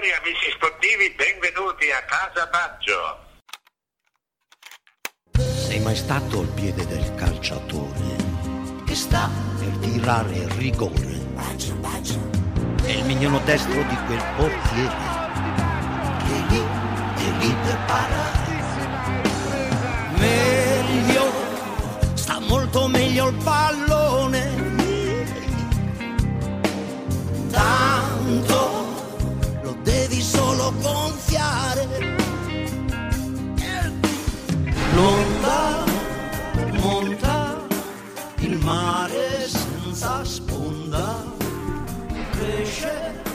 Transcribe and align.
Signori, 0.00 0.12
amici 0.12 0.50
sportivi, 0.52 1.10
benvenuti 1.10 1.90
a 1.90 2.02
Casa 2.04 2.46
Baggio. 2.46 3.28
Sei 5.36 5.80
mai 5.80 5.94
stato 5.94 6.40
al 6.40 6.46
piede 6.48 6.86
del 6.86 7.14
calciatore 7.14 8.16
che 8.86 8.94
sta 8.94 9.28
per 9.58 9.68
tirare 9.80 10.32
il 10.34 10.48
rigore? 10.52 11.18
È 12.82 12.90
il 12.90 13.04
mignolo 13.04 13.40
destro 13.44 13.82
di 13.82 13.96
quel 14.06 14.24
portiere 14.36 15.18
che 16.24 16.44
lì, 16.48 16.62
è 17.16 17.30
lì 17.38 17.54
per 17.62 17.78
parare. 17.86 18.58
Meglio, 20.16 21.30
sta 22.14 22.40
molto 22.40 22.88
meglio 22.88 23.28
il 23.28 23.36
pallone. 23.42 24.68
Tanto 27.50 27.99
lo 27.99 27.99
solo 30.70 30.78
gonfiare. 30.80 31.88
L'onda 34.94 35.84
monta 36.80 37.66
il 38.38 38.58
mare 38.58 39.48
senza 39.48 40.24
sponda 40.24 41.24
cresce 42.32 43.29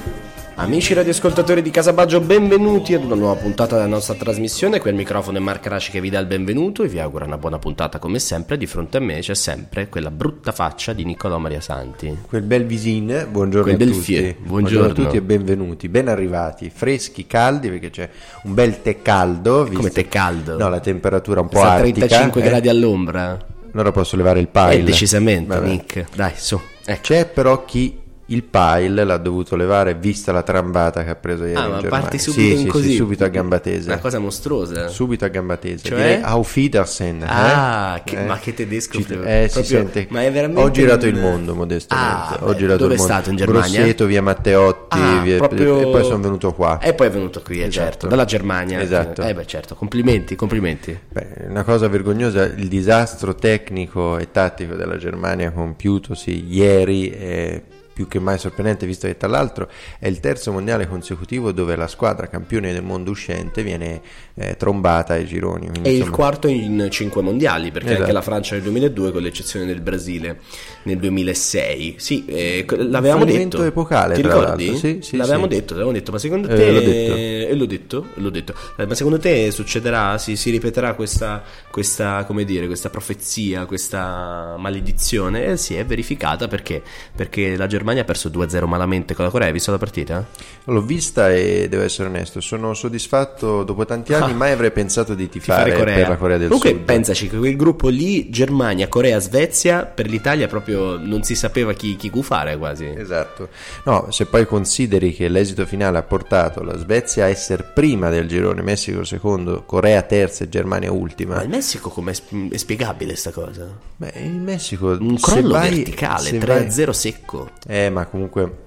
Amici 0.58 0.94
radioascoltatori 0.94 1.62
di 1.62 1.70
Casabaggio, 1.70 2.22
benvenuti 2.22 2.94
ad 2.94 3.04
una 3.04 3.16
nuova 3.16 3.36
puntata 3.36 3.76
della 3.76 3.88
nostra 3.90 4.16
trasmissione. 4.16 4.80
Qui 4.80 4.90
al 4.90 4.96
microfono 4.96 5.38
è 5.38 5.42
Marco 5.42 5.68
Raci 5.68 5.92
che 5.92 6.00
vi 6.00 6.10
dà 6.10 6.18
il 6.20 6.28
benvenuto 6.28 6.84
e 6.84 6.88
vi 6.88 6.98
augura 7.00 7.26
una 7.26 7.38
buona 7.38 7.60
puntata 7.60 8.00
come 8.00 8.20
sempre. 8.20 8.58
Di 8.58 8.66
fronte 8.66 8.98
a 8.98 9.00
me 9.02 9.20
c'è 9.20 9.36
sempre 9.36 9.90
quella 9.90 10.10
brutta 10.12 10.54
faccia 10.54 10.94
di 10.94 11.04
Niccolò 11.04 11.38
Maria 11.40 11.60
Santi. 11.60 12.20
Quel 12.26 12.44
bel 12.44 12.66
visin, 12.66 13.28
buongiorno 13.30 13.76
Quel 13.76 13.90
a 13.90 13.92
tutti. 13.92 14.02
fie, 14.02 14.38
buongiorno. 14.40 14.92
a 14.92 14.94
tutti 14.94 15.18
e 15.18 15.22
benvenuti, 15.22 15.90
ben 15.90 16.08
arrivati, 16.08 16.72
freschi, 16.74 17.28
caldi 17.28 17.68
perché 17.68 17.90
c'è 17.90 18.10
un 18.44 18.54
bel 18.54 18.82
tè 18.82 19.02
caldo. 19.02 19.70
Come 19.74 19.90
tè 19.90 20.08
caldo? 20.08 20.58
No, 20.58 20.70
la 20.70 20.80
temperatura 20.80 21.42
un 21.42 21.50
po' 21.50 21.58
Sta 21.58 21.68
a 21.68 21.74
artica. 21.74 22.08
35 22.08 22.42
eh. 22.42 22.44
gradi 22.46 22.70
all'ombra. 22.70 23.46
Allora 23.74 23.92
posso 23.92 24.16
levare 24.16 24.40
il 24.40 24.48
pile. 24.48 24.76
Eh, 24.76 24.84
decisamente, 24.84 25.54
Vabbè. 25.54 25.68
Nick. 25.68 26.06
Dai, 26.16 26.32
su. 26.36 26.58
Ecco. 26.86 27.02
C'è 27.02 27.26
però 27.26 27.66
chi 27.66 28.04
il 28.28 28.42
pile 28.44 29.04
l'ha 29.04 29.18
dovuto 29.18 29.56
levare 29.56 29.94
vista 29.94 30.32
la 30.32 30.42
trambata 30.42 31.04
che 31.04 31.12
ha 31.12 31.16
preso 31.16 31.44
ieri 31.46 31.56
Ah, 31.60 31.68
ma 31.68 31.82
parti 31.84 32.18
Sì, 32.18 32.32
subito 32.32 32.56
sì, 32.56 32.62
in 32.64 32.68
così. 32.68 32.90
sì, 32.90 32.96
subito 32.96 33.24
a 33.24 33.28
gamba 33.28 33.60
tesa. 33.60 33.92
Una 33.92 34.02
cosa 34.02 34.18
mostruosa. 34.18 34.88
Subito 34.88 35.26
a 35.26 35.28
gamba 35.28 35.58
tesa. 35.58 35.88
Cioè? 35.88 35.96
Direi 35.98 36.22
Auf 36.24 36.56
Wiedersehen. 36.56 37.22
eh? 37.22 37.26
Ah, 37.30 38.02
che- 38.04 38.18
Eh. 38.24 38.26
ma 38.26 38.40
che 38.40 38.54
tedesco 38.56 38.98
Ci- 38.98 39.04
proprio- 39.04 39.28
eh, 39.30 39.48
si 39.48 39.54
proprio- 39.54 39.78
sente. 39.78 40.08
ma 40.10 40.24
è 40.24 40.32
veramente 40.32 40.62
Ho 40.64 40.72
girato 40.72 41.06
un- 41.06 41.14
il 41.14 41.20
mondo, 41.22 41.54
modestamente. 41.54 42.34
Ah, 42.36 42.38
Ho 42.42 42.48
beh, 42.52 42.56
girato 42.56 42.78
dove 42.80 42.94
il 42.94 43.00
è 43.00 43.02
mondo. 43.02 43.14
stato 43.14 43.30
in 43.30 43.36
Germania? 43.36 43.78
Grosseto, 43.80 44.06
via 44.08 44.22
Matteotti, 44.24 44.98
Ah, 45.00 45.20
via- 45.22 45.38
proprio- 45.38 45.80
e 45.80 45.84
poi 45.92 46.04
sono 46.04 46.20
venuto 46.20 46.54
qua. 46.54 46.80
E 46.80 46.94
poi 46.96 47.08
è 47.08 47.12
venuto 47.12 47.42
qui, 47.44 47.62
eh, 47.62 47.68
Esatto. 47.68 47.86
certo, 47.86 48.08
dalla 48.08 48.26
Germania. 48.26 48.82
Esatto. 48.82 49.22
Eh 49.22 49.34
beh, 49.36 49.46
certo, 49.46 49.76
complimenti, 49.76 50.36
complimenti. 50.36 50.98
Beh, 51.12 51.46
una 51.50 51.64
cosa 51.64 51.88
vergognosa, 51.88 52.44
il 52.44 52.68
disastro 52.68 53.36
tecnico 53.36 54.18
e 54.18 54.32
tattico 54.32 54.74
della 54.74 54.98
Germania 54.98 55.52
compiutosi 55.52 56.46
ieri 56.50 57.10
è 57.10 57.62
più 57.96 58.10
che 58.10 58.20
mai 58.20 58.38
sorprendente, 58.38 58.86
visto 58.86 59.08
che 59.08 59.16
tra 59.16 59.30
l'altro 59.30 59.70
è 59.98 60.08
il 60.08 60.20
terzo 60.20 60.52
mondiale 60.52 60.86
consecutivo 60.86 61.54
dove 61.54 61.78
la 61.78 61.88
squadra 61.88 62.28
campione 62.28 62.74
del 62.74 62.84
mondo 62.84 63.12
uscente 63.12 63.64
viene 63.64 64.02
eh, 64.36 64.58
trombata 64.58 65.14
ai 65.14 65.26
gironi. 65.26 65.70
Quindi, 65.70 65.88
E 65.88 65.92
il 65.94 65.98
insomma, 66.00 66.16
quarto 66.16 66.48
in 66.50 66.88
cinque 66.92 67.22
mondiali, 67.22 67.72
perché 67.72 67.88
Esatto. 67.88 68.02
anche 68.02 68.14
la 68.14 68.22
Francia 68.22 68.56
nel 68.56 68.64
2002, 68.64 69.12
con 69.14 69.22
l'eccezione 69.22 69.66
del 69.66 69.80
Brasile 69.80 70.40
nel 70.84 70.98
2006. 70.98 71.96
Sì, 71.98 72.26
eh, 72.26 72.66
l'avevamo 72.68 73.24
detto. 73.24 73.64
epocale, 73.64 74.16
Ti 74.16 74.22
tra 74.22 74.34
ricordi? 74.34 74.66
l'altro. 74.68 74.88
Sì, 74.90 75.00
sì, 75.02 75.16
l'avevamo 75.16 75.44
sì. 75.44 75.50
detto, 75.50 75.74
l'avevamo 75.74 75.96
detto, 75.98 76.12
ma 76.12 76.18
secondo 76.18 76.48
Eh, 76.50 76.56
te... 76.56 76.72
l'ho 76.72 76.80
detto. 76.82 77.14
E 77.16 77.56
l'ho 77.56 77.66
detto, 77.66 78.06
l'ho 78.16 78.30
detto. 78.30 78.54
Eh, 78.78 78.86
ma 78.86 78.94
secondo 78.94 79.20
te 79.20 79.52
succederà, 79.52 80.18
si, 80.18 80.36
si 80.36 80.50
ripeterà 80.50 80.96
questa, 80.96 81.42
questa, 81.72 82.26
come 82.26 82.44
dire, 82.44 82.66
questa 82.68 82.90
profezia, 82.90 83.66
questa 83.66 84.56
maledizione? 84.58 85.46
E 85.46 85.58
si 85.58 85.76
è 85.76 85.86
verificata 85.86 86.48
perché? 86.50 86.82
Perché 87.16 87.56
la 87.56 87.68
Germania 87.68 87.84
ha 88.00 88.04
perso 88.04 88.30
2-0 88.30 88.66
malamente 88.68 89.14
con 89.14 89.26
la 89.26 89.32
Corea. 89.32 89.48
Hai 89.48 89.54
visto 89.54 89.72
la 89.72 89.78
partita? 89.78 90.26
L'ho 90.66 90.82
vista 90.82 91.32
e 91.32 91.68
devo 91.70 91.84
essere 91.84 92.08
onesto, 92.10 92.42
sono 92.42 92.74
soddisfatto 92.74 93.64
dopo 93.64 93.86
tanti 93.86 94.14
anni, 94.14 94.32
Ah. 94.32 94.36
mai 94.36 94.52
avrei 94.52 94.72
pensato 94.72 95.14
di 95.14 95.30
tifare 95.30 95.72
Tifare 95.72 95.94
per 95.94 96.10
la 96.10 96.18
Corea 96.18 96.38
del 96.38 96.48
Comunque 96.48 96.72
Sud. 96.72 96.82
pensaci 96.82 97.30
che 97.30 97.38
quel 97.38 97.56
gruppo 97.56 97.88
lì, 97.90 98.30
Germania, 98.30 98.88
Corea, 98.88 99.20
Svezia, 99.20 99.86
per 99.86 100.08
l'Italia 100.08 100.48
proprio 100.48 100.98
non 100.98 101.24
si 101.24 101.36
sapeva 101.36 101.74
chi, 101.74 101.96
chi 101.96 102.10
gufare 102.10 102.58
quasi. 102.58 102.86
Esatto, 102.96 103.50
no, 103.86 104.08
se 104.12 104.26
poi 104.26 104.46
consideri 104.48 105.14
che 105.14 105.28
l'esito 105.28 105.66
finale 105.66 105.98
ha 105.98 106.04
portato 106.04 106.64
la 106.64 106.78
Svezia 106.78 107.26
a 107.26 107.28
essere 107.28 107.64
prima 107.64 108.10
del 108.10 108.28
girone, 108.28 108.62
Messico 108.62 109.04
secondo, 109.04 109.64
Corea 109.66 110.02
terza 110.02 110.44
e 110.46 110.50
Germania 110.50 110.92
ultima. 110.92 111.36
Ma 111.36 111.44
il 111.44 111.50
Messico 111.50 111.90
com'è 111.90 112.14
è 112.50 112.58
spiegabile 112.58 113.16
sta 113.16 113.32
cosa? 113.32 113.68
Beh, 113.98 114.14
il 114.24 114.32
Messico 114.40 114.98
Un 115.00 115.18
crollo 115.20 115.50
vai- 115.54 115.70
verticale, 115.70 116.30
se 116.30 116.38
3-0 116.40 116.92
secco. 116.92 117.50
vai- 117.66 117.75
Eh, 117.76 117.90
ma 117.90 118.06
comunque 118.06 118.64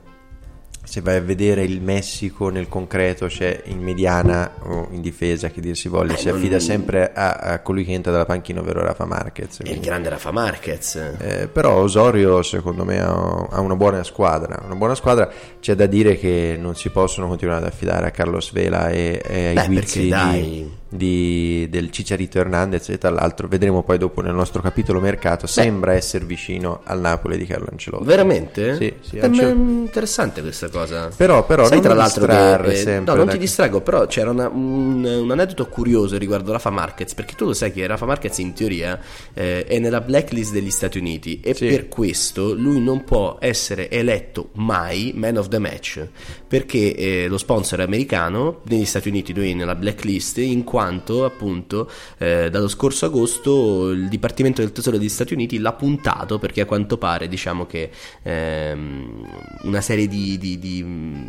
se 0.84 1.00
vai 1.00 1.16
a 1.16 1.20
vedere 1.20 1.64
il 1.64 1.80
Messico 1.80 2.48
nel 2.50 2.68
concreto 2.68 3.26
c'è 3.26 3.62
in 3.66 3.80
mediana 3.80 4.52
o 4.62 4.88
in 4.90 5.00
difesa 5.00 5.48
che 5.48 5.60
dir 5.60 5.76
si 5.76 5.88
voglia, 5.88 6.16
si 6.16 6.28
affida 6.28 6.58
sempre 6.58 7.12
a, 7.12 7.32
a 7.32 7.60
colui 7.60 7.84
che 7.84 7.92
entra 7.92 8.10
dalla 8.12 8.26
panchina, 8.26 8.60
ovvero 8.60 8.82
Rafa 8.82 9.04
Marquez. 9.06 9.60
E 9.62 9.72
il 9.72 9.80
grande 9.80 10.10
Rafa 10.10 10.30
Marquez. 10.30 10.96
Eh, 11.18 11.48
però 11.50 11.76
Osorio 11.76 12.42
secondo 12.42 12.84
me 12.84 13.00
ha, 13.00 13.60
una 13.60 13.76
buona 13.76 14.02
squadra 14.02 14.60
una 14.64 14.74
buona 14.74 14.94
squadra 14.94 15.30
c'è 15.60 15.74
da 15.74 15.86
dire 15.86 16.16
che 16.16 16.56
non 16.58 16.74
si 16.74 16.90
possono 16.90 17.28
continuare 17.28 17.64
ad 17.64 17.70
affidare 17.70 18.06
a 18.06 18.10
Carlos 18.10 18.52
Vela 18.52 18.90
e, 18.90 19.22
e 19.26 19.46
ai 19.48 19.54
Beh, 19.54 19.66
guizzi 19.66 20.00
di. 20.00 20.76
Di- 20.88 21.66
del 21.70 21.90
Cicciarito 21.90 22.38
Hernandez 22.38 22.88
e 22.88 22.98
tra 22.98 23.10
l'altro 23.10 23.46
vedremo 23.48 23.82
poi 23.82 23.98
dopo 23.98 24.20
nel 24.22 24.34
nostro 24.34 24.62
capitolo 24.62 25.00
mercato 25.00 25.46
sembra 25.46 25.92
essere 25.92 26.24
vicino 26.24 26.80
al 26.84 27.00
Napoli 27.00 27.36
di 27.36 27.44
Carlo 27.46 27.66
Ancelotti 27.70 28.04
Veramente? 28.04 28.76
Sì, 28.76 28.94
sì, 29.00 29.16
ma 29.18 29.24
Ancel- 29.24 29.46
è 29.48 29.50
interessante 29.52 30.40
questa 30.40 30.68
cosa. 30.70 31.10
Però- 31.14 31.44
però 31.44 31.64
Sai 31.64 31.74
non 31.78 31.82
tra 31.82 31.94
l'altro 31.94 32.26
che, 32.26 32.54
eh, 32.72 32.76
sempre 32.76 33.12
No, 33.12 33.14
non 33.18 33.26
da- 33.26 33.32
ti 33.32 33.38
distraggo, 33.38 33.80
però 33.80 34.06
c'era 34.06 34.30
una- 34.30 34.48
un, 34.48 35.04
un 35.04 35.30
aneddoto 35.30 35.66
curioso 35.66 36.16
riguardo 36.16 36.52
Rafa 36.52 36.70
Marquez, 36.70 37.14
perché 37.14 37.34
tu 37.34 37.44
lo 37.46 37.52
sai 37.52 37.72
che 37.72 37.86
Rafa 37.86 38.06
Marquez 38.06 38.38
in 38.38 38.52
teoria 38.54 38.98
eh, 39.34 39.64
è 39.64 39.78
nella 39.78 40.00
blacklist 40.00 40.52
degli 40.52 40.70
Stati 40.70 40.98
Uniti 40.98 41.40
e 41.42 41.54
Sì. 41.54 41.66
per 41.66 41.88
questo 41.88 42.54
lui 42.54 42.80
non 42.80 43.04
può 43.04 43.36
essere 43.40 43.90
eletto 43.90 44.50
mai 44.54 45.12
man 45.14 45.36
of 45.36 45.48
the 45.48 45.58
match, 45.58 46.06
perché 46.48 46.94
eh, 46.94 47.28
lo 47.28 47.38
sponsor 47.38 47.80
è 47.80 47.82
americano, 47.82 48.60
negli 48.64 48.86
Stati 48.86 49.08
Uniti 49.08 49.34
lui 49.34 49.50
è 49.50 49.54
nella 49.54 49.74
blacklist 49.74 50.38
in 50.38 50.64
quanto 50.64 51.24
appunto 51.24 51.90
eh, 52.16 52.48
dallo 52.50 52.68
scorso 52.68 53.06
agosto 53.06 53.90
il 53.90 54.08
Dipartimento 54.08 54.62
del 54.62 54.72
Tesoro 54.72 54.96
degli 54.96 55.08
Stati 55.08 55.34
Uniti 55.34 55.58
l'ha 55.58 55.74
puntato 55.74 56.38
perché 56.38 56.62
a 56.62 56.66
quanto 56.66 56.96
pare 56.96 57.28
diciamo 57.28 57.66
che 57.66 57.90
ehm, 58.22 59.26
una 59.62 59.80
serie 59.80 60.08
di, 60.08 60.38
di- 60.38 60.58
di, 60.58 60.82
mm, 60.82 61.28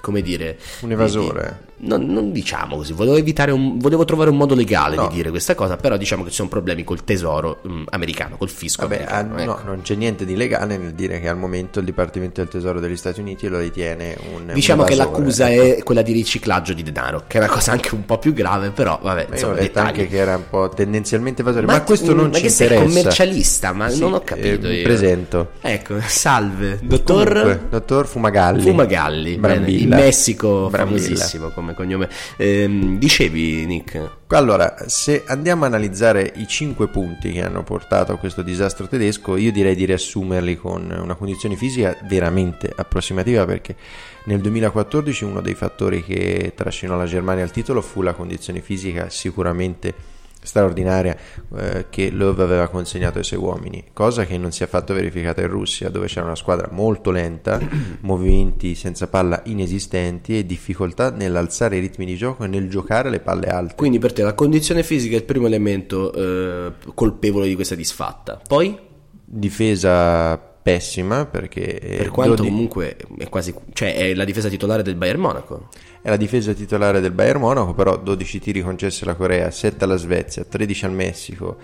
come 0.00 0.20
dire 0.22 0.58
Un 0.80 0.92
evasore. 0.92 1.67
Non, 1.80 2.06
non 2.06 2.32
diciamo 2.32 2.76
così 2.76 2.92
volevo 2.92 3.16
evitare 3.16 3.50
un, 3.52 3.78
volevo 3.78 4.04
trovare 4.04 4.30
un 4.30 4.36
modo 4.36 4.54
legale 4.54 4.96
No. 4.96 5.06
di 5.08 5.14
dire 5.16 5.30
questa 5.30 5.54
cosa 5.54 5.76
però 5.76 5.96
diciamo 5.96 6.22
che 6.24 6.30
ci 6.30 6.36
sono 6.36 6.48
problemi 6.48 6.82
col 6.84 7.04
tesoro 7.04 7.60
mm, 7.66 7.84
americano 7.90 8.36
col 8.36 8.48
fisco 8.48 8.86
Vabbè, 8.86 9.04
ah, 9.08 9.18
americano 9.18 9.38
ecco. 9.40 9.64
no, 9.64 9.70
non 9.74 9.82
c'è 9.82 9.94
niente 9.94 10.24
di 10.24 10.34
legale 10.36 10.76
nel 10.76 10.92
dire 10.94 11.20
che 11.20 11.28
al 11.28 11.36
momento 11.36 11.78
il 11.78 11.84
Dipartimento 11.84 12.40
del 12.40 12.50
Tesoro 12.50 12.80
degli 12.80 12.96
Stati 12.96 13.20
Uniti 13.20 13.46
lo 13.48 13.58
ritiene 13.58 14.16
un 14.34 14.50
Diciamo 14.52 14.82
un 14.82 14.88
che 14.88 14.94
l'accusa 14.94 15.50
ecco. 15.52 15.76
è 15.78 15.82
quella 15.82 16.02
di 16.02 16.12
riciclaggio 16.12 16.72
di 16.72 16.82
denaro, 16.82 17.24
che 17.26 17.38
è 17.38 17.42
una 17.42 17.50
cosa 17.52 17.72
anche 17.72 17.94
un 17.94 18.04
po' 18.04 18.18
più 18.18 18.32
grave, 18.32 18.70
però 18.70 18.98
vabbè, 19.02 19.22
Ma 19.24 19.28
ho 19.30 19.32
insomma, 19.34 19.52
letto 19.54 19.62
dettagli. 19.66 19.86
anche 19.86 20.06
che 20.08 20.16
era 20.16 20.36
un 20.36 20.44
po' 20.50 20.68
tendenzialmente 20.70 21.42
evasore, 21.42 21.66
ma, 21.66 21.72
Ma- 21.74 21.82
questo 21.82 22.12
non 22.14 22.28
ma 22.30 22.34
ci 22.36 22.42
che 22.42 22.48
sei 22.48 22.66
interessa. 22.68 22.92
commercialista, 22.94 23.72
ma 23.72 23.88
Sì, 23.88 24.00
non 24.00 24.14
ho 24.14 24.20
capito 24.20 24.66
eh, 24.66 24.76
mi 24.76 24.82
presento. 24.82 25.50
Ecco, 25.60 25.94
salve, 26.06 26.78
dottor 26.82 27.28
Comunque, 27.28 27.60
dottor 27.70 28.06
Fumagalli. 28.06 28.62
Fumagalli, 28.62 29.36
bene, 29.36 29.54
Brambilla. 29.56 29.96
in 29.98 30.02
Messico 30.04 30.68
Brambilla. 30.70 31.00
famosissimo 31.06 31.48
come 31.50 31.67
nome 31.68 31.72
e 31.72 31.74
cognome. 31.74 32.08
Ehm, 32.36 32.98
dicevi, 32.98 33.66
Nick? 33.66 34.16
Allora, 34.28 34.76
se 34.86 35.24
andiamo 35.26 35.64
a 35.64 35.66
analizzare 35.66 36.32
i 36.36 36.46
cinque 36.46 36.88
punti 36.88 37.32
che 37.32 37.42
hanno 37.42 37.62
portato 37.62 38.12
a 38.12 38.16
questo 38.16 38.42
disastro 38.42 38.86
tedesco, 38.86 39.36
io 39.36 39.52
direi 39.52 39.74
di 39.74 39.84
riassumerli 39.84 40.56
con 40.56 40.96
una 41.02 41.14
condizione 41.14 41.56
fisica 41.56 41.96
veramente 42.06 42.72
approssimativa 42.74 43.44
perché 43.44 43.76
nel 44.24 44.40
2014 44.40 45.24
uno 45.24 45.40
dei 45.40 45.54
fattori 45.54 46.02
che 46.04 46.52
trascinò 46.54 46.96
la 46.96 47.06
Germania 47.06 47.44
al 47.44 47.50
titolo 47.50 47.80
fu 47.80 48.02
la 48.02 48.12
condizione 48.12 48.60
fisica 48.60 49.08
sicuramente 49.08 50.16
straordinaria 50.42 51.16
eh, 51.56 51.86
che 51.90 52.10
Love 52.10 52.42
aveva 52.42 52.68
consegnato 52.68 53.18
ai 53.18 53.24
suoi 53.24 53.40
uomini, 53.40 53.84
cosa 53.92 54.24
che 54.24 54.38
non 54.38 54.52
si 54.52 54.62
è 54.62 54.66
affatto 54.66 54.94
verificata 54.94 55.40
in 55.40 55.48
Russia, 55.48 55.88
dove 55.88 56.06
c'era 56.06 56.26
una 56.26 56.36
squadra 56.36 56.68
molto 56.70 57.10
lenta, 57.10 57.60
movimenti 58.00 58.74
senza 58.74 59.08
palla 59.08 59.42
inesistenti 59.44 60.38
e 60.38 60.46
difficoltà 60.46 61.10
nell'alzare 61.10 61.76
i 61.76 61.80
ritmi 61.80 62.06
di 62.06 62.16
gioco 62.16 62.44
e 62.44 62.48
nel 62.48 62.68
giocare 62.68 63.10
le 63.10 63.20
palle 63.20 63.48
alte. 63.48 63.74
Quindi 63.74 63.98
per 63.98 64.12
te 64.12 64.22
la 64.22 64.34
condizione 64.34 64.82
fisica 64.82 65.14
è 65.14 65.18
il 65.18 65.24
primo 65.24 65.46
elemento 65.46 66.12
eh, 66.12 66.72
colpevole 66.94 67.46
di 67.46 67.54
questa 67.54 67.74
disfatta. 67.74 68.40
Poi? 68.46 68.78
Difesa 69.24 70.48
pessima 70.68 71.24
perché 71.24 71.78
per 71.80 72.10
quanto 72.10 72.34
12... 72.34 72.50
comunque 72.50 72.96
è 73.16 73.28
quasi 73.30 73.54
cioè 73.72 73.94
è 73.94 74.14
la 74.14 74.24
difesa 74.24 74.50
titolare 74.50 74.82
del 74.82 74.96
Bayern 74.96 75.20
Monaco 75.20 75.68
è 76.08 76.10
la 76.10 76.16
difesa 76.16 76.54
titolare 76.54 77.00
del 77.00 77.10
Bayern 77.10 77.38
Monaco 77.38 77.74
però 77.74 77.98
12 77.98 78.40
tiri 78.40 78.62
concessi 78.62 79.04
alla 79.04 79.14
Corea 79.14 79.50
7 79.50 79.84
alla 79.84 79.96
Svezia 79.96 80.42
13 80.42 80.86
al 80.86 80.92
Messico 80.92 81.58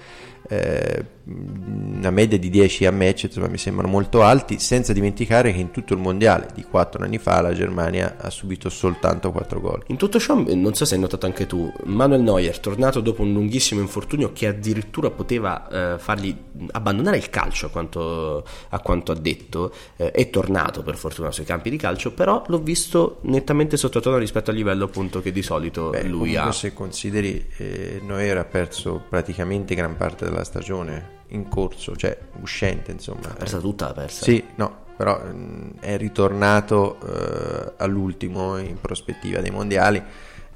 eh, 0.48 1.04
una 1.26 2.10
media 2.10 2.38
di 2.38 2.50
10 2.50 2.84
a 2.84 2.92
match 2.92 3.24
insomma, 3.24 3.48
mi 3.48 3.56
sembrano 3.56 3.90
molto 3.90 4.22
alti 4.22 4.58
senza 4.58 4.92
dimenticare 4.92 5.52
che 5.52 5.58
in 5.58 5.70
tutto 5.70 5.94
il 5.94 6.00
mondiale 6.00 6.48
di 6.54 6.62
4 6.62 7.02
anni 7.02 7.18
fa 7.18 7.40
la 7.40 7.54
Germania 7.54 8.16
ha 8.18 8.28
subito 8.28 8.68
soltanto 8.68 9.32
4 9.32 9.60
gol. 9.60 9.82
In 9.86 9.96
tutto 9.96 10.18
ciò 10.18 10.34
non 10.34 10.74
so 10.74 10.84
se 10.84 10.94
hai 10.94 11.00
notato 11.00 11.24
anche 11.24 11.46
tu 11.46 11.72
Manuel 11.84 12.20
Neuer 12.20 12.58
tornato 12.58 13.00
dopo 13.00 13.22
un 13.22 13.32
lunghissimo 13.32 13.80
infortunio 13.80 14.32
che 14.32 14.48
addirittura 14.48 15.10
poteva 15.10 15.94
eh, 15.94 15.98
fargli 15.98 16.36
abbandonare 16.72 17.16
il 17.16 17.30
calcio 17.30 17.66
a 17.66 17.68
quanto, 17.70 18.44
a 18.68 18.80
quanto 18.80 19.12
ha 19.12 19.16
detto 19.16 19.72
eh, 19.96 20.10
è 20.10 20.28
tornato 20.28 20.82
per 20.82 20.96
fortuna 20.96 21.30
sui 21.30 21.44
campi 21.44 21.70
di 21.70 21.76
calcio 21.76 22.12
però 22.12 22.44
l'ho 22.46 22.58
visto 22.58 23.18
nettamente 23.22 23.76
sottotono 23.76 24.18
rispetto 24.18 24.50
al 24.50 24.56
livello 24.56 24.84
appunto 24.84 25.22
che 25.22 25.32
di 25.32 25.42
solito 25.42 25.90
Beh, 25.90 26.02
lui 26.02 26.36
ha. 26.36 26.52
se 26.52 26.74
consideri 26.74 27.46
eh, 27.56 28.00
Neuer 28.02 28.36
ha 28.38 28.44
perso 28.44 29.02
praticamente 29.08 29.74
gran 29.74 29.96
parte 29.96 30.26
della 30.26 30.33
stagione 30.42 31.22
in 31.28 31.48
corso, 31.48 31.94
cioè 31.94 32.18
uscente, 32.40 32.90
insomma. 32.90 33.28
Ha 33.28 33.34
persa 33.34 33.58
tutta, 33.58 33.90
ha 33.90 33.92
persa. 33.92 34.24
Sì, 34.24 34.42
no, 34.56 34.84
però 34.96 35.18
mh, 35.18 35.80
è 35.80 35.96
ritornato 35.96 36.98
eh, 37.06 37.72
all'ultimo 37.76 38.58
in 38.58 38.80
prospettiva 38.80 39.40
dei 39.40 39.50
mondiali 39.50 40.02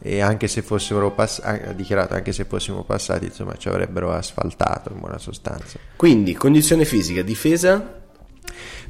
e 0.01 0.21
anche 0.21 0.47
se 0.49 0.63
fossero 0.63 1.11
passati, 1.11 1.69
ha 1.69 1.73
dichiarato 1.73 2.15
anche 2.15 2.33
se 2.33 2.45
fossimo 2.45 2.85
passati, 2.85 3.27
insomma, 3.27 3.57
ci 3.57 3.69
avrebbero 3.69 4.13
asfaltato 4.13 4.93
in 4.93 5.01
buona 5.01 5.19
sostanza. 5.19 5.79
Quindi, 5.97 6.35
condizione 6.35 6.85
fisica, 6.85 7.23
difesa 7.23 7.97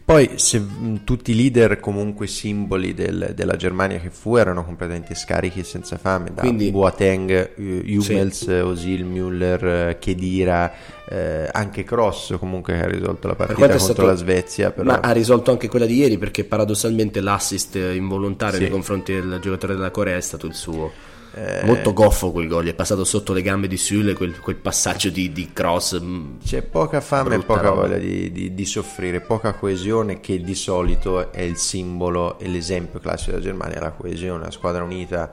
poi 0.09 0.39
se 0.39 0.59
mh, 0.59 1.05
tutti 1.05 1.33
i 1.33 1.37
leader 1.37 1.81
comunque 1.81 2.27
simboli 2.27 2.95
del, 2.95 3.33
della 3.35 3.57
Germania 3.57 3.99
che 3.99 4.09
fu 4.09 4.37
erano 4.37 4.65
completamente 4.65 5.15
scarichi 5.15 5.61
e 5.61 5.65
senza 5.65 5.99
fame, 5.99 6.31
da 6.33 6.41
Quindi, 6.41 6.71
Boateng, 6.71 7.51
Hummels, 7.59 8.45
sì. 8.45 8.51
Osil, 8.53 9.05
Müller, 9.05 9.99
Chedira, 9.99 10.73
eh, 11.07 11.47
anche 11.53 11.85
Cross 11.85 12.39
comunque 12.39 12.73
che 12.73 12.85
ha 12.85 12.89
risolto 12.89 13.29
la 13.29 13.35
partita 13.35 13.61
contro 13.61 13.79
stato... 13.79 14.07
la 14.07 14.15
Svezia. 14.15 14.71
Però... 14.71 14.87
Ma 14.87 15.01
ha 15.01 15.13
risolto 15.13 15.51
anche 15.51 15.69
quella 15.69 15.85
di 15.85 15.97
ieri 15.97 16.17
perché 16.17 16.45
paradossalmente 16.45 17.21
l'assist 17.21 17.75
involontario 17.75 18.57
sì. 18.57 18.63
nei 18.63 18.71
confronti 18.71 19.13
del 19.13 19.39
giocatore 19.43 19.75
della 19.75 19.91
Corea 19.91 20.17
è 20.17 20.23
stato 20.23 20.47
il 20.47 20.55
suo. 20.55 20.91
Eh, 21.39 21.65
Molto 21.65 21.93
goffo 21.93 22.33
quel 22.33 22.49
gol, 22.49 22.67
è 22.67 22.75
passato 22.75 23.05
sotto 23.05 23.33
le 23.33 23.43
gambe 23.43 23.69
di 23.69 23.77
Sule 23.77 24.15
quel, 24.15 24.41
quel 24.41 24.57
passaggio 24.57 25.09
di, 25.09 25.31
di, 25.31 25.51
cross. 25.53 26.01
Mm, 26.01 26.39
C'è 26.45 26.63
poca 26.63 27.01
fame 27.01 27.37
e 27.37 27.39
poca 27.39 27.61
roba. 27.61 27.83
voglia 27.83 27.97
di, 27.97 28.33
di, 28.33 28.55
di, 28.55 28.65
soffrire, 28.65 29.21
poca 29.21 29.53
coesione 29.53 30.19
che 30.19 30.41
di 30.41 30.55
solito 30.57 31.31
è 31.31 31.43
il 31.43 31.57
simbolo 31.57 32.41
e 32.41 32.49
l'esempio 32.49 32.99
classico 32.99 33.33
della 33.33 33.43
Germania, 33.43 33.79
la 33.79 33.93
coesione, 33.93 34.45
la 34.45 34.51
squadra 34.51 34.83
unita 34.83 35.33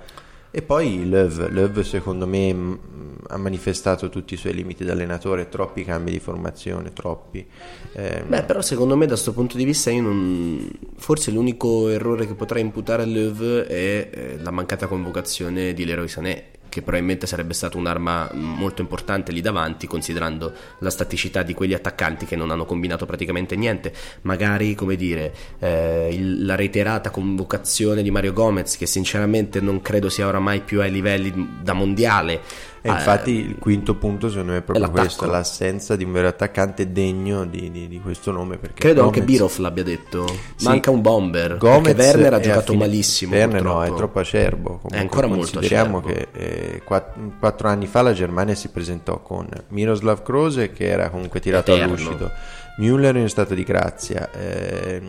e 0.58 0.62
poi 0.62 1.06
Löw, 1.10 1.50
Löw 1.50 1.82
secondo 1.82 2.26
me 2.26 2.80
ha 3.28 3.36
manifestato 3.36 4.08
tutti 4.08 4.36
i 4.36 4.38
suoi 4.38 4.54
limiti 4.54 4.86
da 4.86 4.94
allenatore, 4.94 5.50
troppi 5.50 5.84
cambi 5.84 6.12
di 6.12 6.20
formazione, 6.20 6.94
troppi. 6.94 7.46
Eh, 7.92 8.24
Beh, 8.26 8.44
però 8.44 8.62
secondo 8.62 8.96
me 8.96 9.06
da 9.06 9.16
questo 9.16 9.34
punto 9.34 9.58
di 9.58 9.66
vista 9.66 9.92
non... 9.92 10.66
forse 10.96 11.32
l'unico 11.32 11.90
errore 11.90 12.26
che 12.26 12.36
potrei 12.36 12.62
imputare 12.62 13.04
a 13.04 13.06
Löw 13.06 13.64
è 13.64 14.10
eh, 14.10 14.38
la 14.40 14.52
mancata 14.52 14.88
convocazione 14.88 15.74
di 15.74 15.84
Leroy 15.84 16.08
Sané 16.08 16.44
che 16.76 16.82
probabilmente 16.82 17.26
sarebbe 17.26 17.54
stata 17.54 17.78
un'arma 17.78 18.32
molto 18.34 18.82
importante 18.82 19.32
lì 19.32 19.40
davanti, 19.40 19.88
considerando 19.88 20.52
la 20.80 20.90
staticità 20.90 21.42
di 21.42 21.54
quegli 21.54 21.74
attaccanti 21.74 22.26
che 22.26 22.36
non 22.36 22.52
hanno 22.52 22.66
combinato 22.66 23.06
praticamente 23.06 23.56
niente. 23.56 23.94
Magari, 24.24 24.76
come 24.76 24.98
dire, 24.98 25.34
eh, 25.60 26.10
il, 26.12 26.44
la 26.44 26.56
reiterata 26.56 27.12
convocazione 27.12 28.04
di 28.04 28.12
Mario 28.12 28.34
Gomez, 28.34 28.76
che 28.76 28.88
sinceramente 28.88 29.62
non 29.62 29.82
credo 29.82 30.10
sia 30.10 30.28
oramai 30.28 30.60
più 30.60 30.82
ai 30.82 30.92
livelli 30.92 31.60
da 31.62 31.72
mondiale. 31.72 32.42
E 32.86 32.92
infatti 32.92 33.40
eh, 33.40 33.48
il 33.50 33.56
quinto 33.58 33.96
punto 33.96 34.30
secondo 34.30 34.52
me 34.52 34.60
è 34.60 34.62
proprio 34.62 34.86
è 34.86 34.90
questo, 34.92 35.26
l'assenza 35.26 35.96
di 35.96 36.04
un 36.04 36.12
vero 36.12 36.28
attaccante 36.28 36.92
degno 36.92 37.44
di, 37.44 37.72
di, 37.72 37.88
di 37.88 38.00
questo 38.00 38.32
nome. 38.32 38.60
Credo 38.60 39.02
Gomez... 39.02 39.18
anche 39.18 39.22
Biroff 39.24 39.58
l'abbia 39.58 39.84
detto, 39.84 40.28
sì, 40.56 40.66
manca 40.66 40.92
un 40.92 41.02
bomber, 41.02 41.58
Gomez 41.58 41.98
Werner 41.98 42.34
ha 42.36 42.40
giocato 42.40 42.74
fine... 42.74 42.86
malissimo. 42.86 43.34
Werner 43.34 43.62
purtroppo. 43.64 43.80
no, 43.80 43.84
è 43.86 43.96
troppo 43.96 44.20
acerbo. 44.20 44.68
Comunque, 44.68 44.98
è 44.98 45.00
ancora 45.00 45.26
molto 45.26 45.58
acerbo. 45.58 46.02
che 46.02 46.28
eh, 46.32 46.82
quattro, 46.84 47.32
quattro, 47.40 47.70
anni 47.70 47.88
fa 47.88 48.04
la 48.04 48.14
Germania 48.14 48.54
si 48.54 48.70
presentò 48.70 49.20
con 49.20 49.48
Miroslav 49.70 50.22
Krose 50.22 50.72
che 50.72 50.86
era 50.86 51.10
comunque 51.10 51.40
tirato 51.40 51.74
Eterno. 51.74 51.94
all'uscito. 51.94 52.32
Müller 52.78 53.16
in 53.16 53.30
stato 53.30 53.56
di 53.56 53.64
grazia, 53.64 54.30
eh, 54.32 55.02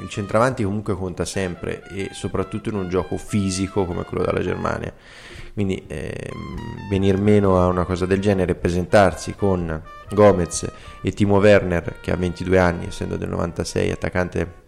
il 0.00 0.08
centravanti 0.08 0.62
comunque 0.62 0.94
conta 0.94 1.24
sempre 1.24 1.82
e 1.88 2.10
soprattutto 2.12 2.68
in 2.68 2.76
un 2.76 2.88
gioco 2.88 3.16
fisico 3.16 3.84
come 3.84 4.04
quello 4.04 4.22
della 4.24 4.40
Germania. 4.40 4.92
Quindi 5.52 5.84
eh, 5.86 6.30
venir 6.88 7.18
meno 7.18 7.60
a 7.60 7.66
una 7.66 7.84
cosa 7.84 8.06
del 8.06 8.20
genere, 8.20 8.54
presentarsi 8.54 9.34
con 9.34 9.82
Gomez 10.10 10.70
e 11.02 11.12
Timo 11.12 11.38
Werner 11.38 11.96
che 12.00 12.10
ha 12.10 12.16
22 12.16 12.58
anni, 12.58 12.86
essendo 12.86 13.16
del 13.16 13.28
96, 13.28 13.90
attaccante 13.90 14.59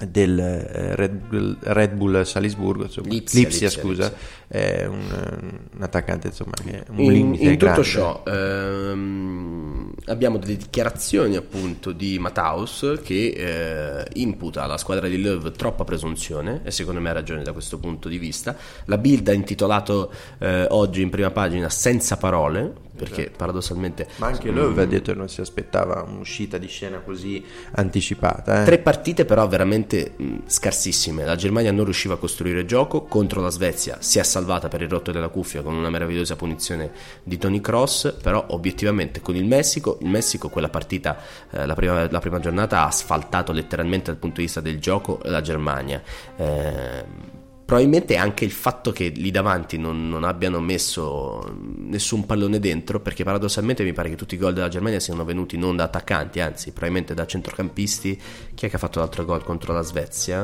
del 0.00 0.38
eh, 0.38 0.96
Red 0.96 1.12
Bull, 1.12 1.56
Red 1.60 1.92
Bull 1.92 2.22
Salisburgo, 2.22 2.84
insomma, 2.84 3.08
Lipsia, 3.08 3.40
Lipsia, 3.40 3.68
Lipsia 3.68 3.82
scusa, 3.82 4.04
Lipsia. 4.04 4.48
è 4.48 4.86
un, 4.86 5.60
un, 5.76 5.82
attaccante 5.82 6.28
insomma 6.28 6.52
che 6.64 6.84
un 6.88 7.00
in, 7.00 7.12
limite 7.12 7.44
in 7.44 7.58
tutto 7.58 7.84
ciò 7.84 8.22
ehm, 8.26 9.92
abbiamo 10.06 10.38
delle 10.38 10.56
dichiarazioni 10.56 11.36
appunto 11.36 11.92
di 11.92 12.18
Mataus 12.18 13.00
che 13.02 13.34
eh, 13.36 14.04
imputa 14.14 14.62
alla 14.62 14.78
squadra 14.78 15.08
di 15.08 15.20
Löw 15.20 15.50
troppa 15.52 15.84
presunzione 15.84 16.62
e 16.64 16.70
secondo 16.70 17.00
me 17.00 17.10
ha 17.10 17.14
ragione 17.14 17.42
da 17.42 17.52
questo 17.52 17.78
punto 17.78 18.08
di 18.08 18.18
vista 18.18 18.56
la 18.86 18.98
Bild 18.98 19.28
ha 19.28 19.32
intitolato 19.32 20.12
eh, 20.38 20.66
oggi 20.70 21.02
in 21.02 21.10
prima 21.10 21.30
pagina 21.30 21.68
senza 21.68 22.16
parole 22.16 22.90
perché 23.02 23.22
esatto. 23.22 23.36
paradossalmente 23.36 24.08
ma 24.16 24.28
anche 24.28 24.50
lui 24.50 24.64
aveva 24.64 24.84
detto 24.84 25.12
che 25.12 25.18
non 25.18 25.28
si 25.28 25.40
aspettava 25.40 26.04
un'uscita 26.06 26.58
di 26.58 26.68
scena 26.68 26.98
così 27.00 27.44
anticipata 27.72 28.62
eh? 28.62 28.64
tre 28.64 28.78
partite 28.78 29.24
però 29.24 29.46
veramente 29.48 30.14
mh, 30.16 30.36
scarsissime 30.46 31.24
la 31.24 31.34
Germania 31.34 31.72
non 31.72 31.84
riusciva 31.84 32.14
a 32.14 32.16
costruire 32.16 32.64
gioco 32.64 33.02
contro 33.02 33.40
la 33.40 33.50
Svezia 33.50 33.96
si 34.00 34.18
è 34.18 34.22
salvata 34.22 34.68
per 34.68 34.82
il 34.82 34.88
rotto 34.88 35.10
della 35.10 35.28
cuffia 35.28 35.62
con 35.62 35.74
una 35.74 35.90
meravigliosa 35.90 36.36
punizione 36.36 36.92
di 37.24 37.38
Tony 37.38 37.60
Cross 37.60 38.16
però 38.22 38.44
obiettivamente 38.50 39.20
con 39.20 39.34
il 39.34 39.44
Messico 39.44 39.98
il 40.00 40.08
Messico 40.08 40.48
quella 40.48 40.68
partita 40.68 41.18
eh, 41.50 41.66
la, 41.66 41.74
prima, 41.74 42.08
la, 42.10 42.20
prima, 42.20 42.38
giornata 42.38 42.80
ha 42.80 42.86
asfaltato 42.86 43.52
letteralmente 43.52 44.10
dal 44.10 44.20
punto 44.20 44.36
di 44.36 44.42
vista 44.42 44.60
del 44.60 44.78
gioco 44.78 45.20
la 45.24 45.40
Germania 45.40 46.02
eh, 46.36 47.40
probabilmente 47.72 48.16
anche 48.18 48.44
il 48.44 48.50
fatto 48.50 48.92
che 48.92 49.08
lì 49.08 49.30
davanti 49.30 49.78
non, 49.78 50.06
non, 50.06 50.24
abbiano 50.24 50.60
messo 50.60 51.56
nessun 51.56 52.26
pallone 52.26 52.58
dentro, 52.58 53.00
perché 53.00 53.24
paradossalmente 53.24 53.82
mi 53.82 53.94
pare 53.94 54.10
che 54.10 54.14
tutti 54.14 54.34
i 54.34 54.36
gol 54.36 54.52
della 54.52 54.68
Germania 54.68 55.00
siano 55.00 55.24
venuti 55.24 55.56
non 55.56 55.76
da 55.76 55.84
attaccanti, 55.84 56.40
anzi 56.40 56.72
probabilmente 56.72 57.14
da 57.14 57.24
centrocampisti. 57.24 58.20
Chi 58.52 58.66
è 58.66 58.68
che 58.68 58.76
ha 58.76 58.78
fatto 58.78 58.98
l'altro 58.98 59.24
gol 59.24 59.42
contro 59.42 59.72
la 59.72 59.80
Svezia? 59.80 60.40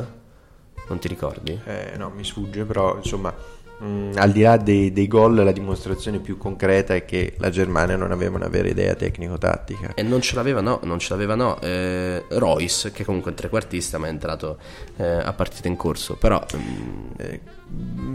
Non 0.89 0.99
ti 0.99 1.07
ricordi? 1.07 1.61
Eh, 1.67 1.97
no, 1.99 2.09
mi 2.09 2.25
sfugge, 2.25 2.65
però 2.65 2.97
insomma 2.97 3.35
Mm, 3.83 4.13
al 4.17 4.33
di 4.33 4.43
là 4.43 4.57
dei, 4.57 4.93
dei 4.93 5.07
gol, 5.07 5.37
la 5.37 5.53
dimostrazione 5.53 6.19
più 6.19 6.37
concreta 6.37 6.95
è 6.95 7.05
che 7.05 7.35
la 7.39 7.49
Germania 7.49 7.97
non 7.97 8.11
aveva 8.11 8.37
una 8.37 8.49
vera 8.49 8.69
idea 8.69 8.95
tecnico-tattica. 8.95 9.95
E 9.95 10.03
non 10.03 10.21
ce 10.21 10.35
l'aveva, 10.35 10.61
no, 10.61 10.81
non 10.83 10.99
ce 10.99 11.11
l'aveva, 11.11 11.37
no. 11.37 11.61
Eh, 11.61 12.25
Royce, 12.29 12.91
che 12.91 13.05
comunque 13.05 13.31
è 13.31 13.35
un 13.35 13.41
trequartista, 13.41 13.99
ma 13.99 14.07
è 14.07 14.11
entrato 14.11 14.59
eh, 14.97 15.05
a 15.05 15.33
partita 15.33 15.69
in 15.69 15.77
corso. 15.77 16.17
Però. 16.17 16.45
Mm, 16.57 17.11
eh, 17.19 17.41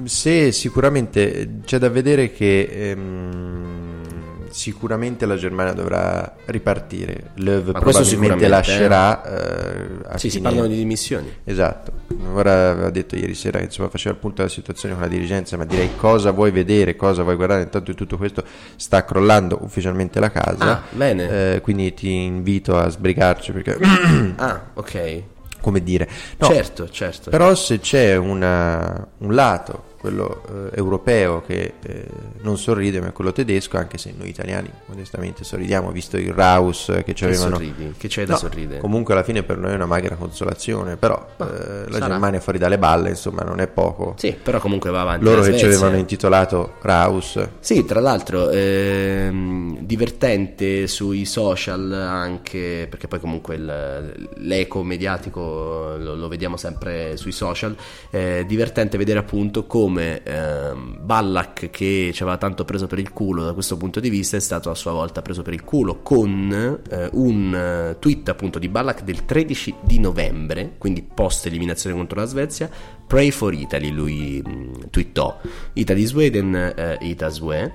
se 0.05 0.51
sicuramente 0.51 1.59
c'è 1.63 1.77
da 1.77 1.89
vedere 1.89 2.31
che. 2.31 2.67
Ehm, 2.69 4.22
sicuramente 4.53 5.25
la 5.25 5.35
Germania 5.35 5.73
dovrà 5.73 6.35
ripartire. 6.45 7.31
Löw 7.35 7.63
Ma 7.71 7.79
probabilmente 7.79 8.03
sicuramente, 8.05 8.47
lascerà 8.47 9.23
eh, 9.23 9.87
a 10.09 10.17
Sì, 10.19 10.29
si 10.29 10.37
fine- 10.37 10.49
parlano 10.49 10.67
di 10.67 10.75
dimissioni. 10.75 11.33
Esatto, 11.43 11.91
ora 12.33 12.69
aveva 12.69 12.89
detto 12.91 13.15
ieri 13.15 13.33
sera 13.33 13.57
che 13.57 13.65
insomma, 13.65 13.89
faceva 13.89 14.13
il 14.13 14.19
punto 14.21 14.37
della 14.37 14.49
situazione 14.53 14.93
con 14.93 15.03
la 15.03 15.09
dirigenza, 15.09 15.57
ma 15.57 15.65
direi 15.65 15.95
cosa 15.95 16.29
vuoi 16.31 16.51
vedere, 16.51 16.95
cosa 16.95 17.23
vuoi 17.23 17.35
guardare, 17.35 17.63
intanto 17.63 17.89
in 17.89 17.97
tutto 17.97 18.15
questo 18.17 18.43
sta 18.75 19.03
crollando 19.03 19.57
ufficialmente 19.63 20.19
la 20.19 20.29
casa, 20.29 20.65
Ah, 20.77 20.81
bene. 20.91 21.55
Eh, 21.55 21.61
quindi 21.61 21.91
ti 21.95 22.11
invito 22.11 22.77
a 22.77 22.87
sbrigarci 22.89 23.51
perché, 23.53 23.77
Ah, 24.37 24.61
ok. 24.75 25.23
come 25.61 25.81
dire, 25.81 26.07
no, 26.37 26.47
certo, 26.47 26.89
certo. 26.89 27.29
però 27.31 27.55
se 27.55 27.79
c'è 27.79 28.15
una- 28.17 29.07
un 29.19 29.33
lato, 29.33 29.91
quello 30.03 30.41
eh, 30.49 30.77
europeo, 30.77 31.41
che 31.47 31.75
eh, 31.81 32.05
non 32.41 32.57
sorride, 32.57 32.99
ma 32.99 33.11
quello 33.13 33.31
tedesco, 33.31 33.77
anche 33.77 33.97
se 33.97 34.13
noi 34.17 34.27
italiani 34.27 34.69
modestamente 34.87 35.45
sorridiamo, 35.45 35.91
visto 35.91 36.17
il 36.17 36.33
Raus 36.33 36.91
che 37.05 37.13
ci 37.13 37.23
avevano... 37.23 37.51
sorridi? 37.55 37.93
Che 37.97 38.09
c'è 38.09 38.25
da 38.25 38.33
No, 38.33 38.37
sorridere? 38.37 38.81
Comunque 38.81 39.13
alla 39.13 39.23
fine 39.23 39.43
per 39.43 39.57
noi 39.57 39.71
è 39.71 39.75
una 39.75 39.85
magra 39.85 40.15
consolazione, 40.15 40.97
però 40.97 41.25
eh, 41.37 41.43
la 41.45 41.91
sarà. 41.91 42.07
Germania 42.07 42.41
fuori 42.41 42.57
dalle 42.57 42.77
balle, 42.77 43.09
insomma, 43.11 43.43
non 43.43 43.61
è 43.61 43.67
poco. 43.67 44.15
Sì, 44.17 44.35
però 44.43 44.59
comunque 44.59 44.89
va 44.91 44.99
avanti. 45.03 45.23
Loro 45.23 45.41
che 45.41 45.57
ci 45.57 45.63
avevano 45.63 45.95
intitolato 45.95 46.73
Raus. 46.81 47.39
Sì, 47.61 47.85
tra 47.85 48.01
l'altro 48.01 48.49
ehm, 48.49 49.77
divertente 49.79 50.85
sui 50.87 51.23
social 51.23 51.93
anche, 51.93 52.87
perché 52.89 53.07
poi 53.07 53.21
comunque 53.21 53.55
il- 53.55 54.27
l'eco 54.39 54.83
mediatico 54.83 55.95
lo, 55.97 56.15
lo 56.15 56.27
vediamo 56.27 56.57
sempre 56.57 57.15
sui 57.15 57.31
social, 57.31 57.73
eh, 58.09 58.43
divertente 58.45 58.97
vedere 58.97 59.19
appunto 59.19 59.65
come 59.65 59.91
ehm, 59.97 60.97
Ballack 61.01 61.69
che 61.69 62.11
ci 62.13 62.21
aveva 62.23 62.37
tanto 62.37 62.65
preso 62.65 62.87
per 62.87 62.99
il 62.99 63.11
culo 63.11 63.43
da 63.43 63.53
questo 63.53 63.77
punto 63.77 63.99
di 63.99 64.09
vista 64.09 64.37
è 64.37 64.39
stato 64.39 64.69
a 64.69 64.75
sua 64.75 64.91
volta 64.91 65.21
preso 65.21 65.41
per 65.41 65.53
il 65.53 65.63
culo 65.63 66.01
con 66.01 66.81
eh, 66.89 67.09
un 67.13 67.53
eh, 67.53 67.99
tweet 67.99 68.29
appunto 68.29 68.59
di 68.59 68.69
Ballack 68.69 69.03
del 69.03 69.25
13 69.25 69.75
di 69.81 69.99
novembre, 69.99 70.75
quindi 70.77 71.01
post 71.01 71.45
eliminazione 71.45 71.95
contro 71.95 72.19
la 72.19 72.25
Svezia, 72.25 72.69
Pray 73.05 73.31
for 73.31 73.53
Italy, 73.53 73.89
lui 73.89 74.41
mh, 74.43 74.89
twittò, 74.89 75.39
Italy 75.73 76.05
Sweden, 76.05 76.55
eh, 76.55 76.97
Itasue. 77.01 77.73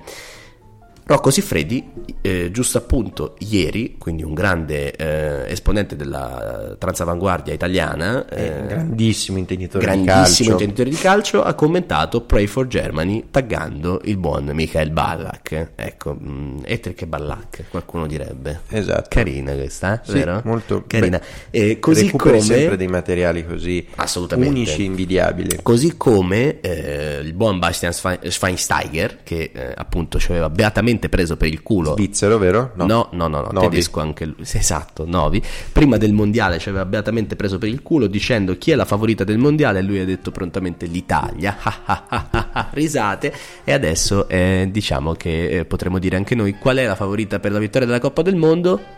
Rocco 1.09 1.31
Siffredi, 1.31 1.89
eh, 2.21 2.51
giusto 2.51 2.77
appunto 2.77 3.33
ieri, 3.39 3.95
quindi 3.97 4.21
un 4.21 4.35
grande 4.35 4.95
eh, 4.95 5.51
esponente 5.51 5.95
della 5.95 6.75
transavanguardia 6.77 7.51
italiana, 7.51 8.29
eh, 8.29 8.67
grandissimo 8.67 9.39
intenditore 9.39 9.83
di 9.83 10.03
grandissimo 10.03 10.49
calcio. 10.49 10.51
intenditore 10.51 10.89
di 10.91 10.95
calcio, 10.97 11.41
ha 11.41 11.55
commentato 11.55 12.21
Pray 12.21 12.45
for 12.45 12.67
Germany 12.67 13.25
taggando 13.31 14.01
il 14.03 14.17
buon 14.17 14.51
Michael 14.53 14.91
Ballack. 14.91 15.71
Ecco, 15.73 16.13
mh, 16.13 16.61
etere 16.65 16.93
che 16.93 17.07
Ballack, 17.07 17.63
qualcuno 17.71 18.05
direbbe. 18.05 18.61
Esatto. 18.69 19.07
Carina 19.09 19.53
questa, 19.53 19.95
eh? 19.95 19.99
Sì, 20.03 20.13
vero? 20.13 20.41
molto 20.45 20.83
carina. 20.85 21.17
beh, 21.49 21.57
E 21.71 21.79
così 21.79 22.05
recuperi 22.05 22.37
come 22.37 22.41
sempre 22.43 22.77
dei 22.77 22.87
materiali 22.87 23.43
così 23.47 23.83
unici, 24.35 24.83
invidiabili. 24.83 25.57
Così 25.63 25.97
come 25.97 26.59
eh, 26.59 27.19
il 27.23 27.33
buon 27.33 27.57
Bastian 27.57 27.93
Schwein- 27.93 28.29
Schweinsteiger, 28.29 29.23
che 29.23 29.49
eh, 29.51 29.73
appunto 29.75 30.19
ci 30.19 30.29
aveva 30.29 30.51
beatamente 30.51 30.97
preso 31.07 31.37
per 31.37 31.47
il 31.47 31.63
culo. 31.63 31.93
Svizzero, 31.93 32.37
vero? 32.37 32.71
No, 32.75 32.85
no, 32.85 33.07
no, 33.11 33.27
no, 33.27 33.47
Novi. 33.51 33.69
tedesco 33.69 34.01
anche 34.01 34.25
lui. 34.25 34.35
Esatto, 34.41 35.05
Novi. 35.07 35.41
Prima 35.71 35.97
del 35.97 36.11
mondiale 36.11 36.59
ci 36.59 36.67
aveva 36.67 36.85
beatamente 36.85 37.37
preso 37.37 37.57
per 37.57 37.69
il 37.69 37.81
culo 37.81 38.07
dicendo 38.07 38.57
chi 38.57 38.71
è 38.71 38.75
la 38.75 38.85
favorita 38.85 39.23
del 39.23 39.37
mondiale 39.37 39.79
e 39.79 39.81
lui 39.83 39.99
ha 39.99 40.05
detto 40.05 40.31
prontamente 40.31 40.85
l'Italia. 40.87 41.57
Risate. 42.71 43.33
E 43.63 43.71
adesso 43.71 44.27
eh, 44.27 44.67
diciamo 44.71 45.13
che 45.13 45.59
eh, 45.59 45.65
potremmo 45.65 45.99
dire 45.99 46.17
anche 46.17 46.35
noi 46.35 46.55
qual 46.57 46.77
è 46.77 46.85
la 46.85 46.95
favorita 46.95 47.39
per 47.39 47.51
la 47.51 47.59
vittoria 47.59 47.87
della 47.87 47.99
Coppa 47.99 48.21
del 48.21 48.35
Mondo? 48.35 48.97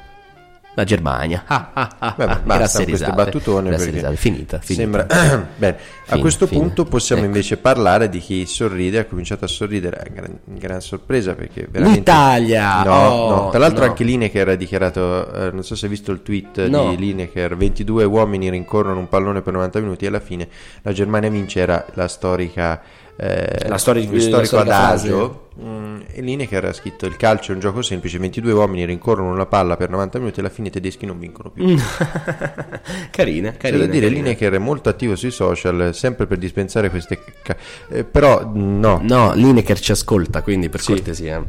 La 0.73 0.83
Germania. 0.85 1.43
Vabbè, 1.47 2.15
Grazie 2.15 2.43
basta 2.45 2.83
queste 2.85 3.11
battutone 3.11 3.69
perché. 3.71 4.15
Finita, 4.15 4.59
finita. 4.59 4.61
Sembra... 4.61 5.05
Bene, 5.57 5.75
a 5.75 6.11
Fine, 6.11 6.21
questo 6.21 6.47
fine. 6.47 6.61
punto 6.61 6.85
possiamo 6.85 7.21
Ecco. 7.23 7.31
invece 7.31 7.57
parlare 7.57 8.07
di 8.09 8.19
chi 8.19 8.45
sorride, 8.45 8.99
ha 8.99 9.05
cominciato 9.05 9.43
a 9.45 9.47
sorridere, 9.49 9.97
è 9.97 10.11
gran, 10.11 10.39
gran 10.45 10.79
sorpresa 10.81 11.33
perché 11.35 11.67
veramente... 11.69 11.99
L'Italia! 11.99 12.83
No, 12.83 12.93
Oh, 12.93 13.29
no. 13.43 13.49
tra 13.49 13.59
l'altro 13.59 13.83
no. 13.83 13.89
anche 13.91 14.03
Lineker 14.05 14.47
ha 14.49 14.55
dichiarato, 14.55 15.33
eh, 15.33 15.51
non 15.51 15.63
so 15.63 15.75
se 15.75 15.85
hai 15.85 15.91
visto 15.91 16.11
il 16.11 16.21
tweet 16.21 16.67
No. 16.67 16.89
di 16.89 16.97
Lineker, 16.97 17.55
22 17.57 18.03
uomini 18.05 18.49
rincorrono 18.49 18.97
un 18.99 19.09
pallone 19.09 19.41
per 19.41 19.53
90 19.53 19.79
minuti 19.81 20.05
e 20.05 20.07
alla 20.07 20.19
fine 20.21 20.47
la 20.83 20.93
Germania 20.93 21.29
vince, 21.29 21.59
era 21.59 21.85
la 21.95 22.07
storica... 22.07 22.81
eh, 23.21 23.67
La 23.67 23.77
storia 23.77 24.01
di- 24.05 24.13
la 24.29 24.43
storico 24.43 24.57
adagio 24.57 25.45
Mm, 25.61 25.99
e 26.13 26.21
Lineker 26.21 26.63
ha 26.63 26.71
scritto 26.73 27.05
il 27.05 27.17
calcio 27.17 27.51
è 27.51 27.55
un 27.55 27.59
gioco 27.59 27.81
semplice 27.81 28.17
22 28.17 28.53
uomini 28.53 28.85
rincorrono 28.85 29.29
una 29.31 29.45
palla 29.45 29.75
per 29.75 29.89
90 29.89 30.17
minuti 30.19 30.39
e 30.39 30.43
alla 30.43 30.49
fine 30.51 30.69
i 30.69 30.71
tedeschi 30.71 31.05
non 31.05 31.19
vincono 31.19 31.49
più 31.49 31.67
Mm. 31.67 31.75
carina, 33.11 33.51
c'è 33.51 33.57
carina. 33.57 33.85
da 33.85 33.91
dire, 33.91 34.07
carina. 34.07 34.23
Lineker 34.23 34.53
è 34.53 34.57
molto 34.57 34.89
attivo 34.89 35.15
sui 35.15 35.29
social, 35.31 35.93
sempre 35.93 36.25
per 36.25 36.37
dispensare 36.37 36.89
queste... 36.89 37.19
ca- 37.43 37.57
eh, 37.89 38.03
però 38.05 38.49
no, 38.53 39.01
No, 39.03 39.33
Lineker 39.33 39.77
ci 39.79 39.91
ascolta, 39.91 40.41
quindi 40.41 40.69
per 40.69 40.79
Sì. 40.79 40.93
cortesia. 40.93 41.43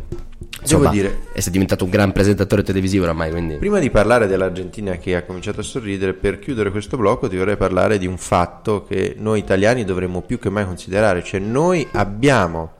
Insomma, 0.62 0.90
dire- 0.90 1.26
è 1.32 1.50
diventato 1.50 1.84
un 1.84 1.90
gran 1.90 2.12
presentatore 2.12 2.62
televisivo 2.62 3.04
oramai, 3.04 3.30
quindi... 3.30 3.56
prima 3.56 3.80
di 3.80 3.90
parlare 3.90 4.26
dell'Argentina 4.26 4.96
che 4.96 5.16
ha 5.16 5.24
cominciato 5.24 5.60
a 5.60 5.64
sorridere, 5.64 6.14
per 6.14 6.38
chiudere 6.38 6.70
questo 6.70 6.96
blocco 6.96 7.28
ti 7.28 7.36
vorrei 7.36 7.56
parlare 7.56 7.98
di 7.98 8.06
un 8.06 8.16
fatto 8.16 8.84
che 8.84 9.14
noi 9.18 9.40
italiani 9.40 9.84
dovremmo 9.84 10.22
più 10.22 10.38
che 10.38 10.50
mai 10.50 10.64
considerare, 10.64 11.22
cioè 11.22 11.40
noi 11.40 11.86
abbiamo 11.92 12.72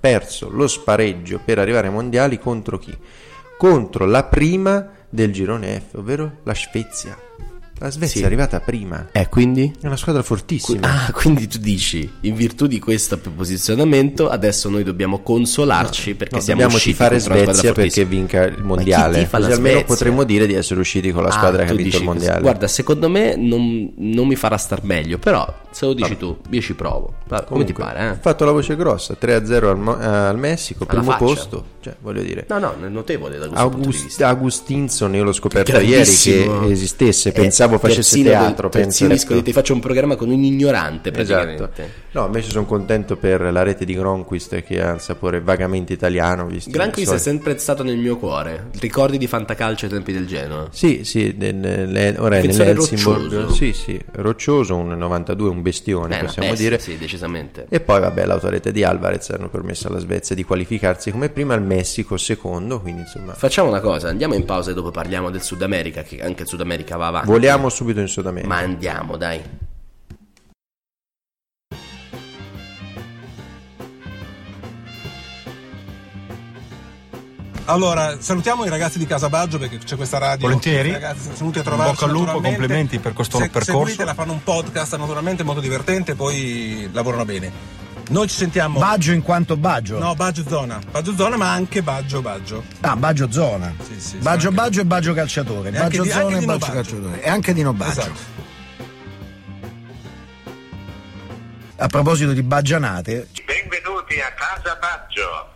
perso 0.00 0.48
lo 0.50 0.66
spareggio 0.66 1.40
per 1.44 1.58
arrivare 1.58 1.88
ai 1.88 1.92
mondiali 1.92 2.38
contro 2.38 2.78
chi? 2.78 2.96
Contro 3.58 4.06
la 4.06 4.24
prima 4.24 4.88
del 5.08 5.32
girone 5.32 5.80
F, 5.80 5.96
ovvero 5.96 6.38
la 6.42 6.54
Svezia. 6.54 7.16
La 7.78 7.90
Svezia 7.90 8.16
Sì. 8.16 8.22
è 8.22 8.24
arrivata 8.24 8.58
prima, 8.60 9.08
Eh, 9.12 9.28
quindi? 9.28 9.70
è 9.82 9.86
una 9.86 9.98
squadra 9.98 10.22
fortissima. 10.22 10.80
Ah, 11.06 11.12
quindi 11.12 11.46
tu 11.46 11.58
dici, 11.58 12.10
in 12.20 12.34
virtù 12.34 12.66
di 12.66 12.78
questo 12.78 13.18
posizionamento, 13.18 14.30
adesso 14.30 14.70
noi 14.70 14.82
dobbiamo 14.82 15.20
consolarci 15.20 16.14
perché 16.14 16.36
No, 16.36 16.40
siamo 16.40 16.60
dobbiamo 16.62 16.76
usciti 16.78 16.94
squadra 16.96 17.18
Svezia 17.18 17.72
perché 17.74 18.04
vinca 18.06 18.44
il 18.44 18.62
mondiale. 18.62 19.28
Così 19.30 19.52
almeno 19.52 19.84
potremmo 19.84 20.24
dire 20.24 20.46
di 20.46 20.54
essere 20.54 20.80
usciti 20.80 21.12
con 21.12 21.22
la 21.22 21.28
Ah, 21.28 21.32
squadra 21.32 21.64
che 21.64 21.72
ha 21.72 21.74
vinto 21.74 21.98
il 21.98 22.02
mondiale. 22.04 22.30
così. 22.32 22.42
Guarda, 22.42 22.66
secondo 22.66 23.10
me 23.10 23.36
non, 23.36 23.92
non 23.96 24.26
mi 24.26 24.36
farà 24.36 24.56
star 24.56 24.82
meglio, 24.82 25.18
però 25.18 25.46
se 25.70 25.84
lo 25.84 25.92
dici 25.92 26.16
tu, 26.16 26.34
io 26.48 26.60
ci 26.62 26.74
provo. 26.74 27.16
Va, 27.28 27.42
Come 27.42 27.64
ti 27.66 27.72
Comunque, 27.74 27.84
pare, 28.00 28.08
Ha 28.08 28.12
eh? 28.14 28.18
fatto 28.18 28.44
la 28.46 28.52
voce 28.52 28.74
grossa 28.76 29.16
3-0 29.20 29.68
al, 29.68 29.78
Mo- 29.78 29.98
al 29.98 30.38
Messico, 30.38 30.84
Alla 30.88 31.00
primo 31.00 31.12
faccia. 31.12 31.24
posto. 31.24 31.64
Cioè, 31.80 31.94
voglio 32.00 32.22
dire. 32.22 32.46
No, 32.48 32.58
no, 32.58 32.74
è 32.82 32.88
notevole 32.88 33.36
da 33.36 33.46
questo 33.48 33.64
August-. 33.64 34.22
Agustinson, 34.22 35.14
io 35.14 35.24
l'ho 35.24 35.32
scoperto 35.32 35.78
ieri 35.78 36.10
che 36.10 36.70
esistesse, 36.70 37.28
Eh, 37.28 37.32
pensavo 37.68 38.22
del- 38.22 38.22
teatro. 38.32 38.68
pensa 38.68 38.88
terzino 38.88 39.08
disco, 39.12 39.42
ti 39.42 39.52
faccio 39.52 39.72
un 39.74 39.80
programma 39.80 40.16
con 40.16 40.30
un 40.30 40.42
ignorante 40.42 41.10
praticamente. 41.10 41.62
Esatto. 41.62 41.82
No, 42.12 42.26
invece 42.26 42.50
sono 42.50 42.64
contento 42.64 43.16
per 43.16 43.40
la 43.52 43.62
rete 43.62 43.84
di 43.84 43.94
Gronquist 43.94 44.62
che 44.62 44.82
ha 44.82 44.92
un 44.92 45.00
sapore 45.00 45.40
vagamente 45.40 45.92
italiano. 45.92 46.46
Visto 46.46 46.70
Granquist 46.70 47.12
i 47.12 47.14
è 47.16 47.18
sempre 47.18 47.58
stato 47.58 47.82
nel 47.82 47.98
mio 47.98 48.16
cuore. 48.16 48.68
Ricordi 48.78 49.18
di 49.18 49.26
Fantacalcio 49.26 49.84
ai 49.86 49.90
tempi 49.90 50.12
del 50.12 50.26
Genoa? 50.26 50.68
Sì, 50.70 51.04
sì, 51.04 51.34
nel- 51.36 51.54
nel- 51.54 52.16
ora 52.18 52.38
è 52.38 52.46
nell'Helsingborg. 52.46 53.22
roccioso. 53.32 53.52
Sì, 53.54 53.72
sì, 53.72 54.00
roccioso, 54.12 54.76
un 54.76 54.88
92, 54.96 55.48
un 55.48 55.62
bestione, 55.62 56.18
Eh, 56.18 56.24
possiamo 56.24 56.52
eh, 56.52 56.56
dire. 56.56 56.78
Sì, 56.78 56.92
sì, 56.92 56.98
decisamente. 56.98 57.66
E 57.68 57.80
poi, 57.80 58.00
vabbè, 58.00 58.24
l'autorete 58.24 58.72
di 58.72 58.82
Alvarez 58.82 59.30
hanno 59.30 59.48
permesso 59.48 59.88
alla 59.88 59.98
Svezia 59.98 60.34
di 60.34 60.44
qualificarsi 60.44 61.10
come 61.10 61.28
prima, 61.28 61.54
al 61.54 61.62
Messico 61.62 62.16
secondo, 62.16 62.80
quindi 62.80 63.02
insomma... 63.02 63.34
Facciamo 63.34 63.68
una 63.68 63.80
cosa, 63.80 64.08
andiamo 64.08 64.34
in 64.34 64.44
pausa 64.44 64.70
e 64.70 64.74
dopo 64.74 64.90
parliamo 64.90 65.30
del 65.30 65.42
Sud 65.42 65.62
America, 65.62 66.02
che 66.02 66.20
anche 66.22 66.42
il 66.42 66.48
Sud 66.48 66.60
America 66.60 66.96
va 66.96 67.08
avanti. 67.08 67.26
Voliamo 67.56 67.74
subito 67.74 68.00
in 68.00 68.08
Sud 68.08 68.26
America. 68.26 68.48
Ma 68.48 68.58
andiamo, 68.58 69.16
dai. 69.16 69.42
Allora, 77.64 78.20
salutiamo 78.20 78.64
i 78.64 78.68
ragazzi 78.68 78.98
di 78.98 79.06
Casabaggio 79.06 79.58
perché 79.58 79.78
c'è 79.78 79.96
questa 79.96 80.18
radio. 80.18 80.46
Volentieri. 80.46 80.92
Ragazzi 80.92 81.22
sono 81.22 81.34
venuti 81.38 81.58
a 81.58 81.62
trovarci. 81.62 81.92
bocca 81.94 82.04
al 82.04 82.10
lupo, 82.10 82.40
complimenti 82.40 82.98
per 82.98 83.12
questo 83.14 83.38
Se- 83.38 83.48
percorso. 83.48 83.72
Seguitela, 83.72 84.14
fanno 84.14 84.32
un 84.32 84.42
podcast 84.42 84.96
naturalmente 84.96 85.42
molto 85.42 85.60
divertente, 85.60 86.14
poi 86.14 86.88
lavorano 86.92 87.24
bene. 87.24 87.85
Noi 88.08 88.28
ci 88.28 88.36
sentiamo. 88.36 88.78
Baggio 88.78 89.10
in 89.12 89.22
quanto 89.22 89.56
Baggio? 89.56 89.98
No, 89.98 90.14
Baggio 90.14 90.44
Zona. 90.46 90.78
Baggio 90.90 91.14
Zona, 91.16 91.36
ma 91.36 91.50
anche 91.50 91.82
Baggio 91.82 92.22
Baggio. 92.22 92.62
Ah, 92.80 92.94
Baggio 92.94 93.30
Zona. 93.32 93.72
Sì, 93.82 94.00
sì, 94.00 94.16
Baggio 94.18 94.48
sì, 94.50 94.54
Baggio 94.54 94.80
e 94.80 94.84
Baggio 94.84 95.12
Calciatore. 95.12 95.70
E 95.72 95.76
anche 95.76 95.98
Baggio 95.98 96.02
di- 96.02 96.10
anche 96.12 96.22
Zona 96.32 96.38
e 96.38 96.44
Baggio. 96.46 96.72
Calciatore. 96.72 97.22
E 97.22 97.28
anche 97.28 97.52
di 97.52 97.62
Nobaggio. 97.62 97.90
Esatto. 98.00 98.44
A 101.78 101.86
proposito 101.88 102.32
di 102.32 102.42
baggianate, 102.42 103.28
Benvenuti 103.44 104.14
a 104.20 104.32
Casa 104.34 104.78
Baggio. 104.80 105.54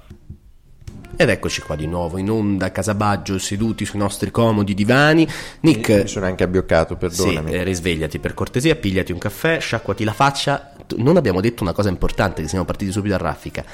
Ed 1.16 1.28
eccoci 1.28 1.61
qua 1.62 1.76
di 1.76 1.87
nuovo 1.87 2.19
in 2.19 2.30
onda 2.30 2.66
a 2.66 2.71
Casabaggio, 2.71 3.38
seduti 3.38 3.85
sui 3.85 3.99
nostri 3.99 4.30
comodi 4.30 4.75
divani. 4.75 5.26
Nick, 5.61 5.88
Mi 6.02 6.09
sono 6.09 6.26
anche 6.26 6.45
abbioccato, 6.45 6.95
sì, 6.95 6.99
perdonami. 6.99 7.52
eh, 7.52 7.62
risvegliati 7.62 8.19
per 8.19 8.33
cortesia, 8.35 8.75
pigliati 8.75 9.12
un 9.12 9.19
caffè, 9.19 9.61
sciacquati 9.61 10.02
la 10.04 10.12
faccia. 10.14 10.69
Non 10.97 11.16
abbiamo 11.16 11.40
detto 11.40 11.62
una 11.62 11.73
cosa 11.73 11.88
importante, 11.88 12.42
che 12.42 12.49
siamo 12.49 12.64
partiti 12.64 12.90
subito 12.92 13.14
a 13.14 13.18
raffica. 13.18 13.64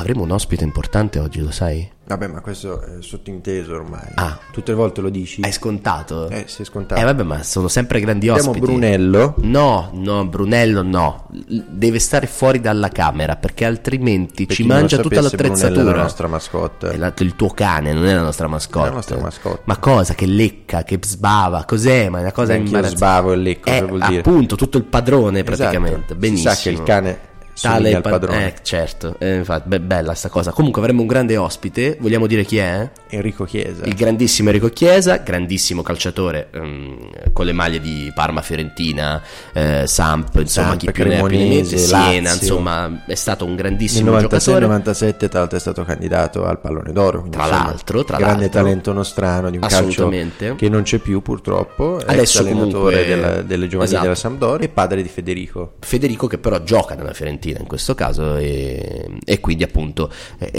Avremo 0.00 0.22
un 0.22 0.30
ospite 0.30 0.64
importante 0.64 1.18
oggi, 1.18 1.40
lo 1.40 1.50
sai? 1.50 1.86
Vabbè, 2.06 2.26
ma 2.26 2.40
questo 2.40 2.80
è 2.80 2.94
sottinteso 3.00 3.74
ormai. 3.74 4.08
Ah. 4.14 4.36
Tutte 4.50 4.72
le 4.72 4.76
volte 4.76 5.00
lo 5.00 5.10
dici. 5.10 5.42
È 5.42 5.50
scontato? 5.52 6.28
Eh, 6.30 6.44
si 6.48 6.62
è 6.62 6.64
scontato. 6.64 7.00
Eh 7.00 7.04
vabbè, 7.04 7.22
ma 7.22 7.42
sono 7.44 7.68
sempre 7.68 8.00
grandi 8.00 8.28
Abbiamo 8.28 8.48
ospiti. 8.48 8.66
Brunello. 8.66 9.34
No, 9.42 9.90
no, 9.92 10.26
Brunello 10.26 10.82
no. 10.82 11.28
Deve 11.68 11.98
stare 12.00 12.26
fuori 12.26 12.60
dalla 12.60 12.88
camera 12.88 13.36
perché 13.36 13.64
altrimenti 13.66 14.46
Per 14.46 14.56
ci 14.56 14.64
mangia 14.66 14.96
tutta 14.98 15.22
sapesse, 15.22 15.36
Brunello 15.36 15.54
l'attrezzatura. 15.54 15.92
è 15.92 15.96
la 15.96 16.02
nostra 16.02 16.26
mascotte. 16.28 16.90
È 16.90 16.96
la- 16.96 17.12
il 17.18 17.36
tuo 17.36 17.48
cane, 17.50 17.92
non 17.92 18.06
è 18.06 18.14
la 18.14 18.22
nostra 18.22 18.48
mascotte. 18.48 18.86
È 18.86 18.88
la 18.88 18.94
nostra 18.96 19.18
mascotte. 19.20 19.60
Ma 19.66 19.76
cosa? 19.76 20.14
Che 20.14 20.26
lecca, 20.26 20.82
che 20.82 20.98
sbava, 21.04 21.64
cos'è? 21.64 22.08
Ma 22.08 22.18
è 22.18 22.22
una 22.22 22.32
cosa 22.32 22.54
imbarazzante. 22.54 22.96
sbavo 22.96 23.32
e 23.32 23.36
lecco, 23.36 23.70
che 23.70 23.82
vuol 23.82 24.00
dire? 24.08 24.18
appunto 24.20 24.56
tutto 24.56 24.78
il 24.78 24.84
padrone 24.84 25.40
Esatto. 25.40 25.56
praticamente. 25.56 26.14
Si 26.14 26.18
Benissimo. 26.18 26.50
sa 26.54 26.60
che 26.60 26.70
il 26.70 26.82
cane 26.82 27.18
Tale 27.60 27.94
al 27.94 28.02
pa- 28.02 28.10
padrone. 28.10 28.46
Eh, 28.46 28.54
certo, 28.62 29.16
eh, 29.18 29.36
infatti, 29.36 29.68
be- 29.68 29.80
bella 29.80 30.14
sta 30.14 30.28
cosa. 30.28 30.52
Comunque 30.52 30.80
avremo 30.80 31.00
un 31.02 31.06
grande 31.06 31.36
ospite, 31.36 31.96
vogliamo 32.00 32.26
dire 32.26 32.44
chi 32.44 32.58
è? 32.58 32.88
Enrico 33.08 33.44
Chiesa. 33.44 33.84
Il 33.84 33.94
grandissimo 33.94 34.48
Enrico 34.48 34.68
Chiesa, 34.68 35.16
grandissimo 35.18 35.82
calciatore 35.82 36.48
ehm, 36.52 37.32
con 37.32 37.44
le 37.46 37.52
maglie 37.52 37.80
di 37.80 38.10
Parma, 38.14 38.40
Fiorentina, 38.42 39.20
eh, 39.52 39.84
Samp, 39.86 40.34
insomma 40.36 40.68
Samp, 40.68 40.78
chi 40.80 40.90
più 40.92 41.04
ne 41.04 41.18
ha 41.20 41.24
più 41.26 41.38
ne 41.38 41.48
mette, 41.48 41.76
Siena, 41.78 42.32
insomma 42.32 43.04
è 43.06 43.14
stato 43.14 43.44
un 43.44 43.50
Nel 43.52 43.58
grandissimo 43.60 44.18
giocatore. 44.18 44.66
96-97 44.66 45.28
tra 45.28 45.38
l'altro 45.40 45.56
è 45.56 45.60
stato 45.60 45.84
candidato 45.84 46.44
al 46.44 46.60
pallone 46.60 46.92
d'oro. 46.92 47.26
Tra 47.30 47.44
insomma, 47.44 47.64
l'altro, 47.64 48.04
tra 48.04 48.16
grande 48.16 48.40
l'altro. 48.42 48.60
talento 48.62 48.92
nostrano 48.92 49.50
di 49.50 49.56
un 49.56 49.66
calcio 49.66 50.08
che 50.56 50.68
non 50.68 50.82
c'è 50.82 50.98
più 50.98 51.20
purtroppo. 51.22 52.00
Adesso 52.04 52.40
allenatore 52.40 52.70
comunque- 52.70 53.06
della- 53.06 53.42
delle 53.42 53.66
giovanili 53.66 53.84
Esatto. 53.84 54.02
della 54.02 54.14
Sampdoria 54.14 54.66
e 54.66 54.70
padre 54.70 55.02
di 55.02 55.08
Federico. 55.08 55.72
Federico 55.80 56.26
che 56.26 56.38
però 56.38 56.62
gioca 56.62 56.94
nella 56.94 57.12
Fiorentina 57.12 57.49
in 57.58 57.66
questo 57.66 57.94
caso 57.94 58.36
e, 58.36 59.18
e 59.24 59.40
quindi 59.40 59.64
appunto 59.64 60.12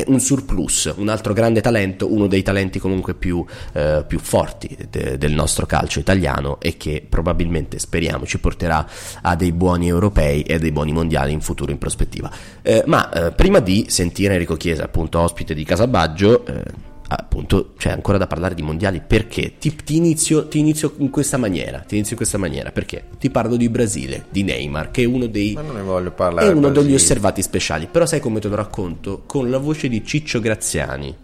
un 0.07 0.19
surplus, 0.19 0.93
un 0.97 1.09
altro 1.09 1.33
grande 1.33 1.61
talento, 1.61 2.11
uno 2.11 2.27
dei 2.27 2.43
talenti 2.43 2.79
comunque 2.79 3.13
più, 3.13 3.43
eh, 3.73 4.03
più 4.07 4.19
forti 4.19 4.77
de- 4.89 5.17
del 5.17 5.33
nostro 5.33 5.65
calcio 5.65 5.99
italiano 5.99 6.59
e 6.59 6.77
che 6.77 7.05
probabilmente 7.07 7.79
speriamo 7.79 8.25
ci 8.25 8.39
porterà 8.39 8.87
a 9.21 9.35
dei 9.35 9.51
buoni 9.51 9.87
europei 9.87 10.41
e 10.43 10.55
a 10.55 10.59
dei 10.59 10.71
buoni 10.71 10.91
mondiali 10.91 11.31
in 11.31 11.41
futuro 11.41 11.71
in 11.71 11.77
prospettiva. 11.77 12.31
Eh, 12.61 12.83
ma 12.85 13.11
eh, 13.11 13.31
prima 13.31 13.59
di 13.59 13.85
sentire 13.89 14.33
Enrico 14.33 14.55
Chiesa 14.55 14.83
appunto 14.83 15.19
ospite 15.19 15.53
di 15.53 15.63
Casabaggio 15.63 16.45
eh, 16.45 16.89
appunto 17.17 17.73
c'è 17.77 17.89
ancora 17.91 18.17
da 18.17 18.27
parlare 18.27 18.53
di 18.55 18.61
mondiali 18.61 19.01
perché 19.05 19.53
ti, 19.59 19.75
ti 19.83 19.95
inizio, 19.95 20.47
ti 20.47 20.59
inizio 20.59 20.93
in 20.97 21.09
questa 21.09 21.37
maniera 21.37 21.79
ti 21.79 21.95
inizio 21.95 22.11
in 22.11 22.17
questa 22.17 22.37
maniera 22.37 22.71
perché 22.71 23.03
ti 23.19 23.29
parlo 23.29 23.55
di 23.55 23.69
Brasile 23.69 24.25
di 24.29 24.43
Neymar 24.43 24.91
che 24.91 25.03
è 25.03 25.05
uno 25.05 25.27
dei 25.27 25.53
Ma 25.53 25.61
non 25.61 25.75
ne 25.75 25.81
voglio 25.81 26.11
parlare. 26.11 26.47
è 26.47 26.49
uno 26.51 26.61
Brasile. 26.69 26.83
degli 26.83 26.93
osservati 26.95 27.41
speciali 27.41 27.87
però 27.91 28.05
sai 28.05 28.19
come 28.19 28.39
te 28.39 28.47
lo 28.47 28.55
racconto 28.55 29.23
con 29.25 29.49
la 29.49 29.57
voce 29.57 29.87
di 29.89 30.03
Ciccio 30.05 30.39
Graziani 30.39 31.15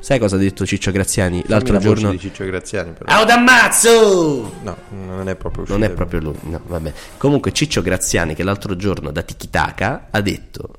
sai 0.00 0.18
cosa 0.18 0.36
ha 0.36 0.38
detto 0.38 0.64
Ciccio 0.64 0.90
Graziani 0.92 1.38
Fammi 1.40 1.48
l'altro 1.50 1.72
la 1.74 1.80
giorno 1.80 2.10
di 2.10 2.18
Ciccio 2.18 2.44
Graziani 2.44 2.92
però. 2.92 3.04
Ah, 3.20 3.24
d'ammazzo! 3.24 4.52
No, 4.62 4.76
non 4.90 5.28
è 5.28 5.34
proprio 5.34 5.62
uscito. 5.62 5.78
Non 5.78 5.88
è 5.88 5.92
proprio 5.92 6.20
lui, 6.20 6.34
no, 6.42 6.60
vabbè. 6.66 6.92
Comunque 7.16 7.52
Ciccio 7.52 7.82
Graziani 7.82 8.34
che 8.34 8.42
l'altro 8.42 8.76
giorno 8.76 9.10
da 9.10 9.22
Tikitaka 9.22 10.06
ha 10.10 10.20
detto 10.20 10.70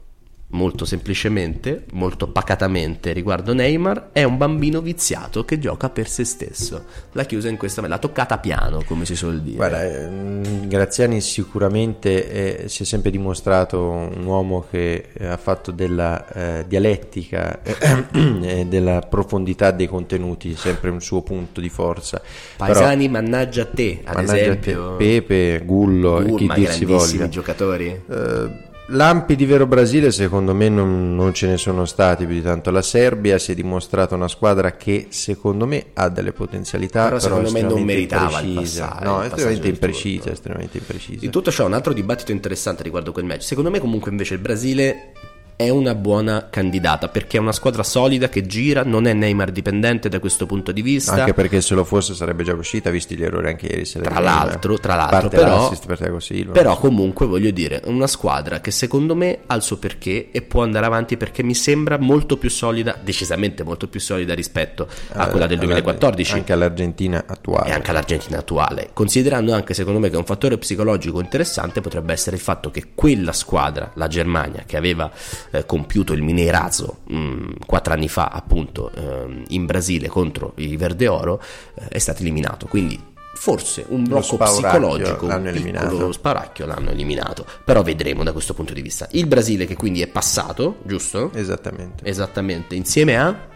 molto 0.52 0.86
semplicemente, 0.86 1.86
molto 1.92 2.28
pacatamente 2.28 3.14
riguardo 3.14 3.54
Neymar, 3.54 4.10
è 4.14 4.24
un 4.24 4.38
bambino 4.38 4.82
viziato 4.82 5.46
che 5.46 5.60
gioca 5.60 5.90
per 5.90 6.08
se 6.08 6.24
stesso. 6.24 6.86
L'ha 7.12 7.24
chiusa 7.26 7.50
in 7.50 7.58
questa 7.58 7.86
l'ha 7.88 7.98
toccata 7.98 8.40
piano, 8.40 8.84
come 8.86 9.06
si 9.06 9.16
suol 9.16 9.42
dire. 9.42 9.58
Guarda, 9.58 9.84
ehm, 9.84 10.68
Graziani 10.68 11.22
sicuramente 11.22 12.64
eh, 12.64 12.68
si 12.70 12.84
è 12.84 12.86
sempre 12.86 13.12
dimostrato 13.12 13.82
un 13.82 14.24
uomo 14.26 14.66
che 14.70 15.10
eh, 15.14 15.26
ha 15.26 15.38
fatto 15.38 15.72
della 15.72 16.28
eh, 16.28 16.66
dialettica 16.68 17.60
e 18.42 18.66
della 18.68 19.02
profondità 19.02 19.72
dei 19.72 19.88
contenuti 19.88 20.56
sempre 20.56 20.90
un 20.90 21.02
suo 21.02 21.22
punto 21.22 21.62
di 21.62 21.70
forza. 21.70 22.22
Paesani, 22.56 23.08
mannaggia 23.08 23.64
a 23.64 23.66
te, 23.66 24.02
ad 24.04 24.16
Però, 24.16 24.26
mannaggia 24.26 24.52
a 24.52 24.56
te, 24.56 24.70
esempio. 24.70 24.96
Pepe, 24.96 25.62
Gullo, 25.64 26.18
Uh, 26.20 26.36
chi 26.36 26.48
dir 26.48 26.70
si 26.70 26.86
grandissimi 26.86 27.18
voglia. 27.18 27.30
giocatori. 27.30 28.02
Eh, 28.10 28.68
lampi 28.90 29.36
di 29.36 29.46
vero 29.46 29.68
Brasile 29.68 30.12
secondo 30.12 30.54
me 30.54 30.70
non, 30.70 31.16
non 31.16 31.34
ce 31.34 31.48
ne 31.48 31.58
sono 31.58 31.86
stati 31.86 32.26
più 32.26 32.36
di 32.36 32.42
tanto. 32.42 32.72
La 32.72 32.82
Serbia 32.82 33.38
si 33.38 33.52
è 33.52 33.56
dimostrata 33.56 34.16
una 34.16 34.28
squadra 34.28 34.76
che 34.76 35.08
secondo 35.10 35.66
me 35.66 35.88
ha 35.94 36.10
delle 36.10 36.32
potenzialità, 36.32 37.04
Però 37.06 37.18
però, 37.18 37.20
secondo 37.20 37.52
me 37.52 37.62
non 37.62 37.84
meritava 37.84 38.40
il 38.42 38.54
passare, 38.54 39.06
No, 39.06 39.20
il 39.20 39.26
estremamente 39.26 39.68
imprecisa, 39.68 40.32
estremamente 40.32 40.78
imprecisa. 40.78 41.20
Di 41.20 41.30
tutto 41.30 41.52
c'è 41.52 41.64
un 41.64 41.74
altro 41.74 41.94
dibattito 41.94 42.32
interessante 42.32 42.84
riguardo 42.84 43.12
quel 43.12 43.26
match. 43.26 43.44
Secondo 43.44 43.70
me, 43.70 43.80
comunque, 43.80 44.12
invece, 44.12 44.34
il 44.36 44.40
Brasile 44.40 45.14
è 45.60 45.68
una 45.68 45.94
buona 45.94 46.48
candidata 46.50 47.10
perché 47.10 47.36
è 47.36 47.40
una 47.42 47.52
squadra 47.52 47.84
solida 47.84 48.30
che 48.30 48.46
gira, 48.46 48.86
non 48.86 49.06
è 49.08 49.12
Neymar 49.12 49.52
dipendente 49.52 50.08
da 50.08 50.20
questo 50.20 50.46
punto 50.46 50.72
di 50.72 50.82
vista. 50.82 51.12
Anche 51.12 51.34
perché 51.34 51.60
se 51.60 51.74
lo 51.76 51.84
fosse 51.84 52.14
sarebbe 52.14 52.46
già 52.46 52.54
uscita, 52.54 52.90
visti 52.90 53.18
gli 53.18 53.24
errori 53.26 53.50
anche 53.50 53.66
ieri. 53.66 53.84
Tra 53.84 54.22
l'altro, 54.22 54.80
tra 54.80 54.96
l'altro, 54.96 55.28
però, 55.28 55.68
per 55.86 56.16
Silva. 56.22 56.54
però 56.54 56.78
comunque 56.78 57.26
voglio 57.26 57.52
dire, 57.52 57.82
una 57.88 58.08
squadra 58.08 58.62
che 58.62 58.72
secondo 58.72 59.16
me 59.16 59.40
ha 59.48 59.56
il 59.56 59.62
suo 59.62 59.76
perché 59.76 60.30
e 60.32 60.42
può 60.44 60.64
andare 60.64 60.86
avanti 60.86 61.18
perché 61.18 61.44
mi 61.44 61.54
sembra 61.54 61.98
molto 61.98 62.38
più 62.38 62.50
solida, 62.50 62.98
decisamente 63.04 63.64
molto 63.64 63.90
più 63.90 64.00
solida 64.00 64.34
rispetto 64.34 64.88
a 65.12 65.28
quella 65.28 65.46
del 65.46 65.58
Alla- 65.58 65.66
2014 65.66 66.36
Anche 66.36 66.54
all'Argentina 66.54 67.26
attuale. 67.28 67.68
e 67.70 67.74
anche 67.74 67.90
all'Argentina 67.90 68.38
attuale, 68.38 68.92
considerando 68.94 69.54
anche 69.54 69.74
secondo 69.74 70.00
me 70.00 70.10
che 70.10 70.16
un 70.16 70.24
fattore 70.24 70.58
psicologico 70.58 71.20
interessante 71.20 71.82
potrebbe 71.82 72.14
essere 72.14 72.38
il 72.38 72.42
fatto 72.42 72.72
che 72.72 72.92
quella 72.96 73.34
squadra, 73.34 73.92
la 73.96 74.08
Germania, 74.08 74.64
che 74.66 74.78
aveva 74.78 75.12
eh, 75.52 75.66
compiuto 75.66 76.14
il 76.14 76.22
Minerazzo 76.22 77.00
mh, 77.08 77.66
quattro 77.66 77.94
anni 77.94 78.10
fa 78.10 78.28
appunto 78.28 78.92
ehm, 78.94 79.44
in 79.50 79.66
Brasile 79.66 80.08
contro 80.08 80.54
i 80.56 80.76
Verde 80.78 81.08
Oro, 81.08 81.42
eh, 81.76 81.88
è 81.90 81.98
stato 82.00 82.22
eliminato, 82.22 82.68
quindi 82.68 83.08
forse 83.34 83.86
un 83.88 84.04
Lo 84.04 84.20
blocco 84.20 84.38
psicologico, 84.38 85.28
l'hanno 85.28 85.48
eliminato. 85.48 86.12
sparacchio 86.12 86.66
l'hanno 86.66 86.90
eliminato, 86.90 87.46
però 87.64 87.82
vedremo 87.84 88.24
da 88.24 88.34
questo 88.34 88.54
punto 88.54 88.74
di 88.74 88.82
vista. 88.82 89.08
Il 89.12 89.28
Brasile 89.28 89.66
che 89.66 89.76
quindi 89.76 90.02
è 90.02 90.08
passato, 90.08 90.80
giusto? 90.84 91.32
Esattamente. 91.34 92.04
Esattamente, 92.06 92.76
insieme 92.76 93.18
a... 93.18 93.48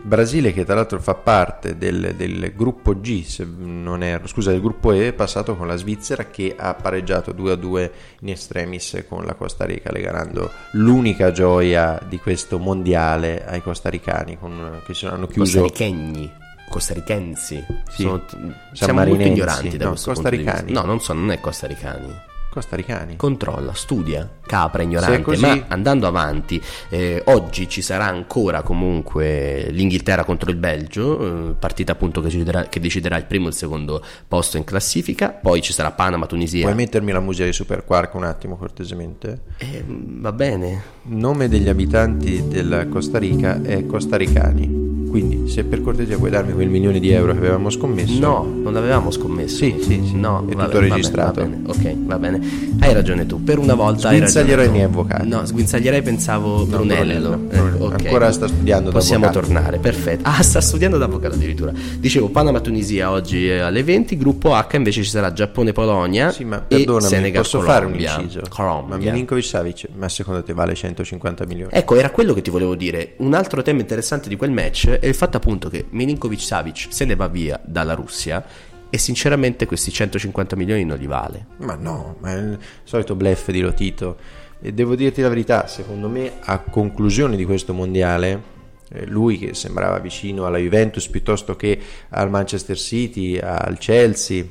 Brasile 0.00 0.52
che 0.52 0.64
tra 0.64 0.74
l'altro 0.76 1.00
fa 1.00 1.14
parte 1.14 1.76
del, 1.76 2.14
del 2.16 2.52
gruppo 2.54 2.98
G, 3.00 3.24
se 3.24 3.44
non 3.44 4.02
erro, 4.02 4.28
scusa, 4.28 4.50
del 4.52 4.60
gruppo 4.60 4.92
E, 4.92 5.08
è 5.08 5.12
passato 5.12 5.56
con 5.56 5.66
la 5.66 5.76
Svizzera 5.76 6.26
che 6.26 6.54
ha 6.56 6.74
pareggiato 6.74 7.32
2 7.32 7.52
a 7.52 7.56
2 7.56 7.92
in 8.20 8.28
extremis 8.30 9.04
con 9.08 9.24
la 9.24 9.34
Costa 9.34 9.64
Rica, 9.64 9.90
regalando 9.90 10.50
l'unica 10.72 11.32
gioia 11.32 12.00
di 12.08 12.18
questo 12.18 12.58
mondiale 12.58 13.44
ai 13.44 13.60
costaricani, 13.60 14.38
con, 14.38 14.80
che 14.86 15.06
hanno 15.06 15.26
chiuso 15.26 15.62
Costarichegni, 15.62 16.32
costarichensi. 16.68 17.64
Sì. 17.90 18.02
Sono- 18.02 18.24
siamo 18.72 19.04
molto 19.04 19.26
ignoranti 19.26 19.76
da 19.76 19.84
no, 19.84 19.90
questo 19.90 20.12
punto 20.12 20.30
di 20.30 20.36
vista. 20.36 20.52
costaricani. 20.52 20.80
No, 20.80 20.86
non 20.86 21.00
so, 21.00 21.12
non 21.12 21.30
è 21.32 21.40
costaricani. 21.40 22.26
Costaricani. 22.58 23.16
Controlla, 23.16 23.72
studia, 23.74 24.28
capra 24.46 24.82
ignorante. 24.82 25.22
così- 25.22 25.40
Ma 25.40 25.64
andando 25.68 26.06
avanti, 26.06 26.60
eh, 26.88 27.22
oggi 27.26 27.68
ci 27.68 27.82
sarà 27.82 28.06
ancora 28.06 28.62
comunque 28.62 29.68
l'Inghilterra 29.70 30.24
contro 30.24 30.50
il 30.50 30.56
Belgio, 30.56 31.50
eh, 31.50 31.54
partita 31.58 31.92
appunto 31.92 32.20
che 32.20 32.26
deciderà, 32.28 32.64
che 32.64 32.80
deciderà 32.80 33.16
il 33.16 33.24
primo 33.24 33.46
e 33.46 33.48
il 33.50 33.54
secondo 33.54 34.02
posto 34.26 34.56
in 34.56 34.64
classifica. 34.64 35.30
Poi 35.30 35.60
ci 35.62 35.72
sarà 35.72 35.90
Panama, 35.92 36.26
Tunisia. 36.26 36.62
Puoi 36.62 36.74
mettermi 36.74 37.12
la 37.12 37.20
musica 37.20 37.44
di 37.44 37.52
Super 37.52 37.84
Quark 37.84 38.14
un 38.14 38.24
attimo 38.24 38.56
cortesemente? 38.56 39.40
Eh, 39.58 39.84
va 39.86 40.32
bene. 40.32 40.82
Il 41.08 41.16
nome 41.16 41.48
degli 41.48 41.68
abitanti 41.68 42.48
della 42.48 42.86
Costa 42.86 43.18
Rica 43.18 43.62
è 43.62 43.86
costaricani. 43.86 44.97
Quindi, 45.08 45.48
se 45.48 45.64
per 45.64 45.80
cortesia 45.82 46.16
puoi 46.18 46.30
darmi 46.30 46.52
quel 46.52 46.68
milione 46.68 47.00
di 47.00 47.10
euro 47.10 47.32
che 47.32 47.38
avevamo 47.38 47.70
scommesso. 47.70 48.18
No, 48.20 48.42
non 48.62 48.72
l'avevamo 48.72 49.10
scommesso. 49.10 49.56
Sì, 49.56 49.76
sì, 49.80 50.02
sì. 50.06 50.14
No, 50.16 50.44
È 50.48 50.54
va 50.54 50.64
tutto 50.64 50.76
bene, 50.78 50.88
va 50.88 50.94
registrato. 50.96 51.40
bene, 51.42 51.60
va 51.64 51.72
bene. 51.72 51.90
Ok, 51.90 51.96
va 52.06 52.18
bene. 52.18 52.40
Hai 52.80 52.92
ragione 52.92 53.26
tu. 53.26 53.42
Per 53.42 53.58
una 53.58 53.74
volta 53.74 54.08
hai 54.08 54.18
ragione. 54.20 54.28
Sguinzaglierò 54.30 54.62
i 54.62 54.70
miei 54.70 54.84
avvocati. 54.84 55.26
No, 55.28 55.44
sguinzaglierei 55.46 56.02
pensavo 56.02 56.64
Brunello. 56.66 57.04
Brunello, 57.04 57.32
Eh, 57.50 57.56
Brunello. 57.56 57.84
ok. 57.86 58.04
Ancora 58.04 58.32
sta 58.32 58.46
studiando 58.48 58.90
da 58.90 58.98
Possiamo 58.98 59.30
tornare, 59.30 59.78
perfetto. 59.78 60.28
Ah, 60.28 60.42
sta 60.42 60.60
studiando 60.60 60.98
da 60.98 61.06
avvocato 61.06 61.34
addirittura. 61.34 61.72
Dicevo, 61.98 62.28
Panama-Tunisia 62.28 63.10
oggi 63.10 63.48
è 63.48 63.58
alle 63.58 63.82
20, 63.82 64.16
gruppo 64.16 64.54
H 64.54 64.66
invece 64.76 65.02
ci 65.02 65.10
sarà 65.10 65.32
Giappone-Polonia 65.32 66.30
Sì, 66.30 66.44
ma 66.44 66.64
e 66.68 66.76
perdonami, 66.76 67.06
Senegal 67.08 67.42
posso 67.42 67.60
fare 67.60 67.84
un 67.86 67.92
Colombia. 67.92 68.20
inciso? 68.20 68.40
Ma 68.42 68.48
Colombia. 68.48 69.10
Milinkovic 69.12 69.44
Savic, 69.44 69.88
ma 69.96 70.08
secondo 70.08 70.42
te 70.42 70.52
vale 70.52 70.74
150 70.74 71.46
milioni? 71.46 71.70
Ecco, 71.72 71.94
era 71.96 72.10
quello 72.10 72.34
che 72.34 72.42
ti 72.42 72.50
volevo 72.50 72.74
dire. 72.74 73.14
Un 73.18 73.34
altro 73.34 73.62
tema 73.62 73.80
interessante 73.80 74.28
di 74.28 74.36
quel 74.36 74.50
match 74.50 74.97
è 75.00 75.06
il 75.06 75.14
fatto 75.14 75.36
appunto 75.36 75.68
che 75.68 75.86
Milinkovic 75.90 76.40
Savic 76.40 76.86
se 76.90 77.04
ne 77.04 77.16
va 77.16 77.28
via 77.28 77.60
dalla 77.64 77.94
Russia 77.94 78.44
e 78.90 78.98
sinceramente 78.98 79.66
questi 79.66 79.90
150 79.90 80.56
milioni 80.56 80.84
non 80.84 80.98
li 80.98 81.06
vale. 81.06 81.46
Ma 81.58 81.74
no, 81.74 82.16
ma 82.20 82.32
è 82.32 82.38
il 82.38 82.58
solito 82.84 83.14
bluff 83.14 83.50
di 83.50 83.60
Lotito. 83.60 84.16
E 84.60 84.72
devo 84.72 84.94
dirti 84.96 85.20
la 85.20 85.28
verità, 85.28 85.66
secondo 85.66 86.08
me 86.08 86.32
a 86.40 86.58
conclusione 86.58 87.36
di 87.36 87.44
questo 87.44 87.72
mondiale, 87.72 88.56
eh, 88.90 89.06
lui 89.06 89.38
che 89.38 89.54
sembrava 89.54 89.98
vicino 89.98 90.46
alla 90.46 90.58
Juventus 90.58 91.06
piuttosto 91.08 91.54
che 91.54 91.78
al 92.08 92.30
Manchester 92.30 92.76
City, 92.76 93.38
al 93.38 93.78
Chelsea, 93.78 94.44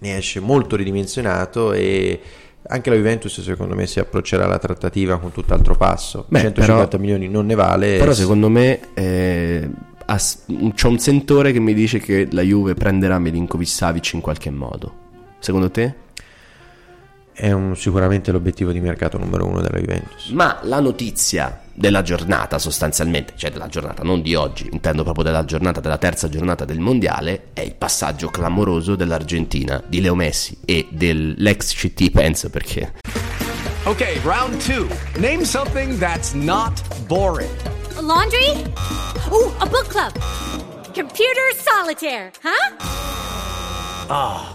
ne 0.00 0.16
esce 0.16 0.40
molto 0.40 0.76
ridimensionato 0.76 1.72
e 1.72 2.20
anche 2.70 2.90
la 2.90 2.96
Juventus 2.96 3.40
secondo 3.40 3.74
me 3.74 3.86
si 3.86 3.98
approccerà 3.98 4.44
alla 4.44 4.58
trattativa 4.58 5.18
con 5.18 5.32
tutt'altro 5.32 5.74
passo. 5.74 6.24
Beh, 6.28 6.40
150 6.40 6.86
però- 6.86 7.02
milioni 7.02 7.28
non 7.28 7.46
ne 7.46 7.54
vale. 7.54 7.98
Però 7.98 8.12
secondo 8.12 8.48
me 8.48 8.80
eh, 8.94 9.68
c'è 10.74 10.86
un 10.86 10.98
sentore 10.98 11.52
che 11.52 11.60
mi 11.60 11.74
dice 11.74 11.98
che 11.98 12.28
la 12.30 12.42
Juve 12.42 12.74
prenderà 12.74 13.18
Milinkovic 13.18 13.68
Savic 13.68 14.12
in 14.14 14.20
qualche 14.20 14.50
modo. 14.50 14.92
Secondo 15.38 15.70
te? 15.70 15.94
È 17.40 17.52
un- 17.52 17.74
sicuramente 17.76 18.30
l'obiettivo 18.32 18.70
di 18.70 18.80
mercato 18.80 19.16
numero 19.18 19.46
uno 19.46 19.60
della 19.62 19.78
Juventus. 19.78 20.28
Ma 20.28 20.58
la 20.62 20.78
notizia 20.80 21.60
della 21.72 22.02
giornata 22.02 22.58
sostanzialmente, 22.58 23.32
cioè 23.36 23.50
della 23.50 23.68
giornata 23.68 24.02
non 24.02 24.20
di 24.20 24.34
oggi, 24.34 24.68
intendo 24.70 25.02
proprio 25.02 25.24
della 25.24 25.44
giornata 25.46 25.80
della 25.80 25.96
terza 25.96 26.28
giornata 26.28 26.64
del 26.66 26.78
mondiale, 26.80 27.44
è 27.54 27.62
il 27.62 27.74
passaggio 27.74 28.28
clamoroso 28.28 28.94
dell'Argentina, 28.96 29.82
di 29.86 30.00
Leo 30.02 30.14
Messi 30.14 30.58
e 30.66 30.88
dell'ex 30.90 31.74
CT 31.74 32.10
penso 32.10 32.50
perché 32.50 32.92
Okay, 33.84 34.20
round 34.22 34.58
two. 34.62 34.86
Name 35.18 35.42
something 35.42 35.96
that's 35.98 36.32
not 36.34 36.82
boring. 37.06 37.48
A 37.96 38.02
laundry? 38.02 38.62
Ooh, 39.30 39.50
a 39.58 39.64
book 39.66 39.86
club. 39.88 40.12
Computer 40.92 41.48
solitaire, 41.56 42.30
huh? 42.42 42.76
Ah, 44.08 44.54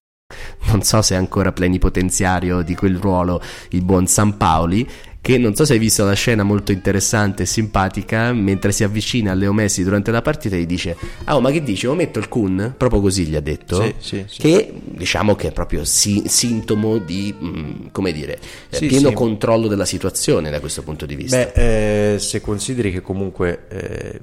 Non 0.65 0.83
so 0.83 1.01
se 1.01 1.15
è 1.15 1.17
ancora 1.17 1.51
plenipotenziario 1.51 2.61
di 2.61 2.75
quel 2.75 2.97
ruolo 2.97 3.41
il 3.69 3.81
buon 3.81 4.07
San 4.07 4.37
Paoli 4.37 4.89
che 5.21 5.37
non 5.37 5.53
so 5.53 5.65
se 5.65 5.73
hai 5.73 5.79
visto 5.79 6.01
una 6.01 6.13
scena 6.13 6.41
molto 6.41 6.71
interessante 6.71 7.43
e 7.43 7.45
simpatica 7.45 8.33
mentre 8.33 8.71
si 8.71 8.83
avvicina 8.83 9.31
a 9.31 9.35
Leo 9.35 9.53
Messi 9.53 9.83
durante 9.83 10.09
la 10.09 10.23
partita 10.23 10.55
gli 10.55 10.65
dice 10.65 10.97
ah 11.25 11.35
oh, 11.35 11.41
ma 11.41 11.51
che 11.51 11.61
dici, 11.61 11.87
metto 11.89 12.17
il 12.17 12.27
Kun? 12.27 12.73
proprio 12.75 13.01
così 13.01 13.27
gli 13.27 13.35
ha 13.35 13.39
detto 13.39 13.83
Sì, 13.83 13.93
sì, 13.99 14.25
sì. 14.27 14.41
che 14.41 14.73
diciamo 14.83 15.35
che 15.35 15.49
è 15.49 15.51
proprio 15.51 15.85
si- 15.85 16.23
sintomo 16.25 16.97
di 16.97 17.33
mm, 17.39 17.71
come 17.91 18.11
dire 18.11 18.39
eh, 18.69 18.79
pieno 18.87 19.11
controllo 19.13 19.67
della 19.67 19.85
situazione 19.85 20.49
da 20.49 20.59
questo 20.59 20.81
punto 20.81 21.05
di 21.05 21.15
vista 21.15 21.37
Beh, 21.37 22.13
eh, 22.15 22.19
se 22.19 22.41
consideri 22.41 22.91
che 22.91 23.01
comunque 23.01 23.67
eh, 23.69 24.19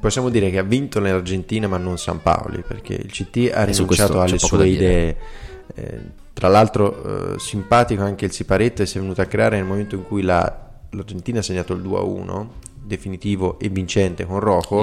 possiamo 0.00 0.28
dire 0.28 0.50
che 0.50 0.58
ha 0.58 0.62
vinto 0.62 1.00
l'Argentina 1.00 1.66
ma 1.66 1.78
non 1.78 1.98
San 1.98 2.22
Paoli 2.22 2.62
perché 2.66 2.94
il 2.94 3.10
CT 3.10 3.50
ha 3.52 3.64
E 3.66 3.72
su 3.72 3.82
rinunciato 3.82 4.20
alle 4.20 4.38
sue 4.38 4.68
idee. 4.68 5.16
Eh, 6.38 6.40
tra 6.40 6.48
l'altro 6.48 7.34
eh, 7.34 7.38
simpatico 7.40 8.02
anche 8.02 8.24
il 8.24 8.32
siparetto 8.32 8.82
che 8.82 8.86
si 8.88 8.98
è 8.98 9.00
venuto 9.00 9.20
a 9.20 9.24
creare 9.26 9.56
nel 9.56 9.64
momento 9.66 9.96
in 9.96 10.04
cui 10.04 10.22
la- 10.22 10.66
l'Argentina 10.90 11.40
ha 11.40 11.42
segnato 11.42 11.72
il 11.74 11.82
2-1 11.82 12.48
definitivo 12.80 13.58
e 13.58 13.68
vincente 13.68 14.24
con 14.24 14.38
Rojo. 14.40 14.80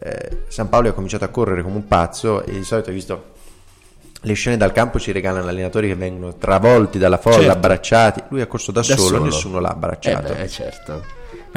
Eh, 0.00 0.44
San 0.48 0.68
Paolo 0.68 0.88
ha 0.88 0.92
cominciato 0.92 1.24
a 1.24 1.28
correre 1.28 1.62
come 1.62 1.74
un 1.74 1.86
pazzo 1.88 2.44
e 2.44 2.52
di 2.52 2.64
solito 2.64 2.88
hai 2.90 2.94
visto 2.94 3.36
le 4.22 4.32
scene 4.34 4.56
dal 4.56 4.72
campo 4.72 4.98
ci 4.98 5.12
regalano 5.12 5.48
allenatori 5.48 5.88
che 5.88 5.94
vengono 5.94 6.34
travolti 6.36 6.98
dalla 6.98 7.18
folla, 7.18 7.36
Certo. 7.36 7.50
abbracciati. 7.52 8.22
Lui 8.28 8.40
ha 8.40 8.46
corso 8.46 8.72
da, 8.72 8.80
Da 8.80 8.86
solo, 8.96 8.98
solo. 9.16 9.24
nessuno 9.24 9.58
l'ha 9.60 9.68
abbracciato. 9.68 10.32
Eh 10.32 10.36
beh, 10.36 10.48
certo. 10.48 11.02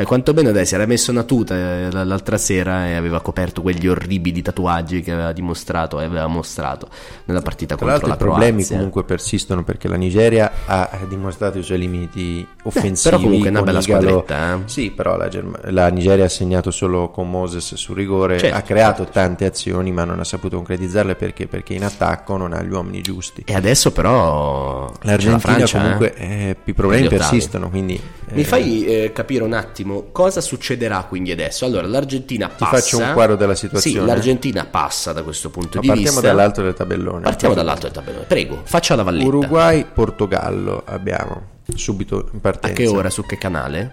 Ma 0.02 0.08
quanto 0.08 0.34
bene 0.34 0.52
dai, 0.52 0.66
si 0.66 0.76
era 0.76 0.86
messo 0.86 1.12
una 1.12 1.24
tuta 1.24 1.56
eh, 1.56 1.92
l'altra 1.92 2.38
sera 2.38 2.88
e 2.88 2.96
aveva 2.96 3.22
coperto 3.22 3.62
quegli 3.62 3.88
orribili 3.88 4.42
tatuaggi 4.42 5.02
che 5.02 5.12
aveva 5.12 5.32
dimostrato 5.32 6.00
e 6.00 6.06
aveva 6.06 6.28
mostrato 6.28 6.88
nella 7.26 7.42
partita 7.42 7.76
Tra 7.76 7.86
contro 7.86 8.08
l'altro 8.08 8.08
la 8.08 8.16
i 8.16 8.18
problemi 8.18 8.58
Croazia. 8.58 8.76
comunque 8.76 9.04
persistono 9.04 9.64
perché 9.64 9.88
la 9.88 9.96
Nigeria 9.96 10.52
ha 10.66 10.90
dimostrato 11.08 11.58
i 11.60 11.64
suoi 11.64 11.80
limiti 11.80 12.46
offensivi. 12.64 13.10
però 13.16 13.22
comunque 13.22 13.48
è 13.48 13.52
una 13.52 13.62
bella 13.64 13.82
squadretta, 13.82 14.54
eh. 14.54 14.58
Sì, 14.66 14.92
però 14.92 15.18
la, 15.18 15.28
Germ- 15.28 15.60
la 15.72 15.88
Nigeria 15.90 16.26
ha 16.26 16.30
segnato 16.30 16.72
solo 16.72 17.10
con 17.10 17.30
Moses 17.30 17.76
su 17.76 17.94
rigore, 17.94 18.40
Certo, 18.40 18.56
ha 18.58 18.62
creato 18.62 19.06
tante 19.06 19.46
azioni 19.46 19.92
ma 19.92 20.04
non 20.04 20.20
ha 20.20 20.24
saputo 20.24 20.56
concretizzarle 20.56 21.16
perché? 21.16 21.48
Perché 21.48 21.74
in 21.74 21.84
attacco 21.84 22.38
non 22.38 22.54
ha 22.54 22.62
gli 22.64 22.72
uomini 22.72 23.02
giusti. 23.02 23.44
E 23.46 23.54
adesso 23.54 23.92
però 23.92 24.92
L'Argentina 25.02 25.32
la 25.34 25.40
Francia, 25.40 25.80
comunque 25.80 26.14
eh. 26.16 26.26
eh, 26.50 26.56
i 26.64 26.74
problemi 26.74 27.08
persistono, 27.08 27.70
quindi 27.70 28.00
Mi 28.30 28.42
eh, 28.42 28.46
fai 28.46 28.86
eh, 28.86 29.12
capire 29.14 29.44
un 29.44 29.54
attimo 29.54 29.91
cosa 30.12 30.42
succederà 30.42 31.04
quindi 31.04 31.32
adesso? 31.32 31.66
Allora, 31.66 31.88
l'Argentina 31.88 32.48
Ti 32.48 32.54
passa. 32.58 32.76
faccio 32.78 32.98
un 33.00 33.12
quadro 33.14 33.36
della 33.36 33.56
situazione. 33.56 34.00
Sì, 34.00 34.06
l'Argentina 34.06 34.66
passa 34.66 35.12
da 35.14 35.24
questo 35.24 35.50
punto 35.50 35.76
ma 35.78 35.82
di 35.82 35.88
partiamo 35.88 36.12
vista. 36.14 36.28
dall'alto 36.28 36.62
del 36.62 36.74
tabellone. 36.74 37.22
Partiamo 37.22 37.54
dall'alto 37.54 37.82
del 37.88 37.92
tabellone. 37.92 38.26
Prego, 38.26 38.62
faccia 38.64 38.96
la 38.96 39.04
valletta. 39.04 39.28
Uruguay, 39.28 39.86
Portogallo 39.94 40.84
abbiamo 40.86 41.50
subito 41.76 42.28
in 42.32 42.38
A 42.38 42.40
partenza. 42.42 42.76
che 42.76 42.88
ora? 42.88 43.10
Su 43.10 43.26
che 43.26 43.38
canale? 43.38 43.92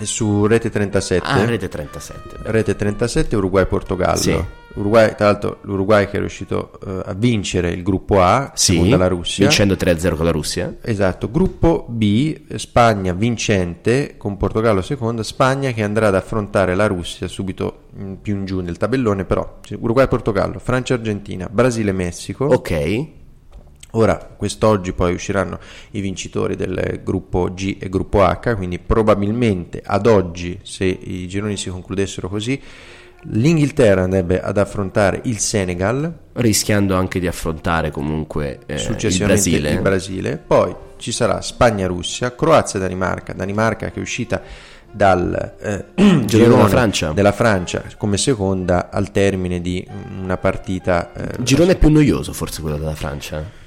Su 0.00 0.46
Rete 0.46 0.70
37. 0.70 1.26
Ah, 1.26 1.44
rete 1.44 1.68
37. 1.68 2.36
Rete 2.42 2.76
37 2.76 3.36
Uruguay-Portogallo. 3.36 4.16
Sì. 4.16 4.44
Uruguay, 4.76 5.14
tra 5.14 5.26
l'altro 5.26 5.58
l'Uruguay 5.62 6.06
che 6.06 6.16
è 6.16 6.20
riuscito 6.20 6.78
eh, 6.86 7.02
a 7.06 7.14
vincere 7.14 7.70
il 7.70 7.82
gruppo 7.82 8.22
A, 8.22 8.52
Sì, 8.54 8.90
la 8.90 9.08
Russia. 9.08 9.46
vincendo 9.46 9.74
3-0 9.74 10.16
con 10.16 10.24
la 10.24 10.30
Russia. 10.30 10.76
Esatto, 10.82 11.30
gruppo 11.30 11.86
B, 11.88 12.54
Spagna 12.56 13.14
vincente 13.14 14.16
con 14.18 14.36
Portogallo 14.36 14.82
seconda, 14.82 15.22
Spagna 15.22 15.70
che 15.72 15.82
andrà 15.82 16.08
ad 16.08 16.14
affrontare 16.14 16.74
la 16.74 16.86
Russia 16.86 17.26
subito 17.26 17.84
mm, 17.98 18.12
più 18.14 18.36
in 18.36 18.44
giù 18.44 18.60
nel 18.60 18.76
tabellone, 18.76 19.24
però 19.24 19.60
Uruguay-Portogallo, 19.78 20.58
Francia-Argentina, 20.58 21.48
Brasile-Messico. 21.50 22.44
Ok. 22.44 23.06
Ora, 23.96 24.16
quest'oggi 24.16 24.92
poi 24.92 25.14
usciranno 25.14 25.58
i 25.92 26.00
vincitori 26.00 26.54
del 26.54 27.00
gruppo 27.02 27.50
G 27.54 27.78
e 27.80 27.88
gruppo 27.88 28.22
H, 28.22 28.54
quindi 28.54 28.78
probabilmente 28.78 29.80
ad 29.82 30.06
oggi, 30.06 30.58
se 30.62 30.84
i 30.84 31.26
gironi 31.26 31.56
si 31.56 31.70
concludessero 31.70 32.28
così, 32.28 32.60
l'Inghilterra 33.28 34.02
andrebbe 34.02 34.38
ad 34.40 34.58
affrontare 34.58 35.22
il 35.24 35.38
Senegal, 35.38 36.24
Rischiando 36.34 36.94
anche 36.94 37.18
di 37.18 37.26
affrontare 37.26 37.90
comunque 37.90 38.58
eh, 38.66 38.74
il 38.74 38.80
successivamente 38.80 39.48
Brasile. 39.48 39.70
il 39.70 39.80
Brasile, 39.80 40.36
poi 40.36 40.74
ci 40.98 41.10
sarà 41.10 41.40
Spagna-Russia, 41.40 42.34
Croazia-Danimarca, 42.34 43.32
Danimarca 43.32 43.90
che 43.90 43.98
è 43.98 44.02
uscita 44.02 44.42
dal 44.92 45.54
eh, 45.58 45.84
girone 46.26 46.56
della 46.56 46.68
Francia. 46.68 47.12
della 47.12 47.32
Francia 47.32 47.82
come 47.96 48.18
seconda 48.18 48.90
al 48.90 49.10
termine 49.10 49.62
di 49.62 49.86
una 50.22 50.36
partita 50.36 51.12
eh, 51.14 51.42
Girone 51.42 51.76
più 51.76 51.90
noioso 51.90 52.34
forse 52.34 52.60
quello 52.60 52.76
della 52.76 52.94
Francia. 52.94 53.64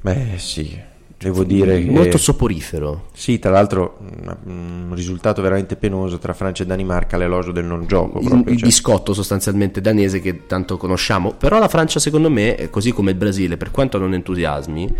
Beh, 0.00 0.34
sì, 0.36 0.78
devo 1.16 1.44
dire 1.44 1.82
che 1.82 1.90
Molto 1.90 2.18
soporifero. 2.18 3.06
Sì, 3.12 3.38
tra 3.38 3.50
l'altro 3.50 3.98
un 4.00 4.88
un 4.88 4.94
risultato 4.94 5.42
veramente 5.42 5.76
penoso 5.76 6.18
tra 6.18 6.32
Francia 6.32 6.62
e 6.62 6.66
Danimarca, 6.66 7.16
l'elogio 7.16 7.52
del 7.52 7.64
non 7.64 7.86
gioco. 7.86 8.20
Il, 8.20 8.28
proprio, 8.28 8.52
il 8.52 8.58
cioè. 8.58 8.68
biscotto 8.68 9.12
sostanzialmente 9.12 9.80
danese 9.80 10.20
che 10.20 10.46
tanto 10.46 10.76
conosciamo. 10.76 11.32
Però 11.32 11.58
la 11.58 11.68
Francia, 11.68 11.98
secondo 11.98 12.30
me, 12.30 12.68
così 12.70 12.92
come 12.92 13.10
il 13.10 13.16
Brasile, 13.16 13.56
per 13.56 13.70
quanto 13.70 13.98
non 13.98 14.14
entusiasmi, 14.14 14.94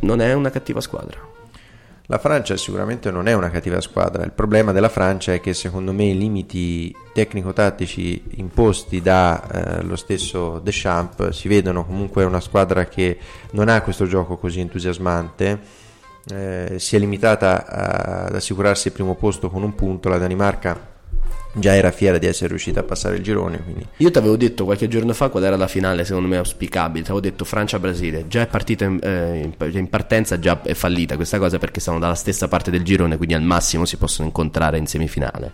non 0.00 0.20
è 0.20 0.32
una 0.32 0.50
cattiva 0.50 0.80
squadra. 0.80 1.32
La 2.08 2.18
Francia 2.18 2.54
sicuramente 2.58 3.10
non 3.10 3.28
è 3.28 3.32
una 3.32 3.48
cattiva 3.48 3.80
squadra, 3.80 4.24
il 4.24 4.32
problema 4.32 4.72
della 4.72 4.90
Francia 4.90 5.32
è 5.32 5.40
che 5.40 5.54
secondo 5.54 5.90
me 5.94 6.04
i 6.04 6.18
limiti 6.18 6.94
tecnico-tattici 7.14 8.24
imposti 8.36 9.00
dallo 9.00 9.86
lo 9.86 9.96
stesso 9.96 10.58
Deschamps 10.58 11.30
si 11.30 11.48
vedono 11.48 11.86
comunque 11.86 12.24
una 12.24 12.40
squadra 12.40 12.84
che 12.84 13.18
non 13.52 13.70
ha 13.70 13.80
questo 13.80 14.04
gioco 14.04 14.36
così 14.36 14.60
entusiasmante, 14.60 15.58
eh, 16.30 16.74
si 16.78 16.94
è 16.94 16.98
limitata 16.98 17.66
ad 17.66 18.34
assicurarsi 18.34 18.88
il 18.88 18.92
primo 18.92 19.14
posto 19.14 19.48
con 19.48 19.62
un 19.62 19.74
punto, 19.74 20.10
la 20.10 20.18
Danimarca 20.18 20.92
già 21.54 21.74
era 21.74 21.90
fiera 21.90 22.18
di 22.18 22.26
essere 22.26 22.48
riuscita 22.48 22.80
a 22.80 22.82
passare 22.82 23.16
il 23.16 23.22
girone. 23.22 23.62
Quindi. 23.62 23.86
Io 23.98 24.10
ti 24.10 24.18
avevo 24.18 24.36
detto 24.36 24.64
qualche 24.64 24.88
giorno 24.88 25.12
fa 25.12 25.28
qual 25.28 25.44
era 25.44 25.56
la 25.56 25.68
finale, 25.68 26.04
secondo 26.04 26.28
me 26.28 26.36
auspicabile. 26.36 27.04
Ti 27.04 27.10
avevo 27.10 27.24
detto 27.24 27.44
Francia-Brasile. 27.44 28.26
Già 28.28 28.42
è 28.42 28.46
partita 28.46 28.84
in, 28.84 28.98
eh, 29.02 29.50
in 29.70 29.88
partenza, 29.88 30.38
già 30.38 30.60
è 30.62 30.74
fallita 30.74 31.16
questa 31.16 31.38
cosa 31.38 31.58
perché 31.58 31.80
stanno 31.80 31.98
dalla 31.98 32.14
stessa 32.14 32.48
parte 32.48 32.70
del 32.70 32.82
girone, 32.82 33.16
quindi 33.16 33.34
al 33.34 33.42
massimo 33.42 33.84
si 33.84 33.96
possono 33.96 34.26
incontrare 34.26 34.78
in 34.78 34.86
semifinale. 34.86 35.52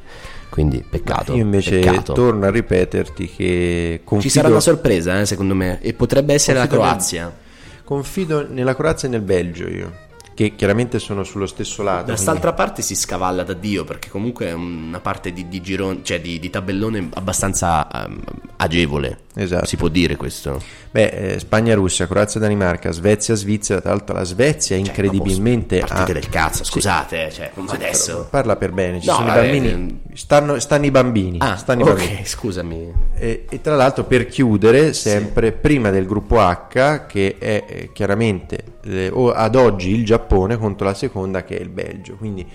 Quindi 0.49 0.85
peccato. 0.89 1.35
Io 1.35 1.43
invece 1.43 1.79
peccato. 1.79 2.13
torno 2.13 2.47
a 2.47 2.51
ripeterti 2.51 3.31
che 3.31 4.01
confido, 4.05 4.31
Ci 4.31 4.37
sarà 4.37 4.49
una 4.49 4.61
sorpresa, 4.61 5.21
eh, 5.21 5.27
secondo 5.27 5.55
me, 5.55 5.81
e 5.81 5.93
potrebbe 5.93 6.35
essere 6.35 6.59
la 6.59 6.67
Confido 6.67 6.83
nel- 6.83 6.91
Croazia. 6.91 7.37
Confido 7.85 8.47
nella 8.49 8.75
Croazia 8.75 9.09
e 9.09 9.11
nel 9.13 9.21
Belgio 9.21 9.69
io, 9.69 9.93
che 10.41 10.55
chiaramente 10.57 10.99
sono 10.99 11.23
sullo 11.23 11.45
stesso 11.45 11.83
lato. 11.83 11.97
Da 11.99 12.03
quindi- 12.05 12.23
quest'altra 12.23 12.55
parte 12.55 12.81
si 12.81 12.95
scavalla 12.95 13.43
da 13.43 13.53
Dio 13.53 13.85
perché 13.85 14.09
comunque 14.09 14.47
è 14.47 14.53
una 14.53 14.99
parte 14.99 15.35
di, 15.35 15.49
di 15.49 15.61
girone, 15.61 15.99
cioè 16.03 16.19
di, 16.19 16.39
di 16.39 16.49
tabellone 16.49 17.11
abbastanza 17.13 17.87
ehm, 18.07 18.23
agevole. 18.57 19.19
Esatto. 19.35 19.67
Si 19.67 19.77
può 19.77 19.89
dire 19.89 20.17
questo. 20.17 20.61
Beh, 20.91 21.35
eh, 21.35 21.39
Spagna, 21.39 21.75
Russia, 21.75 22.07
Croazia, 22.07 22.41
Danimarca, 22.41 22.91
Svezia, 22.91 23.35
Svizzera. 23.35 23.81
Tra 23.83 23.91
l'altro, 23.91 24.15
la 24.17 24.25
Svezia 24.25 24.77
incredibilmente 24.77 25.79
Cioè, 25.79 25.87
Partite 25.89 26.11
ha. 26.11 26.15
del 26.15 26.29
cazzo, 26.31 26.65
Sì. 26.65 26.71
scusate, 26.73 27.31
cioè, 27.31 27.51
come 27.55 27.71
adesso. 27.71 28.27
Parla 28.31 28.57
per 28.57 28.73
bene, 28.73 29.01
ci 29.01 29.07
No, 29.07 29.15
sono 29.15 29.27
vabbè, 29.27 29.47
i 29.47 29.61
bambini. 29.61 30.01
Stanno, 30.15 30.59
stanno 30.59 30.87
i 30.87 30.91
bambini. 30.91 31.37
Ah, 31.41 31.57
stanno 31.57 31.85
i 31.87 31.89
ok, 31.91 31.97
bambini. 31.97 32.25
scusami. 32.27 32.93
E, 33.15 33.45
e 33.49 33.61
tra 33.61 33.77
l'altro, 33.77 34.05
per 34.05 34.27
chiudere, 34.27 34.95
sempre 34.95 35.53
prima 35.53 35.91
del 35.91 36.07
gruppo 36.07 36.39
H, 36.41 37.07
che 37.07 37.37
è 37.39 37.65
eh, 37.69 37.91
chiaramente 37.93 38.65
eh, 38.85 39.13
ad 39.35 39.55
oggi 39.55 39.91
il 39.91 40.05
Giappone 40.05 40.29
contro 40.37 40.87
la 40.87 40.95
seconda, 40.95 41.45
che 41.45 41.59
è 41.59 41.61
il 41.61 41.71
Belgio. 41.71 42.17
Quindi 42.17 42.47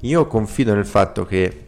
io 0.00 0.26
confido 0.26 0.74
nel 0.74 0.86
fatto 0.86 1.24
che 1.24 1.64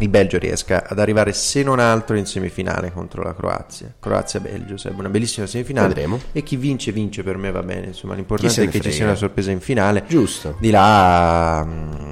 il 0.00 0.08
Belgio 0.08 0.38
riesca 0.38 0.84
ad 0.86 0.98
arrivare 1.00 1.32
se 1.32 1.62
non 1.64 1.80
altro 1.80 2.16
in 2.16 2.24
semifinale 2.24 2.92
contro 2.92 3.22
la 3.22 3.34
Croazia. 3.34 3.92
Croazia-Belgio 3.98 4.76
sarebbe 4.76 5.00
una 5.00 5.08
bellissima 5.08 5.46
semifinale. 5.46 5.88
Vedremo. 5.88 6.20
E 6.32 6.42
chi 6.44 6.56
vince, 6.56 6.92
vince 6.92 7.24
per 7.24 7.36
me 7.36 7.50
va 7.50 7.62
bene. 7.62 7.86
Insomma, 7.86 8.14
l'importante 8.14 8.62
è 8.62 8.66
che 8.66 8.72
ci 8.72 8.78
frega. 8.78 8.94
sia 8.94 9.04
una 9.06 9.14
sorpresa 9.16 9.50
in 9.50 9.60
finale. 9.60 10.04
Giusto. 10.06 10.56
Di 10.60 10.70
là 10.70 11.64
mh, 11.64 12.07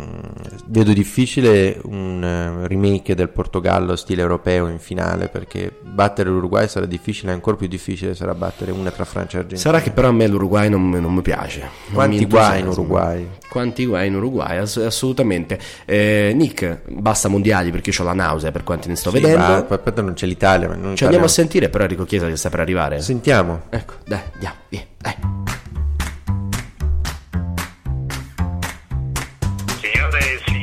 vedo 0.69 0.93
difficile 0.93 1.79
un 1.85 2.23
eh, 2.23 2.67
remake 2.69 3.15
del 3.15 3.29
Portogallo 3.29 3.95
stile 3.97 4.23
europeo 4.23 4.69
in 4.69 4.79
finale 4.79 5.29
perché 5.29 5.73
battere 5.83 6.29
l'Uruguay 6.31 6.69
sarà 6.69 6.87
difficile, 6.87 7.33
ancora 7.33 7.57
più 7.57 7.67
difficile 7.69 8.15
sarà 8.15 8.35
battere 8.35 8.71
una 8.73 8.91
tra 8.91 9.05
Francia 9.05 9.37
e 9.37 9.41
Argentina. 9.41 9.61
Sarà 9.61 9.81
che 9.81 9.91
però 9.91 10.09
a 10.09 10.13
me 10.13 10.27
l'Uruguay 10.27 10.69
non, 10.69 10.89
non 10.91 11.15
mi 11.15 11.23
piace. 11.23 11.61
Non 11.61 11.95
Quanti 11.95 12.19
mi 12.19 12.27
guai 12.27 12.61
in. 12.61 12.67
Uruguay? 12.69 13.29
Quanti 13.49 13.87
guai 13.87 14.09
in 14.09 14.15
Uruguay, 14.17 14.59
ass- 14.59 14.77
assolutamente. 14.79 15.59
Eh, 15.85 16.33
Nick, 16.35 16.83
basta 16.91 17.29
mondiali 17.29 17.71
perché 17.71 17.93
ho 17.99 18.05
la 18.05 18.13
nausea 18.13 18.51
per 18.51 18.65
quanti 18.65 18.89
ne 18.89 18.97
sto 18.97 19.11
Sì, 19.11 19.21
vedendo. 19.21 19.39
ma 19.43 19.63
non 20.03 20.15
c'è 20.15 20.27
l'Italia. 20.27 20.69
ma 20.69 20.75
non 20.75 20.97
Ci 20.97 21.05
andiamo 21.05 21.25
a 21.27 21.29
sentire 21.29 21.69
però 21.69 21.85
Enrico 21.85 22.05
Chiesa 22.05 22.27
che 22.27 22.37
sta 22.37 22.51
per 22.51 22.61
arrivare. 22.61 23.01
Sentiamo. 23.01 23.63
Ecco, 23.71 23.95
dai, 24.05 24.21
andiamo, 24.35 24.55
via, 24.69 24.83
dai. 24.99 25.15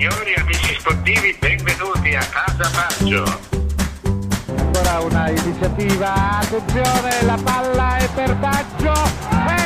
Signori, 0.04 0.34
amici 0.34 0.76
sportivi, 0.78 1.34
benvenuti 1.40 2.14
a 2.14 2.26
Casa 2.26 2.70
Baggio. 2.76 3.24
Ancora 4.54 5.00
una 5.00 5.30
iniziativa, 5.30 6.40
attenzione, 6.40 7.22
la 7.22 7.40
palla 7.42 7.96
è 7.96 8.10
per 8.14 8.36
Baggio 8.36 8.92
e 8.92 9.63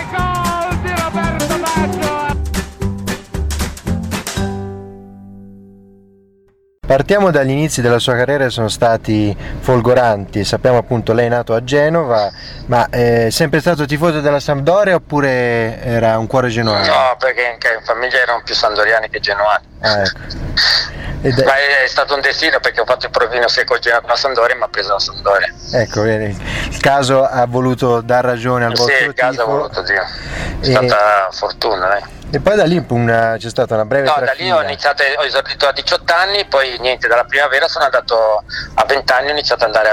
Partiamo 6.87 7.31
dagli 7.31 7.49
inizi 7.49 7.81
della 7.81 7.99
sua 7.99 8.15
carriera 8.15 8.45
che 8.45 8.49
sono 8.49 8.69
stati 8.69 9.35
folgoranti, 9.59 10.45
sappiamo 10.45 10.77
appunto 10.77 11.11
lei 11.11 11.25
è 11.25 11.29
nato 11.29 11.53
a 11.53 11.61
Genova, 11.61 12.31
ma 12.67 12.87
è 12.89 13.27
sempre 13.29 13.59
stato 13.59 13.85
tifoso 13.85 14.21
della 14.21 14.39
Sampdoria 14.39 14.95
oppure 14.95 15.81
era 15.83 16.17
un 16.17 16.27
cuore 16.27 16.47
genuano? 16.47 16.85
No, 16.85 17.15
perché 17.19 17.57
in 17.59 17.83
famiglia 17.83 18.19
erano 18.21 18.41
più 18.45 18.55
sandoriani 18.55 19.09
che 19.09 19.19
genuani. 19.19 19.63
Ah, 19.81 19.99
ecco. 19.99 20.19
È- 21.19 21.29
Ma 21.43 21.55
è 21.83 21.87
stato 21.87 22.13
un 22.13 22.21
destino 22.21 22.59
perché 22.61 22.79
ho 22.79 22.85
fatto 22.85 23.07
il 23.07 23.11
provino 23.11 23.47
sia 23.49 23.63
col 23.65 23.79
Genoa 23.79 23.99
con 24.01 24.11
la 24.11 24.15
Sampdoria 24.15 24.55
mi 24.55 24.61
ha 24.61 24.67
preso 24.67 24.93
la 24.93 24.99
Sampdoria. 24.99 25.51
ecco, 25.73 26.03
bene. 26.03 26.25
il 26.69 26.77
caso 26.79 27.25
ha 27.25 27.45
voluto 27.47 28.01
dar 28.01 28.23
ragione 28.23 28.65
al 28.65 28.75
Sì, 28.77 28.83
vostro 28.83 29.05
il 29.07 29.13
caso 29.15 29.41
ha 29.41 29.45
voluto 29.45 29.81
Dio. 29.81 30.01
È 30.61 30.67
E- 30.67 30.69
stata 30.69 31.27
fortuna, 31.31 31.87
dai. 31.87 32.01
E 32.29 32.39
poi 32.41 32.55
da 32.55 32.65
lì 32.65 32.83
una- 32.89 33.35
c'è 33.37 33.49
stata 33.49 33.73
una 33.75 33.85
breve 33.85 34.07
No, 34.07 34.15
da 34.19 34.33
lì 34.37 34.51
ho 34.51 34.61
iniziato, 34.61 35.03
ho 35.17 35.23
esordito 35.23 35.65
a 35.67 35.71
18 35.71 36.13
anni, 36.13 36.45
poi 36.45 36.77
niente, 36.79 37.07
dalla 37.07 37.23
primavera 37.23 37.67
sono 37.67 37.85
andato 37.85 38.43
a 38.73 38.85
20 38.85 39.11
anni, 39.13 39.27
ho 39.29 39.31
iniziato 39.31 39.63
ad 39.65 39.73
andare 39.75 39.89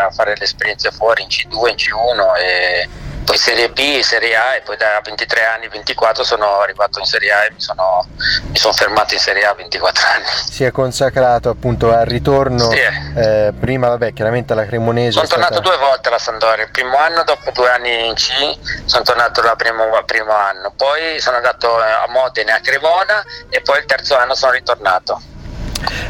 a, 0.00 0.06
a 0.06 0.10
fare 0.10 0.34
le 0.36 0.44
esperienze 0.44 0.90
fuori 0.90 1.22
in 1.22 1.28
C2, 1.28 1.68
in 1.68 1.74
C1 1.76 2.36
e 2.40 2.88
poi 3.26 3.36
Serie 3.38 3.68
B, 3.70 4.00
Serie 4.02 4.36
A 4.36 4.54
e 4.54 4.60
poi 4.62 4.76
da 4.76 5.00
23 5.02 5.44
anni, 5.44 5.68
24 5.68 6.22
sono 6.22 6.60
arrivato 6.60 7.00
in 7.00 7.04
Serie 7.04 7.32
A 7.32 7.44
e 7.44 7.50
mi 7.52 7.60
sono, 7.60 8.06
mi 8.46 8.56
sono 8.56 8.72
fermato 8.72 9.14
in 9.14 9.20
Serie 9.20 9.44
A 9.44 9.50
a 9.50 9.54
24 9.54 10.06
anni. 10.14 10.24
si 10.48 10.62
è 10.64 10.70
consacrato 10.70 11.48
appunto 11.50 11.92
al 11.92 12.06
ritorno 12.06 12.70
Sì. 12.70 12.78
eh, 12.78 13.52
prima 13.58 13.88
vabbè 13.88 14.12
chiaramente 14.12 14.52
alla 14.52 14.64
Cremonese 14.64 15.10
Sono 15.12 15.26
stata- 15.26 15.48
tornato 15.48 15.68
due 15.68 15.76
volte 15.76 16.08
alla 16.08 16.18
Sampdoria, 16.18 16.64
il 16.64 16.70
primo 16.70 16.96
anno 16.98 17.24
dopo 17.24 17.50
due 17.50 17.68
anni 17.68 18.06
in 18.06 18.14
C 18.14 18.30
sono 18.84 19.02
tornato 19.02 19.40
al 19.40 19.56
primo, 19.56 19.84
primo 20.06 20.32
anno, 20.32 20.72
poi 20.76 21.20
sono 21.20 21.36
andato 21.36 21.82
eh, 21.84 21.90
a 21.90 22.06
Modena 22.08 22.52
e 22.52 22.54
a 22.58 22.60
Cremona 22.60 23.24
e 23.50 23.60
poi 23.60 23.78
il 23.80 23.84
terzo 23.86 24.16
anno 24.16 24.34
sono 24.36 24.52
ritornato. 24.52 25.20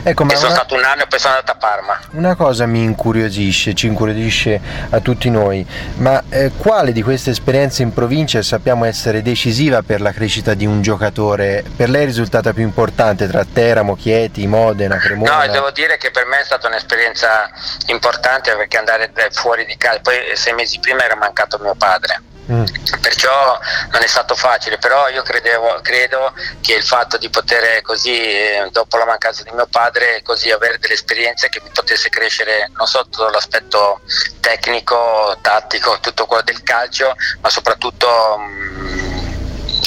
Ecco 0.03 0.25
ma 0.25 0.35
sono 0.35 0.47
una, 0.47 0.57
stato 0.57 0.75
un 0.75 0.85
anno 0.85 1.03
e 1.03 1.07
poi 1.07 1.19
sono 1.19 1.35
andato 1.35 1.53
a 1.53 1.57
Parma. 1.57 2.01
una 2.13 2.35
cosa 2.35 2.67
mi 2.67 2.83
incuriosisce 2.83 3.75
ci 3.75 3.87
incuriosisce 3.87 4.61
a 4.91 5.01
tutti 5.01 5.31
noi 5.31 5.67
ma 5.97 6.23
eh, 6.29 6.53
quale 6.57 6.93
di 6.93 7.03
queste 7.03 7.31
esperienze 7.31 7.83
in 7.83 7.93
provincia 7.93 8.43
sappiamo 8.43 8.85
essere 8.85 9.23
decisiva 9.23 9.83
per 9.83 10.01
la 10.01 10.13
crescita 10.13 10.55
di 10.55 10.67
un 10.67 10.83
giocatore 10.83 11.65
per 11.77 11.91
lei 11.91 12.03
è 12.03 12.07
risultata 12.07 12.53
più 12.53 12.63
importante 12.63 13.27
tra 13.27 13.45
Teramo, 13.45 13.97
Chieti, 13.97 14.47
Modena, 14.47 14.97
Cremona 14.97 15.47
No, 15.47 15.53
devo 15.53 15.71
dire 15.71 15.97
che 15.97 16.11
per 16.11 16.27
me 16.27 16.41
è 16.41 16.45
stata 16.45 16.67
un'esperienza 16.67 17.51
importante 17.87 18.55
perché 18.55 18.79
andare 18.79 19.11
fuori 19.31 19.65
di 19.65 19.77
casa, 19.77 20.01
poi 20.01 20.17
sei 20.35 20.55
mesi 20.55 20.79
prima 20.79 21.05
era 21.05 21.17
mancato 21.17 21.59
mio 21.59 21.75
padre. 21.75 22.21
Mm. 22.51 22.65
Perciò 23.01 23.59
non 23.91 24.03
è 24.03 24.07
stato 24.07 24.37
facile, 24.37 24.79
però 24.79 25.09
io 25.09 25.23
credevo, 25.23 25.81
credo 25.83 26.33
che 26.61 26.75
il 26.75 26.85
fatto 26.85 27.17
di 27.19 27.29
poter 27.29 27.83
così, 27.83 28.13
eh, 28.13 28.69
dopo 28.71 28.97
la 28.99 29.05
mancanza 29.05 29.43
di 29.43 29.51
mio 29.51 29.67
padre, 29.67 30.23
così 30.23 30.51
avere 30.51 30.79
delle 30.79 30.95
esperienze 30.95 31.49
che 31.49 31.61
mi 31.63 31.71
potesse 31.73 32.09
crescere 32.09 32.71
non 32.77 32.87
solo 32.87 33.31
l'aspetto 33.31 34.01
tecnico, 34.41 35.37
tattico, 35.41 35.99
tutto 36.01 36.27
quello 36.27 36.43
del 36.43 36.63
calcio, 36.63 37.17
ma 37.41 37.49
soprattutto 37.49 38.37
mm, 38.39 39.06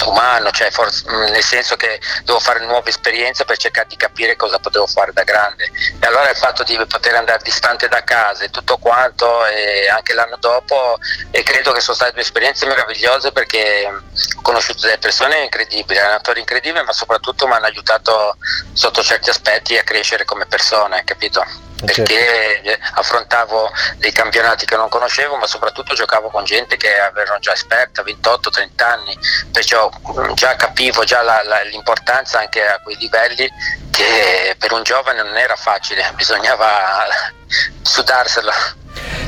umano, 0.05 0.51
cioè 0.51 0.71
forse- 0.71 1.09
mh, 1.09 1.31
nel 1.31 1.43
senso 1.43 1.75
che 1.75 1.99
devo 2.23 2.39
fare 2.39 2.59
nuove 2.65 2.89
esperienze 2.89 3.45
per 3.45 3.57
cercare 3.57 3.87
di 3.87 3.95
capire 3.95 4.35
cosa 4.35 4.59
potevo 4.59 4.87
fare 4.87 5.11
da 5.13 5.23
grande. 5.23 5.71
E 5.99 6.05
allora 6.05 6.29
il 6.29 6.35
fatto 6.35 6.63
di 6.63 6.77
poter 6.87 7.15
andare 7.15 7.41
distante 7.43 7.87
da 7.87 8.03
casa 8.03 8.43
e 8.43 8.49
tutto 8.49 8.77
quanto, 8.77 9.45
e 9.45 9.87
anche 9.89 10.13
l'anno 10.13 10.37
dopo, 10.39 10.97
e 11.31 11.43
credo 11.43 11.71
che 11.71 11.81
sono 11.81 11.95
state 11.95 12.11
due 12.13 12.21
esperienze 12.21 12.65
meravigliose 12.65 13.31
perché 13.31 13.87
mh, 13.89 14.03
ho 14.37 14.41
conosciuto 14.41 14.81
delle 14.81 14.97
persone 14.97 15.43
incredibili, 15.43 15.99
allenatori 15.99 16.39
incredibili, 16.39 16.83
ma 16.83 16.93
soprattutto 16.93 17.47
mi 17.47 17.53
hanno 17.53 17.65
aiutato 17.65 18.37
sotto 18.73 19.03
certi 19.03 19.29
aspetti 19.29 19.77
a 19.77 19.83
crescere 19.83 20.25
come 20.25 20.45
persona, 20.45 21.01
capito? 21.03 21.68
Perché 21.85 22.61
eh, 22.61 22.79
affrontavo 22.95 23.71
dei 23.97 24.11
campionati 24.11 24.65
che 24.65 24.75
non 24.75 24.89
conoscevo, 24.89 25.37
ma 25.37 25.47
soprattutto 25.47 25.93
giocavo 25.93 26.29
con 26.29 26.43
gente 26.43 26.75
che 26.77 26.99
avevano 26.99 27.39
già 27.39 27.53
esperta, 27.53 28.03
28-30 28.03 28.83
anni, 28.83 29.17
perciò 29.51 29.89
mh, 29.89 30.33
già 30.33 30.55
capivo 30.55 31.03
già 31.03 31.21
la- 31.21 31.41
la- 31.43 31.61
l'importanza 31.63 32.39
anche 32.39 32.65
a 32.65 32.79
quei 32.79 32.97
livelli 32.97 33.49
che 33.91 34.55
per 34.57 34.71
un 34.73 34.83
giovane 34.83 35.21
non 35.23 35.37
era 35.37 35.55
facile, 35.55 36.09
bisognava 36.15 37.07
sudarsela. 37.81 38.53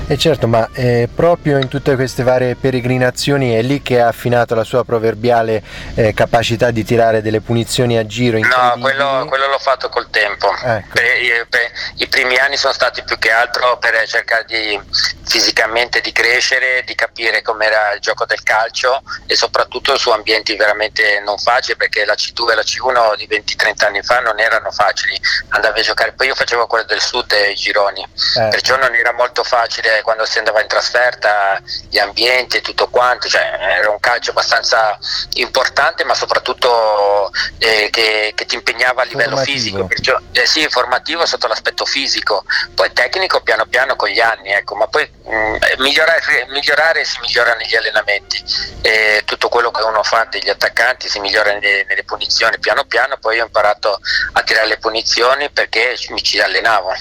E 0.07 0.17
certo, 0.17 0.45
ma 0.45 0.67
eh, 0.73 1.07
proprio 1.13 1.57
in 1.57 1.69
tutte 1.69 1.95
queste 1.95 2.23
varie 2.23 2.55
peregrinazioni 2.55 3.53
è 3.55 3.61
lì 3.61 3.81
che 3.81 4.01
ha 4.01 4.07
affinato 4.09 4.55
la 4.55 4.65
sua 4.65 4.83
proverbiale 4.83 5.63
eh, 5.95 6.13
capacità 6.13 6.69
di 6.69 6.83
tirare 6.83 7.21
delle 7.21 7.39
punizioni 7.39 7.97
a 7.97 8.05
giro 8.05 8.37
No, 8.39 8.77
quello, 8.81 9.25
quello 9.29 9.47
l'ho 9.47 9.57
fatto 9.57 9.87
col 9.87 10.09
tempo. 10.09 10.53
Ecco. 10.65 10.87
Per- 10.93 11.21
i- 11.21 11.45
per- 11.47 11.71
I 11.97 12.07
primi 12.07 12.35
anni 12.35 12.57
sono 12.57 12.73
stati 12.73 13.03
più 13.03 13.17
che 13.19 13.31
altro 13.31 13.77
per 13.77 14.03
cercare 14.05 14.43
di 14.47 14.77
fisicamente 15.23 16.01
di 16.01 16.11
crescere, 16.11 16.83
di 16.85 16.93
capire 16.93 17.41
com'era 17.41 17.93
il 17.93 18.01
gioco 18.01 18.25
del 18.25 18.43
calcio 18.43 19.01
e 19.27 19.35
soprattutto 19.35 19.97
su 19.97 20.09
ambienti 20.09 20.57
veramente 20.57 21.21
non 21.23 21.37
facili 21.37 21.77
perché 21.77 22.03
la 22.03 22.15
C2 22.15 22.51
e 22.51 22.55
la 22.55 22.63
C1 22.63 23.15
di 23.15 23.27
20-30 23.29 23.85
anni 23.85 24.01
fa 24.03 24.19
non 24.19 24.39
erano 24.41 24.71
facili. 24.71 25.17
Andavi 25.49 25.79
a 25.79 25.83
giocare, 25.83 26.11
poi 26.11 26.27
io 26.27 26.35
facevo 26.35 26.67
quello 26.67 26.83
del 26.83 26.99
sud 26.99 27.31
e 27.31 27.51
i 27.51 27.55
gironi, 27.55 28.01
Eh. 28.03 28.47
perciò 28.49 28.75
non 28.75 28.93
era 28.93 29.13
molto 29.13 29.43
facile 29.43 29.90
cioè, 29.91 30.01
quando 30.03 30.25
si 30.25 30.37
andava 30.37 30.61
in 30.61 30.67
trasferta, 30.67 31.61
gli 31.89 31.99
ambienti 31.99 32.57
e 32.57 32.61
tutto 32.61 32.87
quanto, 32.87 33.27
cioè, 33.27 33.57
era 33.59 33.89
un 33.89 33.99
calcio 33.99 34.31
abbastanza 34.31 34.97
importante 35.33 36.05
ma 36.05 36.13
soprattutto 36.13 37.29
eh, 37.57 37.89
che, 37.91 38.31
che, 38.33 38.45
ti 38.45 38.55
impegnava 38.55 39.01
a 39.01 39.05
livello 39.05 39.35
formativo. 39.35 39.57
fisico, 39.57 39.85
perciò, 39.85 40.17
eh, 40.31 40.45
sì, 40.45 40.65
formativo 40.69 41.25
sotto 41.25 41.47
l'aspetto 41.47 41.85
fisico, 41.85 42.45
poi 42.73 42.93
tecnico 42.93 43.41
piano 43.41 43.65
piano 43.65 43.95
con 43.97 44.07
gli 44.07 44.21
anni, 44.21 44.51
ecco, 44.51 44.75
ma 44.75 44.87
poi 44.87 45.09
mh, 45.25 45.35
mm, 45.35 45.55
migliorare, 45.79 46.47
migliorare, 46.49 47.03
si 47.03 47.19
migliora 47.19 47.53
negli 47.55 47.75
allenamenti, 47.75 48.41
eh, 48.81 49.23
tutto 49.25 49.49
quello 49.49 49.71
che 49.71 49.83
uno 49.83 50.03
fa 50.03 50.25
degli 50.29 50.49
attaccanti 50.49 51.09
si 51.09 51.19
migliora 51.19 51.51
nelle, 51.51 51.85
nelle 51.87 52.03
punizioni, 52.03 52.59
piano 52.59 52.85
piano 52.85 53.17
poi 53.17 53.39
ho 53.41 53.45
imparato 53.45 53.99
a 54.33 54.43
tirare 54.43 54.67
le 54.67 54.77
punizioni 54.77 55.49
perché 55.49 55.97
mi 56.09 56.23
ci 56.23 56.39
allenavo. 56.39 56.93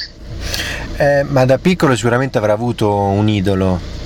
Eh, 0.97 1.23
ma 1.25 1.45
da 1.45 1.59
piccolo 1.59 1.97
sicuramente 1.97 2.39
avrà 2.39 2.53
avuto 2.53 2.95
un 2.95 3.29
idolo. 3.29 3.99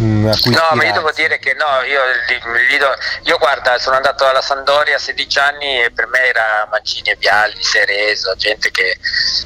Mm, 0.00 0.24
no, 0.26 0.70
ma 0.72 0.84
io 0.84 0.92
devo 0.92 1.12
dire 1.12 1.38
che 1.38 1.54
no, 1.54 1.82
io, 1.82 2.00
io, 2.70 2.96
io, 3.22 3.38
guarda, 3.38 3.78
sono 3.78 3.96
andato 3.96 4.26
alla 4.26 4.40
Sandoria 4.40 4.96
a 4.96 4.98
16 4.98 5.38
anni 5.38 5.82
e 5.82 5.90
per 5.90 6.06
me 6.06 6.24
era 6.24 6.66
Mancini 6.70 7.10
e 7.10 7.16
Vialli, 7.16 7.62
Sereso, 7.62 8.34
gente 8.36 8.70
che, 8.70 8.98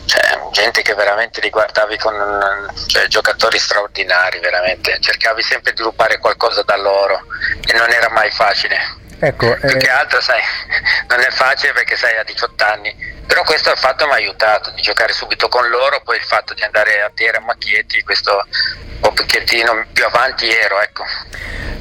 cioè, 0.07 0.41
gente 0.53 0.83
che 0.83 0.95
veramente 0.95 1.41
li 1.41 1.51
guardavi 1.51 1.99
con 1.99 2.73
cioè, 2.87 3.07
giocatori 3.09 3.59
straordinari, 3.59 4.39
veramente. 4.39 4.99
Cercavi 5.01 5.43
sempre 5.43 5.73
di 5.73 5.83
rubare 5.83 6.19
qualcosa 6.19 6.63
da 6.63 6.77
loro 6.77 7.27
e 7.67 7.77
non 7.77 7.91
era 7.91 8.09
mai 8.11 8.31
facile. 8.31 9.05
Ecco, 9.19 9.55
Più 9.55 9.69
eh... 9.69 9.77
che 9.77 9.89
altro, 9.89 10.21
sai, 10.21 10.41
non 11.09 11.21
è 11.21 11.31
facile 11.31 11.73
perché 11.73 11.97
sei 11.97 12.17
a 12.19 12.25
18 12.25 12.65
anni 12.65 13.15
però 13.27 13.43
questo 13.43 13.71
il 13.71 13.77
fatto 13.77 14.07
mi 14.07 14.13
ha 14.13 14.15
aiutato 14.15 14.71
di 14.71 14.81
giocare 14.81 15.13
subito 15.13 15.49
con 15.49 15.69
loro, 15.69 16.01
poi 16.05 16.17
il 16.17 16.23
fatto 16.23 16.55
di 16.55 16.63
andare 16.63 17.03
a 17.03 17.11
Tera 17.13 17.39
a 17.39 17.41
Macchietti, 17.41 18.03
questo 18.03 18.47
un 19.01 19.13
pochettino 19.13 19.85
più 19.93 20.05
avanti 20.05 20.49
ero, 20.49 20.81
ecco. 20.81 21.05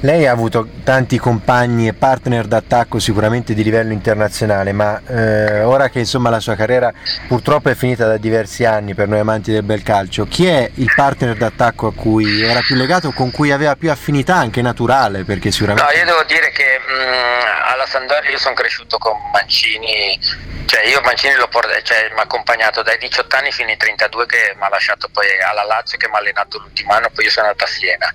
Lei 0.02 0.28
ha 0.28 0.32
avuto 0.32 0.68
tanti 0.84 1.18
compagni 1.18 1.88
e 1.88 1.94
partner 1.94 2.46
d'attacco 2.46 3.00
sicuramente 3.00 3.54
di 3.54 3.64
livello 3.64 3.94
internazionale, 3.94 4.72
ma 4.72 5.02
eh, 5.08 5.62
ora 5.62 5.90
che 5.90 6.00
insomma 6.00 6.30
la 6.30 6.40
sua 6.40 6.56
carriera 6.56 6.92
purtroppo 7.28 7.70
è 7.70 7.76
finita 7.76 8.06
da 8.06 8.18
diversi 8.18 8.66
anni 8.66 8.94
per 8.94 9.08
noi 9.08 9.20
amanti 9.20 9.52
del 9.52 9.64
bel 9.64 9.84
calcio, 9.84 10.26
chi 10.26 10.48
è 10.48 10.70
il 10.76 10.92
partner 10.96 11.36
d'attacco 11.36 11.88
a 11.88 11.94
cui 11.94 12.42
era 12.42 12.60
più 12.62 12.76
legato, 12.76 13.12
con 13.12 13.32
cui 13.32 13.52
aveva 13.52 13.76
più 13.76 13.90
affinità 13.90 14.36
anche 14.36 14.62
naturale? 14.62 15.24
Perché 15.24 15.52
sicuramente... 15.52 15.92
No, 15.92 15.98
io 15.98 16.06
devo 16.06 16.24
dire 16.24 16.52
che 16.52 16.80
mh, 16.80 16.92
mm, 16.92 17.25
alla 17.64 17.86
Sandoria 17.86 18.30
io 18.30 18.38
sono 18.38 18.56
cresciuto 18.56 18.98
con 18.98 19.18
Mancini, 19.32 20.20
cioè 20.66 20.86
io 20.86 21.02
Mancini 21.02 21.36
l'ho 21.36 21.48
portato, 21.48 21.82
cioè, 21.82 22.10
mi 22.14 22.20
ha 22.20 22.24
accompagnato 22.24 22.82
dai 22.82 22.98
18 22.98 23.36
anni 23.36 23.52
fino 23.52 23.70
ai 23.70 23.78
32 23.78 24.26
che 24.26 24.54
mi 24.56 24.64
ha 24.64 24.70
lasciato 24.70 25.10
poi 25.10 25.28
alla 25.42 25.64
Lazio 25.64 25.98
che 25.98 26.08
mi 26.08 26.16
ha 26.16 26.20
allenato 26.20 26.60
l'ultimo 26.60 26.94
anno, 26.94 27.10
poi 27.10 27.26
io 27.26 27.32
sono 27.32 27.48
andato 27.48 27.66
a 27.66 27.68
Siena. 27.68 28.14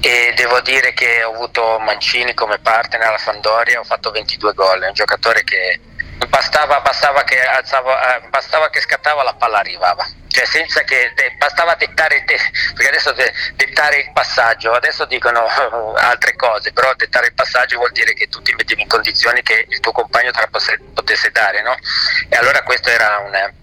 E 0.00 0.32
devo 0.34 0.60
dire 0.60 0.92
che 0.92 1.22
ho 1.22 1.32
avuto 1.32 1.78
Mancini 1.78 2.34
come 2.34 2.58
partner 2.58 3.08
alla 3.08 3.18
Sandoria, 3.18 3.80
ho 3.80 3.84
fatto 3.84 4.10
22 4.10 4.54
gol, 4.54 4.80
è 4.82 4.88
un 4.88 4.94
giocatore 4.94 5.44
che 5.44 5.80
bastava, 6.28 6.80
bastava, 6.80 7.22
che, 7.24 7.40
alzava, 7.40 8.16
eh, 8.16 8.28
bastava 8.28 8.70
che 8.70 8.80
scattava 8.80 9.22
la 9.22 9.34
palla 9.34 9.58
arrivava 9.58 10.06
cioè 10.30 10.44
senza 10.46 10.82
che 10.82 11.12
bastava 11.36 11.74
dettare 11.74 12.24
perché 12.24 12.88
adesso 12.88 13.12
de, 13.12 13.32
dettare 13.56 13.96
il 13.96 14.12
passaggio 14.12 14.72
adesso 14.72 15.04
dicono 15.04 15.44
altre 15.96 16.36
cose 16.36 16.72
però 16.72 16.94
dettare 16.94 17.26
il 17.26 17.34
passaggio 17.34 17.78
vuol 17.78 17.90
dire 17.90 18.14
che 18.14 18.28
tu 18.28 18.40
ti 18.40 18.54
mettevi 18.54 18.82
in 18.82 18.88
condizioni 18.88 19.42
che 19.42 19.66
il 19.68 19.80
tuo 19.80 19.92
compagno 19.92 20.30
te 20.30 20.40
la 20.40 20.60
potesse 20.94 21.30
dare 21.32 21.62
no? 21.62 21.74
e 22.28 22.36
allora 22.36 22.62
questo 22.62 22.90
era 22.90 23.18
un 23.18 23.58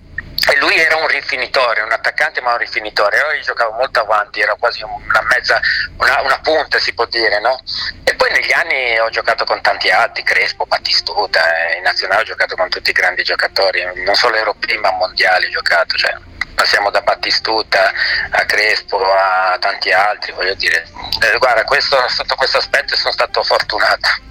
e 0.50 0.58
lui 0.58 0.76
era 0.76 0.96
un 0.98 1.08
rifinitore, 1.08 1.82
un 1.82 1.92
attaccante 1.92 2.42
ma 2.42 2.52
un 2.52 2.60
rifinitore, 2.60 3.18
io 3.18 3.42
giocavo 3.42 3.72
molto 3.74 4.02
avanti, 4.02 4.40
era 4.40 4.56
quasi 4.56 4.84
una 4.84 5.22
mezza, 5.34 5.60
una, 5.98 6.22
una 6.22 6.40
punta 6.40 6.80
si 6.80 6.94
può 6.94 7.06
dire, 7.06 7.40
no? 7.40 7.60
E 8.04 8.16
poi 8.16 8.32
negli 8.32 8.52
anni 8.54 9.00
ho 9.00 9.10
giocato 9.10 9.44
con 9.44 9.62
tanti 9.62 9.90
altri, 9.90 10.24
Crespo, 10.24 10.66
Battistuta, 10.66 11.56
eh, 11.56 11.78
in 11.78 11.84
nazionale 11.84 12.22
ho 12.22 12.26
giocato 12.26 12.56
con 12.56 12.70
tutti 12.70 12.92
i 12.92 12.94
grandi 12.94 13.24
giocatori, 13.24 13.84
non 14.04 14.16
solo 14.16 14.36
europei 14.36 14.78
ma 14.78 14.92
mondiali 14.92 15.48
ho 15.48 15.50
giocato, 15.50 15.98
cioè, 15.98 16.16
passiamo 16.56 16.92
da 16.92 17.02
Battistuta 17.02 17.92
a 18.32 18.46
Crespo 18.46 19.04
a 19.04 19.58
tanti 19.60 19.92
altri, 19.92 20.32
voglio 20.32 20.54
dire, 20.54 20.88
eh, 21.22 21.38
guarda, 21.38 21.64
questo, 21.64 21.98
sotto 22.08 22.36
questo 22.36 22.58
aspetto 22.58 22.96
sono 22.96 23.12
stato 23.12 23.44
fortunato. 23.44 24.26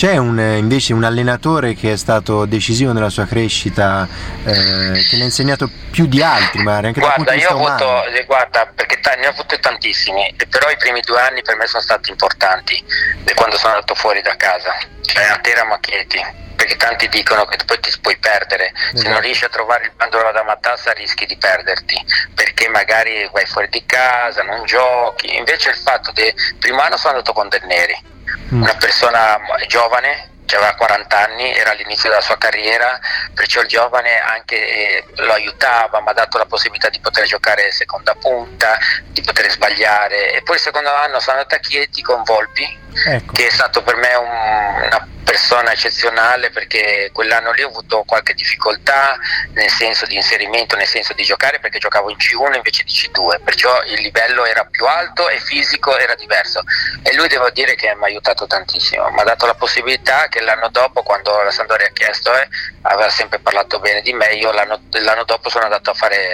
C'è 0.00 0.16
un, 0.16 0.38
invece 0.38 0.94
un 0.94 1.04
allenatore 1.04 1.74
che 1.74 1.92
è 1.92 1.96
stato 1.96 2.46
decisivo 2.46 2.94
nella 2.94 3.10
sua 3.10 3.26
crescita, 3.26 4.08
eh, 4.44 5.04
che 5.06 5.16
ne 5.16 5.20
ha 5.20 5.24
insegnato 5.24 5.68
più 5.90 6.06
di 6.06 6.22
altri, 6.22 6.62
magari 6.62 6.86
anche 6.86 7.00
guarda, 7.00 7.34
io 7.34 7.50
ho 7.50 7.66
avuto, 7.66 8.06
eh, 8.06 8.24
guarda, 8.24 8.66
perché 8.74 8.98
t- 8.98 9.14
ne 9.18 9.26
ho 9.26 9.28
avuto 9.28 9.58
tantissimi, 9.60 10.34
però 10.48 10.70
i 10.70 10.78
primi 10.78 11.02
due 11.02 11.20
anni 11.20 11.42
per 11.42 11.56
me 11.56 11.66
sono 11.66 11.82
stati 11.82 12.08
importanti, 12.08 12.82
da 13.24 13.34
quando 13.34 13.58
sono 13.58 13.74
andato 13.74 13.94
fuori 13.94 14.22
da 14.22 14.36
casa, 14.36 14.72
cioè 15.12 15.24
a 15.24 15.38
Tera 15.38 15.64
Macchietti 15.64 16.38
perché 16.54 16.76
tanti 16.76 17.08
dicono 17.08 17.46
che 17.46 17.56
poi 17.64 17.80
ti 17.80 17.90
puoi 18.02 18.18
perdere, 18.18 18.72
se 18.74 18.92
non 18.92 19.04
esatto. 19.04 19.20
riesci 19.20 19.44
a 19.46 19.48
trovare 19.48 19.84
il 19.84 19.92
bandolo 19.96 20.30
da 20.30 20.42
matassa 20.42 20.92
rischi 20.92 21.24
di 21.24 21.38
perderti, 21.38 21.96
perché 22.34 22.68
magari 22.68 23.26
vai 23.32 23.46
fuori 23.46 23.66
di 23.70 23.82
casa, 23.86 24.42
non 24.42 24.66
giochi, 24.66 25.34
invece 25.36 25.70
il 25.70 25.76
fatto 25.76 26.12
che 26.12 26.34
primo 26.58 26.82
anno 26.82 26.98
sono 26.98 27.14
andato 27.14 27.32
con 27.32 27.48
Del 27.48 27.64
Neri, 27.64 28.08
Mm. 28.52 28.62
una 28.62 28.74
persona 28.74 29.38
giovane 29.68 30.28
aveva 30.56 30.74
40 30.74 31.18
anni, 31.18 31.54
era 31.54 31.72
all'inizio 31.72 32.08
della 32.08 32.20
sua 32.20 32.38
carriera, 32.38 32.98
perciò 33.34 33.60
il 33.60 33.68
giovane 33.68 34.18
anche 34.20 34.56
eh, 34.56 35.04
lo 35.16 35.32
aiutava, 35.32 36.00
mi 36.00 36.08
ha 36.08 36.12
dato 36.12 36.38
la 36.38 36.46
possibilità 36.46 36.88
di 36.88 37.00
poter 37.00 37.26
giocare 37.26 37.70
seconda 37.72 38.14
punta, 38.14 38.78
di 39.06 39.22
poter 39.22 39.50
sbagliare. 39.50 40.32
E 40.32 40.42
poi 40.42 40.56
il 40.56 40.62
secondo 40.62 40.92
anno 40.92 41.20
sono 41.20 41.36
andato 41.38 41.54
a 41.54 41.58
Chieti 41.58 42.02
con 42.02 42.22
Volpi, 42.22 42.78
ecco. 43.06 43.32
che 43.32 43.46
è 43.46 43.50
stato 43.50 43.82
per 43.82 43.96
me 43.96 44.14
un, 44.14 44.28
una 44.28 45.08
persona 45.30 45.70
eccezionale 45.70 46.50
perché 46.50 47.10
quell'anno 47.12 47.52
lì 47.52 47.62
ho 47.62 47.68
avuto 47.68 48.02
qualche 48.02 48.34
difficoltà 48.34 49.16
nel 49.52 49.70
senso 49.70 50.04
di 50.06 50.16
inserimento, 50.16 50.74
nel 50.74 50.88
senso 50.88 51.12
di 51.12 51.22
giocare 51.22 51.60
perché 51.60 51.78
giocavo 51.78 52.10
in 52.10 52.16
C1 52.16 52.56
invece 52.56 52.82
di 52.82 52.90
C2, 52.90 53.40
perciò 53.44 53.80
il 53.84 54.00
livello 54.00 54.44
era 54.44 54.64
più 54.64 54.86
alto 54.86 55.28
e 55.28 55.38
fisico 55.38 55.96
era 55.96 56.16
diverso. 56.16 56.62
E 57.02 57.14
lui 57.14 57.28
devo 57.28 57.48
dire 57.50 57.76
che 57.76 57.94
mi 57.94 58.02
ha 58.02 58.06
aiutato 58.06 58.48
tantissimo, 58.48 59.08
mi 59.10 59.20
ha 59.20 59.24
dato 59.24 59.46
la 59.46 59.54
possibilità 59.54 60.26
che 60.28 60.39
l'anno 60.40 60.68
dopo 60.68 61.02
quando 61.02 61.42
la 61.42 61.50
Sandoria 61.50 61.86
ha 61.86 61.92
chiesto 61.92 62.32
eh, 62.34 62.48
aveva 62.82 63.10
sempre 63.10 63.38
parlato 63.38 63.78
bene 63.78 64.00
di 64.02 64.12
me, 64.12 64.26
io 64.32 64.52
l'anno, 64.52 64.80
l'anno 64.90 65.24
dopo 65.24 65.48
sono 65.48 65.64
andato 65.64 65.90
a 65.90 65.94
fare 65.94 66.28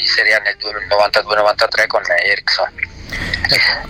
in 0.00 0.06
Serie 0.06 0.34
A 0.34 0.38
nel 0.40 0.56
92-93 0.58 1.86
con 1.86 2.02
Ericsson. 2.06 2.90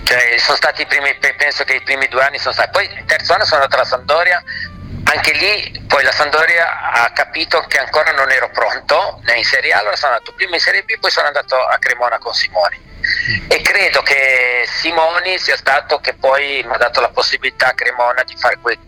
Cioè, 0.02 0.38
sono 0.38 0.56
stati 0.56 0.82
i 0.82 0.86
primi, 0.86 1.16
penso 1.36 1.64
che 1.64 1.74
i 1.74 1.82
primi 1.82 2.08
due 2.08 2.22
anni 2.22 2.38
sono 2.38 2.52
stati. 2.52 2.70
Poi 2.70 2.84
il 2.84 3.04
terzo 3.06 3.34
anno 3.34 3.44
sono 3.44 3.62
andato 3.62 3.76
alla 3.76 3.88
Sandoria, 3.88 4.42
anche 5.04 5.32
lì 5.32 5.84
poi 5.86 6.02
la 6.02 6.12
Sandoria 6.12 6.90
ha 6.90 7.10
capito 7.12 7.60
che 7.68 7.78
ancora 7.78 8.12
non 8.12 8.30
ero 8.30 8.50
pronto 8.50 9.20
né 9.24 9.36
in 9.36 9.44
Serie 9.44 9.72
A, 9.72 9.78
allora 9.78 9.96
sono 9.96 10.12
andato 10.12 10.32
prima 10.32 10.54
in 10.54 10.60
Serie 10.60 10.82
B, 10.82 10.98
poi 10.98 11.10
sono 11.10 11.26
andato 11.26 11.56
a 11.56 11.76
Cremona 11.78 12.18
con 12.18 12.32
Simoni. 12.32 12.90
E 13.48 13.60
credo 13.62 14.02
che 14.02 14.64
Simoni 14.66 15.38
sia 15.38 15.56
stato 15.56 15.98
che 15.98 16.14
poi 16.14 16.62
mi 16.64 16.74
ha 16.74 16.78
dato 16.78 17.00
la 17.00 17.10
possibilità 17.10 17.68
a 17.68 17.74
Cremona 17.74 18.22
di 18.22 18.36
fare 18.36 18.58
quei 18.60 18.78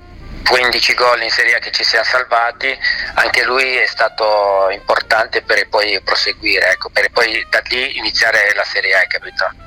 15 0.49 0.95
gol 0.95 1.23
in 1.23 1.31
Serie 1.31 1.57
A 1.57 1.59
che 1.59 1.71
ci 1.71 1.85
siamo 1.85 2.05
salvati, 2.05 2.77
anche 3.15 3.45
lui 3.45 3.77
è 3.77 3.87
stato 3.87 4.69
importante 4.71 5.43
per 5.43 5.69
poi 5.69 6.01
proseguire, 6.03 6.71
ecco, 6.71 6.91
per 6.91 7.11
poi 7.11 7.45
da 7.49 7.63
lì 7.69 7.97
iniziare 7.97 8.53
la 8.55 8.65
Serie 8.65 8.95
A, 8.95 9.07
capito? 9.07 9.65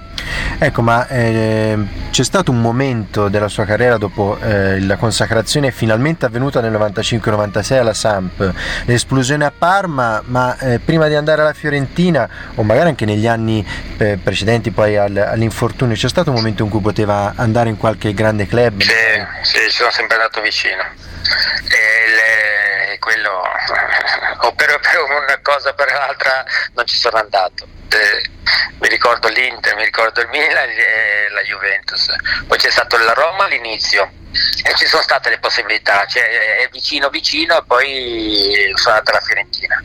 Ecco, 0.59 0.81
ma 0.81 1.07
eh, 1.07 1.77
c'è 2.09 2.23
stato 2.23 2.49
un 2.49 2.59
momento 2.59 3.27
della 3.27 3.47
sua 3.47 3.63
carriera 3.63 3.97
dopo 3.97 4.39
eh, 4.41 4.79
la 4.81 4.95
consacrazione 4.95 5.69
finalmente 5.69 6.25
avvenuta 6.25 6.61
nel 6.61 6.71
95-96 6.71 7.77
alla 7.77 7.93
Samp, 7.93 8.53
l'esplosione 8.85 9.45
a 9.45 9.53
Parma, 9.55 10.23
ma 10.25 10.57
eh, 10.57 10.79
prima 10.79 11.07
di 11.07 11.13
andare 11.13 11.41
alla 11.41 11.53
Fiorentina 11.53 12.27
o 12.55 12.63
magari 12.63 12.89
anche 12.89 13.05
negli 13.05 13.27
anni 13.27 13.63
eh, 13.97 14.17
precedenti 14.17 14.71
poi 14.71 14.97
al, 14.97 15.15
all'infortunio, 15.15 15.95
c'è 15.95 16.09
stato 16.09 16.31
un 16.31 16.37
momento 16.37 16.63
in 16.63 16.69
cui 16.69 16.81
poteva 16.81 17.33
andare 17.35 17.69
in 17.69 17.77
qualche 17.77 18.15
grande 18.15 18.47
club? 18.47 18.81
Sì, 18.81 18.89
sì 19.43 19.59
ci 19.69 19.75
sono 19.75 19.91
sempre 19.91 20.15
andato 20.15 20.41
vicino. 20.41 20.66
E 20.71 22.07
le, 22.07 22.97
quello, 22.99 23.41
o 24.41 24.53
per, 24.53 24.79
per 24.79 25.01
una 25.01 25.39
cosa 25.41 25.69
o 25.69 25.73
per 25.73 25.91
l'altra 25.91 26.45
non 26.73 26.85
ci 26.85 26.95
sono 26.95 27.17
andato 27.17 27.67
eh, 27.95 28.23
mi 28.79 28.87
ricordo 28.87 29.27
l'Inter, 29.27 29.75
mi 29.75 29.83
ricordo 29.83 30.21
il 30.21 30.27
Milan 30.29 30.69
e 30.69 31.29
la 31.31 31.41
Juventus. 31.41 32.13
Poi 32.47 32.57
c'è 32.57 32.69
stato 32.69 32.97
la 32.97 33.13
Roma 33.13 33.45
all'inizio 33.45 34.11
e 34.63 34.75
ci 34.75 34.85
sono 34.85 35.01
state 35.01 35.29
le 35.29 35.39
possibilità, 35.39 36.05
cioè 36.05 36.23
è 36.59 36.69
vicino 36.71 37.09
vicino 37.09 37.57
e 37.57 37.63
poi 37.65 38.71
sono 38.75 38.95
andata 38.95 39.11
alla 39.17 39.25
Fiorentina. 39.25 39.83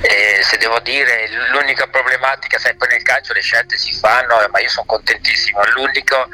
E 0.00 0.42
se 0.42 0.58
devo 0.58 0.80
dire 0.80 1.28
l'unica 1.50 1.86
problematica, 1.86 2.58
poi 2.76 2.88
nel 2.88 3.02
calcio 3.02 3.32
le 3.32 3.40
scelte 3.40 3.78
si 3.78 3.92
fanno, 3.92 4.46
ma 4.50 4.60
io 4.60 4.68
sono 4.68 4.84
contentissimo. 4.84 5.62
L'unico 5.74 6.28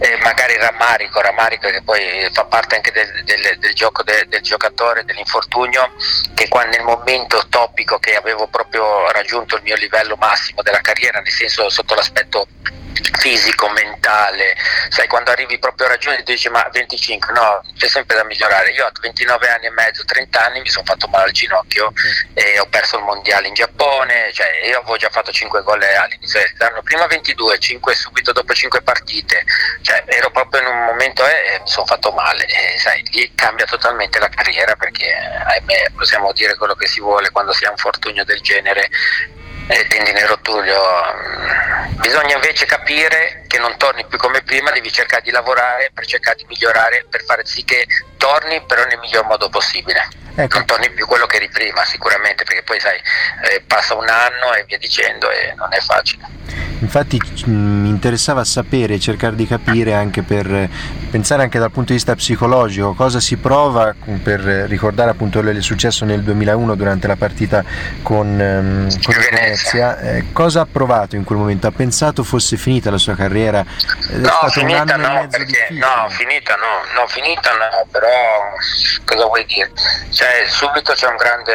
eh, 0.00 0.18
magari 0.22 0.56
rammarico, 0.56 1.20
rammarico 1.20 1.68
che 1.68 1.82
poi 1.82 2.28
fa 2.32 2.44
parte 2.46 2.74
anche 2.74 2.90
del, 2.90 3.22
del, 3.22 3.58
del 3.58 3.74
gioco 3.74 4.02
de, 4.02 4.26
del 4.28 4.40
giocatore, 4.40 5.04
dell'infortunio, 5.04 5.92
che 6.34 6.48
quando 6.48 6.76
nel 6.76 6.84
momento 6.84 7.46
topico 7.48 7.98
che 7.98 8.16
avevo 8.16 8.48
proprio 8.48 9.08
raggiunto 9.12 9.54
il 9.56 9.62
mio 9.62 9.76
livello 9.76 10.16
massimo 10.16 10.51
della 10.62 10.80
carriera, 10.80 11.20
nel 11.20 11.32
senso 11.32 11.68
sotto 11.70 11.94
l'aspetto 11.94 12.46
fisico, 13.18 13.68
mentale, 13.68 14.54
sai 14.88 15.06
quando 15.06 15.30
arrivi 15.30 15.58
proprio 15.58 15.86
a 15.86 15.90
ragione 15.90 16.22
ti 16.22 16.32
dici 16.32 16.48
ma 16.48 16.68
25, 16.72 17.32
no, 17.32 17.62
c'è 17.76 17.88
sempre 17.88 18.16
da 18.16 18.24
migliorare. 18.24 18.70
Io 18.70 18.84
a 18.84 18.92
29 19.00 19.48
anni 19.48 19.66
e 19.66 19.70
mezzo, 19.70 20.04
30 20.04 20.44
anni 20.44 20.60
mi 20.60 20.68
sono 20.68 20.84
fatto 20.84 21.08
male 21.08 21.24
al 21.24 21.30
ginocchio 21.32 21.92
e 22.34 22.58
ho 22.58 22.66
perso 22.66 22.98
il 22.98 23.04
mondiale 23.04 23.48
in 23.48 23.54
Giappone, 23.54 24.32
cioè 24.32 24.66
io 24.66 24.78
avevo 24.78 24.96
già 24.96 25.08
fatto 25.08 25.32
5 25.32 25.62
gol 25.62 25.82
all'inizio 25.82 26.40
dell'anno, 26.40 26.82
prima 26.82 27.06
22, 27.06 27.58
5 27.58 27.94
subito 27.94 28.32
dopo 28.32 28.52
5 28.52 28.82
partite, 28.82 29.44
cioè 29.82 30.04
ero 30.06 30.30
proprio 30.30 30.60
in 30.62 30.66
un 30.68 30.84
momento 30.84 31.24
e 31.26 31.60
mi 31.60 31.68
sono 31.68 31.86
fatto 31.86 32.12
male. 32.12 32.44
E 32.46 32.78
sai, 32.78 33.02
lì 33.12 33.32
cambia 33.34 33.64
totalmente 33.66 34.18
la 34.18 34.28
carriera 34.28 34.74
perché 34.76 35.12
ahimè 35.12 35.92
possiamo 35.96 36.32
dire 36.32 36.56
quello 36.56 36.74
che 36.74 36.86
si 36.86 37.00
vuole 37.00 37.30
quando 37.30 37.52
si 37.52 37.64
ha 37.64 37.70
un 37.70 37.76
fortunio 37.76 38.24
del 38.24 38.40
genere 38.40 38.90
eh, 39.66 39.86
tendine 39.88 40.26
rotulio. 40.26 40.80
mm, 41.14 42.00
Bisogna 42.00 42.34
invece 42.34 42.66
capire 42.66 43.44
che 43.46 43.58
non 43.58 43.76
torni 43.76 44.04
più 44.06 44.18
come 44.18 44.42
prima, 44.42 44.70
devi 44.70 44.90
cercare 44.90 45.22
di 45.22 45.30
lavorare 45.30 45.90
per 45.94 46.04
cercare 46.06 46.36
di 46.36 46.44
migliorare, 46.48 47.06
per 47.08 47.22
fare 47.22 47.44
sì 47.44 47.64
che 47.64 47.86
torni 48.16 48.60
però 48.66 48.84
nel 48.84 48.98
miglior 48.98 49.24
modo 49.24 49.48
possibile. 49.48 50.08
Non 50.34 50.64
torni 50.64 50.90
più 50.90 51.06
quello 51.06 51.26
che 51.26 51.36
eri 51.36 51.50
prima 51.50 51.84
sicuramente, 51.84 52.44
perché 52.44 52.62
poi 52.62 52.80
sai, 52.80 52.96
eh, 53.50 53.60
passa 53.66 53.94
un 53.94 54.08
anno 54.08 54.54
e 54.54 54.64
via 54.66 54.78
dicendo 54.78 55.30
e 55.30 55.52
non 55.56 55.68
è 55.72 55.78
facile. 55.80 56.24
Infatti 56.80 57.18
c- 57.18 57.44
mi 57.46 57.88
interessava 57.90 58.42
sapere, 58.42 58.98
cercare 58.98 59.36
di 59.36 59.46
capire 59.46 59.92
anche 59.92 60.22
per 60.22 60.68
pensare 61.12 61.42
anche 61.42 61.58
dal 61.58 61.70
punto 61.70 61.88
di 61.88 61.96
vista 61.96 62.14
psicologico 62.14 62.94
cosa 62.94 63.20
si 63.20 63.36
prova 63.36 63.94
per 64.22 64.40
ricordare 64.40 65.10
appunto 65.10 65.38
quello 65.40 65.52
che 65.52 65.58
è 65.60 65.62
successo 65.62 66.06
nel 66.06 66.22
2001 66.22 66.74
durante 66.74 67.06
la 67.06 67.16
partita 67.16 67.62
con, 68.02 68.40
ehm, 68.40 69.02
con 69.02 69.14
il 69.14 69.20
Venezia. 69.30 69.98
Eh, 70.00 70.32
cosa 70.32 70.62
ha 70.62 70.66
provato 70.66 71.14
in 71.14 71.24
quel 71.24 71.38
momento? 71.38 71.66
Ha 71.66 71.70
pensato 71.70 72.24
fosse 72.24 72.56
finita 72.56 72.90
la 72.90 72.96
sua 72.96 73.14
carriera? 73.14 73.60
Ed 73.60 74.24
è 74.24 74.26
No, 74.26 74.28
stato 74.30 74.44
un 74.46 74.50
finita 74.68 74.96
no, 74.96 75.26
perché 75.28 75.66
no, 75.72 76.08
finita 76.08 76.56
no, 76.56 77.00
no, 77.00 77.06
finita 77.06 77.50
no, 77.52 77.86
però 77.90 78.08
cosa 79.04 79.26
vuoi 79.26 79.44
dire? 79.44 79.70
Cioè, 80.10 80.44
subito 80.48 80.94
c'è 80.94 81.08
un 81.08 81.16
grande 81.16 81.52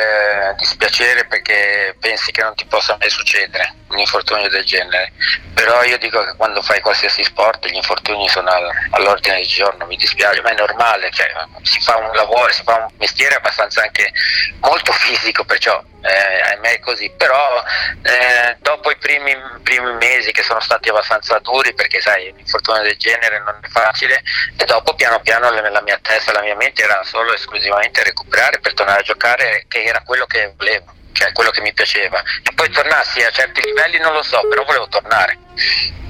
dispiacere 0.59 1.25
perché 1.25 1.95
pensi 1.99 2.31
che 2.31 2.43
non 2.43 2.53
ti 2.53 2.65
possa 2.69 2.95
mai 2.99 3.09
succedere 3.09 3.73
un 3.89 3.97
infortunio 3.99 4.49
del 4.49 4.65
genere. 4.65 5.11
Però 5.53 5.81
io 5.83 5.97
dico 5.97 6.23
che 6.23 6.33
quando 6.37 6.61
fai 6.61 6.81
qualsiasi 6.81 7.23
sport 7.23 7.65
gli 7.67 7.75
infortuni 7.75 8.27
sono 8.29 8.49
al- 8.49 8.69
all'ordine 8.91 9.37
del 9.37 9.46
giorno, 9.47 9.85
mi 9.85 9.95
dispiace, 9.95 10.41
ma 10.41 10.49
è 10.51 10.55
normale, 10.55 11.09
cioè, 11.11 11.31
si 11.63 11.79
fa 11.81 11.97
un 11.97 12.11
lavoro, 12.13 12.51
si 12.51 12.63
fa 12.63 12.75
un 12.75 12.87
mestiere 12.97 13.35
abbastanza 13.35 13.81
anche 13.81 14.11
molto 14.59 14.91
fisico, 14.91 15.43
perciò 15.43 15.83
eh, 16.01 16.41
ahimè 16.41 16.73
è 16.73 16.79
così, 16.79 17.11
però 17.17 17.63
eh, 18.03 18.55
dopo 18.59 18.91
i 18.91 18.97
primi, 18.97 19.35
primi 19.63 19.93
mesi 19.93 20.31
che 20.31 20.43
sono 20.43 20.59
stati 20.59 20.89
abbastanza 20.89 21.39
duri, 21.39 21.73
perché 21.73 21.99
sai, 21.99 22.29
un 22.29 22.39
infortunio 22.39 22.81
del 22.81 22.97
genere 22.97 23.39
non 23.39 23.59
è 23.61 23.67
facile, 23.67 24.21
e 24.55 24.65
dopo 24.65 24.93
piano 24.93 25.19
piano 25.21 25.49
la, 25.49 25.69
la 25.69 25.81
mia 25.81 25.99
testa, 26.01 26.31
la 26.31 26.41
mia 26.41 26.55
mente 26.55 26.83
era 26.83 27.01
solo 27.03 27.33
esclusivamente 27.33 28.03
recuperare 28.03 28.59
per 28.59 28.73
tornare 28.73 28.99
a 28.99 29.03
giocare, 29.03 29.65
che 29.67 29.83
era 29.83 30.01
quello 30.01 30.25
che 30.25 30.53
volevo, 30.55 30.93
cioè 31.17 31.31
quello 31.31 31.49
che 31.49 31.61
mi 31.61 31.73
piaceva. 31.73 32.21
E 32.43 32.53
poi 32.53 32.69
tornassi 32.69 33.23
a 33.23 33.31
certi 33.31 33.61
livelli 33.63 33.97
non 33.97 34.13
lo 34.13 34.21
so, 34.21 34.45
però 34.47 34.63
volevo 34.63 34.87
tornare. 34.87 35.35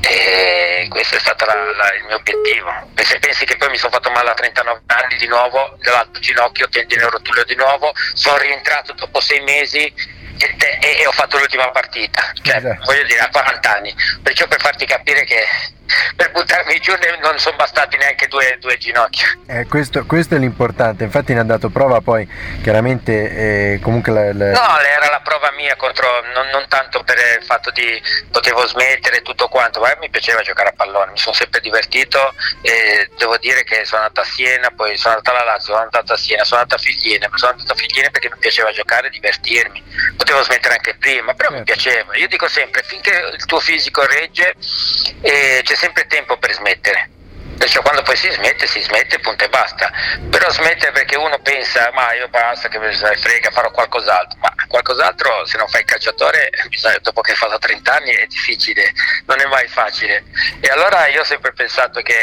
E 0.01 0.85
questo 0.89 1.15
è 1.15 1.19
stato 1.19 1.45
la- 1.45 1.53
la- 1.53 1.93
il 1.95 2.03
mio 2.05 2.17
obiettivo. 2.17 2.91
E 2.95 3.03
se 3.05 3.17
pensi 3.19 3.45
che 3.45 3.55
poi 3.57 3.69
mi 3.69 3.77
sono 3.77 3.91
fatto 3.93 4.09
male 4.11 4.29
a 4.29 4.33
39 4.33 4.81
anni 4.87 5.15
di 5.15 5.27
nuovo, 5.27 5.77
dall'altro 5.81 6.19
ginocchio, 6.21 6.67
tendine 6.69 7.09
rotulio 7.09 7.43
di 7.45 7.55
nuovo, 7.55 7.93
sono 8.13 8.37
rientrato 8.37 8.93
dopo 8.93 9.19
sei 9.21 9.39
mesi 9.41 9.85
e, 10.39 10.55
te- 10.57 10.77
e- 10.81 10.99
e 11.01 11.07
ho 11.07 11.11
fatto 11.11 11.37
l'ultima 11.37 11.69
partita. 11.71 12.31
Cioè, 12.41 12.55
voglio 12.85 13.03
dire, 13.03 13.19
a 13.19 13.29
40 13.29 13.75
anni. 13.75 13.95
Perciò 14.21 14.45
per 14.47 14.59
farti 14.59 14.85
capire 14.85 15.23
che 15.23 15.45
per 16.15 16.31
buttarmi 16.31 16.79
giù 16.79 16.93
non 17.21 17.37
sono 17.39 17.55
bastati 17.55 17.97
neanche 17.97 18.27
due, 18.27 18.57
due 18.59 18.77
ginocchia. 18.77 19.25
Eh, 19.47 19.65
questo, 19.67 20.05
questo 20.05 20.35
è 20.35 20.37
l'importante, 20.37 21.03
infatti 21.03 21.33
ne 21.33 21.39
ha 21.41 21.43
dato 21.43 21.69
prova 21.69 22.01
poi 22.01 22.27
chiaramente 22.61 23.73
eh, 23.73 23.79
comunque 23.81 24.11
la, 24.11 24.33
la- 24.33 24.51
No, 24.51 24.79
era 24.79 25.09
la 25.09 25.21
prova 25.23 25.51
mia 25.51 25.75
contro, 25.75 26.07
non, 26.33 26.47
non 26.49 26.65
tanto 26.67 27.03
per 27.03 27.17
il 27.39 27.45
fatto 27.45 27.71
di 27.71 28.01
potevo 28.31 28.65
smettere 28.67 29.21
tutto 29.21 29.47
quanto, 29.47 29.79
ma 29.79 29.95
mi 29.99 30.09
piaceva 30.09 30.41
giocare 30.41 30.69
a 30.69 30.73
pallone, 30.75 31.11
mi 31.11 31.17
sono 31.17 31.35
sempre 31.35 31.59
divertito 31.59 32.33
e 32.61 33.09
devo 33.17 33.37
dire 33.37 33.63
che 33.63 33.85
sono 33.85 34.01
andato 34.01 34.21
a 34.21 34.25
Siena, 34.25 34.71
poi 34.75 34.97
sono 34.97 35.15
andato 35.15 35.35
alla 35.35 35.51
Lazio, 35.51 35.73
sono 35.73 35.83
andato 35.83 36.13
a 36.13 36.17
Siena, 36.17 36.43
sono 36.43 36.61
andato 36.61 36.79
a 36.81 36.83
Figline, 36.83 37.27
ma 37.29 37.37
sono 37.37 37.51
andato 37.51 37.71
a 37.71 37.75
Figline 37.75 38.09
perché 38.11 38.29
mi 38.29 38.37
piaceva 38.39 38.71
giocare 38.71 39.07
e 39.07 39.09
divertirmi, 39.11 39.83
potevo 40.17 40.43
smettere 40.43 40.75
anche 40.75 40.95
prima, 40.95 41.33
però 41.33 41.51
mi 41.51 41.63
piaceva, 41.63 42.15
io 42.17 42.27
dico 42.27 42.47
sempre, 42.47 42.83
finché 42.83 43.31
il 43.33 43.45
tuo 43.45 43.59
fisico 43.59 44.05
regge 44.05 44.53
eh, 45.21 45.61
c'è 45.63 45.75
sempre 45.77 46.07
tempo 46.07 46.37
per 46.37 46.53
smettere. 46.53 47.11
Perciò 47.57 47.81
quando 47.81 48.03
poi 48.03 48.15
si 48.15 48.29
smette, 48.29 48.67
si 48.67 48.81
smette, 48.81 49.19
punto 49.19 49.43
e 49.43 49.49
basta. 49.49 49.91
Però 50.29 50.49
smette 50.51 50.91
perché 50.91 51.15
uno 51.17 51.39
pensa, 51.39 51.89
ma 51.91 52.13
io 52.13 52.27
basta 52.27 52.67
che 52.67 52.77
mi 52.77 52.93
frega, 52.93 53.49
farò 53.49 53.71
qualcos'altro. 53.71 54.37
Ma 54.39 54.53
qualcos'altro, 54.67 55.45
se 55.45 55.57
non 55.57 55.67
fai 55.67 55.81
il 55.81 55.87
calciatore, 55.87 56.51
bisogna- 56.69 56.99
dopo 57.01 57.21
che 57.21 57.31
hai 57.31 57.37
fatto 57.37 57.57
30 57.57 57.95
anni 57.95 58.11
è 58.11 58.27
difficile, 58.27 58.91
non 59.25 59.39
è 59.39 59.45
mai 59.45 59.67
facile. 59.67 60.25
E 60.59 60.67
allora 60.69 61.07
io 61.07 61.21
ho 61.21 61.25
sempre 61.25 61.51
pensato 61.53 62.01
che 62.01 62.15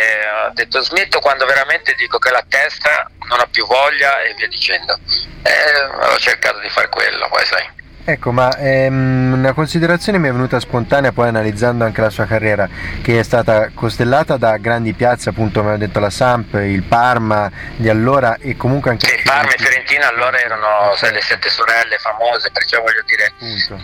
ho 0.46 0.50
detto 0.52 0.80
smetto 0.80 1.18
quando 1.18 1.46
veramente 1.46 1.94
dico 1.94 2.18
che 2.18 2.30
la 2.30 2.44
testa 2.48 3.10
non 3.28 3.40
ha 3.40 3.46
più 3.46 3.66
voglia 3.66 4.22
e 4.22 4.34
via 4.34 4.48
dicendo. 4.48 4.96
E 5.42 5.80
ho 5.82 6.18
cercato 6.18 6.60
di 6.60 6.68
fare 6.68 6.88
quello, 6.88 7.28
poi 7.28 7.44
sai. 7.44 7.82
Ecco, 8.06 8.32
ma 8.32 8.54
ehm, 8.58 9.32
una 9.32 9.54
considerazione 9.54 10.18
mi 10.18 10.28
è 10.28 10.32
venuta 10.32 10.60
spontanea 10.60 11.12
poi 11.12 11.28
analizzando 11.28 11.84
anche 11.84 12.02
la 12.02 12.10
sua 12.10 12.26
carriera, 12.26 12.68
che 13.00 13.18
è 13.18 13.22
stata 13.22 13.70
costellata 13.72 14.36
da 14.36 14.58
grandi 14.58 14.92
piazze, 14.92 15.30
appunto 15.30 15.62
come 15.62 15.72
ho 15.72 15.78
detto 15.78 16.00
la 16.00 16.10
Samp, 16.10 16.52
il 16.54 16.82
Parma 16.82 17.50
di 17.76 17.88
allora 17.88 18.36
e 18.38 18.58
comunque 18.58 18.90
anche 18.90 19.06
Sì, 19.08 19.22
Parma 19.24 19.50
e 19.50 19.56
Fiorentina 19.56 20.08
allora 20.08 20.38
erano 20.38 20.94
sai, 20.96 21.14
le 21.14 21.22
sette 21.22 21.48
sorelle 21.48 21.96
famose, 21.96 22.50
perciò 22.52 22.82
voglio 22.82 23.02
dire, 23.06 23.32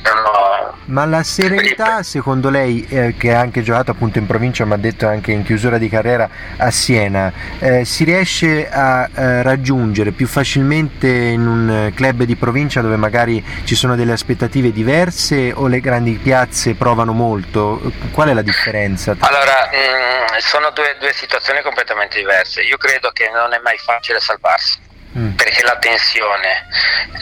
erano 0.03 0.77
Ma 0.85 1.07
la 1.07 1.23
serenità, 1.23 2.03
secondo 2.03 2.51
lei, 2.51 2.87
eh, 2.91 3.15
che 3.17 3.33
ha 3.33 3.41
anche 3.41 3.63
giocato 3.63 3.93
appunto 3.93 4.19
in 4.19 4.27
provincia, 4.27 4.67
ma 4.67 4.75
ha 4.75 4.79
detto 4.79 5.07
anche 5.09 5.33
in 5.33 5.45
chiusura 5.45 5.79
di 5.79 5.89
carriera 5.89 6.29
a 6.59 6.71
Siena, 6.71 7.33
eh, 7.59 7.87
si 7.87 8.05
riesce 8.05 8.69
a 8.71 9.09
eh, 9.15 9.43
raggiungere 9.43 10.11
più 10.11 10.27
facilmente 10.27 11.09
in 11.09 11.47
un 11.47 11.91
club 11.95 12.25
di 12.25 12.37
provincia 12.37 12.83
dove 12.83 12.97
magari 12.97 13.43
ci 13.65 13.75
sono 13.75 13.97
delle 13.97 14.09
aspettative 14.13 14.73
diverse 14.73 15.53
o 15.53 15.67
le 15.67 15.81
grandi 15.81 16.13
piazze 16.19 16.75
provano 16.75 17.13
molto? 17.13 17.81
Qual 18.13 18.29
è 18.29 18.33
la 18.35 18.43
differenza? 18.43 19.17
Allora, 19.19 19.71
mm, 19.75 20.37
sono 20.39 20.71
due, 20.71 20.97
due 20.99 21.13
situazioni 21.13 21.61
completamente 21.63 22.19
diverse. 22.19 22.63
Io 22.63 22.77
credo 22.77 23.11
che 23.13 23.29
non 23.31 23.53
è 23.53 23.59
mai 23.59 23.79
facile 23.79 24.21
salvarsi. 24.21 24.89
Perché 25.35 25.63
la 25.65 25.77
tensione, 25.79 26.69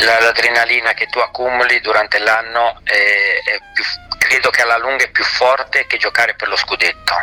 la- 0.00 0.20
l'adrenalina 0.20 0.92
che 0.92 1.06
tu 1.06 1.20
accumuli 1.20 1.80
durante 1.80 2.18
l'anno 2.18 2.80
è, 2.84 2.92
è 2.92 3.58
più- 3.72 3.84
credo 4.18 4.50
che 4.50 4.60
alla 4.60 4.76
lunga 4.76 5.04
è 5.04 5.10
più 5.10 5.24
forte 5.24 5.86
che 5.86 5.96
giocare 5.96 6.34
per 6.34 6.48
lo 6.48 6.56
scudetto. 6.56 7.14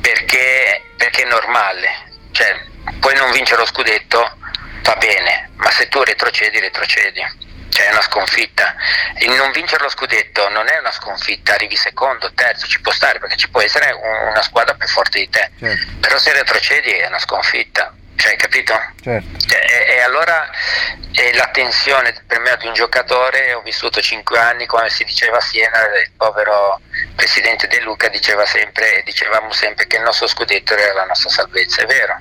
Perché, 0.00 0.82
perché 0.96 1.22
è 1.24 1.28
normale. 1.28 1.88
Cioè, 2.32 2.56
puoi 3.00 3.14
non 3.16 3.30
vincere 3.32 3.60
lo 3.60 3.66
scudetto, 3.66 4.38
va 4.82 4.94
bene, 4.96 5.50
ma 5.56 5.70
se 5.70 5.88
tu 5.88 6.02
retrocedi, 6.02 6.58
retrocedi. 6.58 7.20
Cioè 7.72 7.86
è 7.86 7.90
una 7.92 8.02
sconfitta. 8.02 8.74
Il 9.20 9.30
non 9.32 9.50
vincere 9.50 9.82
lo 9.82 9.88
scudetto 9.88 10.48
non 10.50 10.68
è 10.68 10.78
una 10.78 10.92
sconfitta, 10.92 11.54
arrivi 11.54 11.74
secondo, 11.76 12.30
terzo, 12.34 12.66
ci 12.66 12.80
può 12.82 12.92
stare 12.92 13.18
perché 13.18 13.36
ci 13.36 13.48
può 13.48 13.62
essere 13.62 13.90
un- 13.92 14.28
una 14.28 14.42
squadra 14.42 14.74
più 14.74 14.86
forte 14.86 15.18
di 15.20 15.28
te. 15.30 15.50
Però 16.00 16.18
se 16.18 16.32
retrocedi 16.32 16.90
è 16.90 17.06
una 17.06 17.18
sconfitta. 17.18 17.94
Cioè, 18.14 18.32
hai 18.32 18.36
capito? 18.36 18.74
Certo. 19.02 19.38
Cioè, 19.48 19.58
e, 19.58 19.94
e 19.94 20.00
allora 20.02 20.48
eh, 21.14 21.34
la 21.34 21.48
tensione 21.48 22.14
per 22.26 22.38
me 22.40 22.54
di 22.58 22.66
un 22.66 22.74
giocatore, 22.74 23.54
ho 23.54 23.62
vissuto 23.62 24.00
cinque 24.02 24.38
anni, 24.38 24.66
come 24.66 24.90
si 24.90 25.02
diceva 25.04 25.38
a 25.38 25.40
Siena, 25.40 25.78
il 25.98 26.10
povero 26.16 26.80
presidente 27.14 27.66
De 27.66 27.80
Luca 27.80 28.08
diceva 28.08 28.44
sempre, 28.46 29.02
dicevamo 29.04 29.52
sempre 29.52 29.86
che 29.86 29.96
il 29.96 30.02
nostro 30.02 30.26
scudetto 30.26 30.74
era 30.74 30.92
la 30.92 31.04
nostra 31.04 31.30
salvezza, 31.30 31.82
è 31.82 31.86
vero. 31.86 32.18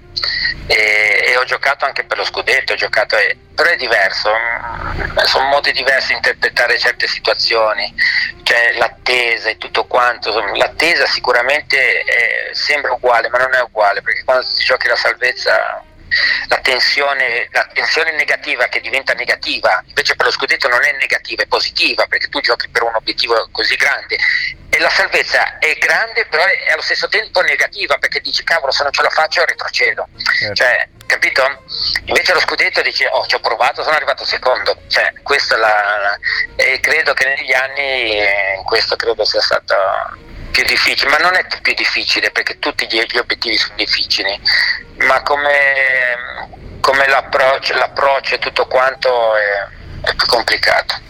E, 0.67 1.23
e 1.27 1.37
ho 1.37 1.43
giocato 1.43 1.85
anche 1.85 2.03
per 2.03 2.17
lo 2.17 2.23
scudetto, 2.23 2.75
giocato, 2.75 3.17
però 3.55 3.69
è 3.69 3.75
diverso, 3.75 4.31
mm, 4.31 5.17
sono 5.25 5.45
modi 5.45 5.71
diversi 5.71 6.09
di 6.09 6.15
interpretare 6.15 6.77
certe 6.77 7.07
situazioni, 7.07 7.93
cioè 8.43 8.73
l'attesa 8.73 9.49
e 9.49 9.57
tutto 9.57 9.85
quanto, 9.85 10.31
l'attesa 10.55 11.05
sicuramente 11.05 12.01
è- 12.03 12.49
sembra 12.53 12.93
uguale, 12.93 13.29
ma 13.29 13.37
non 13.37 13.53
è 13.53 13.61
uguale, 13.61 14.01
perché 14.01 14.23
quando 14.23 14.43
si 14.43 14.63
giochi 14.63 14.87
la 14.87 14.95
salvezza 14.95 15.83
la 16.47 16.57
tensione, 16.57 17.47
la 17.51 17.67
tensione 17.73 18.11
negativa 18.13 18.65
che 18.67 18.81
diventa 18.81 19.13
negativa, 19.13 19.83
invece 19.87 20.15
per 20.15 20.25
lo 20.25 20.31
scudetto 20.31 20.67
non 20.67 20.83
è 20.83 20.91
negativa, 20.99 21.43
è 21.43 21.47
positiva, 21.47 22.05
perché 22.07 22.27
tu 22.27 22.39
giochi 22.41 22.69
per 22.69 22.83
un 22.83 22.95
obiettivo 22.95 23.47
così 23.51 23.75
grande. 23.75 24.17
E 24.73 24.79
la 24.79 24.89
salvezza 24.89 25.57
è 25.59 25.73
grande, 25.77 26.25
però 26.27 26.43
è 26.45 26.71
allo 26.71 26.81
stesso 26.81 27.07
tempo 27.09 27.41
negativa, 27.41 27.97
perché 27.97 28.21
dici 28.21 28.43
cavolo 28.43 28.71
se 28.71 28.83
non 28.83 28.91
ce 28.93 29.01
la 29.01 29.09
faccio 29.09 29.43
retrocedo. 29.43 30.07
Cioè, 30.53 30.87
capito? 31.05 31.63
Invece 32.05 32.33
lo 32.33 32.39
scudetto 32.39 32.81
dici 32.81 33.03
oh 33.05 33.25
ci 33.27 33.35
ho 33.35 33.39
provato, 33.39 33.83
sono 33.83 33.95
arrivato 33.95 34.23
secondo. 34.23 34.81
Cioè, 34.87 35.11
questa 35.23 35.55
è 35.55 35.57
la, 35.57 35.67
la- 35.67 36.19
e 36.55 36.79
credo 36.79 37.13
che 37.13 37.25
negli 37.25 37.53
anni 37.53 38.17
eh, 38.17 38.61
questo 38.65 38.95
credo 38.95 39.25
sia 39.25 39.41
stato 39.41 39.75
più 40.51 40.63
difficile, 40.63 41.09
ma 41.09 41.17
non 41.17 41.35
è 41.35 41.45
più 41.61 41.73
difficile 41.73 42.31
perché 42.31 42.59
tutti 42.59 42.87
gli, 42.87 43.17
obiettivi 43.17 43.57
sono 43.57 43.75
difficili, 43.75 44.39
ma 44.97 45.21
come, 45.23 46.49
come 46.79 47.07
l'approccio, 47.07 47.75
l'approccio 47.75 48.35
e 48.35 48.39
tutto 48.39 48.67
quanto 48.67 49.35
è, 49.35 50.07
è 50.09 50.13
più 50.15 50.27
complicato. 50.27 51.09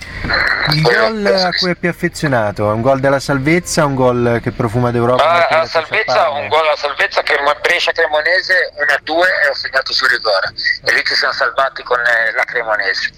Il 0.69 0.81
gol 0.81 1.25
a 1.25 1.49
cui 1.57 1.71
è 1.71 1.75
più 1.75 1.89
affezionato? 1.89 2.65
Un 2.65 2.81
gol 2.81 2.99
della 2.99 3.19
salvezza, 3.19 3.85
un 3.85 3.95
gol 3.95 4.39
che 4.41 4.51
profuma 4.51 4.91
d'Europa? 4.91 5.47
Ah, 5.47 5.57
la 5.57 5.65
salvezza, 5.65 6.29
un 6.29 6.47
gol 6.47 6.65
alla 6.65 6.75
salvezza 6.75 7.23
che 7.23 7.35
Brescia 7.61 7.91
Cremonese 7.91 8.71
1-2 9.03 9.11
e 9.43 9.49
ho 9.49 9.55
segnato 9.55 9.93
su 9.93 10.05
rigore 10.05 10.53
e 10.85 10.93
lì 10.93 11.03
ci 11.03 11.15
siamo 11.15 11.33
salvati 11.33 11.81
con 11.83 11.99
eh, 11.99 12.31
la 12.33 12.43
Cremonese. 12.43 13.11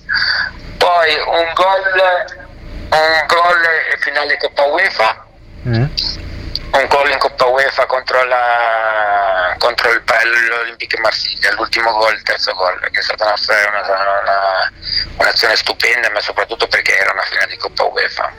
Poi 0.77 1.13
un 1.27 1.51
gol, 1.53 2.35
un 2.89 3.25
gol 3.27 3.97
finale 3.99 4.37
Coppa 4.37 4.63
UEFA. 4.63 5.25
Mm 5.65 5.85
un 6.79 6.87
gol 6.87 7.11
in 7.11 7.17
Coppa 7.19 7.45
UEFA 7.45 7.85
contro, 7.85 8.23
la, 8.23 9.55
contro 9.59 9.91
il, 9.91 10.01
l'Olympique 10.47 10.99
Marsiglia, 10.99 11.53
l'ultimo 11.53 11.91
gol, 11.91 12.13
il 12.13 12.23
terzo 12.23 12.51
gol, 12.53 12.79
che 12.91 12.99
è 12.99 13.03
stata 13.03 13.25
una, 13.25 13.35
una, 13.81 14.21
una, 14.21 14.71
un'azione 15.17 15.55
stupenda, 15.55 16.09
ma 16.09 16.19
soprattutto 16.19 16.67
perché 16.67 16.97
era 16.97 17.11
una 17.11 17.21
finale 17.21 17.51
di 17.51 17.57
Coppa 17.57 17.83
UEFA. 17.83 18.33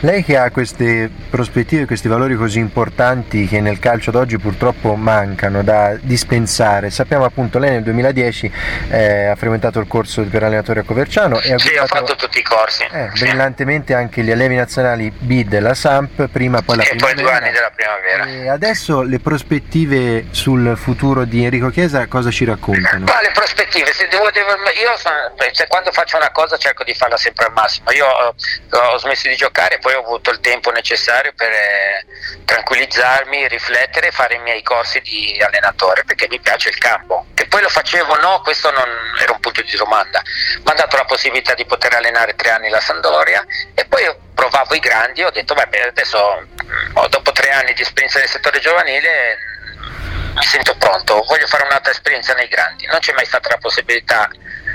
Lei 0.00 0.24
che 0.24 0.36
ha 0.36 0.50
queste 0.50 1.10
prospettive, 1.30 1.86
questi 1.86 2.08
valori 2.08 2.34
così 2.34 2.58
importanti 2.58 3.46
che 3.46 3.60
nel 3.60 3.78
calcio 3.78 4.10
d'oggi 4.10 4.38
purtroppo 4.38 4.94
mancano 4.94 5.62
da 5.62 5.96
dispensare, 6.00 6.90
sappiamo 6.90 7.24
appunto 7.24 7.58
lei 7.58 7.70
nel 7.70 7.82
2010 7.82 8.52
eh, 8.90 9.26
ha 9.26 9.36
frequentato 9.36 9.78
il 9.78 9.86
corso 9.86 10.22
per 10.22 10.42
allenatore 10.42 10.80
a 10.80 10.82
Coverciano 10.82 11.40
e 11.40 11.52
ha 11.52 11.58
sì, 11.58 11.68
guidato, 11.68 11.94
ho 11.94 11.96
fatto 11.98 12.16
tutti 12.16 12.38
i 12.38 12.42
corsi. 12.42 12.82
Eh, 12.90 13.10
sì. 13.14 13.24
Brillantemente 13.24 13.94
anche 13.94 14.22
gli 14.22 14.30
allievi 14.30 14.56
nazionali 14.56 15.10
B 15.10 15.44
della 15.44 15.74
Samp, 15.74 16.26
prima 16.28 16.62
poi 16.62 16.76
la 16.76 16.82
e 16.82 16.88
primavera. 16.88 17.14
poi 17.14 17.22
due 17.22 17.32
anni 17.32 17.50
della 17.52 17.70
primavera. 17.74 18.26
E 18.26 18.48
adesso 18.48 19.02
le 19.02 19.20
prospettive 19.20 20.26
sul 20.30 20.74
futuro 20.76 21.24
di 21.24 21.44
Enrico 21.44 21.68
Chiesa 21.68 22.06
cosa 22.06 22.30
ci 22.30 22.44
raccontano? 22.44 23.04
Ma 23.04 23.20
le 23.20 23.30
prospettive, 23.32 23.92
se 23.92 24.08
devo, 24.08 24.28
devo, 24.32 24.50
io 24.50 25.50
cioè, 25.52 25.66
quando 25.68 25.92
faccio 25.92 26.16
una 26.16 26.30
cosa 26.30 26.56
cerco 26.56 26.84
di 26.84 26.94
farla 26.94 27.16
sempre 27.16 27.46
al 27.46 27.52
massimo. 27.52 27.90
Io 27.92 28.06
ho, 28.06 28.34
ho 28.70 28.98
smesso 28.98 29.28
di 29.28 29.36
giocare 29.36 29.61
e 29.68 29.78
poi 29.78 29.94
ho 29.94 30.00
avuto 30.00 30.30
il 30.30 30.40
tempo 30.40 30.70
necessario 30.70 31.32
per 31.34 31.50
eh, 31.50 32.06
tranquillizzarmi, 32.44 33.48
riflettere 33.48 34.08
e 34.08 34.10
fare 34.10 34.34
i 34.34 34.40
miei 34.40 34.62
corsi 34.62 35.00
di 35.00 35.40
allenatore 35.40 36.04
perché 36.04 36.26
mi 36.28 36.40
piace 36.40 36.68
il 36.68 36.78
campo. 36.78 37.26
Che 37.34 37.46
poi 37.46 37.62
lo 37.62 37.68
facevo 37.68 38.16
no, 38.20 38.40
questo 38.42 38.70
non 38.70 38.88
era 39.20 39.32
un 39.32 39.40
punto 39.40 39.62
di 39.62 39.76
domanda. 39.76 40.22
Mi 40.64 40.70
ha 40.70 40.74
dato 40.74 40.96
la 40.96 41.04
possibilità 41.04 41.54
di 41.54 41.64
poter 41.64 41.94
allenare 41.94 42.34
tre 42.34 42.50
anni 42.50 42.68
la 42.68 42.80
Sandoria 42.80 43.44
e 43.74 43.84
poi 43.84 44.04
provavo 44.34 44.74
i 44.74 44.80
grandi 44.80 45.20
e 45.20 45.24
ho 45.26 45.30
detto 45.30 45.54
vabbè 45.54 45.80
adesso 45.88 46.46
mm, 46.64 47.04
dopo 47.08 47.32
tre 47.32 47.50
anni 47.50 47.74
di 47.74 47.82
esperienza 47.82 48.18
nel 48.18 48.28
settore 48.28 48.58
giovanile 48.58 49.36
mm, 49.36 50.36
mi 50.36 50.44
sento 50.44 50.74
pronto, 50.76 51.22
voglio 51.26 51.46
fare 51.46 51.64
un'altra 51.64 51.92
esperienza 51.92 52.34
nei 52.34 52.48
grandi. 52.48 52.86
Non 52.86 53.00
c'è 53.00 53.12
mai 53.12 53.26
stata 53.26 53.48
la 53.50 53.58
possibilità, 53.58 54.28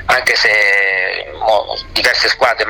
anche 0.05 0.35
se 0.35 1.33
diverse 1.91 2.29
squadre 2.29 2.69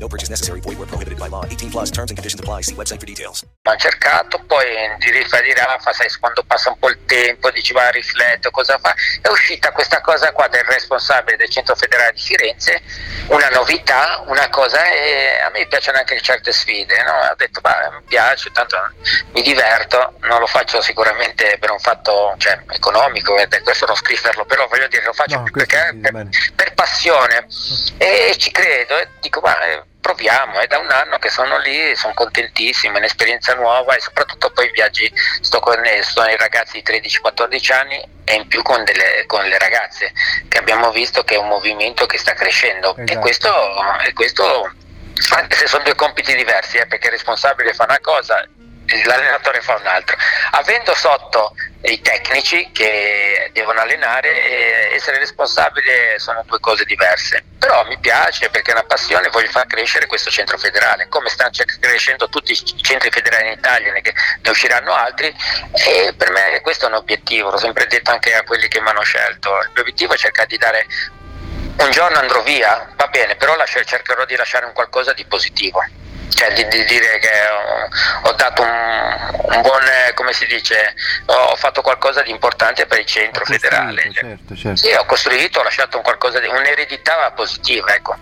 No 0.00 0.08
purchase 0.08 0.30
necessary. 0.30 0.60
Void 0.60 0.78
where 0.78 0.86
prohibited 0.86 1.18
by 1.18 1.28
law. 1.28 1.44
18 1.44 1.70
plus 1.70 1.90
terms 1.90 2.10
and 2.10 2.16
conditions 2.16 2.40
apply. 2.40 2.62
See 2.62 2.74
website 2.74 3.00
for 3.00 3.06
details. 3.06 3.44
Ho 3.68 3.76
cercato, 3.76 4.42
poi 4.46 4.64
di 4.98 5.10
rifà 5.10 5.40
di 5.42 5.52
Rafa, 5.52 5.92
sai, 5.92 6.08
quando 6.18 6.42
passa 6.42 6.70
un 6.70 6.78
po' 6.78 6.88
il 6.88 7.04
tempo, 7.04 7.50
dici 7.50 7.74
va, 7.74 7.90
rifletto, 7.90 8.50
cosa 8.50 8.78
fa? 8.78 8.94
È 9.20 9.28
uscita 9.28 9.70
questa 9.72 10.00
cosa 10.00 10.32
qua 10.32 10.48
del 10.48 10.64
responsabile 10.64 11.36
del 11.36 11.50
Centro 11.50 11.76
Federale 11.76 12.12
di 12.12 12.20
Firenze, 12.20 12.82
una 13.26 13.48
novità, 13.50 14.24
una 14.26 14.48
cosa, 14.48 14.82
e 14.90 15.38
a 15.44 15.50
me 15.50 15.66
piacciono 15.66 15.98
anche 15.98 16.18
certe 16.20 16.50
sfide, 16.50 17.02
no? 17.02 17.12
Ho 17.30 17.34
detto, 17.36 17.60
va, 17.60 17.90
mi 17.92 18.02
piace, 18.08 18.50
tanto 18.52 18.76
mi 19.32 19.42
diverto, 19.42 20.14
non 20.20 20.40
lo 20.40 20.46
faccio 20.46 20.80
sicuramente 20.80 21.58
per 21.60 21.70
un 21.70 21.78
fatto 21.78 22.34
cioè, 22.38 22.58
economico, 22.70 23.36
eh, 23.36 23.48
questo 23.62 23.84
non 23.86 23.96
scriverlo, 23.96 24.46
però 24.46 24.66
voglio 24.66 24.88
dire, 24.88 25.04
lo 25.04 25.12
faccio 25.12 25.38
No, 25.40 25.44
perché, 25.52 25.96
per, 26.00 26.28
per 26.54 26.74
passione 26.74 27.46
e 27.98 28.34
ci 28.38 28.50
credo 28.50 28.98
e 28.98 29.08
dico, 29.20 29.40
ma 29.40 29.58
eh, 29.60 29.82
proviamo, 30.10 30.58
è 30.58 30.66
da 30.66 30.78
un 30.78 30.90
anno 30.90 31.18
che 31.18 31.30
sono 31.30 31.58
lì, 31.58 31.94
sono 31.94 32.14
contentissimo, 32.14 32.96
è 32.96 32.98
un'esperienza 32.98 33.54
nuova 33.54 33.94
e 33.94 34.00
soprattutto 34.00 34.50
poi 34.50 34.66
i 34.66 34.72
viaggi, 34.72 35.10
sto 35.40 35.60
con 35.60 35.84
eh, 35.84 36.02
sto 36.02 36.20
ai 36.20 36.36
ragazzi 36.36 36.82
di 36.82 36.92
13-14 36.92 37.72
anni 37.72 38.08
e 38.24 38.34
in 38.34 38.46
più 38.48 38.62
con, 38.62 38.82
delle, 38.84 39.24
con 39.26 39.44
le 39.44 39.58
ragazze 39.58 40.12
che 40.48 40.58
abbiamo 40.58 40.90
visto 40.90 41.22
che 41.22 41.34
è 41.34 41.38
un 41.38 41.48
movimento 41.48 42.06
che 42.06 42.18
sta 42.18 42.34
crescendo 42.34 42.96
e 42.96 43.02
Esatto. 43.04 43.20
questo, 43.20 43.52
e 44.04 44.12
questo 44.12 44.72
anche 45.34 45.56
se 45.56 45.66
sono 45.66 45.84
due 45.84 45.94
compiti 45.94 46.34
diversi, 46.34 46.78
eh, 46.78 46.86
perché 46.86 47.06
il 47.06 47.12
responsabile 47.12 47.72
fa 47.72 47.84
una 47.84 48.00
cosa, 48.00 48.46
l'allenatore 49.04 49.60
fa 49.60 49.76
un'altra. 49.76 50.16
Avendo 50.52 50.94
sotto 50.94 51.54
i 51.82 52.00
tecnici 52.00 52.70
che 52.72 53.50
devono 53.52 53.80
allenare, 53.80 54.92
essere 54.92 55.18
responsabile 55.18 56.18
sono 56.18 56.42
due 56.46 56.60
cose 56.60 56.84
diverse. 56.84 57.44
Però 57.58 57.84
mi 57.86 57.98
piace 57.98 58.50
perché 58.50 58.70
è 58.70 58.74
una 58.74 58.84
passione, 58.84 59.28
voglio 59.28 59.50
far 59.50 59.66
crescere 59.66 60.06
questo 60.06 60.30
centro 60.30 60.58
federale, 60.58 61.08
come 61.08 61.28
stanno 61.28 61.50
ce- 61.50 61.66
crescendo 61.78 62.28
tutti 62.28 62.52
i 62.52 62.82
centri 62.82 63.10
federali 63.10 63.46
in 63.46 63.52
Italia, 63.58 63.92
ne, 63.92 64.02
ne 64.02 64.50
usciranno 64.50 64.92
altri, 64.92 65.34
e 65.72 66.14
per 66.16 66.30
me 66.30 66.60
questo 66.62 66.86
è 66.86 66.88
un 66.88 66.94
obiettivo, 66.94 67.50
l'ho 67.50 67.58
sempre 67.58 67.86
detto 67.86 68.10
anche 68.10 68.34
a 68.34 68.42
quelli 68.44 68.68
che 68.68 68.80
mi 68.80 68.88
hanno 68.88 69.02
scelto. 69.02 69.58
Il 69.60 69.70
mio 69.72 69.82
obiettivo 69.82 70.14
è 70.14 70.16
cercare 70.16 70.48
di 70.48 70.58
dare 70.58 70.86
un 71.78 71.90
giorno 71.90 72.18
andrò 72.18 72.42
via, 72.42 72.90
va 72.94 73.06
bene, 73.06 73.36
però 73.36 73.56
lascio- 73.56 73.82
cercherò 73.84 74.24
di 74.24 74.36
lasciare 74.36 74.66
un 74.66 74.72
qualcosa 74.72 75.12
di 75.12 75.24
positivo. 75.24 75.82
Cioè 76.40 76.54
di, 76.54 76.66
di 76.68 76.84
dire 76.84 77.18
che 77.18 77.28
ho, 77.50 78.28
ho 78.30 78.32
dato 78.32 78.62
un, 78.62 78.70
un 79.52 79.60
buon, 79.60 79.82
eh, 79.84 80.14
come 80.14 80.32
si 80.32 80.46
dice, 80.46 80.94
ho 81.26 81.54
fatto 81.56 81.82
qualcosa 81.82 82.22
di 82.22 82.30
importante 82.30 82.86
per 82.86 82.98
il 82.98 83.04
centro 83.04 83.44
federale. 83.44 84.10
Certo, 84.10 84.56
certo. 84.56 84.76
Sì, 84.78 84.90
ho 84.94 85.04
costruito, 85.04 85.60
ho 85.60 85.62
lasciato 85.62 85.98
un 85.98 86.02
qualcosa 86.02 86.38
di, 86.38 86.46
un'eredità 86.46 87.30
positiva, 87.32 87.92
ecco. 87.94 88.16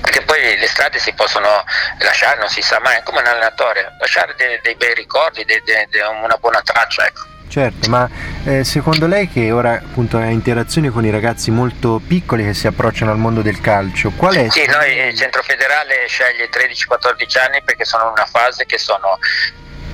Perché 0.00 0.22
poi 0.22 0.56
le 0.56 0.66
strade 0.68 1.00
si 1.00 1.12
possono 1.14 1.64
lasciare, 1.98 2.38
non 2.38 2.48
si 2.48 2.62
sa 2.62 2.78
mai, 2.78 2.98
è 2.98 3.02
come 3.02 3.18
un 3.18 3.26
allenatore, 3.26 3.96
lasciare 3.98 4.34
dei, 4.36 4.60
dei 4.62 4.76
bei 4.76 4.94
ricordi, 4.94 5.44
dei- 5.44 5.60
dei- 5.64 5.88
una 6.22 6.36
buona 6.36 6.62
traccia, 6.62 7.04
ecco. 7.04 7.34
Certo, 7.56 7.88
ma 7.88 8.06
eh, 8.44 8.64
secondo 8.64 9.06
lei 9.06 9.30
che 9.30 9.50
ora 9.50 9.80
appunto 9.82 10.18
ha 10.18 10.26
interazioni 10.26 10.90
con 10.90 11.06
i 11.06 11.10
ragazzi 11.10 11.50
molto 11.50 12.02
piccoli 12.06 12.44
che 12.44 12.52
si 12.52 12.66
approcciano 12.66 13.10
al 13.10 13.16
mondo 13.16 13.40
del 13.40 13.62
calcio, 13.62 14.10
qual 14.10 14.34
è? 14.34 14.50
Sì, 14.50 14.66
noi 14.66 14.94
il 14.94 15.16
centro 15.16 15.42
federale 15.42 16.04
sceglie 16.06 16.50
13-14 16.50 17.38
anni 17.38 17.62
perché 17.64 17.86
sono 17.86 18.02
in 18.02 18.10
una 18.10 18.26
fase 18.26 18.66
che 18.66 18.76
sono, 18.76 19.18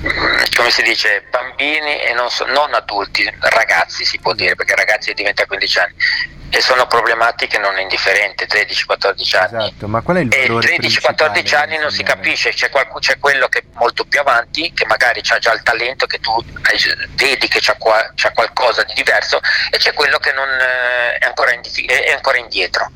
mm, 0.01 0.41
come 0.57 0.71
si 0.71 0.81
dice, 0.81 1.23
bambini 1.31 2.01
e 2.01 2.11
non, 2.13 2.29
so- 2.29 2.47
non 2.47 2.73
adulti, 2.73 3.33
ragazzi 3.39 4.03
si 4.03 4.19
può 4.19 4.33
dire, 4.33 4.55
perché 4.55 4.75
ragazzi 4.75 5.13
diventa 5.13 5.45
15 5.45 5.79
anni. 5.79 5.93
E 6.55 6.61
sono 6.61 6.85
problematiche 6.85 7.57
non 7.57 7.79
indifferenti, 7.79 8.45
13-14 8.45 9.35
anni. 9.37 9.65
Esatto, 9.69 9.87
ma 9.87 10.01
qual 10.01 10.17
è 10.17 10.19
il 10.19 10.27
E 10.31 10.45
valore 10.45 10.75
13-14 10.75 11.55
anni 11.55 11.77
non 11.79 11.89
si 11.89 12.03
capisce, 12.03 12.51
c'è, 12.51 12.69
qualcu- 12.69 12.99
c'è 13.01 13.17
quello 13.17 13.47
che 13.47 13.59
è 13.59 13.63
molto 13.73 14.05
più 14.05 14.19
avanti, 14.19 14.71
che 14.71 14.85
magari 14.85 15.19
ha 15.27 15.39
già 15.39 15.51
il 15.51 15.63
talento, 15.63 16.05
che 16.05 16.19
tu 16.19 16.31
hai- 16.31 17.07
vedi 17.15 17.47
che 17.47 17.57
c'ha, 17.59 17.73
qua- 17.79 18.11
c'ha 18.13 18.31
qualcosa 18.33 18.83
di 18.83 18.93
diverso, 18.93 19.39
e 19.71 19.77
c'è 19.77 19.93
quello 19.93 20.19
che 20.19 20.31
non, 20.31 20.47
eh, 20.47 21.17
è, 21.17 21.25
ancora 21.25 21.53
in 21.53 21.61
difi- 21.61 21.85
è- 21.85 22.03
è 22.05 22.11
ancora 22.11 22.37
indietro. 22.37 22.91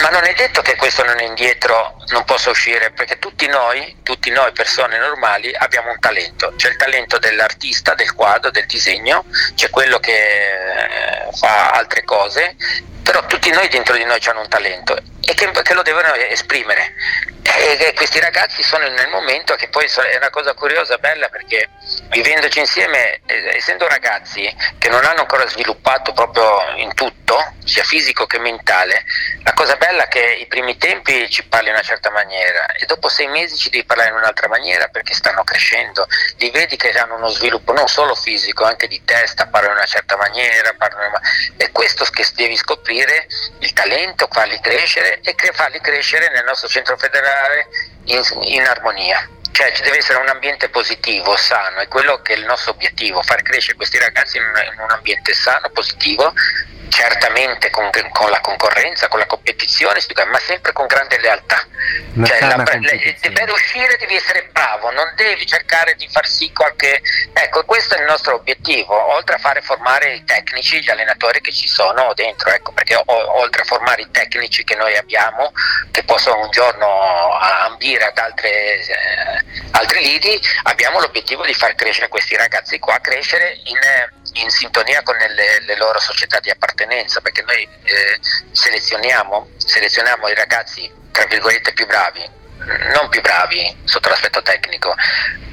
Ma 0.00 0.08
non 0.08 0.24
è 0.24 0.32
detto 0.32 0.62
che 0.62 0.76
questo 0.76 1.04
non 1.04 1.18
è 1.18 1.24
indietro 1.24 1.96
non 2.08 2.24
possa 2.24 2.50
uscire, 2.50 2.90
perché 2.90 3.18
tutti 3.18 3.46
noi, 3.46 3.98
tutti 4.02 4.30
noi 4.30 4.50
persone 4.52 4.98
normali 4.98 5.54
abbiamo 5.54 5.90
un 5.90 6.00
talento. 6.00 6.54
C'è 6.56 6.70
il 6.70 6.76
talento 6.76 7.18
dell'artista, 7.18 7.94
del 7.94 8.14
quadro, 8.14 8.50
del 8.50 8.66
disegno, 8.66 9.24
c'è 9.54 9.68
quello 9.70 9.98
che 9.98 10.12
eh, 10.12 11.28
fa 11.32 11.70
altre 11.70 12.02
cose, 12.04 12.56
però 13.02 13.24
tutti 13.26 13.50
noi 13.50 13.68
dentro 13.68 13.96
di 13.96 14.04
noi 14.04 14.18
hanno 14.26 14.40
un 14.40 14.48
talento 14.48 14.96
e 15.24 15.34
che, 15.34 15.50
che 15.50 15.74
lo 15.74 15.82
devono 15.82 16.14
esprimere. 16.14 16.94
E, 17.42 17.76
e 17.80 17.92
questi 17.94 18.20
ragazzi 18.20 18.62
sono 18.62 18.86
nel 18.88 19.08
momento 19.08 19.54
che 19.56 19.68
poi 19.68 19.84
è 19.84 20.16
una 20.16 20.30
cosa 20.30 20.54
curiosa, 20.54 20.98
bella, 20.98 21.28
perché 21.28 21.68
vivendoci 22.10 22.58
insieme, 22.60 23.20
eh, 23.26 23.56
essendo 23.56 23.88
ragazzi 23.88 24.54
che 24.78 24.88
non 24.88 25.04
hanno 25.04 25.20
ancora 25.20 25.46
sviluppato 25.48 26.12
proprio 26.12 26.60
in 26.76 26.94
tutto, 26.94 27.38
sia 27.64 27.82
fisico 27.82 28.26
che 28.26 28.38
mentale, 28.38 29.04
la 29.42 29.52
cosa 29.54 29.76
bella 29.76 29.89
è 29.98 30.08
che 30.08 30.20
i 30.40 30.46
primi 30.46 30.76
tempi 30.76 31.28
ci 31.28 31.44
parli 31.46 31.68
in 31.68 31.74
una 31.74 31.82
certa 31.82 32.10
maniera 32.10 32.66
e 32.72 32.86
dopo 32.86 33.08
sei 33.08 33.26
mesi 33.28 33.56
ci 33.56 33.70
devi 33.70 33.84
parlare 33.84 34.10
in 34.10 34.16
un'altra 34.16 34.48
maniera 34.48 34.88
perché 34.88 35.14
stanno 35.14 35.42
crescendo, 35.42 36.06
li 36.36 36.50
vedi 36.50 36.76
che 36.76 36.90
hanno 36.90 37.16
uno 37.16 37.28
sviluppo 37.28 37.72
non 37.72 37.88
solo 37.88 38.14
fisico, 38.14 38.64
anche 38.64 38.86
di 38.86 39.02
testa, 39.04 39.46
parlano 39.46 39.74
in 39.74 39.78
una 39.78 39.88
certa 39.88 40.16
maniera, 40.16 40.74
una- 40.78 41.20
è 41.56 41.70
questo 41.72 42.04
che 42.04 42.24
devi 42.34 42.56
scoprire, 42.56 43.26
il 43.60 43.72
talento, 43.72 44.28
farli 44.30 44.60
crescere 44.60 45.20
e 45.22 45.34
farli 45.52 45.80
crescere 45.80 46.30
nel 46.30 46.44
nostro 46.44 46.68
centro 46.68 46.96
federale 46.96 47.66
in, 48.04 48.22
in 48.42 48.66
armonia. 48.66 49.28
Cioè 49.52 49.72
ci 49.72 49.82
deve 49.82 49.98
essere 49.98 50.18
un 50.18 50.28
ambiente 50.28 50.68
positivo, 50.68 51.36
sano, 51.36 51.80
è 51.80 51.88
quello 51.88 52.22
che 52.22 52.34
è 52.34 52.36
il 52.36 52.44
nostro 52.44 52.70
obiettivo, 52.70 53.20
far 53.22 53.42
crescere 53.42 53.76
questi 53.76 53.98
ragazzi 53.98 54.36
in, 54.36 54.44
in 54.44 54.80
un 54.80 54.90
ambiente 54.90 55.34
sano, 55.34 55.68
positivo, 55.70 56.32
certamente 56.90 57.70
con, 57.70 57.88
con 58.12 58.30
la 58.30 58.40
concorrenza, 58.40 59.08
con 59.08 59.18
la 59.20 59.26
competizione, 59.26 60.00
ma 60.26 60.38
sempre 60.38 60.72
con 60.72 60.86
grande 60.86 61.18
lealtà. 61.18 61.64
Cioè, 62.24 62.40
la- 62.40 62.56
le- 62.78 63.30
per 63.32 63.50
uscire 63.50 63.96
devi 63.96 64.16
essere 64.16 64.48
bravo, 64.52 64.90
non 64.90 65.12
devi 65.16 65.46
cercare 65.46 65.94
di 65.94 66.08
far 66.08 66.26
sì 66.26 66.52
qualche... 66.52 67.00
Ecco, 67.32 67.64
questo 67.64 67.94
è 67.94 68.00
il 68.00 68.04
nostro 68.04 68.34
obiettivo, 68.34 68.94
oltre 69.14 69.36
a 69.36 69.38
fare 69.38 69.62
formare 69.62 70.14
i 70.14 70.24
tecnici, 70.24 70.80
gli 70.82 70.90
allenatori 70.90 71.40
che 71.40 71.52
ci 71.52 71.68
sono 71.68 72.12
dentro, 72.14 72.50
ecco, 72.50 72.72
perché 72.72 72.96
o- 72.96 73.04
oltre 73.38 73.62
a 73.62 73.64
formare 73.64 74.02
i 74.02 74.10
tecnici 74.10 74.64
che 74.64 74.74
noi 74.74 74.96
abbiamo, 74.96 75.52
che 75.90 76.02
possono 76.04 76.40
un 76.42 76.50
giorno 76.50 77.38
ambire 77.38 78.04
ad 78.04 78.18
altre, 78.18 78.50
eh, 78.50 79.44
altri 79.70 80.02
lidi, 80.02 80.38
abbiamo 80.64 81.00
l'obiettivo 81.00 81.44
di 81.46 81.54
far 81.54 81.74
crescere 81.74 82.08
questi 82.08 82.36
ragazzi 82.36 82.78
qua, 82.78 82.98
crescere 83.00 83.60
in, 83.64 83.78
in 84.34 84.50
sintonia 84.50 85.02
con 85.02 85.16
le, 85.16 85.60
le 85.60 85.76
loro 85.76 85.98
società 85.98 86.40
di 86.40 86.50
appartenenza, 86.50 87.20
perché 87.20 87.42
noi 87.42 87.62
eh, 87.84 88.18
selezioniamo, 88.52 89.50
selezioniamo 89.56 90.28
i 90.28 90.34
ragazzi, 90.34 90.90
tra 91.10 91.24
virgolette, 91.26 91.72
più 91.72 91.86
bravi, 91.86 92.28
non 92.94 93.08
più 93.08 93.20
bravi 93.20 93.76
sotto 93.84 94.08
l'aspetto 94.08 94.42
tecnico, 94.42 94.94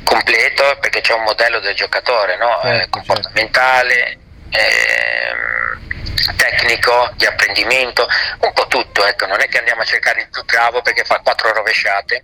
completo 0.04 0.78
perché 0.80 1.02
c'è 1.02 1.14
un 1.14 1.24
modello 1.24 1.60
del 1.60 1.76
giocatore, 1.76 2.38
no? 2.38 2.62
Eh, 2.62 2.88
comportamentale, 2.90 4.18
ehm, 4.50 6.36
tecnico, 6.36 7.12
di 7.16 7.26
apprendimento, 7.26 8.08
un 8.42 8.54
po' 8.54 8.68
tutto, 8.68 9.06
ecco, 9.06 9.26
non 9.26 9.40
è 9.40 9.48
che 9.48 9.60
andiamo 9.60 9.82
a 9.82 9.86
cercare 9.86 10.22
il 10.22 10.30
più 10.30 10.44
bravo 10.44 10.82
perché 10.82 11.04
fa 11.04 11.20
quattro 11.24 11.54
rovesciate, 11.54 12.24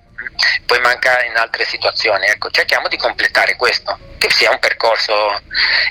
poi 0.66 0.80
manca 0.80 1.24
in 1.24 1.36
altre 1.36 1.66
situazioni, 1.66 2.26
ecco, 2.28 2.50
cerchiamo 2.50 2.88
di 2.88 2.98
completare 2.98 3.56
questo, 3.56 3.98
che 4.18 4.30
sia 4.32 4.52
un 4.52 4.60
percorso 4.60 5.42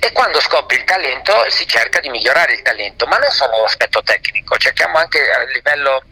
e 0.00 0.12
quando 0.12 0.40
scopri 0.40 0.76
il 0.76 0.84
talento 0.84 1.48
si 1.48 1.66
cerca 1.66 2.00
di 2.00 2.08
migliorare 2.08 2.54
il 2.54 2.62
talento, 2.62 3.06
ma 3.06 3.18
non 3.18 3.30
solo 3.30 3.62
l'aspetto 3.62 4.02
tecnico, 4.02 4.56
cerchiamo 4.56 4.98
anche 4.98 5.30
a 5.30 5.44
livello 5.44 6.02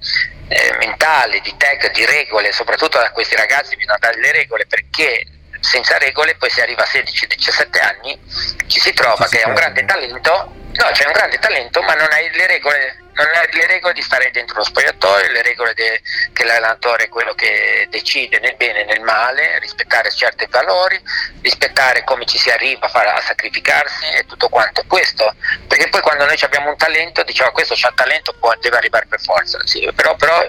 eh, 0.49 0.77
mentale, 0.79 1.41
di 1.41 1.57
tech, 1.57 1.91
di 1.93 2.05
regole, 2.05 2.53
soprattutto 2.53 2.99
a 2.99 3.11
questi 3.11 3.37
ragazzi 3.37 3.77
bisogna 3.77 3.99
dare 3.99 4.21
le 4.21 4.33
regole 4.33 4.67
perché 4.67 5.25
senza 5.61 5.99
regole 5.99 6.37
poi 6.37 6.51
si 6.51 6.61
arriva 6.61 6.83
a 6.83 6.89
16-17 6.91 7.83
anni, 7.83 8.19
ci 8.67 8.81
si 8.81 8.93
trova 8.93 9.27
che 9.29 9.41
è 9.41 9.47
un 9.47 9.55
grande 9.55 9.85
talento, 9.85 10.55
no, 10.73 10.91
c'è 10.93 11.07
un 11.07 11.13
grande 11.13 11.39
talento 11.39 11.83
ma 11.83 11.95
non 11.95 12.09
hai 12.11 12.31
le 12.33 12.47
regole, 12.47 12.97
non 13.15 13.27
hai 13.35 13.53
le 13.53 13.67
regole 13.67 13.93
di 13.93 14.03
stare 14.03 14.31
dentro 14.31 14.59
lo 14.59 14.65
spogliatoio, 14.65 15.31
le 15.31 15.43
regole 15.43 15.75
de- 15.75 16.01
che 16.33 16.45
l'allenatore 16.45 17.05
è 17.05 17.09
quello 17.09 17.35
che 17.35 17.87
decide 17.91 18.39
nel 18.41 18.57
bene 18.57 18.81
e 18.81 18.85
nel 18.85 19.01
male, 19.03 19.59
rispettare 19.59 20.11
certi 20.11 20.47
valori, 20.49 21.01
rispettare 21.43 22.05
come 22.05 22.25
ci 22.25 22.39
si 22.39 22.51
arriva 22.51 22.87
a, 22.87 22.89
fare, 22.89 23.11
a 23.11 23.21
sacrificarsi 23.21 24.07
e 24.15 24.25
tutto 24.27 24.49
quanto. 24.49 24.83
Questo, 24.87 25.35
perché 25.69 25.89
poi 25.89 26.01
quando 26.01 26.25
noi 26.25 26.39
abbiamo 26.41 26.71
un 26.71 26.77
talento 26.77 27.23
diciamo 27.23 27.53
questo 27.53 27.75
c'ha 27.77 27.93
talento, 27.95 28.35
può, 28.39 28.55
deve 28.61 28.77
arrivare 28.77 29.07
per 29.07 29.21
forza, 29.21 29.59
sì, 29.67 29.89
però, 29.95 30.17
però 30.17 30.49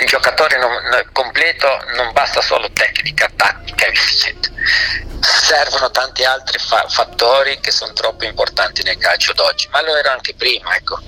il 0.00 0.06
giocatore 0.06 0.58
non- 0.58 1.04
completo 1.12 1.68
non 1.94 2.12
basta 2.12 2.40
solo 2.40 2.70
tecnica, 2.72 3.30
tattica 3.34 3.86
e 3.86 3.90
via 3.90 4.04
dicendo. 4.04 4.48
Servono 5.20 5.90
tanti 5.90 6.24
altri 6.24 6.58
fa- 6.58 6.86
fattori 6.88 7.60
che 7.60 7.70
sono 7.70 7.92
troppo 7.92 8.24
importanti 8.24 8.82
nel 8.82 8.98
calcio 8.98 9.32
d'oggi, 9.32 9.68
ma 9.70 9.82
lo 9.82 9.96
era 9.96 10.12
anche 10.12 10.34
prima, 10.34 10.74
ecco. 10.74 10.98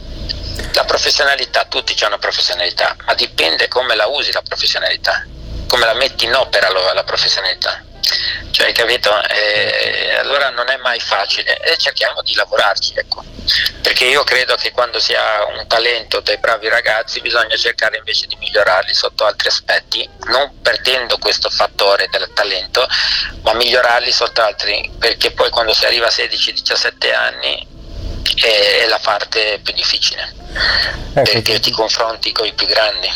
La 0.73 0.85
professionalità, 0.85 1.65
tutti 1.67 1.97
hanno 2.05 2.19
professionalità, 2.19 2.97
ma 3.07 3.15
dipende 3.15 3.69
come 3.69 3.95
la 3.95 4.07
usi 4.07 4.33
la 4.33 4.43
professionalità, 4.43 5.25
come 5.69 5.85
la 5.85 5.95
metti 5.95 6.25
in 6.25 6.35
opera 6.35 6.69
la 6.71 7.05
professionalità. 7.05 7.83
Cioè, 8.51 8.73
capito? 8.73 9.11
Eh, 9.29 10.15
allora 10.19 10.51
non 10.51 10.69
è 10.69 10.77
mai 10.77 11.01
facile 11.01 11.59
e 11.61 11.77
cerchiamo 11.77 12.23
di 12.23 12.35
lavorarci, 12.35 12.95
ecco. 12.97 13.25
Perché 13.83 14.05
io 14.07 14.25
credo 14.25 14.55
che 14.57 14.71
quando 14.71 14.99
si 14.99 15.13
ha 15.15 15.45
un 15.47 15.67
talento 15.67 16.21
dei 16.21 16.39
bravi 16.39 16.69
ragazzi 16.69 17.21
bisogna 17.21 17.57
cercare 17.57 17.99
invece 17.99 18.27
di 18.27 18.37
migliorarli 18.37 18.95
sotto 18.95 19.25
altri 19.25 19.49
aspetti, 19.49 20.09
non 20.27 20.61
perdendo 20.63 21.19
questo 21.19 21.51
fattore 21.51 22.09
del 22.11 22.31
talento, 22.33 22.87
ma 23.43 23.53
migliorarli 23.55 24.13
sotto 24.13 24.43
altri, 24.43 24.91
perché 24.99 25.33
poi 25.33 25.51
quando 25.51 25.73
si 25.73 25.85
arriva 25.85 26.07
a 26.07 26.11
16-17 26.11 27.15
anni 27.15 27.73
è, 28.37 28.85
è 28.85 28.89
la 28.89 29.01
parte 29.03 29.61
più 29.63 29.73
difficile, 29.75 30.33
perché 31.13 31.61
ti 31.61 31.71
confronti 31.71 32.33
con 32.33 32.47
i 32.47 32.53
più 32.53 32.67
grandi. 32.67 33.09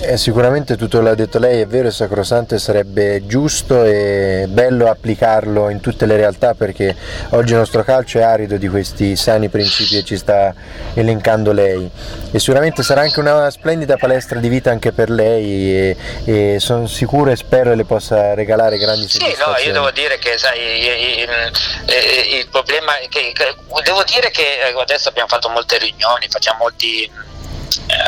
Eh, 0.00 0.16
sicuramente 0.16 0.76
tutto 0.76 1.00
l'ha 1.00 1.14
detto 1.16 1.40
lei, 1.40 1.60
è 1.60 1.66
vero, 1.66 1.88
è 1.88 1.90
sacrosanto 1.90 2.54
e 2.54 2.58
sarebbe 2.58 3.26
giusto 3.26 3.82
e 3.82 4.46
bello 4.48 4.88
applicarlo 4.88 5.70
in 5.70 5.80
tutte 5.80 6.06
le 6.06 6.16
realtà 6.16 6.54
perché 6.54 6.94
oggi 7.30 7.52
il 7.52 7.58
nostro 7.58 7.82
calcio 7.82 8.18
è 8.18 8.22
arido 8.22 8.56
di 8.58 8.68
questi 8.68 9.16
sani 9.16 9.48
principi 9.48 9.96
che 9.96 10.04
ci 10.04 10.16
sta 10.16 10.54
elencando 10.94 11.50
lei 11.50 11.90
e 12.30 12.38
sicuramente 12.38 12.82
sarà 12.82 13.00
anche 13.02 13.20
una 13.20 13.50
splendida 13.50 13.96
palestra 13.96 14.38
di 14.38 14.48
vita 14.48 14.70
anche 14.70 14.92
per 14.92 15.08
lei 15.10 15.74
e, 15.90 15.96
e 16.24 16.56
sono 16.60 16.86
sicuro 16.86 17.30
e 17.30 17.36
spero 17.36 17.74
le 17.74 17.84
possa 17.84 18.34
regalare 18.34 18.76
grandi 18.78 19.08
Sì, 19.08 19.18
no, 19.18 19.24
soddisfazioni. 19.26 19.66
io 19.66 19.72
devo 19.72 19.90
dire 19.90 20.18
che 20.18 20.36
sai, 20.36 20.60
i- 20.60 21.20
i- 21.20 21.22
i- 21.22 22.38
il 22.38 22.48
problema 22.50 22.98
è 22.98 23.08
che, 23.08 23.32
che- 23.34 23.54
devo 23.82 24.02
dire 24.04 24.30
che 24.30 24.42
eh, 24.68 24.78
adesso 24.80 25.08
abbiamo 25.08 25.28
fatto 25.28 25.48
molte 25.48 25.78
riunioni, 25.78 26.26
facciamo 26.28 26.58
molti 26.60 27.10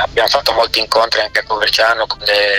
abbiamo 0.03 0.29
fatto 0.29 0.53
molti 0.53 0.79
incontri 0.79 1.21
anche 1.21 1.41
a 1.41 1.45
Coverciano 1.45 2.07
con 2.07 2.19
le, 2.21 2.57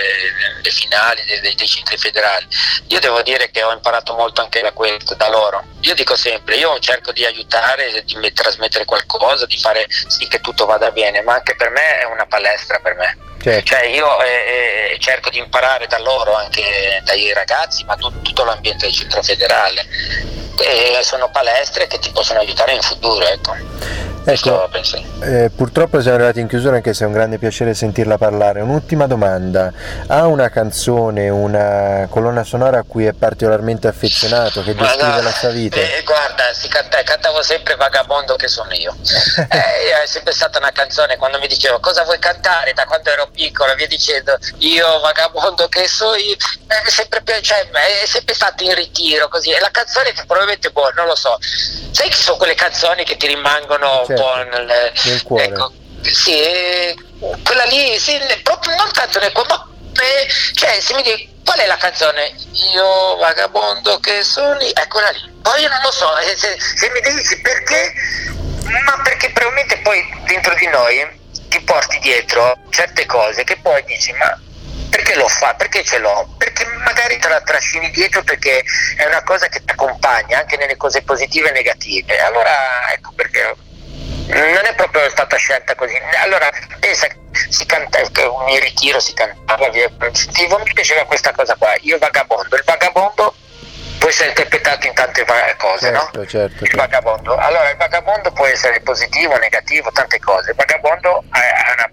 le 0.62 0.70
finali 0.70 1.22
dei, 1.24 1.40
dei- 1.40 1.54
dei 1.54 1.66
centri 1.66 1.96
federali. 1.96 2.46
Io 2.88 3.00
devo 3.00 3.22
dire 3.22 3.50
che 3.50 3.62
ho 3.62 3.72
imparato 3.72 4.14
molto 4.14 4.40
anche 4.40 4.60
da 4.60 4.72
questo, 4.72 5.14
da 5.14 5.28
loro. 5.28 5.64
Io 5.80 5.94
dico 5.94 6.16
sempre, 6.16 6.56
io 6.56 6.78
cerco 6.78 7.12
di 7.12 7.24
aiutare, 7.24 8.02
di 8.04 8.16
me- 8.16 8.32
trasmettere 8.32 8.84
qualcosa, 8.84 9.46
di 9.46 9.58
fare 9.58 9.86
sì 9.88 10.26
che 10.28 10.40
tutto 10.40 10.66
vada 10.66 10.90
bene, 10.90 11.22
ma 11.22 11.34
anche 11.34 11.54
per 11.56 11.70
me 11.70 11.98
è 11.98 12.04
una 12.04 12.26
palestra 12.26 12.78
per 12.78 12.94
me. 12.94 13.16
Certo. 13.42 13.74
Cioè 13.74 13.86
io 13.86 14.06
eh, 14.22 14.92
eh, 14.94 14.98
cerco 15.00 15.28
di 15.30 15.38
imparare 15.38 15.86
da 15.88 15.98
loro, 15.98 16.34
anche 16.34 16.62
dai 17.04 17.32
ragazzi, 17.32 17.82
ma 17.84 17.96
tu- 17.96 18.22
tutto 18.22 18.44
l'ambiente 18.44 18.86
del 18.86 18.94
centro 18.94 19.22
federale. 19.22 19.84
E 20.58 21.02
sono 21.02 21.28
palestre 21.30 21.88
che 21.88 21.98
ti 21.98 22.10
possono 22.12 22.38
aiutare 22.38 22.72
in 22.74 22.82
futuro, 22.82 23.26
ecco. 23.26 24.02
Ecco, 24.24 24.70
eh, 25.22 25.50
purtroppo 25.50 26.00
siamo 26.00 26.16
arrivati 26.16 26.38
in 26.38 26.46
chiusura 26.46 26.76
anche 26.76 26.94
se 26.94 27.02
è 27.02 27.06
un 27.08 27.12
grande 27.12 27.38
piacere 27.38 27.74
sentirla 27.74 28.18
parlare. 28.18 28.60
Un'ultima 28.60 29.08
domanda, 29.08 29.72
ha 30.06 30.26
una 30.26 30.48
canzone, 30.48 31.28
una 31.28 32.06
colonna 32.08 32.44
sonora 32.44 32.78
a 32.78 32.84
cui 32.86 33.04
è 33.06 33.14
particolarmente 33.14 33.88
affezionato, 33.88 34.62
che 34.62 34.76
descrive 34.76 35.22
la 35.22 35.32
sua 35.32 35.48
vita? 35.48 35.76
Eh, 35.80 36.02
guarda, 36.04 36.52
si 36.52 36.68
canta- 36.68 37.02
cantavo 37.02 37.42
sempre 37.42 37.74
Vagabondo 37.74 38.36
che 38.36 38.46
sono 38.48 38.72
io. 38.72 38.94
Eh, 39.52 40.02
è 40.02 40.06
sempre 40.06 40.32
stata 40.32 40.58
una 40.58 40.70
canzone 40.70 41.16
quando 41.16 41.38
mi 41.38 41.46
dicevo 41.46 41.80
cosa 41.80 42.04
vuoi 42.04 42.18
cantare 42.18 42.72
da 42.74 42.84
quando 42.84 43.10
ero 43.10 43.28
piccolo, 43.32 43.74
via 43.74 43.86
dicendo 43.86 44.36
io 44.58 45.00
Vagabondo 45.00 45.68
che 45.68 45.88
so 45.88 46.14
io, 46.14 46.36
è 46.66 46.88
sempre, 46.88 47.22
cioè, 47.42 47.68
è 47.68 48.06
sempre 48.06 48.34
stato 48.34 48.62
in 48.62 48.74
ritiro 48.74 49.28
così. 49.28 49.50
E 49.50 49.60
la 49.60 49.70
canzone 49.70 50.12
che 50.12 50.24
probabilmente 50.26 50.70
boh, 50.70 50.92
non 50.94 51.06
lo 51.06 51.16
so. 51.16 51.38
Sai 51.40 52.08
che 52.08 52.16
sono 52.16 52.36
quelle 52.36 52.54
canzoni 52.54 53.04
che 53.04 53.16
ti 53.16 53.26
rimangono 53.26 54.04
un 54.06 54.14
po' 54.14 54.34
nel, 54.36 54.92
nel 55.04 55.22
cuore. 55.22 55.44
ecco, 55.44 55.72
sì, 56.02 56.40
eh, 56.40 56.96
quella 57.44 57.64
lì, 57.64 57.98
sì, 57.98 58.18
proprio 58.42 58.74
non 58.76 58.90
tanto 58.92 59.18
nel 59.18 59.32
cuore, 59.32 59.48
ma 59.48 59.66
eh, 60.00 60.28
cioè 60.54 60.80
se 60.80 60.94
mi 60.94 61.02
dici 61.02 61.30
qual 61.44 61.58
è 61.58 61.66
la 61.66 61.76
canzone? 61.76 62.34
Io 62.72 63.16
vagabondo 63.16 63.98
che 64.00 64.22
sono, 64.22 64.60
io", 64.60 64.72
è 64.72 64.86
quella 64.86 65.10
lì. 65.10 65.30
Poi 65.42 65.60
io 65.60 65.68
non 65.68 65.80
lo 65.82 65.90
so, 65.90 66.16
eh, 66.18 66.36
se, 66.36 66.56
se 66.58 66.90
mi 66.90 67.00
dici 67.00 67.40
perché, 67.40 67.92
ma 68.84 69.00
perché 69.02 69.30
probabilmente 69.30 69.78
poi 69.78 70.02
dentro 70.24 70.54
di 70.54 70.66
noi 70.68 71.20
ti 71.52 71.60
porti 71.60 71.98
dietro 71.98 72.56
certe 72.70 73.04
cose 73.04 73.44
che 73.44 73.58
poi 73.58 73.84
dici 73.84 74.10
ma 74.14 74.40
perché 74.88 75.14
lo 75.16 75.28
fa? 75.28 75.54
Perché 75.54 75.84
ce 75.84 75.98
l'ho? 75.98 76.34
Perché 76.38 76.66
magari 76.84 77.18
te 77.18 77.28
la 77.28 77.40
trascini 77.42 77.90
dietro 77.90 78.22
perché 78.22 78.62
è 78.96 79.04
una 79.04 79.22
cosa 79.22 79.48
che 79.48 79.62
ti 79.64 79.70
accompagna 79.70 80.38
anche 80.38 80.56
nelle 80.56 80.76
cose 80.76 81.02
positive 81.02 81.48
e 81.48 81.52
negative. 81.52 82.18
Allora 82.20 82.92
ecco 82.92 83.12
perché 83.12 83.54
non 84.26 84.64
è 84.64 84.74
proprio 84.74 85.08
stata 85.08 85.36
scelta 85.36 85.74
così. 85.74 85.96
Allora 86.22 86.50
pensa 86.78 87.06
che 87.06 87.16
si 87.48 87.64
canta, 87.64 88.00
che 88.10 88.30
mi 88.46 88.60
ritiro, 88.60 89.00
si 89.00 89.14
cantava 89.14 89.68
via. 89.70 89.90
Mi 89.98 90.72
piaceva 90.74 91.06
questa 91.06 91.32
cosa 91.32 91.54
qua, 91.54 91.74
io 91.80 91.96
vagabondo. 91.96 92.54
Il 92.54 92.62
vagabondo 92.64 93.34
può 94.02 94.10
essere 94.10 94.30
interpretato 94.30 94.88
in 94.88 94.94
tante 94.94 95.24
cose, 95.56 95.90
no? 95.92 96.00
Certo, 96.00 96.26
certo. 96.26 96.64
Il 96.64 96.74
vagabondo. 96.74 97.36
Allora, 97.36 97.70
il 97.70 97.76
vagabondo 97.76 98.32
può 98.32 98.46
essere 98.46 98.80
positivo, 98.80 99.36
negativo, 99.36 99.92
tante 99.92 100.18
cose. 100.18 100.50
Il 100.50 100.56
vagabondo 100.56 101.22
è 101.30 101.72
una. 101.72 101.90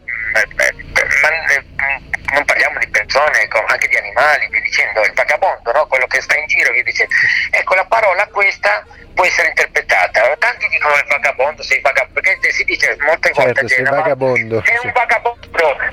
Non 2.34 2.46
parliamo 2.46 2.80
di 2.80 2.88
persone, 2.88 3.42
ecco, 3.42 3.64
anche 3.66 3.88
di 3.88 3.98
animali, 3.98 4.48
vi 4.50 4.62
dicendo 4.62 5.02
il 5.02 5.14
vagabondo, 5.14 5.72
no? 5.72 5.88
quello 5.88 6.08
che 6.08 6.22
sta 6.22 6.38
in 6.38 6.48
giro, 6.48 6.72
vi 6.74 6.84
dicendo. 6.84 7.14
Ecco, 7.52 7.76
la 7.76 7.86
parola 7.86 8.28
questa 8.28 8.86
può 9.20 9.26
essere 9.26 9.50
interpretata. 9.50 10.36
Tanti 10.38 10.68
dicono 10.70 10.96
il 10.96 11.06
vagabondo, 11.10 11.62
sei 11.64 11.82
vagabondo, 11.82 12.22
perché 12.22 12.52
si 12.52 12.64
dice 12.64 12.96
molte 13.02 13.32
volte 13.34 13.54
Certo, 13.54 13.68
sei 13.68 13.78
Genova, 13.78 14.02
vagabondo. 14.02 14.64
sei 14.66 14.78
un 14.82 14.92
vagabondo, 14.94 15.48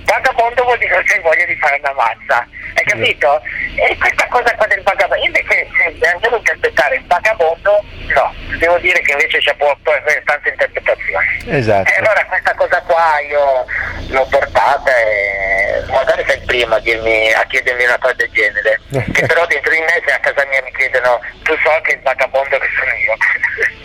vagabondo 0.05 0.63
vuol 0.63 0.79
dire 0.79 1.03
che 1.03 1.15
hai 1.15 1.21
voglia 1.21 1.45
di 1.45 1.57
fare 1.57 1.81
una 1.83 1.93
mazza, 1.93 2.47
hai 2.75 2.85
capito? 2.85 3.43
E 3.75 3.97
questa 3.99 4.27
cosa 4.29 4.55
qua 4.55 4.67
del 4.67 4.83
vagabondo, 4.83 5.27
invece 5.27 5.69
se 5.75 6.09
andiamo 6.09 6.37
a 6.37 6.39
interpretare 6.39 6.97
il 6.97 7.05
vagabondo, 7.07 7.85
no, 8.15 8.35
devo 8.59 8.79
dire 8.79 9.01
che 9.01 9.13
invece 9.13 9.39
c'è 9.39 9.55
può, 9.57 9.77
può 9.83 9.93
avere 9.93 10.23
tante 10.25 10.49
interpretazioni. 10.51 11.27
Esatto. 11.47 11.91
E 11.91 11.97
allora 11.99 12.25
questa 12.27 12.55
cosa 12.55 12.81
qua 12.83 13.21
io 13.29 13.67
l'ho 14.09 14.27
portata 14.27 14.91
e 14.97 15.83
magari 15.89 16.25
sei 16.27 16.37
il 16.39 16.45
primo 16.45 16.75
a, 16.75 16.81
dirmi, 16.81 17.33
a 17.33 17.45
chiedermi 17.47 17.85
una 17.85 17.99
cosa 17.99 18.15
del 18.15 18.31
genere, 18.33 18.81
che 19.13 19.27
però 19.27 19.47
dentro 19.47 19.71
di 19.71 19.81
me 19.81 20.03
se 20.05 20.13
a 20.13 20.19
casa 20.19 20.45
mia 20.47 20.63
mi 20.63 20.73
chiedono 20.77 21.21
tu 21.43 21.57
so 21.63 21.81
che 21.83 21.93
il 21.93 22.01
vagabondo 22.03 22.59
che 22.59 22.69
sono 22.77 22.93
io. 22.95 23.17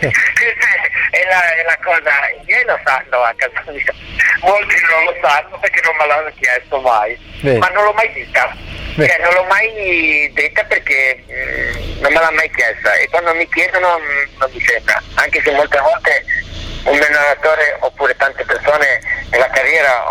È 1.12 1.24
la, 1.28 1.54
è 1.54 1.62
la 1.64 1.78
cosa, 1.84 2.10
i 2.40 2.42
miei 2.46 2.64
lo 2.64 2.78
sanno 2.84 3.22
a 3.22 3.34
casa 3.36 3.70
mia, 3.70 3.84
molti 4.40 4.74
non 4.90 5.04
lo 5.04 5.16
sanno 5.20 5.58
perché 5.58 5.80
non 5.84 5.94
me 5.96 6.06
l'hanno 6.06 6.32
chiesto 6.40 6.80
mai, 6.80 7.18
Bene. 7.40 7.58
ma 7.58 7.68
non 7.68 7.84
l'ho 7.84 7.92
mai 7.92 8.10
detta. 8.12 8.56
Cioè, 8.94 9.18
non 9.20 9.32
l'ho 9.34 9.44
mai 9.44 10.30
detta 10.34 10.64
perché 10.64 11.22
mm, 11.30 12.00
non 12.00 12.12
me 12.12 12.18
l'ha 12.18 12.30
mai 12.30 12.50
chiesta 12.50 12.94
e 12.94 13.08
quando 13.08 13.34
mi 13.34 13.48
chiedono 13.48 13.98
mm, 13.98 14.38
non 14.38 14.50
mi 14.52 14.60
sembra, 14.60 15.02
anche 15.14 15.42
se 15.42 15.50
molte 15.52 15.78
volte 15.78 16.24
un 16.84 17.00
allenatore 17.00 17.76
oppure 17.80 18.16
tante 18.16 18.44
persone 18.44 19.00
nella 19.30 19.48
carriera 19.48 20.04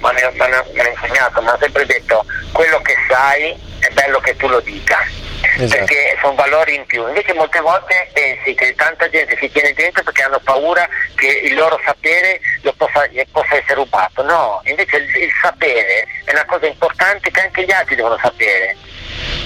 mi 0.00 0.40
hanno 0.40 0.88
insegnato, 0.88 1.40
mi 1.42 1.48
hanno 1.48 1.58
sempre 1.60 1.86
detto 1.86 2.24
quello 2.52 2.80
che 2.80 2.94
sai 3.08 3.56
è 3.80 3.88
bello 3.90 4.18
che 4.20 4.36
tu 4.36 4.48
lo 4.48 4.60
dica. 4.60 4.98
Esatto. 5.40 5.84
Perché 5.84 6.16
sono 6.20 6.34
valori 6.34 6.74
in 6.74 6.86
più, 6.86 7.06
invece 7.06 7.32
molte 7.34 7.60
volte 7.60 8.10
pensi 8.12 8.54
che 8.54 8.74
tanta 8.74 9.08
gente 9.08 9.36
si 9.38 9.50
tiene 9.50 9.72
dentro 9.72 10.02
perché 10.02 10.22
hanno 10.22 10.40
paura 10.40 10.88
che 11.14 11.26
il 11.26 11.54
loro 11.54 11.80
sapere 11.84 12.40
lo 12.62 12.72
possa, 12.72 13.08
possa 13.30 13.56
essere 13.56 13.74
rubato. 13.74 14.22
No, 14.22 14.60
invece 14.64 14.96
il, 14.96 15.16
il 15.16 15.32
sapere 15.40 16.06
è 16.24 16.32
una 16.32 16.44
cosa 16.44 16.66
importante 16.66 17.30
che 17.30 17.40
anche 17.40 17.64
gli 17.64 17.72
altri 17.72 17.96
devono 17.96 18.18
sapere 18.20 18.76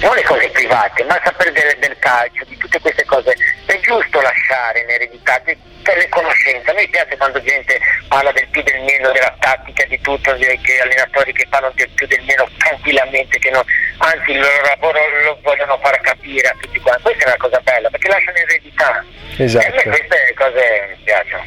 non 0.01 0.15
le 0.15 0.23
cose 0.25 0.49
private, 0.51 1.05
ma 1.05 1.21
sapere 1.25 1.53
del, 1.53 1.77
del 1.79 1.97
calcio, 1.99 2.45
di 2.45 2.57
tutte 2.57 2.81
queste 2.81 3.05
cose. 3.05 3.37
È 3.65 3.79
giusto 3.81 4.21
lasciare 4.21 4.81
in 4.81 4.91
eredità 4.91 5.41
delle 5.45 6.09
conoscenze. 6.09 6.71
A 6.71 6.75
me 6.75 6.89
piace 6.89 7.17
quando 7.17 7.41
gente 7.43 7.79
parla 8.09 8.33
del 8.33 8.49
più 8.49 8.63
del 8.63 8.81
meno, 8.81 9.13
della 9.13 9.35
tattica, 9.39 9.85
di 9.85 10.01
tutto, 10.01 10.35
che 10.35 10.81
allenatori 10.81 11.33
che 11.33 11.47
parlano 11.49 11.73
del 11.77 11.89
più 11.91 12.07
del 12.07 12.23
meno 12.25 12.49
tranquillamente, 12.59 13.39
che 13.39 13.51
non- 13.51 13.65
anzi 14.03 14.33
il 14.33 14.41
loro 14.41 14.63
lavoro 14.63 14.99
lo 15.25 15.39
vogliono 15.43 15.79
far 15.83 16.01
capire 16.01 16.49
a 16.49 16.57
tutti 16.61 16.79
quanti. 16.81 17.03
Questa 17.03 17.25
è 17.25 17.27
una 17.29 17.37
cosa 17.37 17.61
bella, 17.61 17.91
perché 17.91 18.09
lasciano 18.09 18.37
eredità. 18.37 19.05
Esatto. 19.37 19.65
E 19.65 19.69
a 19.69 19.73
me 19.75 19.83
queste 19.83 20.35
cose 20.35 20.87
mi 20.89 20.97
piacciono. 21.05 21.45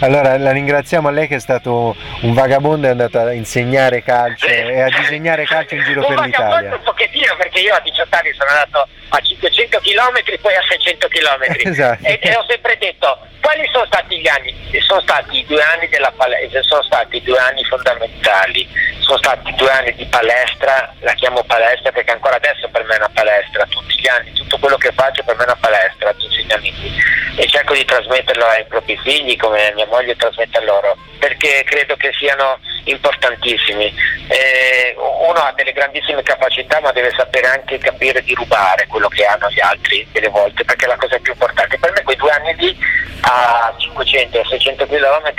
Allora 0.00 0.36
la 0.38 0.50
ringraziamo 0.52 1.08
a 1.08 1.10
lei 1.10 1.28
che 1.28 1.36
è 1.36 1.40
stato 1.40 1.94
un 2.22 2.32
vagabondo 2.32 2.86
e 2.86 2.88
è 2.88 2.92
andato 2.92 3.18
a 3.18 3.32
insegnare 3.32 4.02
calcio 4.02 4.46
e 4.46 4.80
a 4.80 4.88
disegnare 4.88 5.44
calcio 5.44 5.74
in 5.74 5.84
giro 5.84 6.00
un 6.00 6.14
per 6.14 6.24
l'Italia. 6.24 6.74
un 6.74 6.82
pochettino 6.82 7.36
perché 7.36 7.60
io 7.60 7.74
a 7.74 7.80
18 7.80 8.16
anni 8.16 8.32
sono 8.32 8.50
andato 8.50 8.88
a 9.10 9.20
500 9.20 9.78
km 9.80 10.40
poi 10.40 10.54
a 10.54 10.62
600 10.68 11.08
km 11.08 11.42
Esatto. 11.68 12.04
e, 12.06 12.18
e 12.22 12.34
ho 12.36 12.44
sempre 12.48 12.76
detto 12.78 13.18
quali 13.40 13.68
sono 13.72 13.84
stati 13.86 14.20
gli 14.20 14.28
anni? 14.28 14.54
Sono 14.80 15.00
stati 15.00 15.38
i 15.38 15.46
due 15.46 15.62
anni 15.62 15.88
della 15.88 16.12
palestra, 16.14 16.62
sono 16.62 16.82
stati 16.82 17.20
due 17.22 17.38
anni 17.38 17.64
fondamentali, 17.64 18.68
sono 19.00 19.16
stati 19.18 19.52
due 19.54 19.70
anni 19.70 19.94
di 19.94 20.04
palestra, 20.06 20.94
la 21.00 21.12
chiamo 21.14 21.42
palestra 21.44 21.90
perché 21.90 22.12
ancora 22.12 22.36
adesso 22.36 22.68
per 22.68 22.84
me 22.84 22.94
è 22.94 22.98
una 22.98 23.10
palestra, 23.12 23.66
tutti 23.66 23.98
gli 23.98 24.08
anni, 24.08 24.32
tutto 24.32 24.58
quello 24.58 24.76
che 24.76 24.92
faccio 24.92 25.22
per 25.24 25.36
me 25.36 25.42
è 25.42 25.46
una 25.46 25.56
palestra 25.58 26.12
di 26.12 26.24
insegnamenti 26.24 26.92
e 27.36 27.46
cerco 27.48 27.74
di 27.74 27.84
trasmetterlo 27.84 28.44
ai 28.44 28.64
propri 28.66 28.96
figli 29.02 29.36
come 29.36 29.72
mia 29.74 29.86
moglie 29.90 30.16
trasmette 30.16 30.58
a 30.58 30.64
loro 30.64 30.96
perché 31.18 31.62
credo 31.64 31.96
che 31.96 32.12
siano 32.16 32.58
importantissimi. 32.84 33.94
Eh, 34.28 34.94
uno 34.96 35.38
ha 35.38 35.52
delle 35.54 35.72
grandissime 35.72 36.22
capacità 36.22 36.80
ma 36.80 36.92
deve 36.92 37.12
sapere 37.16 37.46
anche 37.48 37.78
capire 37.78 38.22
di 38.22 38.34
rubare 38.34 38.86
quello 38.86 39.08
che 39.08 39.24
hanno 39.24 39.50
gli 39.50 39.60
altri 39.60 40.06
delle 40.12 40.28
volte 40.28 40.64
perché 40.64 40.86
è 40.86 40.88
la 40.88 40.96
cosa 40.96 41.18
più 41.18 41.32
importante. 41.32 41.78
Per 41.78 41.92
me 41.92 42.02
quei 42.02 42.16
due 42.16 42.30
anni 42.30 42.54
lì 42.56 42.78
a 43.22 43.74
500 43.76 44.40
e 44.40 44.44
600 44.48 44.86
km 44.86 45.32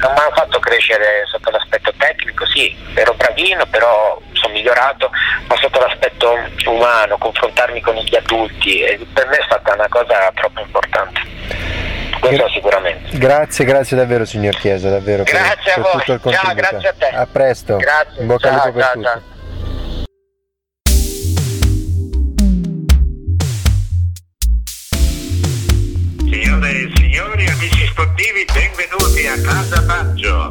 non 0.00 0.12
mi 0.12 0.18
hanno 0.18 0.34
fatto 0.34 0.58
crescere 0.58 1.24
sotto 1.30 1.50
l'aspetto 1.50 1.92
tecnico, 1.96 2.44
sì, 2.46 2.76
ero 2.94 3.14
bravino 3.14 3.66
però 3.66 4.20
sono 4.32 4.52
migliorato, 4.52 5.10
ma 5.46 5.56
sotto 5.56 5.78
l'aspetto 5.78 6.36
umano, 6.66 7.18
confrontarmi 7.18 7.80
con 7.80 7.94
gli 7.94 8.16
adulti, 8.16 8.80
e 8.80 8.98
per 9.12 9.26
me 9.28 9.36
è 9.36 9.44
stata 9.44 9.74
una 9.74 9.88
cosa 9.88 10.30
troppo 10.34 10.60
importante. 10.60 11.20
Questo 12.28 12.48
sicuramente. 12.50 13.18
Grazie, 13.18 13.64
grazie 13.64 13.96
davvero 13.96 14.24
signor 14.24 14.54
Chiesa, 14.56 14.88
davvero 14.88 15.24
per, 15.24 15.32
Grazie 15.34 15.72
a 15.72 15.74
per 15.74 15.82
voi. 15.82 15.92
tutto 15.92 16.12
il 16.12 16.20
Ciao, 16.20 16.44
contributo. 16.44 16.54
grazie 16.54 16.88
a 16.88 16.94
te. 16.96 17.06
A 17.16 17.26
presto. 17.26 17.76
Grazie. 17.76 18.20
In 18.20 18.26
bocca 18.28 18.48
al 18.52 18.60
Ciao, 18.60 18.72
per 18.72 18.82
ciao, 18.82 18.92
tutto. 18.92 19.08
ciao. 19.08 19.22
Signore 26.18 26.70
e 26.70 26.90
signori, 26.94 27.46
amici 27.46 27.86
sportivi, 27.86 28.44
benvenuti 28.52 29.26
a 29.26 29.40
Casa 29.40 29.80
Baggio. 29.82 30.48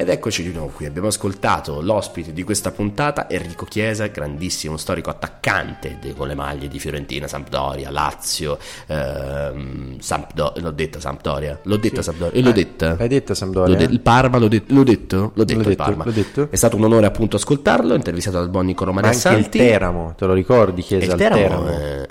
Ed 0.00 0.08
eccoci 0.08 0.42
di 0.42 0.50
nuovo 0.50 0.68
qui, 0.74 0.86
abbiamo 0.86 1.08
ascoltato 1.08 1.82
l'ospite 1.82 2.32
di 2.32 2.42
questa 2.42 2.70
puntata, 2.70 3.28
Enrico 3.28 3.66
Chiesa, 3.66 4.06
grandissimo 4.06 4.78
storico 4.78 5.10
attaccante 5.10 5.98
de- 6.00 6.14
con 6.14 6.26
le 6.26 6.34
maglie 6.34 6.68
di 6.68 6.78
Fiorentina, 6.78 7.28
Sampdoria, 7.28 7.90
Lazio, 7.90 8.56
ehm, 8.86 9.98
Sampdo- 9.98 10.54
l'ho 10.56 10.70
detta 10.70 11.00
Sampdoria, 11.00 11.58
l'ho 11.64 11.76
detta 11.76 12.00
Sampdoria, 12.00 12.32
e 12.32 12.42
l'ho 12.42 12.48
Ah, 12.48 12.52
detta. 12.52 12.96
l'hai 12.98 13.08
detta 13.08 13.34
Sampdoria? 13.34 13.76
De- 13.76 13.84
il 13.84 14.00
Parma, 14.00 14.38
l'ho, 14.38 14.48
det- 14.48 14.70
l'ho 14.70 14.84
detto? 14.84 15.32
L'ho 15.34 15.44
detto, 15.44 15.60
L'ho 15.60 15.68
il 15.68 15.76
detto, 15.76 15.82
Parma. 15.84 16.04
l'ho 16.04 16.10
detto. 16.12 16.48
È 16.50 16.56
stato 16.56 16.76
un 16.76 16.84
onore 16.84 17.04
appunto 17.04 17.36
ascoltarlo, 17.36 17.92
intervistato 17.94 18.38
dal 18.38 18.48
buon 18.48 18.64
Niccolo 18.64 18.94
Ma 18.94 19.02
anche 19.02 19.28
il. 19.36 19.48
Teramo, 19.50 20.14
te 20.16 20.24
lo 20.24 20.32
ricordi 20.32 20.80
E 20.80 20.84
Chiesa 20.84 21.12
il 21.12 21.18
Teramo, 21.18 21.36
Teramo? 21.42 21.66
è- 21.68 22.08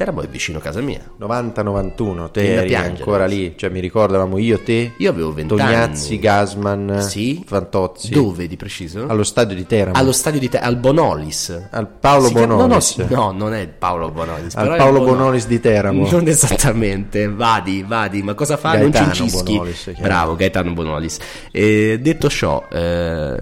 Teramo 0.00 0.22
è 0.22 0.28
vicino 0.28 0.56
a 0.56 0.60
casa 0.62 0.80
mia. 0.80 0.98
90-91, 1.20 2.30
te 2.30 2.54
eri 2.54 2.68
piangere. 2.68 2.96
ancora 2.96 3.26
lì, 3.26 3.52
cioè 3.54 3.68
mi 3.68 3.80
ricordavamo 3.80 4.38
io, 4.38 4.58
te, 4.62 4.92
Io 4.96 5.10
avevo 5.10 5.30
20 5.34 5.54
Tognazzi, 5.54 6.06
anni. 6.12 6.18
Gasman, 6.20 7.02
Sì? 7.02 7.42
Fantozzi. 7.46 8.08
Dove 8.08 8.46
di 8.46 8.56
preciso? 8.56 9.04
Allo 9.06 9.22
stadio 9.24 9.54
di 9.54 9.66
Teramo. 9.66 9.94
Allo 9.98 10.12
stadio 10.12 10.40
di 10.40 10.48
te, 10.48 10.58
al 10.58 10.76
Bonolis. 10.76 11.66
Al 11.68 11.86
Paolo 11.86 12.28
Si 12.28 12.32
Bonolis. 12.32 12.96
No, 12.96 13.06
no, 13.10 13.16
no, 13.16 13.32
non 13.32 13.52
è 13.52 13.68
Paolo 13.68 14.10
Bonolis. 14.10 14.54
Al 14.56 14.74
Paolo 14.74 15.00
il 15.00 15.04
Bono- 15.04 15.16
Bonolis 15.18 15.46
di 15.46 15.60
Teramo. 15.60 16.08
Non 16.10 16.26
esattamente, 16.28 17.28
vadi, 17.28 17.84
vadi, 17.86 18.22
ma 18.22 18.32
cosa 18.32 18.56
fa? 18.56 18.76
Gaetano 18.76 19.04
non 19.04 19.14
cincischi. 19.14 19.52
Bonolis, 19.52 19.82
chiaro. 19.82 20.00
Bravo, 20.00 20.34
Gaetano 20.36 20.72
Bonolis. 20.72 21.18
E 21.50 21.98
detto 22.00 22.30
ciò, 22.30 22.64
eh, 22.72 23.36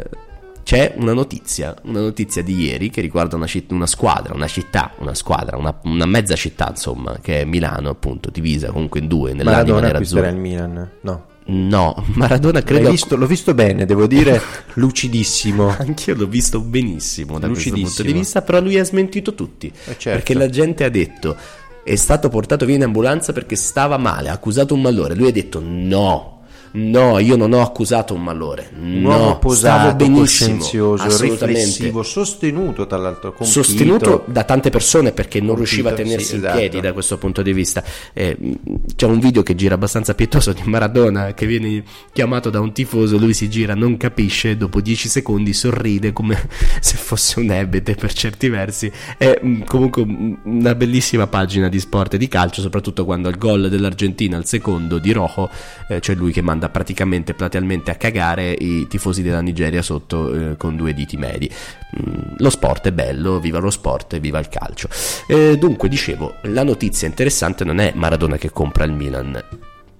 c'è 0.68 0.92
una 0.98 1.14
notizia, 1.14 1.74
una 1.84 2.00
notizia 2.00 2.42
di 2.42 2.64
ieri 2.64 2.90
che 2.90 3.00
riguarda 3.00 3.36
una, 3.36 3.46
citt- 3.46 3.72
una 3.72 3.86
squadra, 3.86 4.34
una 4.34 4.46
città, 4.46 4.92
una 4.98 5.14
squadra, 5.14 5.56
una, 5.56 5.74
una 5.84 6.04
mezza 6.04 6.34
città, 6.36 6.68
insomma, 6.68 7.20
che 7.22 7.40
è 7.40 7.44
Milano, 7.46 7.88
appunto, 7.88 8.28
divisa 8.28 8.70
comunque 8.70 9.00
in 9.00 9.06
due, 9.08 9.32
nell'anima 9.32 9.76
Maradona 9.76 9.80
nerazzurra. 9.86 10.28
acquisterà 10.28 10.28
il 10.28 10.36
Milan. 10.36 10.90
No. 11.00 11.24
No, 11.46 12.04
Maradona 12.16 12.60
credo... 12.62 12.90
Visto- 12.90 13.16
l'ho 13.16 13.24
visto 13.26 13.54
bene, 13.54 13.86
devo 13.86 14.06
dire 14.06 14.42
lucidissimo. 14.74 15.74
Anch'io 15.74 16.14
l'ho 16.14 16.26
visto 16.26 16.60
benissimo 16.60 17.38
da 17.38 17.48
questo 17.48 17.70
punto 17.72 18.02
di 18.02 18.12
vista, 18.12 18.42
però 18.42 18.60
lui 18.60 18.78
ha 18.78 18.84
smentito 18.84 19.34
tutti. 19.34 19.72
certo. 19.72 20.02
Perché 20.02 20.34
la 20.34 20.50
gente 20.50 20.84
ha 20.84 20.90
detto 20.90 21.34
è 21.82 21.96
stato 21.96 22.28
portato 22.28 22.66
via 22.66 22.74
in 22.74 22.82
ambulanza 22.82 23.32
perché 23.32 23.56
stava 23.56 23.96
male, 23.96 24.28
ha 24.28 24.34
accusato 24.34 24.74
un 24.74 24.82
malore. 24.82 25.14
Lui 25.14 25.28
ha 25.28 25.32
detto 25.32 25.62
no, 25.64 26.37
No, 26.72 27.18
io 27.18 27.36
non 27.36 27.52
ho 27.52 27.62
accusato 27.62 28.14
un 28.14 28.22
malore. 28.22 28.70
Un 28.78 29.00
no, 29.00 29.08
uomo 29.08 29.24
stavo 29.24 29.38
posato, 29.38 29.94
benissimo, 29.96 30.96
riflessivo, 30.96 32.02
sostenuto 32.02 32.86
tra 32.86 32.98
l'altro, 32.98 33.32
compito. 33.32 33.62
sostenuto 33.62 34.24
da 34.26 34.44
tante 34.44 34.70
persone 34.70 35.12
perché 35.12 35.38
non 35.40 35.54
Compito, 35.54 35.64
riusciva 35.64 35.90
a 35.90 35.94
tenersi 35.94 36.26
sì, 36.26 36.34
in 36.34 36.40
esatto. 36.40 36.58
piedi 36.58 36.80
da 36.80 36.92
questo 36.92 37.18
punto 37.18 37.42
di 37.42 37.52
vista. 37.52 37.82
Eh, 38.12 38.36
c'è 38.94 39.06
un 39.06 39.18
video 39.18 39.42
che 39.42 39.54
gira 39.54 39.74
abbastanza 39.74 40.14
pietoso 40.14 40.52
di 40.52 40.62
Maradona 40.64 41.34
che 41.34 41.46
viene 41.46 41.82
chiamato 42.12 42.50
da 42.50 42.60
un 42.60 42.72
tifoso, 42.72 43.16
lui 43.16 43.34
si 43.34 43.48
gira, 43.48 43.74
non 43.74 43.96
capisce, 43.96 44.56
dopo 44.56 44.80
10 44.80 45.08
secondi 45.08 45.52
sorride 45.52 46.12
come 46.12 46.48
se 46.80 46.96
fosse 46.96 47.40
un 47.40 47.50
ebete 47.50 47.94
per 47.94 48.12
certi 48.12 48.48
versi. 48.48 48.90
È 49.16 49.38
mh, 49.40 49.64
comunque 49.64 50.04
mh, 50.04 50.38
una 50.44 50.74
bellissima 50.74 51.26
pagina 51.26 51.68
di 51.68 51.78
sport 51.78 52.14
e 52.14 52.18
di 52.18 52.28
calcio, 52.28 52.60
soprattutto 52.60 53.04
quando 53.04 53.28
il 53.28 53.38
gol 53.38 53.68
dell'Argentina, 53.68 54.36
il 54.36 54.46
secondo 54.46 54.98
di 54.98 55.12
Rojo, 55.12 55.50
eh, 55.88 56.00
cioè 56.00 56.14
lui 56.14 56.32
che 56.32 56.42
manda 56.42 56.57
praticamente 56.68 57.34
platealmente 57.34 57.92
a 57.92 57.94
cagare 57.94 58.50
i 58.50 58.86
tifosi 58.88 59.22
della 59.22 59.40
Nigeria 59.40 59.82
sotto 59.82 60.34
eh, 60.34 60.56
con 60.56 60.74
due 60.74 60.92
diti 60.92 61.16
medi. 61.16 61.48
Mm, 61.48 62.34
Lo 62.38 62.50
sport 62.50 62.88
è 62.88 62.92
bello, 62.92 63.38
viva 63.38 63.60
lo 63.60 63.70
sport 63.70 64.14
e 64.14 64.18
viva 64.20 64.40
il 64.40 64.48
calcio. 64.48 64.88
Eh, 65.28 65.56
dunque, 65.56 65.88
dicevo, 65.88 66.34
la 66.42 66.64
notizia 66.64 67.06
interessante 67.06 67.62
non 67.64 67.78
è 67.78 67.92
Maradona 67.94 68.36
che 68.36 68.50
compra 68.50 68.82
il 68.84 68.92
Milan. 68.92 69.40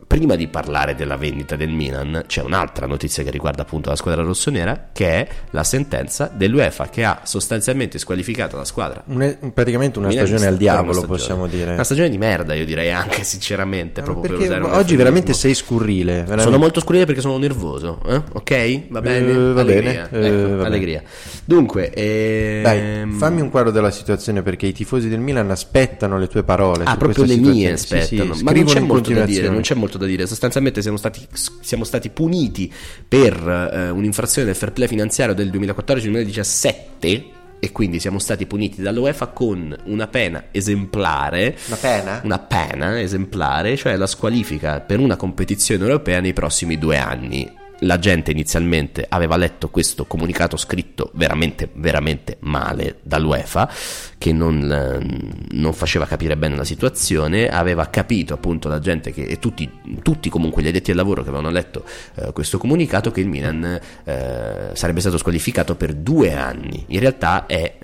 Prima 0.09 0.37
di 0.37 0.49
parlare 0.49 0.95
della 0.95 1.17
vendita 1.19 1.55
del 1.55 1.69
Milan, 1.69 2.25
c'è 2.27 2.41
un'altra 2.43 2.87
notizia 2.87 3.23
che 3.23 3.31
riguarda 3.31 3.61
appunto 3.61 3.91
la 3.91 3.95
squadra 3.95 4.23
rossonera, 4.23 4.89
che 4.91 5.07
è 5.07 5.29
la 5.51 5.63
sentenza 5.65 6.31
dell'UEFA 6.35 6.89
che 6.89 7.05
ha 7.05 7.21
sostanzialmente 7.25 7.99
squalificato 7.99 8.57
la 8.57 8.65
squadra. 8.65 9.03
Un- 9.05 9.53
praticamente 9.53 9.99
una 9.99 10.09
Milanista 10.09 10.39
stagione 10.39 10.51
al 10.51 10.57
per 10.59 10.73
diavolo, 10.73 10.93
stagione. 10.95 11.19
possiamo 11.19 11.47
dire. 11.47 11.73
Una 11.75 11.85
stagione 11.85 12.09
di 12.09 12.17
merda, 12.17 12.55
io 12.55 12.65
direi 12.65 12.91
anche 12.91 13.23
sinceramente. 13.23 14.01
proprio 14.01 14.23
per 14.23 14.31
Perché 14.31 14.47
usare 14.47 14.65
un 14.65 14.73
oggi 14.73 14.97
veramente 14.97 15.35
sei 15.35 15.53
scurrile. 15.55 16.15
veramente. 16.15 16.43
Sono 16.43 16.57
molto 16.57 16.81
scurrile 16.81 17.05
perché 17.05 17.21
sono 17.21 17.37
nervoso, 17.37 18.01
eh? 18.07 18.23
ok? 18.33 18.81
Va 18.89 19.01
bene? 19.03 19.31
Eh, 19.31 19.53
va 19.53 19.61
allegria. 19.61 20.09
bene, 20.11 20.27
eh, 20.27 20.29
Ecco, 20.31 20.41
va 20.49 20.55
bene. 20.55 20.65
allegria. 20.65 21.03
Dunque, 21.45 21.91
ehm, 21.93 22.63
Dai, 22.63 23.11
fammi 23.13 23.43
un 23.43 23.51
quadro 23.51 23.71
della 23.73 23.91
situazione 23.91 24.41
perché 24.41 24.65
i 24.67 24.73
tifosi 24.73 25.11
del 25.11 25.21
Milan 25.21 25.51
aspettano 25.51 26.17
le 26.19 26.29
tue 26.29 26.45
parole. 26.45 26.85
Ah, 26.85 26.97
proprio 26.97 27.25
le 27.25 27.37
mie 27.37 27.77
situazione. 27.77 28.03
Sì, 28.03 28.07
sì, 28.17 28.21
aspettano, 28.23 28.43
ma 28.43 28.53
non 28.53 28.65
c'è 28.65 28.81
molto 28.81 29.13
da 29.13 29.25
dire, 29.27 29.49
non 29.51 29.61
c'è 29.61 29.75
molto 29.75 29.97
da 29.99 30.07
dire. 30.07 30.27
Sostanzialmente 30.27 30.81
siamo 30.81 30.97
stati, 30.97 31.27
siamo 31.61 31.85
stati 31.85 32.09
puniti 32.09 32.73
per 33.07 33.35
eh, 33.73 33.91
un'infrazione 33.91 34.47
del 34.47 34.57
fair 34.57 34.73
play 34.73 34.89
finanziario 34.89 35.35
del 35.35 35.51
2014-2017 35.51 37.37
e 37.61 37.73
quindi 37.73 37.99
siamo 37.99 38.19
stati 38.19 38.47
puniti 38.47 38.83
dall'UEFA 38.83 39.27
con 39.29 39.77
una 39.85 40.07
pena 40.07 40.45
esemplare. 40.51 41.57
Una 41.67 41.77
pena? 41.77 42.21
Una 42.25 42.39
pena 42.39 43.01
esemplare, 43.01 43.77
cioè 43.77 43.97
la 43.97 44.07
squalifica 44.07 44.81
per 44.81 45.01
una 45.01 45.17
competizione 45.17 45.83
europea 45.83 46.21
nei 46.21 46.33
prossimi 46.33 46.79
due 46.79 46.99
anni. 46.99 47.58
La 47.83 47.99
gente 47.99 48.33
inizialmente 48.33 49.07
aveva 49.09 49.37
letto 49.37 49.69
questo 49.69 50.05
comunicato 50.05 50.57
scritto 50.57 51.11
veramente, 51.15 51.69
veramente 51.75 52.37
male 52.41 52.99
dall'UEFA, 53.03 53.71
che 54.19 54.33
non, 54.33 54.71
eh, 54.71 55.47
non 55.51 55.73
faceva 55.73 56.05
capire 56.07 56.37
bene 56.37 56.57
la 56.57 56.65
situazione, 56.65 57.49
aveva 57.49 57.87
capito 57.87 58.35
appunto 58.35 58.69
la 58.69 58.81
gente 58.81 59.13
che, 59.13 59.23
e 59.23 59.39
tutti, 59.39 59.71
tutti 60.03 60.29
comunque 60.29 60.63
gli 60.63 60.69
addetti 60.69 60.91
al 60.91 60.97
lavoro 60.97 61.23
che 61.23 61.29
avevano 61.29 61.51
letto 61.51 61.85
eh, 62.17 62.33
questo 62.33 62.59
comunicato 62.59 63.13
che 63.13 63.21
il 63.21 63.29
Milan 63.29 63.81
eh, 64.05 64.71
sarebbe 64.73 65.01
stato 65.01 65.17
squalificato 65.17 65.77
per 65.77 65.95
due 65.95 66.35
anni. 66.35 66.85
In 66.89 67.01
realtà 67.01 67.47
è 67.47 67.77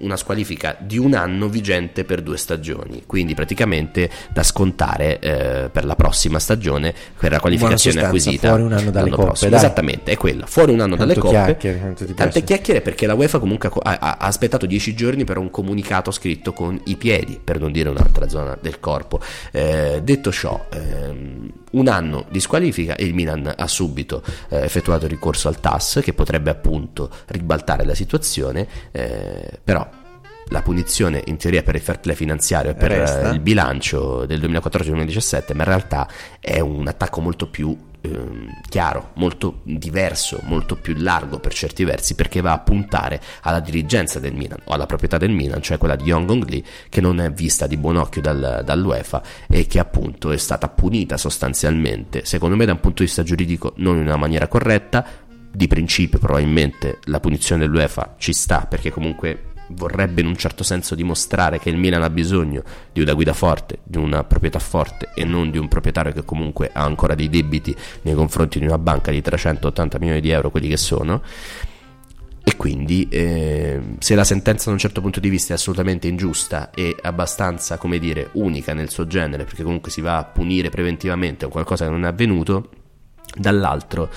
una 0.00 0.16
squalifica 0.16 0.76
di 0.78 0.98
un 0.98 1.14
anno 1.14 1.48
vigente 1.48 2.04
per 2.04 2.22
due 2.22 2.36
stagioni, 2.36 3.04
quindi 3.06 3.34
praticamente 3.34 4.10
da 4.32 4.42
scontare 4.42 5.18
eh, 5.18 5.68
per 5.70 5.84
la 5.84 5.94
prossima 5.94 6.38
stagione 6.38 6.94
per 7.18 7.32
la 7.32 7.40
qualificazione 7.40 8.02
acquisita. 8.02 8.48
fuori 8.48 8.62
un 8.62 8.72
anno 8.72 8.90
dalle 8.90 9.04
l'anno 9.04 9.16
coppe, 9.16 9.28
prossimo. 9.28 9.56
Esattamente, 9.56 10.12
è 10.12 10.16
quella, 10.16 10.46
fuori 10.46 10.72
un 10.72 10.80
anno 10.80 10.96
dalle 10.96 11.14
Tanto 11.14 11.28
coppe. 11.28 11.44
chiacchiere, 11.44 11.78
quanto 11.78 12.04
ti 12.04 12.14
Tante 12.14 12.44
chiacchiere 12.44 12.80
perché 12.80 13.06
la 13.06 13.14
UEFA 13.14 13.38
comunque 13.38 13.70
ha, 13.82 13.98
ha- 14.00 14.16
ha 14.18 14.26
aspettato 14.26 14.66
dieci 14.66 14.94
giorni 14.94 15.24
per 15.24 15.38
un 15.38 15.50
comunicato 15.50 16.10
scritto 16.10 16.52
con 16.52 16.80
i 16.84 16.96
piedi, 16.96 17.40
per 17.42 17.58
non 17.60 17.72
dire 17.72 17.88
un'altra 17.88 18.28
zona 18.28 18.56
del 18.60 18.80
corpo. 18.80 19.20
Eh, 19.52 20.00
detto 20.02 20.32
ciò, 20.32 20.66
ehm, 20.72 21.50
un 21.74 21.88
anno 21.88 22.26
di 22.30 22.40
squalifica 22.40 22.96
e 22.96 23.04
il 23.04 23.14
Milan 23.14 23.52
ha 23.56 23.66
subito 23.66 24.22
eh, 24.48 24.62
effettuato 24.62 25.06
ricorso 25.06 25.48
al 25.48 25.60
TAS 25.60 26.00
che 26.02 26.12
potrebbe 26.12 26.50
appunto 26.50 27.10
ribaltare 27.26 27.84
la 27.84 27.94
situazione, 27.94 28.66
eh, 28.92 29.58
però 29.62 29.88
la 30.48 30.62
punizione 30.62 31.22
in 31.26 31.36
teoria 31.36 31.62
per 31.62 31.74
il 31.74 31.80
fair 31.80 32.00
play 32.00 32.14
finanziario 32.14 32.72
e 32.72 32.74
per 32.74 32.90
Resta. 32.90 33.30
eh, 33.30 33.32
il 33.32 33.40
bilancio 33.40 34.26
del 34.26 34.40
2014-2017, 34.40 35.54
ma 35.54 35.62
in 35.62 35.68
realtà 35.68 36.08
è 36.40 36.60
un 36.60 36.86
attacco 36.86 37.20
molto 37.20 37.48
più 37.48 37.76
ehm, 38.04 38.60
chiaro, 38.68 39.10
molto 39.14 39.60
diverso, 39.64 40.40
molto 40.42 40.76
più 40.76 40.94
largo 40.96 41.38
per 41.38 41.54
certi 41.54 41.84
versi, 41.84 42.14
perché 42.14 42.40
va 42.40 42.52
a 42.52 42.58
puntare 42.58 43.20
alla 43.42 43.60
dirigenza 43.60 44.20
del 44.20 44.34
Milan 44.34 44.60
o 44.64 44.72
alla 44.72 44.86
proprietà 44.86 45.16
del 45.16 45.30
Milan, 45.30 45.62
cioè 45.62 45.78
quella 45.78 45.96
di 45.96 46.04
Yong 46.04 46.28
Hong 46.28 46.48
Lee, 46.48 46.62
che 46.88 47.00
non 47.00 47.20
è 47.20 47.32
vista 47.32 47.66
di 47.66 47.76
buon 47.76 47.96
occhio 47.96 48.20
dal- 48.20 48.62
dall'UEFA 48.64 49.22
e 49.48 49.66
che 49.66 49.78
appunto 49.78 50.30
è 50.30 50.36
stata 50.36 50.68
punita 50.68 51.16
sostanzialmente, 51.16 52.24
secondo 52.24 52.56
me 52.56 52.64
da 52.64 52.72
un 52.72 52.80
punto 52.80 52.98
di 52.98 53.06
vista 53.06 53.22
giuridico 53.22 53.72
non 53.76 53.96
in 53.96 54.02
una 54.02 54.16
maniera 54.16 54.48
corretta, 54.48 55.22
di 55.50 55.68
principio 55.68 56.18
probabilmente 56.18 56.98
la 57.04 57.20
punizione 57.20 57.62
dell'UEFA 57.62 58.16
ci 58.18 58.32
sta 58.32 58.66
perché 58.66 58.90
comunque 58.90 59.53
vorrebbe 59.74 60.20
in 60.20 60.26
un 60.26 60.36
certo 60.36 60.64
senso 60.64 60.94
dimostrare 60.94 61.58
che 61.58 61.70
il 61.70 61.76
Milan 61.76 62.02
ha 62.02 62.10
bisogno 62.10 62.62
di 62.92 63.00
una 63.00 63.14
guida 63.14 63.32
forte, 63.32 63.78
di 63.82 63.98
una 63.98 64.24
proprietà 64.24 64.58
forte 64.58 65.10
e 65.14 65.24
non 65.24 65.50
di 65.50 65.58
un 65.58 65.68
proprietario 65.68 66.12
che 66.12 66.24
comunque 66.24 66.70
ha 66.72 66.82
ancora 66.82 67.14
dei 67.14 67.28
debiti 67.28 67.74
nei 68.02 68.14
confronti 68.14 68.58
di 68.58 68.66
una 68.66 68.78
banca 68.78 69.10
di 69.10 69.20
380 69.20 69.98
milioni 69.98 70.20
di 70.20 70.30
euro, 70.30 70.50
quelli 70.50 70.68
che 70.68 70.76
sono. 70.76 71.22
E 72.46 72.56
quindi 72.56 73.08
eh, 73.08 73.80
se 73.98 74.14
la 74.14 74.24
sentenza 74.24 74.66
da 74.66 74.72
un 74.72 74.78
certo 74.78 75.00
punto 75.00 75.18
di 75.18 75.30
vista 75.30 75.54
è 75.54 75.56
assolutamente 75.56 76.08
ingiusta 76.08 76.70
e 76.70 76.94
abbastanza, 77.00 77.78
come 77.78 77.98
dire, 77.98 78.28
unica 78.32 78.74
nel 78.74 78.90
suo 78.90 79.06
genere, 79.06 79.44
perché 79.44 79.62
comunque 79.62 79.90
si 79.90 80.02
va 80.02 80.18
a 80.18 80.24
punire 80.24 80.68
preventivamente 80.68 81.46
un 81.46 81.50
qualcosa 81.50 81.86
che 81.86 81.90
non 81.90 82.04
è 82.04 82.08
avvenuto, 82.08 82.68
dall'altro 83.34 84.10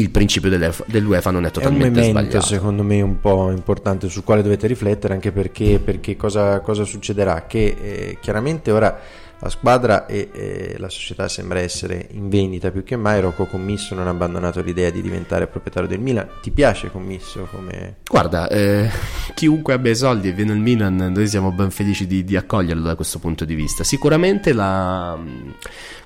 il 0.00 0.10
principio 0.10 0.50
dell'UEFA 0.50 1.30
non 1.30 1.42
è 1.44 1.46
È 1.46 1.48
un 1.48 1.52
totalmente 1.52 2.00
memento 2.00 2.20
sbagliato. 2.20 2.46
secondo 2.46 2.82
me 2.82 3.00
un 3.00 3.20
po' 3.20 3.50
importante 3.50 4.08
sul 4.08 4.24
quale 4.24 4.42
dovete 4.42 4.66
riflettere 4.66 5.14
anche 5.14 5.32
perché, 5.32 5.78
perché 5.78 6.16
cosa, 6.16 6.60
cosa 6.60 6.84
succederà? 6.84 7.46
Che 7.46 7.76
eh, 7.80 8.18
chiaramente 8.20 8.70
ora 8.70 8.98
la 9.40 9.50
squadra 9.50 10.06
e 10.06 10.30
eh, 10.32 10.74
la 10.78 10.88
società 10.88 11.28
sembra 11.28 11.60
essere 11.60 12.08
in 12.10 12.28
vendita 12.28 12.70
più 12.70 12.82
che 12.82 12.96
mai. 12.96 13.20
Rocco 13.20 13.46
Commisso 13.46 13.94
non 13.94 14.08
ha 14.08 14.10
abbandonato 14.10 14.60
l'idea 14.62 14.90
di 14.90 15.00
diventare 15.00 15.46
proprietario 15.46 15.88
del 15.88 16.00
Milan. 16.00 16.26
Ti 16.42 16.50
piace 16.50 16.90
Commisso 16.90 17.46
come... 17.50 17.98
Guarda, 18.08 18.48
eh, 18.48 18.90
chiunque 19.34 19.74
abbia 19.74 19.92
i 19.92 19.96
soldi 19.96 20.28
e 20.28 20.32
viene 20.32 20.52
al 20.52 20.58
Milan, 20.58 20.96
noi 20.96 21.28
siamo 21.28 21.52
ben 21.52 21.70
felici 21.70 22.06
di, 22.06 22.24
di 22.24 22.36
accoglierlo 22.36 22.82
da 22.82 22.96
questo 22.96 23.20
punto 23.20 23.44
di 23.44 23.54
vista. 23.54 23.84
Sicuramente 23.84 24.52
la, 24.52 25.16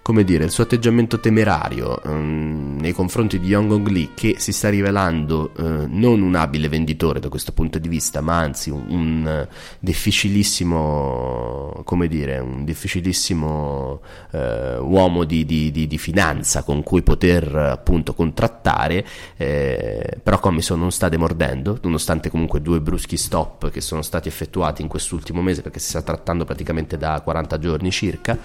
come 0.02 0.24
dire, 0.24 0.42
il 0.44 0.50
suo 0.50 0.64
atteggiamento 0.64 1.20
temerario 1.20 2.00
mh, 2.04 2.78
nei 2.80 2.92
confronti 2.92 3.38
di 3.38 3.46
Young 3.46 3.70
Hong 3.70 3.86
Lee, 3.86 4.08
che 4.14 4.34
si 4.38 4.52
sta 4.52 4.68
rivelando 4.68 5.52
eh, 5.56 5.86
non 5.86 6.22
un 6.22 6.34
abile 6.34 6.68
venditore 6.68 7.20
da 7.20 7.28
questo 7.28 7.52
punto 7.52 7.78
di 7.78 7.88
vista, 7.88 8.20
ma 8.20 8.38
anzi 8.38 8.70
un, 8.70 8.82
un 8.88 9.26
eh, 9.28 9.48
difficilissimo, 9.78 11.82
come 11.84 12.08
dire, 12.08 12.40
un 12.40 12.64
difficilissimo 12.64 14.00
eh, 14.32 14.76
uomo 14.78 15.22
di, 15.22 15.46
di- 15.46 15.70
di- 15.70 15.86
di 15.86 15.98
finanza 15.98 16.64
con 16.64 16.82
cui 16.82 17.02
poter 17.02 17.54
appunto 17.54 18.12
contrattare, 18.12 19.06
eh, 19.36 20.18
però 20.20 20.40
Commission 20.40 20.80
non 20.80 20.90
sta 20.90 21.08
demordendo, 21.08 21.78
nonostante 21.82 22.28
comunque 22.28 22.60
due 22.60 22.80
bruschi 22.80 23.16
stop 23.16 23.70
che 23.70 23.80
sono 23.80 24.02
stati 24.02 24.26
effettuati 24.26 24.82
in 24.82 24.88
quest'ultimo 24.88 25.42
mese, 25.42 25.62
perché 25.62 25.78
si 25.78 25.90
sta 25.90 26.02
trattando 26.02 26.44
praticamente 26.44 26.96
da 26.96 27.20
40 27.20 27.58
giorni 27.60 27.90
circa. 27.92 28.36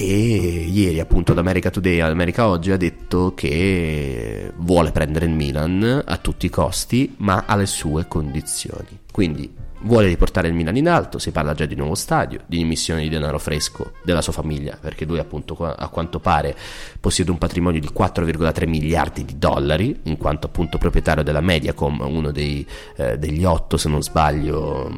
E 0.00 0.68
ieri 0.70 1.00
appunto 1.00 1.32
ad 1.32 1.38
America 1.38 1.70
Today, 1.70 1.98
America 1.98 2.46
Oggi 2.46 2.70
ha 2.70 2.76
detto 2.76 3.34
che 3.34 4.52
vuole 4.54 4.92
prendere 4.92 5.26
il 5.26 5.32
Milan 5.32 6.04
a 6.06 6.16
tutti 6.18 6.46
i 6.46 6.50
costi, 6.50 7.16
ma 7.16 7.42
alle 7.48 7.66
sue 7.66 8.06
condizioni. 8.06 9.00
Quindi 9.10 9.52
vuole 9.80 10.06
riportare 10.06 10.46
il 10.46 10.54
Milan 10.54 10.76
in 10.76 10.88
alto, 10.88 11.18
si 11.18 11.32
parla 11.32 11.52
già 11.52 11.64
di 11.64 11.74
nuovo 11.74 11.96
stadio, 11.96 12.42
di 12.46 12.60
emissione 12.60 13.02
di 13.02 13.08
denaro 13.08 13.40
fresco 13.40 13.94
della 14.04 14.22
sua 14.22 14.32
famiglia, 14.32 14.78
perché 14.80 15.04
lui 15.04 15.18
appunto 15.18 15.56
a 15.56 15.88
quanto 15.88 16.20
pare 16.20 16.56
possiede 17.00 17.32
un 17.32 17.38
patrimonio 17.38 17.80
di 17.80 17.90
4,3 17.92 18.68
miliardi 18.68 19.24
di 19.24 19.36
dollari, 19.36 19.98
in 20.04 20.16
quanto 20.16 20.46
appunto 20.46 20.78
proprietario 20.78 21.24
della 21.24 21.40
Mediacom, 21.40 22.02
uno 22.02 22.30
dei, 22.30 22.64
eh, 22.94 23.18
degli 23.18 23.42
otto 23.42 23.76
se 23.76 23.88
non 23.88 24.02
sbaglio 24.02 24.88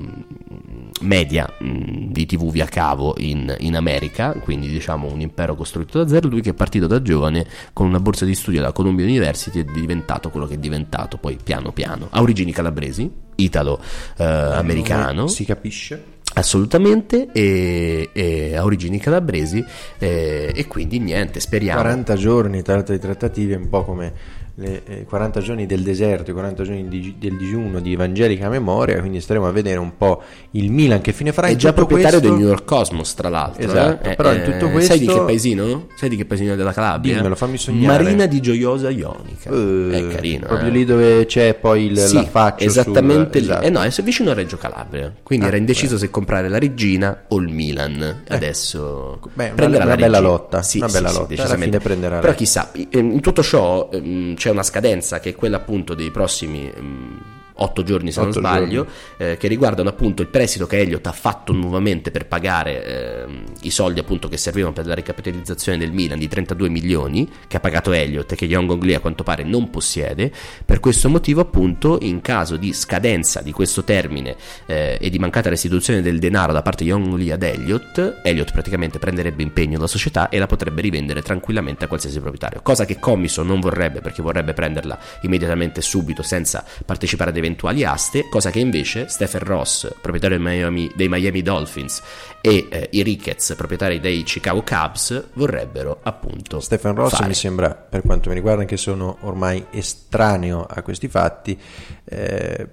media 1.00 1.52
mh, 1.58 2.10
di 2.10 2.26
tv 2.26 2.50
via 2.50 2.66
cavo 2.66 3.14
in, 3.18 3.54
in 3.60 3.76
America, 3.76 4.32
quindi 4.32 4.68
diciamo 4.68 5.10
un 5.10 5.20
impero 5.20 5.54
costruito 5.54 6.02
da 6.02 6.08
zero, 6.08 6.28
lui 6.28 6.40
che 6.40 6.50
è 6.50 6.54
partito 6.54 6.86
da 6.86 7.02
giovane 7.02 7.46
con 7.72 7.86
una 7.86 8.00
borsa 8.00 8.24
di 8.24 8.34
studio 8.34 8.60
alla 8.60 8.72
Columbia 8.72 9.04
University 9.04 9.60
è 9.60 9.64
diventato 9.64 10.30
quello 10.30 10.46
che 10.46 10.54
è 10.54 10.58
diventato 10.58 11.16
poi 11.18 11.38
piano 11.42 11.72
piano, 11.72 12.08
ha 12.10 12.20
origini 12.20 12.52
calabresi, 12.52 13.10
italo 13.36 13.80
eh, 14.16 14.24
americano, 14.24 15.26
Si 15.26 15.44
capisce. 15.44 16.18
Assolutamente, 16.32 17.28
e, 17.32 18.10
e 18.12 18.54
ha 18.54 18.62
origini 18.62 18.98
calabresi 18.98 19.64
e, 19.98 20.52
e 20.54 20.66
quindi 20.68 21.00
niente, 21.00 21.40
speriamo. 21.40 21.80
40 21.80 22.14
giorni 22.14 22.62
tra 22.62 22.74
l'altro 22.74 22.94
di 22.94 23.00
trattative, 23.00 23.56
un 23.56 23.68
po' 23.68 23.84
come 23.84 24.12
le 24.60 24.82
eh, 24.84 25.04
40 25.04 25.40
giorni 25.40 25.66
del 25.66 25.82
deserto, 25.82 26.30
i 26.30 26.34
40 26.34 26.62
giorni 26.64 26.88
di- 26.88 27.14
del 27.18 27.36
digiuno 27.36 27.80
di 27.80 27.92
evangelica 27.94 28.48
memoria, 28.48 29.00
quindi 29.00 29.20
staremo 29.20 29.46
a 29.46 29.50
vedere 29.50 29.78
un 29.78 29.96
po' 29.96 30.22
il 30.52 30.70
Milan 30.70 31.00
che 31.00 31.12
fine 31.12 31.32
farà. 31.32 31.48
È 31.48 31.56
già 31.56 31.72
proprietario 31.72 32.18
questo- 32.18 32.34
del 32.36 32.44
New 32.44 32.48
York 32.52 32.64
Cosmos, 32.64 33.14
tra 33.14 33.28
l'altro. 33.28 33.62
Esatto, 33.62 34.08
eh? 34.08 34.14
però 34.14 34.30
Eh, 34.32 34.36
in 34.36 34.42
tutto 34.44 34.66
eh, 34.66 34.70
questo- 34.70 34.92
Sai 34.92 35.00
di 35.00 35.06
che 35.06 35.20
paesino? 35.20 35.86
Sai 35.96 36.08
di 36.08 36.16
che 36.16 36.24
paesino 36.26 36.54
della 36.56 36.72
Calabria? 36.72 37.14
Dimmelo, 37.16 37.34
fammi 37.34 37.56
sognare. 37.56 38.02
Marina 38.02 38.26
di 38.26 38.40
Gioiosa 38.40 38.90
Ionica. 38.90 39.50
Eh, 39.50 39.90
è 40.08 40.14
carino. 40.14 40.46
Proprio 40.46 40.68
eh. 40.68 40.72
lì 40.72 40.84
dove 40.84 41.26
c'è 41.26 41.54
poi 41.54 41.86
il, 41.86 41.98
Sì, 41.98 42.14
la 42.16 42.24
faccia. 42.24 42.64
esattamente 42.64 43.38
sul, 43.38 43.48
lì. 43.48 43.52
esatto. 43.52 43.66
Eh 43.66 43.70
no, 43.70 43.82
è 43.82 43.90
vicino 44.02 44.30
a 44.30 44.34
Reggio 44.34 44.56
Calabria. 44.56 45.12
Quindi 45.22 45.44
Ah, 45.46 45.48
era 45.48 45.56
indeciso 45.56 45.96
se 45.98 46.10
comprare 46.10 46.48
la 46.48 46.58
Regina 46.58 47.24
o 47.28 47.38
il 47.38 47.48
Milan. 47.48 48.22
Adesso 48.28 49.20
Beh, 49.32 49.44
una- 49.46 49.54
prenderà 49.54 49.84
una 49.84 49.94
la 49.94 50.00
bella 50.00 50.18
lotta, 50.20 50.62
Sì, 50.62 50.78
una 50.78 50.88
sì, 50.88 50.92
bella 50.94 51.08
sì, 51.08 51.14
lotta. 51.14 51.26
Alla 51.32 51.42
decisamente. 51.42 51.78
prenderà 51.78 52.18
Però 52.18 52.34
chissà, 52.34 52.70
in 52.92 53.20
tutto 53.20 53.42
ciò 53.42 53.88
ehm, 53.92 54.34
c'è 54.50 54.56
una 54.56 54.64
scadenza 54.64 55.20
che 55.20 55.30
è 55.30 55.34
quella 55.36 55.58
appunto 55.58 55.94
dei 55.94 56.10
prossimi 56.10 56.72
mm, 56.76 57.16
8 57.62 57.82
giorni 57.82 58.10
se 58.10 58.20
8 58.20 58.28
non 58.28 58.38
sbaglio, 58.38 58.86
eh, 59.16 59.36
che 59.36 59.48
riguardano 59.48 59.88
appunto 59.88 60.22
il 60.22 60.28
prestito 60.28 60.66
che 60.66 60.78
Elliot 60.78 61.06
ha 61.06 61.12
fatto 61.12 61.52
nuovamente 61.52 62.10
per 62.10 62.26
pagare 62.26 62.84
eh, 62.84 63.24
i 63.62 63.70
soldi 63.70 64.00
appunto 64.00 64.28
che 64.28 64.36
servivano 64.36 64.72
per 64.72 64.86
la 64.86 64.94
ricapitalizzazione 64.94 65.76
del 65.76 65.92
Milan 65.92 66.18
di 66.18 66.28
32 66.28 66.68
milioni 66.68 67.28
che 67.46 67.56
ha 67.58 67.60
pagato 67.60 67.92
Elliot 67.92 68.32
e 68.32 68.36
che 68.36 68.46
Young 68.46 68.66
Gongli 68.66 68.94
a 68.94 69.00
quanto 69.00 69.22
pare 69.22 69.42
non 69.44 69.70
possiede. 69.70 70.32
Per 70.64 70.80
questo 70.80 71.08
motivo 71.08 71.40
appunto 71.40 71.98
in 72.00 72.20
caso 72.20 72.56
di 72.56 72.72
scadenza 72.72 73.42
di 73.42 73.52
questo 73.52 73.84
termine 73.84 74.36
eh, 74.66 74.98
e 75.00 75.10
di 75.10 75.18
mancata 75.18 75.50
restituzione 75.50 76.00
del 76.00 76.18
denaro 76.18 76.52
da 76.52 76.62
parte 76.62 76.84
di 76.84 76.90
Young 76.90 77.08
Gongli 77.08 77.30
ad 77.30 77.42
Elliot, 77.42 78.20
Elliot 78.22 78.52
praticamente 78.52 78.98
prenderebbe 78.98 79.42
impegno 79.42 79.78
la 79.78 79.86
società 79.86 80.28
e 80.28 80.38
la 80.38 80.46
potrebbe 80.46 80.80
rivendere 80.80 81.20
tranquillamente 81.20 81.84
a 81.84 81.88
qualsiasi 81.88 82.20
proprietario, 82.20 82.60
cosa 82.62 82.84
che 82.86 82.98
Commisso 82.98 83.42
non 83.42 83.60
vorrebbe 83.60 84.00
perché 84.00 84.22
vorrebbe 84.22 84.54
prenderla 84.54 84.98
immediatamente 85.22 85.80
subito 85.80 86.22
senza 86.22 86.64
partecipare 86.84 87.30
ad 87.30 87.36
eventi 87.36 87.49
eventuali 87.50 87.84
aste 87.84 88.28
cosa 88.28 88.50
che 88.50 88.60
invece 88.60 89.08
Stephen 89.08 89.42
Ross 89.42 89.92
proprietario 90.00 90.38
dei 90.38 90.46
Miami, 90.46 90.90
dei 90.94 91.08
Miami 91.08 91.42
Dolphins 91.42 92.00
e 92.40 92.68
eh, 92.70 92.88
i 92.92 93.02
Ricketts 93.02 93.54
proprietari 93.56 94.00
dei 94.00 94.22
Chicago 94.22 94.62
Cubs 94.62 95.28
vorrebbero 95.34 95.98
appunto 96.02 96.60
Stefan 96.60 96.94
Ross 96.94 97.10
fare. 97.10 97.26
mi 97.26 97.34
sembra, 97.34 97.74
per 97.74 98.02
quanto 98.02 98.28
mi 98.28 98.34
riguarda, 98.36 98.64
che 98.64 98.76
sono 98.76 99.18
ormai 99.22 99.66
estraneo 99.70 100.64
a 100.64 100.82
questi 100.82 101.08
fatti, 101.08 101.58
eh, 102.04 102.66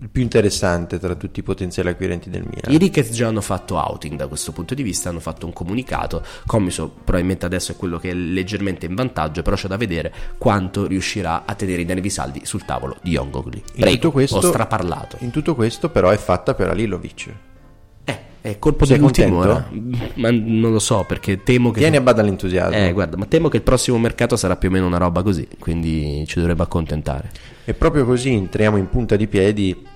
il 0.00 0.08
più 0.10 0.22
interessante 0.22 0.98
tra 0.98 1.14
tutti 1.14 1.40
i 1.40 1.42
potenziali 1.42 1.88
acquirenti 1.88 2.28
del 2.28 2.42
Milan. 2.42 2.72
I 2.72 2.78
Ricketts 2.78 3.10
già 3.12 3.28
hanno 3.28 3.40
fatto 3.40 3.76
outing 3.76 4.16
da 4.16 4.26
questo 4.26 4.52
punto 4.52 4.74
di 4.74 4.82
vista, 4.82 5.08
hanno 5.08 5.20
fatto 5.20 5.46
un 5.46 5.52
comunicato. 5.52 6.22
Commiso 6.46 6.88
probabilmente 6.88 7.46
adesso 7.46 7.72
è 7.72 7.76
quello 7.76 7.98
che 7.98 8.10
è 8.10 8.14
leggermente 8.14 8.86
in 8.86 8.94
vantaggio, 8.94 9.42
però 9.42 9.56
c'è 9.56 9.68
da 9.68 9.76
vedere 9.76 10.12
quanto 10.36 10.86
riuscirà 10.86 11.44
a 11.46 11.54
tenere 11.54 11.82
i 11.82 11.84
Danevi 11.84 12.10
saldi 12.10 12.40
sul 12.44 12.64
tavolo 12.64 12.96
di 13.02 13.12
Young 13.12 13.34
Ogli. 13.34 13.54
In 13.54 13.62
Prego, 13.76 13.90
tutto 13.92 14.10
questo- 14.10 14.36
ho 14.38 14.42
straparlato. 14.42 15.16
In 15.20 15.30
tutto 15.30 15.54
questo, 15.54 15.88
però, 15.88 16.10
è 16.10 16.16
fatta 16.16 16.54
per 16.54 16.68
Alilovic. 16.68 17.34
È 18.44 18.58
colpo 18.58 18.84
Sei 18.84 18.96
dell'ultimo 18.96 19.38
ora. 19.38 19.70
Ma 20.16 20.30
non 20.30 20.70
lo 20.70 20.78
so 20.78 21.06
perché 21.08 21.42
temo 21.42 21.70
che. 21.70 21.80
Tieni 21.80 21.96
a 21.96 22.02
bada 22.02 22.20
l'entusiasmo. 22.20 22.76
Eh, 22.76 22.92
guarda, 22.92 23.16
ma 23.16 23.24
temo 23.24 23.48
che 23.48 23.56
il 23.56 23.62
prossimo 23.62 23.96
mercato 23.96 24.36
sarà 24.36 24.56
più 24.56 24.68
o 24.68 24.72
meno 24.72 24.84
una 24.86 24.98
roba 24.98 25.22
così, 25.22 25.48
quindi 25.58 26.24
ci 26.26 26.40
dovrebbe 26.40 26.62
accontentare. 26.62 27.30
E 27.64 27.74
proprio 27.74 28.04
così 28.04 28.32
entriamo 28.32 28.76
in 28.76 28.88
punta 28.88 29.16
di 29.16 29.26
piedi 29.26 29.86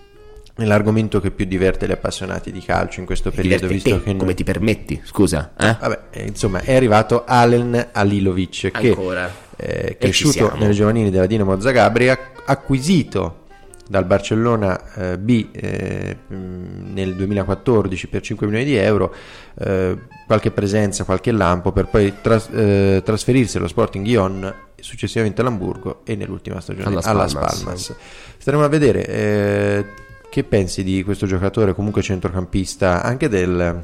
nell'argomento 0.56 1.20
che 1.20 1.30
più 1.30 1.44
diverte 1.44 1.86
gli 1.86 1.92
appassionati 1.92 2.50
di 2.50 2.60
calcio 2.60 3.00
in 3.00 3.06
questo 3.06 3.30
periodo, 3.30 3.66
visto 3.68 3.90
te, 3.90 4.02
che 4.02 4.10
noi- 4.10 4.18
come 4.18 4.34
ti 4.34 4.42
permetti? 4.44 5.00
Scusa, 5.04 5.52
eh? 5.58 5.76
Vabbè, 5.78 5.98
eh, 6.10 6.26
insomma, 6.26 6.60
è 6.60 6.74
arrivato 6.74 7.24
Alen 7.26 7.88
Alilovic 7.92 8.70
che 8.72 8.88
Ancora. 8.88 9.30
eh, 9.56 9.88
ci 9.90 9.96
cresciuto 9.98 10.54
nelle 10.56 10.72
giovanili 10.72 11.10
della 11.10 11.26
Dinamo 11.26 11.60
Zagabria, 11.60 12.18
acquisito 12.44 13.44
dal 13.88 14.04
Barcellona 14.04 14.94
eh, 15.12 15.18
B 15.18 15.46
eh, 15.52 16.16
nel 16.28 17.14
2014 17.14 18.06
per 18.08 18.20
5 18.22 18.46
milioni 18.46 18.66
di 18.66 18.76
euro, 18.76 19.14
eh, 19.58 19.96
qualche 20.26 20.50
presenza, 20.50 21.04
qualche 21.04 21.30
lampo 21.32 21.70
per 21.72 21.86
poi 21.86 22.14
tras- 22.20 22.50
eh, 22.52 23.00
trasferirsi 23.04 23.56
allo 23.58 23.68
Sporting 23.68 24.04
Gijón, 24.04 24.54
successivamente 24.80 25.40
all'Hamburgo 25.40 26.00
e 26.04 26.14
nell'ultima 26.16 26.60
stagione 26.60 26.86
Alla 26.86 27.00
alla 27.02 27.28
Spalmas. 27.28 27.56
Spalmas. 27.56 27.94
Staremo 28.38 28.64
a 28.64 28.68
vedere 28.68 29.06
eh, 29.06 29.84
che 30.30 30.44
pensi 30.44 30.82
di 30.82 31.02
questo 31.02 31.26
giocatore, 31.26 31.74
comunque 31.74 32.02
centrocampista, 32.02 33.02
anche 33.02 33.28
del, 33.28 33.82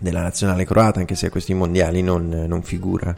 della 0.00 0.22
nazionale 0.22 0.64
croata, 0.64 1.00
anche 1.00 1.14
se 1.14 1.26
a 1.26 1.30
questi 1.30 1.54
mondiali 1.54 2.02
non, 2.02 2.28
non 2.28 2.62
figura. 2.62 3.14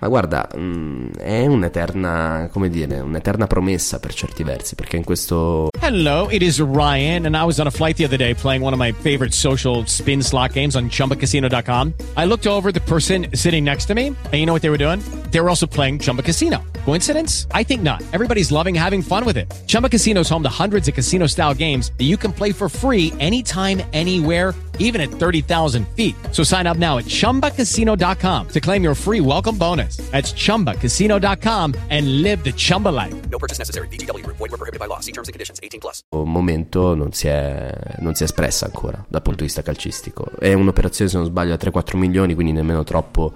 Ma 0.00 0.08
guarda, 0.08 0.48
mh, 0.56 1.18
è 1.18 1.46
un'eterna, 1.46 2.48
come 2.50 2.70
dire, 2.70 3.00
un'eterna 3.00 3.46
promessa 3.46 3.98
per 4.00 4.14
certi 4.14 4.42
versi, 4.42 4.74
perché 4.74 4.96
in 4.96 5.04
questo 5.04 5.68
Hello, 5.78 6.28
it 6.30 6.40
is 6.40 6.58
Ryan, 6.58 7.26
and 7.26 7.36
I 7.36 7.44
was 7.44 7.58
on 7.58 7.66
a 7.66 7.70
flight 7.70 7.96
the 7.96 8.04
other 8.04 8.16
day 8.16 8.34
playing 8.34 8.62
one 8.62 8.72
of 8.72 8.80
my 8.80 8.92
favorite 8.92 9.34
social 9.34 9.84
spin 9.86 10.22
slot 10.22 10.52
games 10.54 10.74
on 10.74 10.88
chumbacasino.com. 10.88 11.92
I 12.16 12.24
looked 12.24 12.46
over 12.46 12.72
the 12.72 12.80
person 12.80 13.26
sitting 13.34 13.62
next 13.62 13.86
to 13.88 13.94
me, 13.94 14.06
and 14.08 14.34
you 14.34 14.46
know 14.46 14.54
what 14.54 14.62
they 14.62 14.70
were 14.70 14.78
doing? 14.78 15.00
They 15.32 15.40
were 15.40 15.48
also 15.50 15.66
playing 15.66 15.98
Chumba 16.00 16.22
Casino. 16.22 16.62
Coincidence? 16.86 17.46
I 17.52 17.62
think 17.62 17.82
not. 17.82 18.02
Everybody's 18.12 18.50
loving 18.50 18.74
having 18.74 19.02
fun 19.02 19.24
with 19.26 19.36
it. 19.36 19.52
Chumba 19.66 19.90
Casino 19.90 20.20
is 20.20 20.28
home 20.30 20.42
to 20.44 20.48
hundreds 20.48 20.88
of 20.88 20.94
casino 20.94 21.26
style 21.26 21.52
games 21.54 21.92
that 21.98 22.04
you 22.04 22.16
can 22.16 22.32
play 22.32 22.52
for 22.52 22.68
free 22.70 23.12
anytime, 23.20 23.82
anywhere, 23.92 24.54
even 24.80 25.00
at 25.00 25.10
30,000 25.10 25.86
feet. 25.94 26.16
So 26.32 26.42
sign 26.42 26.66
up 26.66 26.76
now 26.76 26.98
at 26.98 27.04
chumbacasino.com 27.06 28.48
to 28.48 28.60
claim 28.60 28.82
your 28.82 28.96
free 28.96 29.20
welcome 29.20 29.56
bonus. 29.56 29.98
That's 30.10 30.32
chumbacasino.com 30.32 31.74
and 31.90 32.22
live 32.22 32.42
the 32.42 32.52
Chumba 32.52 32.88
life. 32.88 33.14
No 33.30 33.38
purchase 33.38 33.58
necessary. 33.58 33.86
VGW 33.88 34.24
Group. 34.24 34.38
Void 34.38 34.50
were 34.50 34.58
prohibited 34.58 34.80
by 34.80 34.86
law. 34.86 34.98
See 34.98 35.12
terms 35.12 35.28
and 35.28 35.32
conditions. 35.32 35.60
18 35.62 35.78
plus. 35.80 36.02
momento 36.10 36.94
non 36.94 37.12
si, 37.12 37.28
è, 37.28 37.72
non 37.98 38.14
si 38.14 38.22
è 38.22 38.26
espressa 38.26 38.64
ancora 38.66 39.04
dal 39.08 39.22
punto 39.22 39.40
di 39.40 39.46
vista 39.46 39.62
calcistico. 39.62 40.26
È 40.38 40.52
un'operazione, 40.52 41.10
se 41.10 41.16
non 41.16 41.26
sbaglio, 41.26 41.54
a 41.54 41.58
3-4 41.60 41.96
milioni, 41.96 42.34
quindi 42.34 42.52
nemmeno 42.52 42.84
troppo 42.84 43.32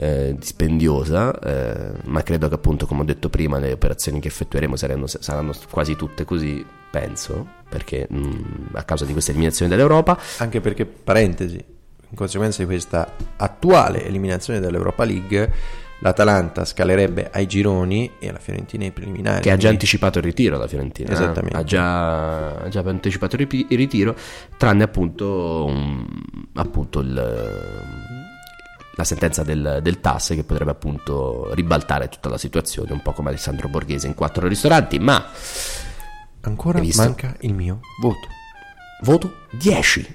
eh, 0.00 0.34
dispendiosa, 0.38 1.36
eh, 1.40 1.92
ma 2.04 2.22
credo 2.22 2.46
che 2.48 2.54
appunto, 2.54 2.86
come 2.86 3.00
ho 3.00 3.04
detto 3.04 3.28
prima, 3.28 3.58
le 3.58 3.72
operazioni 3.72 4.20
che 4.20 4.28
effettueremo 4.28 4.76
saranno, 4.76 5.06
saranno 5.08 5.52
quasi 5.70 5.96
tutte 5.96 6.24
così, 6.24 6.64
penso, 6.90 7.46
perché 7.68 8.06
mh, 8.08 8.68
a 8.74 8.82
causa 8.84 9.04
di 9.04 9.12
questa 9.12 9.32
eliminazione 9.32 9.70
dall'Europa. 9.70 10.16
Anche 10.38 10.60
perché, 10.60 10.86
parentesi, 10.86 11.56
in 11.56 12.16
conseguenza 12.16 12.60
di 12.62 12.66
questa 12.66 13.12
attuale 13.36 14.04
eliminazione 14.06 14.60
dall'Europa 14.60 15.04
League, 15.04 15.52
l'Atalanta 16.00 16.64
scalerebbe 16.64 17.28
ai 17.32 17.46
gironi 17.46 18.12
e 18.20 18.30
la 18.30 18.38
Fiorentina 18.38 18.84
ai 18.84 18.92
preliminari. 18.92 19.40
Che 19.42 19.50
ha 19.50 19.56
già 19.56 19.68
anticipato 19.68 20.18
il 20.18 20.24
ritiro 20.24 20.56
la 20.56 20.68
Fiorentina. 20.68 21.10
eh? 21.10 21.12
Esattamente. 21.12 21.56
Ha, 21.56 21.64
già, 21.64 22.54
ha 22.54 22.68
già 22.68 22.82
anticipato 22.86 23.34
il 23.34 23.48
ritiro, 23.68 24.14
tranne 24.56 24.84
appunto, 24.84 25.64
um, 25.66 26.06
appunto 26.54 27.00
il- 27.00 28.17
la 28.98 29.04
sentenza 29.04 29.44
del, 29.44 29.78
del 29.80 30.00
TAS 30.00 30.30
che 30.34 30.42
potrebbe 30.42 30.72
appunto 30.72 31.54
ribaltare 31.54 32.08
tutta 32.08 32.28
la 32.28 32.36
situazione, 32.36 32.90
un 32.92 33.00
po' 33.00 33.12
come 33.12 33.28
Alessandro 33.28 33.68
Borghese 33.68 34.08
in 34.08 34.14
quattro 34.14 34.48
ristoranti, 34.48 34.98
ma 34.98 35.24
Ancora 36.40 36.80
manca 36.96 37.36
il 37.42 37.54
mio 37.54 37.78
voto. 38.00 38.26
voto 39.02 39.32
10. 39.52 40.14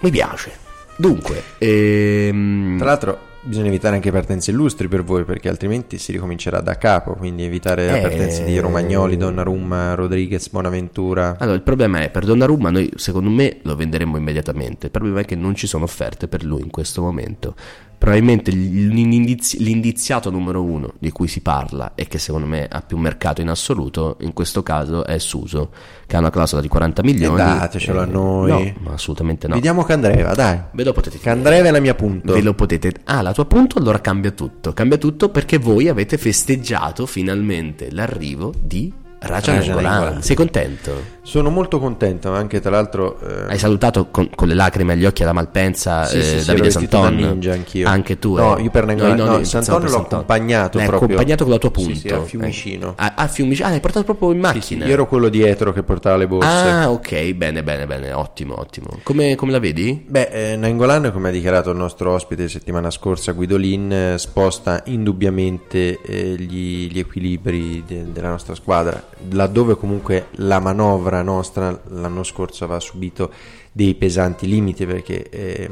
Mi 0.00 0.10
piace. 0.10 0.50
Dunque, 0.96 1.40
ehm, 1.58 2.78
Tra 2.78 2.86
l'altro 2.86 3.18
bisogna 3.42 3.68
evitare 3.68 3.94
anche 3.94 4.10
partenze 4.10 4.50
illustri 4.50 4.88
per 4.88 5.04
voi 5.04 5.22
perché 5.22 5.48
altrimenti 5.48 5.98
si 5.98 6.10
ricomincerà 6.10 6.60
da 6.60 6.76
capo, 6.78 7.12
quindi 7.14 7.44
evitare 7.44 7.86
Eh, 7.88 7.92
le 7.92 8.00
partenze 8.00 8.42
di 8.42 8.58
Romagnoli, 8.58 9.16
Donnarumma, 9.16 9.94
Rodriguez, 9.94 10.48
Bonaventura. 10.48 11.36
Allora, 11.38 11.54
il 11.54 11.62
problema 11.62 12.00
è 12.00 12.10
per 12.10 12.24
Donnarumma 12.24 12.70
noi 12.70 12.90
secondo 12.96 13.30
me 13.30 13.58
lo 13.62 13.76
venderemmo 13.76 14.16
immediatamente. 14.16 14.86
Il 14.86 14.92
problema 14.92 15.20
è 15.20 15.24
che 15.24 15.36
non 15.36 15.54
ci 15.54 15.68
sono 15.68 15.84
offerte 15.84 16.26
per 16.26 16.42
lui 16.42 16.62
in 16.62 16.70
questo 16.70 17.02
momento. 17.02 17.54
Probabilmente 17.98 18.50
l'indizi- 18.50 19.62
l'indiziato 19.62 20.30
numero 20.30 20.62
uno 20.62 20.92
di 20.98 21.10
cui 21.10 21.28
si 21.28 21.40
parla 21.40 21.92
e 21.94 22.06
che 22.06 22.18
secondo 22.18 22.46
me 22.46 22.66
ha 22.70 22.82
più 22.82 22.98
mercato 22.98 23.40
in 23.40 23.48
assoluto, 23.48 24.16
in 24.20 24.32
questo 24.32 24.62
caso 24.62 25.04
è 25.04 25.18
Suso, 25.18 25.70
che 26.06 26.16
ha 26.16 26.18
una 26.18 26.30
clausola 26.30 26.60
di 26.60 26.68
40 26.68 27.02
milioni. 27.02 27.40
E 27.40 27.44
datecelo 27.44 28.00
a 28.00 28.04
noi. 28.04 28.74
No, 28.80 28.92
assolutamente 28.92 29.48
no. 29.48 29.54
Vediamo 29.54 29.82
Candreva, 29.82 30.34
dai. 30.34 30.60
Ve 30.72 30.84
lo 30.84 30.92
potete 30.92 31.18
Candreva 31.18 31.68
è 31.68 31.70
la 31.70 31.80
mia 31.80 31.94
punto. 31.94 32.32
Ve 32.32 32.42
lo 32.42 32.54
potete. 32.54 32.92
Ah, 33.04 33.22
la 33.22 33.32
tua 33.32 33.46
punto 33.46 33.78
allora 33.78 34.00
cambia 34.00 34.30
tutto. 34.30 34.72
Cambia 34.72 34.98
tutto 34.98 35.30
perché 35.30 35.58
voi 35.58 35.88
avete 35.88 36.18
festeggiato 36.18 37.06
finalmente 37.06 37.90
l'arrivo 37.90 38.52
di 38.60 38.92
Raja. 39.20 39.54
Nainggolan. 39.54 40.22
Sei 40.22 40.36
contento? 40.36 41.14
Sono 41.26 41.50
molto 41.50 41.80
contento, 41.80 42.30
anche 42.32 42.60
tra 42.60 42.70
l'altro... 42.70 43.18
eh, 43.18 43.50
Hai 43.50 43.58
salutato 43.58 44.06
con, 44.12 44.30
con 44.32 44.46
le 44.46 44.54
lacrime 44.54 44.92
agli 44.92 45.04
occhi 45.04 45.24
alla 45.24 45.32
Malpensa 45.32 46.04
Sì, 46.04 46.18
eh, 46.18 46.22
sì, 46.22 46.38
sì, 46.38 46.46
Davide 46.46 46.64
da 46.68 46.70
Santon. 46.70 47.14
ninja 47.16 47.52
anch'io. 47.52 47.88
Anche 47.88 48.20
tu, 48.20 48.36
No, 48.36 48.56
eh. 48.56 48.62
io 48.62 48.70
per 48.70 48.86
Nangolan- 48.86 49.16
no, 49.16 49.38
io 49.38 49.44
Santon 49.44 49.82
l'ho 49.86 49.96
accompagnato 50.02 50.78
L'hai 50.78 50.86
proprio. 50.86 51.08
accompagnato 51.16 51.42
con 51.42 51.52
la 51.52 51.58
tua 51.58 51.70
Sì, 51.74 51.82
punto. 51.82 51.98
sì, 51.98 52.08
a 52.10 52.22
Fiumicino. 52.22 52.90
Eh. 52.90 52.92
Ah, 52.94 53.14
a 53.16 53.26
Fiumicino. 53.26 53.66
Ah, 53.66 53.70
l'hai 53.70 53.80
portato 53.80 54.04
proprio 54.04 54.30
in 54.30 54.38
macchina. 54.38 54.86
io 54.86 54.92
ero 54.92 55.08
quello 55.08 55.28
dietro 55.28 55.72
che 55.72 55.82
portava 55.82 56.16
le 56.16 56.28
borse. 56.28 56.48
Ah, 56.48 56.90
ok, 56.92 57.32
bene, 57.32 57.64
bene, 57.64 57.86
bene, 57.88 58.12
ottimo, 58.12 58.54
ottimo. 58.60 58.86
Come, 59.02 59.34
come 59.34 59.50
la 59.50 59.58
vedi? 59.58 60.04
Beh, 60.06 60.52
eh, 60.52 60.56
Nainggolan, 60.56 61.10
come 61.12 61.30
ha 61.30 61.32
dichiarato 61.32 61.70
il 61.70 61.76
nostro 61.76 62.12
ospite 62.12 62.48
settimana 62.48 62.88
scorsa, 62.92 63.32
Guidolin, 63.32 63.92
eh, 63.92 64.14
sposta 64.18 64.80
indubbiamente 64.84 66.00
eh, 66.02 66.36
gli, 66.38 66.88
gli 66.88 67.00
equilibri 67.00 67.82
de- 67.84 68.12
della 68.12 68.28
nostra 68.28 68.54
squadra, 68.54 69.02
laddove 69.30 69.74
comunque 69.76 70.26
la 70.36 70.60
manovra 70.60 71.14
nostra 71.22 71.78
l'anno 71.88 72.22
scorso 72.22 72.64
aveva 72.64 72.80
subito 72.80 73.30
dei 73.72 73.94
pesanti 73.94 74.46
limiti 74.46 74.86
perché 74.86 75.28
eh, 75.28 75.70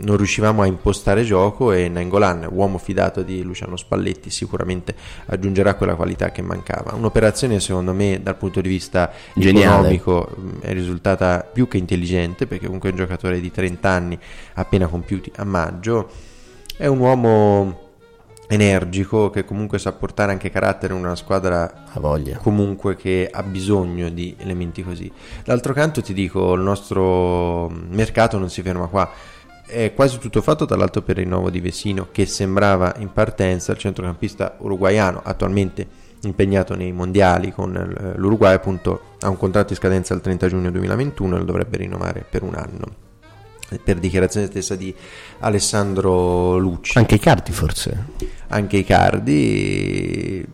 non 0.00 0.16
riuscivamo 0.16 0.62
a 0.62 0.66
impostare 0.66 1.22
gioco 1.22 1.72
e 1.72 1.88
Nainggolan, 1.88 2.48
uomo 2.50 2.78
fidato 2.78 3.22
di 3.22 3.42
Luciano 3.42 3.76
Spalletti, 3.76 4.30
sicuramente 4.30 4.94
aggiungerà 5.26 5.74
quella 5.74 5.94
qualità 5.94 6.30
che 6.30 6.40
mancava. 6.40 6.94
Un'operazione 6.94 7.60
secondo 7.60 7.92
me 7.92 8.20
dal 8.22 8.36
punto 8.36 8.60
di 8.60 8.68
vista 8.68 9.12
Geniale. 9.34 9.64
economico 9.64 10.28
mh, 10.34 10.60
è 10.60 10.72
risultata 10.72 11.46
più 11.52 11.68
che 11.68 11.76
intelligente 11.76 12.46
perché 12.46 12.64
comunque 12.64 12.88
è 12.88 12.92
un 12.92 12.98
giocatore 12.98 13.40
di 13.40 13.50
30 13.50 13.88
anni 13.88 14.18
appena 14.54 14.86
compiuti 14.86 15.30
a 15.36 15.44
maggio 15.44 16.08
è 16.76 16.86
un 16.86 16.98
uomo 16.98 17.81
energico 18.52 19.30
che 19.30 19.44
comunque 19.44 19.78
sa 19.78 19.92
portare 19.92 20.32
anche 20.32 20.50
carattere 20.50 20.92
in 20.92 21.00
una 21.00 21.16
squadra 21.16 21.84
comunque 22.40 22.96
che 22.96 23.28
ha 23.30 23.42
bisogno 23.42 24.10
di 24.10 24.34
elementi 24.38 24.82
così. 24.82 25.10
D'altro 25.44 25.72
canto 25.72 26.02
ti 26.02 26.12
dico 26.12 26.52
il 26.54 26.60
nostro 26.60 27.68
mercato 27.68 28.38
non 28.38 28.50
si 28.50 28.62
ferma 28.62 28.86
qua. 28.86 29.10
È 29.64 29.94
quasi 29.94 30.18
tutto 30.18 30.42
fatto 30.42 30.66
tra 30.66 30.76
l'altro 30.76 31.00
per 31.02 31.16
il 31.16 31.24
rinnovo 31.24 31.48
di 31.48 31.60
Vesino 31.60 32.08
che 32.12 32.26
sembrava 32.26 32.94
in 32.98 33.12
partenza 33.12 33.72
il 33.72 33.78
centrocampista 33.78 34.56
uruguaiano 34.58 35.20
attualmente 35.24 36.10
impegnato 36.22 36.74
nei 36.74 36.92
mondiali 36.92 37.52
con 37.52 38.14
l'Uruguay 38.16 38.54
appunto 38.54 39.14
ha 39.20 39.28
un 39.28 39.36
contratto 39.36 39.72
in 39.72 39.78
scadenza 39.78 40.14
il 40.14 40.20
30 40.20 40.46
giugno 40.48 40.70
2021 40.70 41.34
e 41.34 41.38
lo 41.38 41.44
dovrebbe 41.44 41.78
rinnovare 41.78 42.24
per 42.28 42.42
un 42.42 42.54
anno 42.54 43.10
per 43.82 43.98
dichiarazione 43.98 44.46
stessa 44.46 44.74
di 44.74 44.94
Alessandro 45.40 46.58
Lucci. 46.58 46.98
Anche 46.98 47.16
i 47.16 47.20
cardi 47.20 47.52
forse. 47.52 48.06
anche 48.48 48.76
i 48.76 48.84
cardi. 48.84 50.46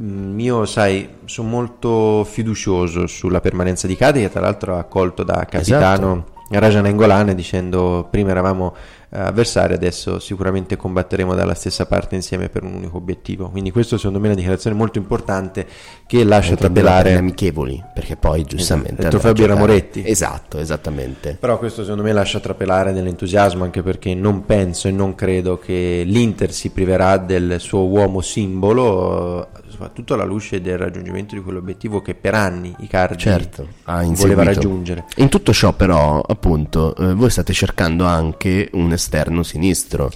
Mm, 0.00 0.38
io 0.38 0.66
sai 0.66 1.08
sono 1.24 1.48
molto 1.48 2.24
fiducioso 2.24 3.06
sulla 3.06 3.40
permanenza 3.40 3.86
di 3.86 3.96
Cardi 3.96 4.20
che 4.20 4.30
tra 4.30 4.40
l'altro 4.40 4.74
ha 4.74 4.78
accolto 4.78 5.22
da 5.22 5.46
capitano 5.48 6.32
Raja 6.50 6.80
Nengolan 6.80 7.34
dicendo 7.34 8.06
prima 8.10 8.30
eravamo 8.30 8.74
eh, 9.14 9.18
avversari 9.20 9.74
adesso 9.74 10.18
sicuramente 10.18 10.76
combatteremo 10.76 11.34
dalla 11.34 11.54
stessa 11.54 11.86
parte 11.86 12.16
insieme 12.16 12.48
per 12.48 12.64
un 12.64 12.74
unico 12.74 12.96
obiettivo 12.96 13.48
quindi 13.48 13.70
questo 13.70 13.96
secondo 13.96 14.18
me 14.18 14.24
è 14.24 14.28
una 14.28 14.36
dichiarazione 14.36 14.76
molto 14.76 14.98
importante 14.98 15.66
che 16.06 16.24
lascia 16.24 16.54
trapelare 16.56 17.14
amichevoli, 17.14 17.82
perché 17.94 18.16
poi 18.16 18.44
giustamente 18.44 19.02
il 19.02 19.08
trofeo 19.08 19.32
Birra. 19.32 19.54
Moretti 19.54 20.02
Esatto, 20.04 20.58
esattamente. 20.58 21.36
però 21.38 21.58
questo 21.58 21.82
secondo 21.82 22.02
me 22.02 22.12
lascia 22.12 22.40
trapelare 22.40 22.92
dell'entusiasmo 22.92 23.64
anche 23.64 23.82
perché 23.82 24.14
non 24.14 24.44
penso 24.44 24.88
e 24.88 24.90
non 24.90 25.14
credo 25.14 25.58
che 25.58 26.02
l'Inter 26.04 26.52
si 26.52 26.70
priverà 26.70 27.16
del 27.18 27.56
suo 27.58 27.86
uomo 27.86 28.20
simbolo, 28.20 29.48
soprattutto 29.68 30.14
alla 30.14 30.24
luce 30.24 30.60
del 30.60 30.78
raggiungimento 30.78 31.34
di 31.34 31.42
quell'obiettivo 31.42 32.00
che 32.00 32.14
per 32.14 32.34
anni 32.34 32.74
Icardi 32.78 33.18
Certo, 33.18 33.68
voleva 33.84 34.44
raggiungere. 34.44 35.04
In 35.16 35.28
tutto 35.28 35.52
ciò, 35.52 35.72
però, 35.72 36.20
appunto, 36.20 36.94
eh, 36.96 37.14
voi 37.14 37.30
state 37.30 37.52
cercando 37.52 38.04
anche 38.04 38.68
un 38.72 38.92
esterno 39.04 39.42
sinistro 39.42 40.10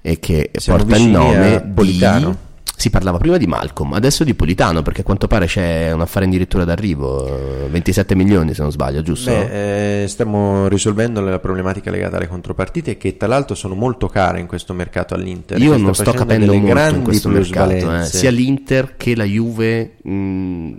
e 0.00 0.18
che 0.18 0.50
Siamo 0.54 0.78
porta 0.80 0.96
il 0.96 1.08
nome 1.08 1.72
Politano. 1.74 2.30
di. 2.30 2.36
Si 2.76 2.90
parlava 2.90 3.18
prima 3.18 3.36
di 3.36 3.46
Malcolm, 3.46 3.92
adesso 3.92 4.24
di 4.24 4.34
Politano, 4.34 4.82
perché 4.82 5.02
a 5.02 5.04
quanto 5.04 5.28
pare 5.28 5.46
c'è 5.46 5.92
un 5.92 6.00
affare 6.00 6.26
addirittura 6.26 6.64
d'arrivo, 6.64 7.64
eh, 7.64 7.68
27 7.68 8.16
milioni 8.16 8.52
se 8.52 8.62
non 8.62 8.72
sbaglio, 8.72 9.00
giusto? 9.00 9.30
Beh, 9.30 10.02
eh, 10.02 10.08
stiamo 10.08 10.66
risolvendo 10.66 11.20
la 11.20 11.38
problematica 11.38 11.90
legata 11.92 12.16
alle 12.16 12.26
contropartite 12.26 12.96
che 12.96 13.16
tra 13.16 13.28
l'altro 13.28 13.54
sono 13.54 13.74
molto 13.74 14.08
care 14.08 14.40
in 14.40 14.46
questo 14.46 14.74
mercato 14.74 15.14
all'Inter. 15.14 15.58
Io 15.62 15.76
non 15.76 15.94
sto 15.94 16.12
capendo 16.12 16.52
molto 16.52 16.94
in 16.94 17.02
questo 17.02 17.28
mercato, 17.28 17.94
eh. 17.94 18.04
sia 18.04 18.30
l'Inter 18.30 18.96
che 18.96 19.14
la 19.14 19.24
Juve. 19.24 19.92
mh, 20.02 20.72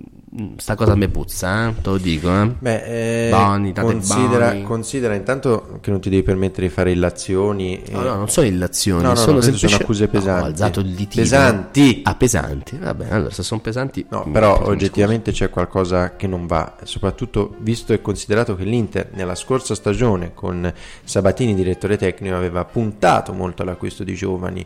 sta 0.57 0.75
cosa 0.75 0.95
mi 0.95 1.07
puzza, 1.07 1.69
eh? 1.69 1.73
te 1.81 1.89
lo 1.89 1.97
dico. 1.97 2.29
Eh? 2.29 2.47
Beh, 2.59 3.27
eh, 3.27 3.29
Boni, 3.29 3.73
considera, 3.73 4.49
boni. 4.49 4.63
considera 4.63 5.13
intanto 5.15 5.77
che 5.81 5.91
non 5.91 5.99
ti 6.01 6.09
devi 6.09 6.23
permettere 6.23 6.67
di 6.67 6.73
fare 6.73 6.91
illazioni. 6.91 7.81
No, 7.91 8.01
no, 8.01 8.15
non 8.15 8.29
sono 8.29 8.47
illazioni, 8.47 9.01
No, 9.03 9.09
no, 9.09 9.15
sono 9.15 9.31
no, 9.33 9.39
queste 9.39 9.51
semplici- 9.57 9.73
sono 9.73 9.83
accuse 9.83 10.03
No, 10.05 10.09
pesanti. 10.09 10.43
ho 10.43 10.45
alzato 10.45 10.79
il 10.81 10.87
ditino. 10.93 11.23
Pesanti. 11.23 12.01
Ah, 12.03 12.15
pesanti. 12.15 12.77
Vabbè, 12.77 13.07
allora 13.09 13.29
se 13.31 13.43
sono 13.43 13.61
pesanti. 13.61 14.05
No, 14.09 14.29
però 14.31 14.61
oggettivamente 14.65 15.31
c'è 15.31 15.49
qualcosa 15.49 16.15
che 16.15 16.27
non 16.27 16.45
va, 16.47 16.75
soprattutto 16.83 17.55
visto 17.59 17.93
e 17.93 18.01
considerato 18.01 18.55
che 18.55 18.63
l'Inter 18.63 19.09
nella 19.13 19.35
scorsa 19.35 19.73
stagione 19.75 20.33
con 20.33 20.71
Sabatini 21.03 21.55
direttore 21.55 21.97
tecnico 21.97 22.35
aveva 22.35 22.65
puntato 22.65 23.31
molto 23.33 23.61
all'acquisto 23.61 24.03
di 24.03 24.13
giovani 24.15 24.65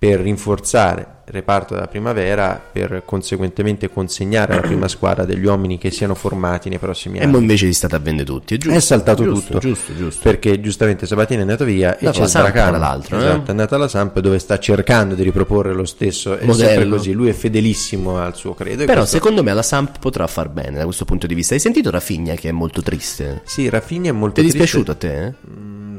per 0.00 0.18
rinforzare 0.20 1.18
il 1.26 1.32
reparto 1.34 1.74
della 1.74 1.86
primavera, 1.88 2.58
per 2.72 3.02
conseguentemente 3.04 3.90
consegnare 3.90 4.54
alla 4.54 4.62
prima 4.62 4.88
squadra 4.88 5.24
degli 5.26 5.44
uomini 5.44 5.76
che 5.76 5.90
siano 5.90 6.14
formati 6.14 6.70
nei 6.70 6.78
prossimi 6.78 7.18
E 7.18 7.22
anni. 7.24 7.32
mo 7.32 7.38
invece 7.38 7.66
di 7.66 7.74
state 7.74 7.94
a 7.96 7.98
vendere 7.98 8.26
tutti. 8.26 8.54
È, 8.54 8.56
giusto, 8.56 8.76
è 8.78 8.80
saltato 8.80 9.22
giusto, 9.24 9.46
tutto 9.46 9.58
Giusto, 9.58 9.94
giusto. 9.94 10.20
perché 10.22 10.58
giustamente 10.60 11.04
Sabatini 11.06 11.40
è 11.40 11.42
andato 11.42 11.64
via 11.66 11.98
e 11.98 12.10
c'è 12.10 12.26
Sbracano 12.26 12.70
tra 12.70 12.78
l'altro, 12.78 13.16
eh? 13.16 13.20
esatto, 13.20 13.46
è 13.48 13.50
andato 13.50 13.74
alla 13.74 13.88
Samp 13.88 14.18
dove 14.20 14.38
sta 14.38 14.58
cercando 14.58 15.14
di 15.14 15.22
riproporre 15.22 15.74
lo 15.74 15.84
stesso 15.84 16.32
è 16.36 16.46
Modello. 16.46 16.54
sempre 16.68 16.88
così 16.88 17.12
lui 17.12 17.28
è 17.28 17.32
fedelissimo 17.34 18.16
al 18.16 18.34
suo 18.34 18.54
credo 18.54 18.82
e 18.82 18.86
Però 18.86 19.00
questo- 19.00 19.16
secondo 19.18 19.42
me 19.42 19.52
la 19.52 19.62
Samp 19.62 19.98
potrà 20.00 20.26
far 20.26 20.48
bene 20.48 20.78
da 20.78 20.84
questo 20.84 21.04
punto 21.04 21.26
di 21.26 21.34
vista. 21.34 21.52
Hai 21.52 21.60
sentito 21.60 21.90
Rafinha 21.90 22.34
che 22.36 22.48
è 22.48 22.52
molto 22.52 22.80
triste? 22.80 23.42
sì 23.44 23.68
Rafinha 23.68 24.08
è 24.08 24.12
molto 24.12 24.40
Ti 24.40 24.48
è 24.48 24.50
triste. 24.50 24.58
dispiaciuto 24.58 24.90
a 24.92 24.94
te? 24.94 25.24
eh? 25.26 25.34
Mm, 25.60 25.89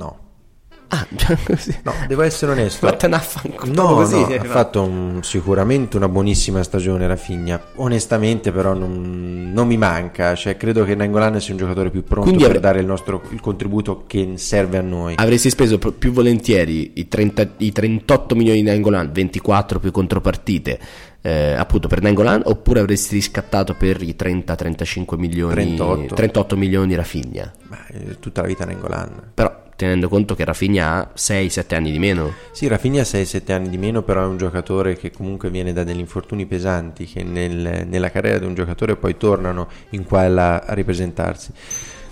Ah, 0.93 1.07
così. 1.45 1.73
No, 1.83 1.93
devo 2.05 2.21
essere 2.21 2.51
onesto. 2.51 2.85
Vattene 2.85 3.15
a 3.15 3.19
fanculo, 3.19 3.71
No, 3.71 3.93
così, 3.95 4.19
no, 4.19 4.27
eh, 4.27 4.37
ha 4.39 4.43
fatto 4.43 4.81
un- 4.83 5.19
sicuramente 5.23 5.95
una 5.95 6.09
buonissima 6.09 6.61
stagione 6.63 7.07
Rafinha. 7.07 7.61
Onestamente, 7.75 8.51
però, 8.51 8.73
non, 8.73 9.51
non 9.53 9.67
mi 9.67 9.77
manca. 9.77 10.35
Cioè, 10.35 10.57
credo 10.57 10.83
che 10.83 10.93
Nangolan 10.95 11.39
sia 11.39 11.53
un 11.53 11.59
giocatore 11.59 11.91
più 11.91 12.03
pronto 12.03 12.23
Quindi 12.27 12.43
per 12.43 12.57
avre- 12.57 12.61
dare 12.61 12.79
il, 12.81 12.85
nostro, 12.85 13.21
il 13.29 13.39
contributo 13.39 14.03
che 14.05 14.33
serve 14.35 14.77
a 14.77 14.81
noi. 14.81 15.13
Avresti 15.17 15.49
speso 15.49 15.77
più 15.77 16.11
volentieri 16.11 16.91
i, 16.95 17.07
30 17.07 17.47
i 17.57 17.71
38 17.71 18.35
milioni 18.35 18.61
di 18.61 18.67
Nangolan, 18.67 19.11
24 19.13 19.79
più 19.79 19.91
contropartite, 19.91 20.77
eh, 21.21 21.53
appunto 21.53 21.87
per 21.87 22.01
Nangolan, 22.01 22.41
oppure 22.43 22.81
avresti 22.81 23.15
riscattato 23.15 23.75
per 23.75 24.01
i 24.01 24.13
30-35 24.17 25.17
milioni 25.17 25.53
38. 25.75 26.15
38 26.15 26.57
milioni 26.57 26.95
Rafinha? 26.95 27.49
Ma, 27.69 27.77
eh, 27.87 28.19
tutta 28.19 28.41
la 28.41 28.47
vita 28.47 28.65
Nangolan. 28.65 29.31
Però 29.33 29.60
tenendo 29.81 30.09
conto 30.09 30.35
che 30.35 30.45
Rafinha 30.45 30.97
ha 30.97 31.09
6-7 31.15 31.73
anni 31.73 31.91
di 31.91 31.97
meno. 31.97 32.33
Sì, 32.51 32.67
Rafinha 32.67 33.01
ha 33.01 33.03
6-7 33.03 33.51
anni 33.51 33.69
di 33.69 33.79
meno, 33.79 34.03
però 34.03 34.21
è 34.21 34.27
un 34.27 34.37
giocatore 34.37 34.95
che 34.95 35.09
comunque 35.09 35.49
viene 35.49 35.73
da 35.73 35.83
degli 35.83 35.97
infortuni 35.97 36.45
pesanti 36.45 37.05
che 37.05 37.23
nel- 37.23 37.87
nella 37.87 38.11
carriera 38.11 38.37
di 38.37 38.45
un 38.45 38.53
giocatore 38.53 38.95
poi 38.95 39.17
tornano 39.17 39.67
in 39.89 40.03
qua 40.03 40.25
e 40.25 40.29
là 40.29 40.59
a 40.59 40.73
ripresentarsi. 40.73 41.51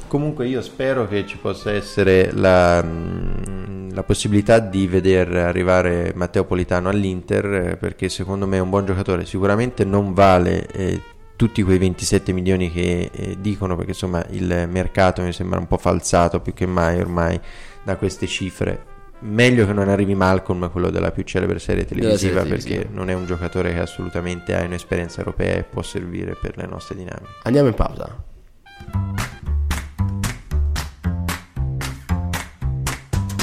Comunque 0.08 0.48
io 0.48 0.64
spero 0.64 1.08
che 1.08 1.28
ci 1.28 1.38
possa 1.38 1.72
essere 1.72 2.32
la, 2.34 2.84
mm, 2.84 3.92
la 3.92 4.02
possibilità 4.02 4.58
di 4.58 4.88
veder 4.88 5.36
arrivare 5.36 6.12
Matteo 6.16 6.46
Politano 6.46 6.90
all'Inter 6.90 7.46
eh, 7.46 7.78
perché 7.78 8.10
secondo 8.10 8.48
me 8.48 8.58
è 8.58 8.62
un 8.62 8.72
buon 8.72 8.88
giocatore, 8.88 9.28
sicuramente 9.28 9.86
non 9.86 10.16
vale 10.16 10.66
eh, 10.72 11.00
tutti 11.40 11.64
quei 11.64 11.78
27 11.78 12.34
milioni 12.34 12.70
che 12.70 13.10
eh, 13.14 13.38
dicono 13.40 13.78
perché 13.78 13.92
insomma 13.92 14.22
il 14.32 14.68
mercato 14.70 15.22
mi 15.22 15.32
sembra 15.32 15.58
un 15.58 15.68
po' 15.68 15.78
falsato 15.78 16.42
più 16.42 16.54
che 16.54 16.66
mai 16.66 17.00
ormai 17.00 17.40
da 17.82 17.96
queste 17.96 18.28
cifre. 18.28 18.88
Meglio 19.22 19.66
che 19.66 19.72
non 19.72 19.88
arrivi 19.88 20.16
Malcolm, 20.16 20.70
quello 20.70 20.90
della 20.90 21.12
più 21.12 21.24
celebre 21.24 21.58
serie 21.60 21.86
televisiva, 21.86 22.42
serie 22.42 22.50
perché 22.50 22.64
televisiva. 22.64 22.94
non 22.94 23.10
è 23.10 23.14
un 23.14 23.26
giocatore 23.26 23.72
che 23.72 23.80
assolutamente 23.80 24.54
ha 24.54 24.66
un'esperienza 24.66 25.20
europea 25.20 25.56
e 25.56 25.64
può 25.64 25.82
servire 25.82 26.36
per 26.36 26.58
le 26.58 26.66
nostre 26.66 26.96
dinamiche. 26.98 27.32
Andiamo 27.44 27.70
in 27.70 27.74
pausa. 27.74 28.24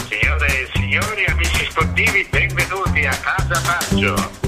Signore 0.07 0.47
e 0.47 0.69
signori, 0.75 1.25
amici 1.29 1.65
sportivi, 1.71 2.27
benvenuti 2.31 3.07
a 3.07 3.17
Casa 3.17 3.63
Baggio. 3.65 4.46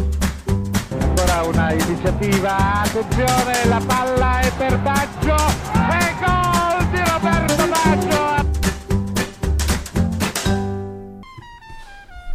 Ancora 1.39 1.57
una 1.57 1.72
iniziativa, 1.72 2.82
attenzione, 2.82 3.64
la 3.66 3.80
palla 3.86 4.41
è 4.41 4.51
per 4.57 4.76
Baggio 4.80 5.36
e 5.36 6.14
gol 6.18 6.89
di 6.91 6.99
Roberto 6.99 7.68
Baggio. 7.68 8.47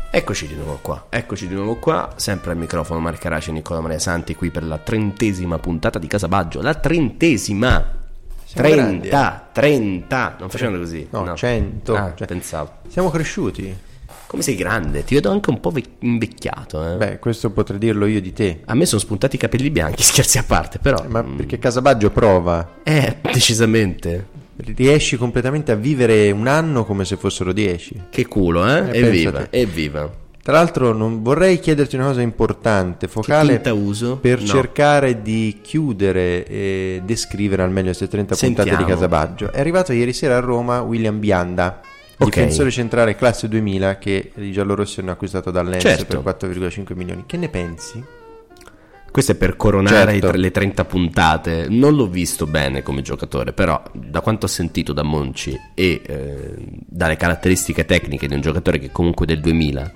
Eccoci 0.09 0.47
di 0.47 0.55
nuovo 0.55 0.79
qua, 0.81 1.07
eccoci 1.09 1.49
di 1.49 1.53
nuovo 1.53 1.75
qua, 1.79 2.13
sempre 2.15 2.51
al 2.51 2.57
microfono 2.57 3.01
Marco 3.01 3.27
Arace 3.27 3.49
e 3.49 3.53
Nicola 3.53 3.81
Maria 3.81 3.99
Santi 3.99 4.35
qui 4.35 4.51
per 4.51 4.63
la 4.63 4.77
trentesima 4.77 5.59
puntata 5.59 5.99
di 5.99 6.07
Casabaggio, 6.07 6.61
la 6.61 6.75
trentesima! 6.75 8.01
Siamo 8.45 8.67
30, 8.69 9.09
grandi, 9.09 9.09
eh. 9.09 9.41
30, 9.51 10.35
non 10.39 10.49
facevano 10.49 10.77
così. 10.77 11.07
No, 11.09 11.35
100. 11.35 11.95
Ah, 11.95 12.13
cioè, 12.15 12.27
pensavo. 12.27 12.71
Siamo 12.87 13.09
cresciuti. 13.09 13.91
Come 14.33 14.45
sei 14.45 14.55
grande, 14.55 15.03
ti 15.03 15.13
vedo 15.13 15.29
anche 15.29 15.51
un 15.51 15.59
po' 15.59 15.69
vec- 15.69 15.89
invecchiato. 15.99 16.93
Eh. 16.93 16.95
Beh, 16.95 17.19
questo 17.19 17.51
potrei 17.51 17.77
dirlo 17.77 18.07
io 18.07 18.19
di 18.19 18.33
te. 18.33 18.61
A 18.65 18.73
me 18.73 18.87
sono 18.87 18.99
spuntati 18.99 19.35
i 19.35 19.37
capelli 19.37 19.69
bianchi, 19.69 20.01
scherzi 20.01 20.39
a 20.39 20.43
parte, 20.43 20.79
però. 20.79 21.05
Ma 21.07 21.21
perché 21.23 21.59
Casabaggio 21.59 22.09
prova. 22.09 22.77
Eh, 22.81 23.17
decisamente. 23.21 24.25
Riesci 24.55 25.17
completamente 25.17 25.71
a 25.71 25.75
vivere 25.75 26.31
un 26.31 26.47
anno 26.47 26.83
come 26.83 27.05
se 27.05 27.15
fossero 27.15 27.53
10. 27.53 28.05
Che 28.09 28.25
culo, 28.25 28.67
eh? 28.67 28.89
Eh, 28.89 29.59
Evviva. 29.59 30.11
Tra 30.41 30.53
l'altro 30.53 30.93
non 30.93 31.21
vorrei 31.21 31.59
chiederti 31.59 31.95
una 31.95 32.05
cosa 32.05 32.21
importante, 32.21 33.07
focale, 33.07 33.59
per 33.59 34.39
No. 34.39 34.45
cercare 34.47 35.21
di 35.21 35.59
chiudere 35.61 36.43
e 36.47 37.01
descrivere 37.05 37.61
al 37.61 37.69
meglio 37.69 37.89
queste 37.89 38.07
30 38.07 38.35
puntate 38.35 38.63
di 38.63 38.75
Sentiamo. 38.75 38.93
Casabaggio. 38.95 39.51
È 39.51 39.59
arrivato 39.59 39.93
ieri 39.93 40.11
sera 40.11 40.37
a 40.37 40.39
Roma 40.39 40.81
William 40.81 41.19
Bianda, 41.19 41.79
Ok. 42.17 42.29
difensore 42.29 42.71
centrale 42.71 43.15
classe 43.15 43.47
2000 43.47 43.97
che 43.97 44.31
i 44.35 44.51
giallorossi 44.51 44.99
hanno 44.99 45.11
acquistato 45.11 45.51
dal 45.51 45.67
Lens 45.67 45.81
Certo. 45.81 46.21
per 46.21 46.37
4,5 46.49 46.95
milioni. 46.95 47.23
Che 47.25 47.37
ne 47.37 47.49
pensi? 47.49 48.03
Questo 49.11 49.33
è 49.33 49.35
per 49.35 49.55
coronare 49.55 50.19
Certo. 50.19 50.31
le 50.37 50.49
30 50.51 50.85
puntate. 50.85 51.67
Non 51.69 51.95
l'ho 51.95 52.07
visto 52.07 52.47
bene 52.47 52.81
come 52.81 53.01
giocatore, 53.03 53.53
però 53.53 53.79
da 53.93 54.21
quanto 54.21 54.45
ho 54.45 54.49
sentito 54.49 54.91
da 54.91 55.03
Monci 55.03 55.55
e 55.75 56.01
eh, 56.03 56.55
dalle 56.57 57.15
caratteristiche 57.15 57.85
tecniche 57.85 58.27
di 58.27 58.33
un 58.33 58.41
giocatore 58.41 58.79
che 58.79 58.91
comunque 58.91 59.27
del 59.27 59.39
2000, 59.39 59.91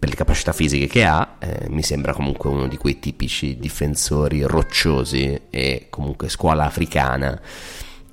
per 0.00 0.08
le 0.08 0.14
capacità 0.16 0.52
fisiche 0.52 0.86
che 0.88 1.04
ha, 1.04 1.36
eh, 1.38 1.66
mi 1.68 1.82
sembra 1.82 2.12
comunque 2.12 2.50
uno 2.50 2.66
di 2.66 2.76
quei 2.76 2.98
tipici 2.98 3.56
difensori 3.56 4.42
rocciosi 4.42 5.42
e 5.50 5.86
comunque 5.88 6.28
scuola 6.28 6.64
africana 6.64 7.40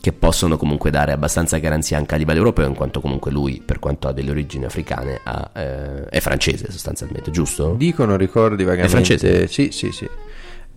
che 0.07 0.13
possono 0.13 0.55
comunque 0.55 0.89
dare 0.89 1.11
abbastanza 1.11 1.57
garanzia 1.57 1.97
anche 1.97 2.15
a 2.15 2.17
livello 2.17 2.37
europeo 2.37 2.65
in 2.65 2.75
quanto 2.75 3.01
comunque 3.01 3.29
lui, 3.29 3.61
per 3.63 3.77
quanto 3.79 4.07
ha 4.07 4.13
delle 4.13 4.31
origini 4.31 4.63
africane, 4.63 5.19
ha, 5.21 5.49
eh, 5.53 6.05
è 6.05 6.21
francese 6.21 6.71
sostanzialmente, 6.71 7.29
giusto? 7.29 7.73
Dicono, 7.73 8.15
ricordi 8.15 8.63
vagamente... 8.63 8.89
francese? 8.89 9.47
Sì, 9.47 9.69
sì, 9.71 9.91
sì. 9.91 10.07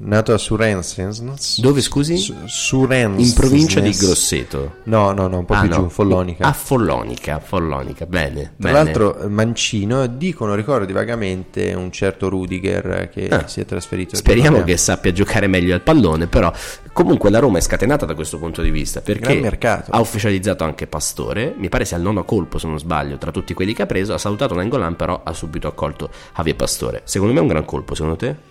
Nato 0.03 0.33
a 0.33 0.39
Surensens. 0.39 1.61
Dove, 1.61 1.83
scusi? 1.83 2.17
Su- 2.17 2.35
Surensens. 2.47 3.29
In 3.29 3.35
provincia 3.35 3.81
di 3.81 3.91
Grosseto. 3.91 4.77
No, 4.85 5.13
no, 5.13 5.27
no, 5.29 5.39
un 5.41 5.45
po' 5.45 5.53
Ah, 5.53 5.61
più 5.61 5.69
no. 5.69 5.75
giù, 5.77 5.89
Follonica. 5.91 6.47
Ah, 6.47 6.55
Follonica, 6.55 7.39
Follonica, 7.39 8.07
bene. 8.07 8.41
Tra 8.43 8.53
bene. 8.57 8.73
l'altro 8.73 9.19
eh, 9.21 9.29
mancino, 9.29 10.07
dicono, 10.07 10.55
ricordi 10.55 10.95
vagamente 10.95 11.75
un 11.75 11.93
certo 11.93 12.31
Rudiger 12.31 13.11
che 13.13 13.29
Ah, 13.29 13.47
si 13.47 13.61
è 13.61 13.67
trasferito. 13.67 14.17
Speriamo 14.17 14.63
che 14.65 14.79
sappia 14.79 15.13
giocare 15.13 15.47
meglio 15.49 15.75
al 15.75 15.83
pallone, 15.83 16.29
però 16.29 16.51
comunque 16.95 17.29
la 17.29 17.39
Roma 17.39 17.59
è 17.59 17.61
scatenata 17.61 18.07
da 18.07 18.15
questo 18.15 18.39
punto 18.39 18.63
di 18.63 18.71
vista 18.71 19.03
perché 19.03 19.59
ha 19.91 20.01
ufficializzato 20.01 20.65
anche 20.65 20.87
Pastore, 20.87 21.55
mi 21.59 21.69
pare 21.69 21.85
sia 21.85 21.99
al 21.99 22.03
nono 22.03 22.25
colpo 22.25 22.57
se 22.57 22.67
non 22.67 22.79
sbaglio, 22.79 23.19
tra 23.19 23.31
tutti 23.31 23.53
quelli 23.53 23.75
che 23.75 23.83
ha 23.83 23.87
preso, 23.87 24.15
ha 24.15 24.19
salutato 24.19 24.55
Nangolan 24.55 24.97
però 24.97 25.21
ha 25.23 25.33
subito 25.35 25.69
accolto 25.69 26.09
Javier 26.35 26.57
Pastore. 26.57 27.03
Secondo 27.05 27.35
me 27.35 27.41
è 27.41 27.43
un 27.43 27.49
gran 27.49 27.67
colpo, 27.67 27.95
secondo 27.95 28.17
te? 28.17 28.49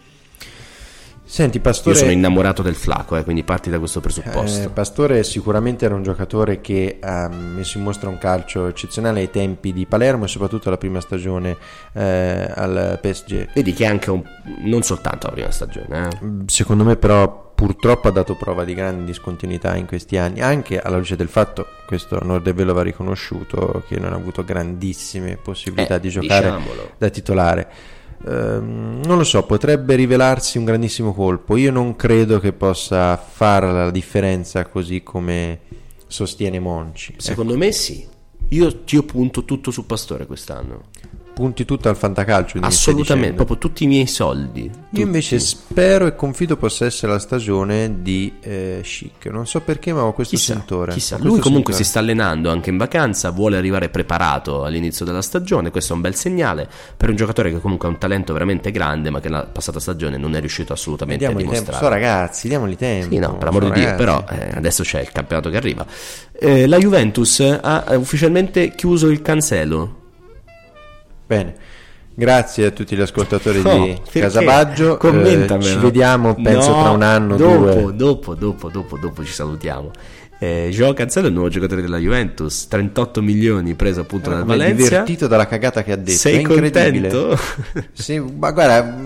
Senti, 1.31 1.59
Pastore... 1.59 1.93
Io 1.93 2.01
sono 2.01 2.11
innamorato 2.11 2.63
del 2.63 2.73
flaco, 2.73 3.15
eh, 3.15 3.23
quindi 3.23 3.43
parti 3.43 3.69
da 3.69 3.77
questo 3.77 3.99
presupposto. 3.99 4.63
Eh, 4.63 4.69
Pastore 4.69 5.23
sicuramente 5.23 5.85
era 5.85 5.93
un 5.93 6.01
giocatore 6.01 6.59
che 6.59 6.97
ha 6.99 7.29
messo 7.29 7.77
in 7.77 7.83
mostra 7.83 8.09
un 8.09 8.17
calcio 8.17 8.65
eccezionale 8.65 9.19
ai 9.19 9.29
tempi 9.29 9.71
di 9.71 9.85
Palermo 9.85 10.25
e 10.25 10.27
soprattutto 10.27 10.71
la 10.71 10.77
prima 10.77 10.99
stagione 10.99 11.55
eh, 11.93 12.51
al 12.51 12.97
PSG. 12.99 13.53
Vedi 13.53 13.73
che 13.73 13.85
anche 13.85 14.09
un... 14.09 14.23
non 14.63 14.81
soltanto 14.81 15.27
la 15.27 15.33
prima 15.33 15.51
stagione, 15.51 16.07
eh. 16.07 16.17
Secondo 16.47 16.83
me 16.83 16.95
però 16.95 17.51
purtroppo 17.53 18.07
ha 18.07 18.11
dato 18.11 18.35
prova 18.35 18.63
di 18.63 18.73
grande 18.73 19.05
discontinuità 19.05 19.75
in 19.75 19.85
questi 19.85 20.17
anni, 20.17 20.41
anche 20.41 20.79
alla 20.79 20.97
luce 20.97 21.15
del 21.15 21.29
fatto, 21.29 21.67
questo 21.85 22.17
Nordevelo 22.23 22.73
va 22.73 22.81
riconosciuto, 22.81 23.83
che 23.87 23.99
non 23.99 24.13
ha 24.13 24.15
avuto 24.15 24.43
grandissime 24.43 25.37
possibilità 25.37 25.97
Eh, 25.97 25.99
di 25.99 26.09
giocare 26.09 26.49
diciamolo. 26.49 26.89
da 26.97 27.09
titolare. 27.09 27.67
Ehm, 28.27 29.01
non 29.03 29.17
lo 29.17 29.23
so, 29.23 29.43
potrebbe 29.43 29.95
rivelarsi 29.95 30.57
un 30.57 30.65
grandissimo 30.65 31.13
colpo. 31.13 31.55
Io 31.57 31.71
non 31.71 31.95
credo 31.95 32.39
che 32.39 32.53
possa 32.53 33.15
fare 33.17 33.71
la 33.71 33.91
differenza 33.91 34.65
così 34.65 35.03
come 35.03 35.59
sostiene 36.07 36.59
Monci. 36.59 37.15
Secondo 37.17 37.57
me 37.57 37.71
sì. 37.71 38.05
Io, 38.49 38.81
io 38.85 39.03
punto 39.03 39.45
tutto 39.45 39.71
su 39.71 39.85
Pastore 39.85 40.25
quest'anno. 40.25 40.85
Punti 41.39 41.63
tutto 41.63 41.87
al 41.87 41.95
fantacalcio. 41.95 42.57
Assolutamente, 42.59 43.33
proprio 43.35 43.57
tutti 43.57 43.85
i 43.85 43.87
miei 43.87 44.07
soldi. 44.07 44.63
Io 44.63 44.71
tutti. 44.89 44.99
invece 45.01 45.39
spero 45.39 46.05
e 46.05 46.13
confido 46.13 46.57
possa 46.57 46.85
essere 46.85 47.13
la 47.13 47.19
stagione 47.19 48.01
di 48.01 48.33
eh, 48.41 48.81
Chic. 48.83 49.27
Non 49.27 49.47
so 49.47 49.61
perché, 49.61 49.93
ma 49.93 50.03
ho 50.03 50.11
questo 50.11 50.35
Chissà, 50.35 50.51
sentore. 50.55 50.91
chissà. 50.91 51.15
Ho 51.15 51.19
Lui 51.19 51.27
questo 51.29 51.47
comunque 51.47 51.71
sentore. 51.71 51.83
si 51.85 51.89
sta 51.89 51.99
allenando 51.99 52.49
anche 52.51 52.69
in 52.71 52.75
vacanza, 52.75 53.29
vuole 53.29 53.55
arrivare 53.55 53.87
preparato 53.87 54.65
all'inizio 54.65 55.05
della 55.05 55.21
stagione, 55.21 55.71
questo 55.71 55.93
è 55.93 55.95
un 55.95 56.01
bel 56.01 56.13
segnale 56.15 56.67
per 56.97 57.09
un 57.09 57.15
giocatore 57.15 57.51
che 57.51 57.61
comunque 57.61 57.87
ha 57.87 57.91
un 57.91 57.97
talento 57.97 58.33
veramente 58.33 58.69
grande, 58.71 59.09
ma 59.09 59.21
che 59.21 59.29
la 59.29 59.43
passata 59.45 59.79
stagione 59.79 60.17
non 60.17 60.35
è 60.35 60.41
riuscito 60.41 60.73
assolutamente 60.73 61.23
Diamogli 61.25 61.43
a 61.45 61.51
tempo. 61.51 61.61
dimostrare. 61.71 61.85
So 61.85 61.89
ragazzi, 61.89 62.47
diamogli 62.49 62.75
tempo. 62.75 63.13
Sì, 63.13 63.17
no, 63.19 63.37
per 63.37 63.47
amor 63.47 63.61
di 63.61 63.67
So, 63.69 63.73
Dio, 63.75 63.83
ragazzi. 63.85 63.97
però 64.03 64.25
eh, 64.29 64.51
adesso 64.57 64.83
c'è 64.83 64.99
il 64.99 65.11
campionato 65.13 65.49
che 65.49 65.55
arriva. 65.55 65.85
Eh, 66.37 66.67
la 66.67 66.77
Juventus 66.77 67.39
ha 67.39 67.85
ufficialmente 67.95 68.75
chiuso 68.75 69.07
il 69.07 69.21
cancelo. 69.21 69.98
Bene. 71.29 71.53
Grazie 72.15 72.65
a 72.65 72.71
tutti 72.71 72.95
gli 72.95 73.01
ascoltatori 73.01 73.61
No, 73.61 73.83
di? 73.85 74.01
Casabaggio. 74.19 74.95
Eh, 74.95 74.97
Commentamelo. 74.97 75.61
ci 75.69 75.77
vediamo, 75.77 76.33
penso, 76.33 76.71
No, 76.75 76.81
tra 76.81 76.89
un 76.89 77.03
anno 77.03 77.35
o 77.35 77.37
dopo, 77.37 77.65
due. 77.81 77.95
Dopo, 77.95 78.33
dopo, 78.33 78.69
dopo, 78.69 78.97
dopo 78.97 79.23
ci 79.23 79.31
salutiamo. 79.31 79.91
Eh, 80.39 80.69
Joao 80.71 80.93
Cancelo 80.93 81.27
è 81.27 81.29
il 81.29 81.35
nuovo 81.35 81.49
giocatore 81.49 81.81
della 81.81 81.99
Juventus, 81.99 82.67
38 82.67 83.21
milioni 83.21 83.75
preso 83.75 84.01
appunto 84.01 84.31
dal 84.31 84.39
Mi 84.39 84.53
è 84.53 84.57
Valencia. 84.57 84.83
divertito 84.83 85.27
dalla 85.27 85.45
cagata 85.45 85.83
che 85.83 85.91
ha 85.91 85.97
detto. 85.97 86.17
Sei 86.17 86.39
è 86.39 86.41
contento? 86.41 87.37
Sì, 87.93 88.17
ma 88.19 88.49
guarda, 88.51 88.97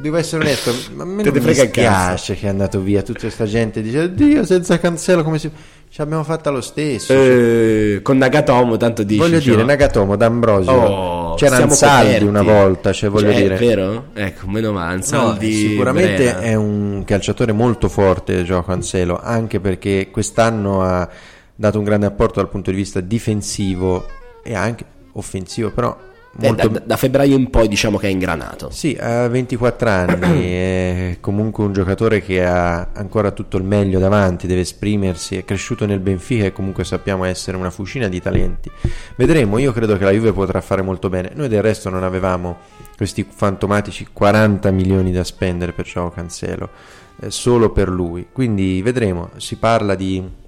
devo 0.00 0.16
essere 0.18 0.44
onesto, 0.44 0.70
a 0.70 1.04
me 1.04 1.24
Te 1.24 1.30
non 1.30 1.38
mi 1.38 1.40
frega 1.40 1.62
il 1.62 1.68
spiace 1.68 2.36
che 2.36 2.46
è 2.46 2.48
andato 2.48 2.80
via 2.80 3.02
tutta 3.02 3.20
questa 3.20 3.44
gente 3.46 3.82
dice 3.82 4.12
Dio 4.14 4.44
senza 4.44 4.78
Cancelo 4.78 5.24
come 5.24 5.38
si 5.38 5.50
ci 5.88 6.00
abbiamo 6.02 6.22
fatta 6.24 6.50
lo 6.50 6.60
stesso. 6.60 7.12
Eh, 7.12 8.00
con 8.02 8.18
Nagatomo 8.18 8.76
tanto 8.76 9.02
dici 9.02 9.18
voglio 9.20 9.40
cioè, 9.40 9.52
dire, 9.54 9.64
Nagatomo, 9.64 10.16
D'Ambrosio, 10.16 10.72
Oh, 10.72 11.34
c'era 11.36 11.56
Ansaldi 11.56 12.04
coperti. 12.06 12.24
una 12.24 12.42
volta, 12.42 12.92
cioè 12.92 13.08
voglio 13.08 13.30
Cioè, 13.32 13.40
dire. 13.42 13.54
È 13.54 13.58
vero? 13.58 14.04
Ecco, 14.14 14.46
meno 14.48 14.72
male, 14.72 14.86
No, 14.86 14.92
Ansaldi 14.92 15.52
sicuramente 15.52 16.22
Brera. 16.24 16.40
è 16.40 16.54
un 16.54 17.02
calciatore 17.06 17.52
molto 17.52 17.88
forte 17.88 18.42
Gioco 18.44 18.66
Cancelo, 18.68 19.18
anche 19.22 19.58
perché 19.60 20.08
quest'anno 20.10 20.82
ha 20.82 21.08
dato 21.54 21.78
un 21.78 21.84
grande 21.84 22.06
apporto 22.06 22.40
dal 22.40 22.50
punto 22.50 22.70
di 22.70 22.76
vista 22.76 23.00
difensivo 23.00 24.06
e 24.42 24.54
anche 24.54 24.84
offensivo, 25.12 25.70
però 25.70 25.96
molto 26.38 26.68
da, 26.68 26.82
da 26.84 26.96
febbraio 26.96 27.36
in 27.36 27.50
poi 27.50 27.68
diciamo 27.68 27.98
che 27.98 28.08
è 28.08 28.10
ingranato. 28.10 28.70
Sì, 28.70 28.96
ha 28.98 29.28
24 29.28 29.88
anni, 29.88 30.44
è 30.52 31.16
comunque 31.20 31.64
un 31.64 31.72
giocatore 31.72 32.22
che 32.22 32.44
ha 32.44 32.88
ancora 32.92 33.30
tutto 33.30 33.56
il 33.56 33.64
meglio 33.64 33.98
davanti, 33.98 34.46
deve 34.46 34.60
esprimersi, 34.60 35.36
è 35.36 35.44
cresciuto 35.44 35.86
nel 35.86 36.00
Benfica 36.00 36.44
e 36.44 36.52
comunque 36.52 36.84
sappiamo 36.84 37.24
essere 37.24 37.56
una 37.56 37.70
fucina 37.70 38.08
di 38.08 38.20
talenti. 38.20 38.70
Vedremo, 39.16 39.58
io 39.58 39.72
credo 39.72 39.96
che 39.96 40.04
la 40.04 40.10
Juve 40.10 40.32
potrà 40.32 40.60
fare 40.60 40.82
molto 40.82 41.08
bene. 41.08 41.32
Noi 41.34 41.48
del 41.48 41.62
resto 41.62 41.90
non 41.90 42.04
avevamo 42.04 42.58
questi 42.96 43.26
fantomatici 43.28 44.06
40 44.12 44.70
milioni 44.70 45.12
da 45.12 45.24
spendere 45.24 45.72
per 45.72 45.86
Ciao 45.86 46.10
Cancelo, 46.10 46.70
eh, 47.20 47.30
solo 47.30 47.70
per 47.70 47.88
lui. 47.88 48.28
Quindi 48.32 48.82
vedremo, 48.82 49.30
si 49.36 49.56
parla 49.56 49.94
di 49.94 50.44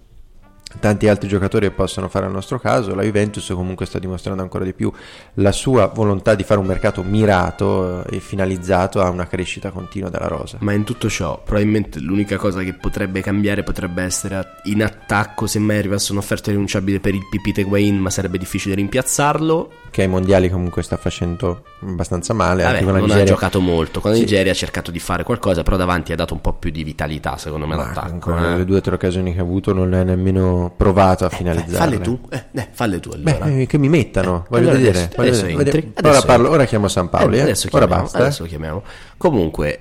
tanti 0.80 1.08
altri 1.08 1.28
giocatori 1.28 1.68
che 1.68 1.74
possono 1.74 2.08
fare 2.08 2.26
al 2.26 2.32
nostro 2.32 2.58
caso. 2.58 2.94
La 2.94 3.02
Juventus 3.02 3.46
comunque 3.54 3.86
sta 3.86 3.98
dimostrando 3.98 4.42
ancora 4.42 4.64
di 4.64 4.72
più 4.72 4.92
la 5.34 5.52
sua 5.52 5.86
volontà 5.86 6.34
di 6.34 6.42
fare 6.42 6.60
un 6.60 6.66
mercato 6.66 7.02
mirato 7.02 8.04
eh, 8.04 8.16
e 8.16 8.20
finalizzato 8.20 9.00
a 9.00 9.08
una 9.08 9.26
crescita 9.26 9.70
continua 9.70 10.10
della 10.10 10.28
rosa. 10.28 10.58
Ma 10.60 10.72
in 10.72 10.84
tutto 10.84 11.08
ciò, 11.08 11.40
probabilmente 11.42 11.98
l'unica 12.00 12.36
cosa 12.36 12.62
che 12.62 12.74
potrebbe 12.74 13.20
cambiare 13.20 13.62
potrebbe 13.62 14.02
essere 14.02 14.56
in 14.64 14.82
attacco, 14.82 15.46
se 15.46 15.58
mai 15.58 15.78
arrivasse 15.78 16.12
un'offerta 16.12 16.50
rinunciabile 16.50 17.00
per 17.00 17.14
il 17.14 17.26
Pipite 17.30 17.62
Guain, 17.62 17.98
ma 17.98 18.10
sarebbe 18.10 18.38
difficile 18.38 18.74
rimpiazzarlo. 18.74 19.70
Che 19.90 20.02
ai 20.02 20.08
mondiali 20.08 20.50
comunque 20.50 20.82
sta 20.82 20.96
facendo 20.96 21.62
abbastanza 21.82 22.34
male. 22.34 22.62
Vabbè, 22.62 22.74
anche 22.74 22.84
con 22.84 22.92
la 22.92 22.98
non 22.98 23.08
Nigeria. 23.08 23.30
ha 23.32 23.34
giocato 23.34 23.60
molto. 23.60 24.00
Con 24.00 24.10
la 24.10 24.16
Sì. 24.16 24.22
Nigeria 24.22 24.52
ha 24.52 24.54
cercato 24.54 24.90
di 24.90 24.98
fare 24.98 25.22
qualcosa, 25.24 25.62
però 25.62 25.76
davanti 25.76 26.12
ha 26.12 26.16
dato 26.16 26.34
un 26.34 26.40
po' 26.40 26.52
più 26.52 26.70
di 26.70 26.84
vitalità, 26.84 27.36
secondo 27.36 27.66
me, 27.66 27.76
comunque 27.94 28.36
eh. 28.36 28.56
le 28.58 28.64
due 28.64 28.76
o 28.78 28.80
tre 28.80 28.94
occasioni 28.94 29.32
che 29.32 29.38
ha 29.40 29.42
avuto 29.42 29.72
non 29.72 29.94
è 29.94 30.04
nemmeno 30.04 30.72
provato 30.76 31.24
a 31.24 31.28
Eh, 31.32 31.36
finalizzare. 31.36 31.76
falle 31.78 32.00
tu, 32.00 32.18
eh, 32.30 32.44
eh, 32.52 32.68
falle 32.70 33.00
tu 33.00 33.10
allora. 33.10 33.44
Beh, 33.46 33.62
eh, 33.62 33.66
che 33.66 33.78
mi 33.78 33.88
mettano, 33.88 34.44
Eh, 34.44 34.46
voglio 34.50 34.68
allora 34.70 34.76
vedere. 34.84 34.98
adesso- 34.98 35.16
voglio 35.16 35.30
adesso 35.30 35.56
vedere. 35.56 35.92
Ora, 36.02 36.20
parlo, 36.22 36.50
ora 36.50 36.64
chiamo 36.64 36.88
San 36.88 37.08
Paolo. 37.08 37.34
Eh, 37.34 37.40
adesso 37.40 37.68
ora 37.70 37.78
chiamiamo, 37.86 38.02
basta. 38.02 38.18
eh. 38.18 38.22
adesso 38.22 38.44
chiamiamo. 38.44 38.82
Comunque, 39.16 39.76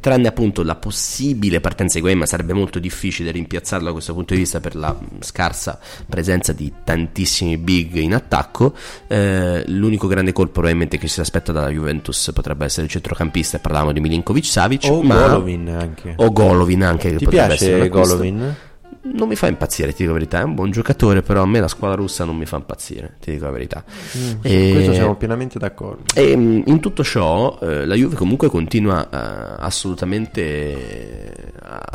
tranne 0.00 0.28
appunto 0.28 0.62
la 0.62 0.74
possibile 0.74 1.60
partenza 1.60 1.94
di 1.94 2.00
Guain, 2.00 2.18
ma 2.18 2.26
sarebbe 2.26 2.52
molto 2.52 2.78
difficile 2.78 3.30
rimpiazzarlo 3.30 3.86
da 3.86 3.92
questo 3.92 4.14
punto 4.14 4.34
di 4.34 4.40
vista 4.40 4.58
per 4.60 4.74
la 4.74 4.96
scarsa 5.20 5.78
presenza 6.08 6.52
di 6.52 6.72
tantissimi 6.84 7.56
big 7.56 7.94
in 7.96 8.14
attacco. 8.14 8.74
eh, 9.06 9.17
l'unico 9.66 10.06
grande 10.06 10.32
colpo 10.32 10.52
probabilmente 10.52 10.98
che 10.98 11.08
si 11.08 11.20
aspetta 11.20 11.52
dalla 11.52 11.70
Juventus 11.70 12.30
potrebbe 12.32 12.64
essere 12.64 12.86
il 12.86 12.90
centrocampista, 12.90 13.58
parlavamo 13.58 13.92
di 13.92 14.00
Milinkovic 14.00 14.44
Savic. 14.44 14.86
O 14.90 15.02
ma... 15.02 15.26
Golovin 15.26 15.68
anche. 15.68 16.14
O 16.16 16.32
Golovin 16.32 16.82
anche. 16.84 17.10
Che 17.10 17.16
Ti 17.16 17.24
potrebbe 17.24 17.46
piace 17.46 17.70
essere. 17.72 17.88
Golovin? 17.88 18.54
Non 19.12 19.28
mi 19.28 19.36
fa 19.36 19.46
impazzire, 19.48 19.88
ti 19.92 19.98
dico 20.02 20.08
la 20.12 20.18
verità. 20.18 20.40
È 20.40 20.44
un 20.44 20.54
buon 20.54 20.70
giocatore, 20.70 21.22
però 21.22 21.42
a 21.42 21.46
me 21.46 21.60
la 21.60 21.68
squadra 21.68 21.96
russa 21.96 22.24
non 22.24 22.36
mi 22.36 22.46
fa 22.46 22.56
impazzire, 22.56 23.16
ti 23.20 23.30
dico 23.32 23.44
la 23.44 23.50
verità. 23.50 23.84
Mm, 23.86 24.20
su 24.28 24.38
E- 24.42 24.70
questo 24.72 24.92
siamo 24.92 25.16
pienamente 25.16 25.58
d'accordo. 25.58 26.02
e 26.14 26.36
mm, 26.36 26.60
in 26.66 26.80
tutto 26.80 27.02
ciò 27.04 27.58
eh, 27.62 27.84
la 27.86 27.94
Juve 27.94 28.14
comunque 28.16 28.48
continua 28.48 29.04
eh, 29.08 29.56
assolutamente 29.60 30.40
eh, 30.42 31.52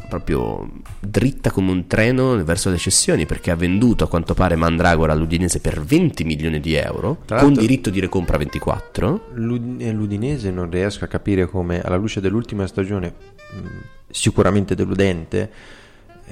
proprio 0.10 0.70
dritta 1.00 1.52
come 1.52 1.72
un 1.72 1.88
treno 1.88 2.42
verso 2.44 2.70
le 2.70 2.78
cessioni 2.78 3.26
perché 3.26 3.52
ha 3.52 3.56
venduto 3.56 4.04
a 4.04 4.08
quanto 4.08 4.34
pare 4.34 4.56
Mandragora 4.56 5.14
all'Udinese 5.14 5.60
per 5.60 5.82
20 5.82 6.24
milioni 6.24 6.60
di 6.60 6.74
euro 6.76 7.20
con 7.28 7.54
diritto 7.54 7.90
di 7.90 8.00
recompra 8.00 8.38
24. 8.38 9.30
L'Ud- 9.34 9.82
eh, 9.82 9.92
L'Udinese 9.92 10.52
non 10.52 10.70
riesco 10.70 11.04
a 11.06 11.08
capire 11.08 11.48
come, 11.48 11.82
alla 11.82 11.96
luce 11.96 12.22
dell'ultima 12.22 12.68
stagione, 12.68 13.14
mh, 13.52 13.68
sicuramente 14.10 14.76
deludente, 14.76 15.50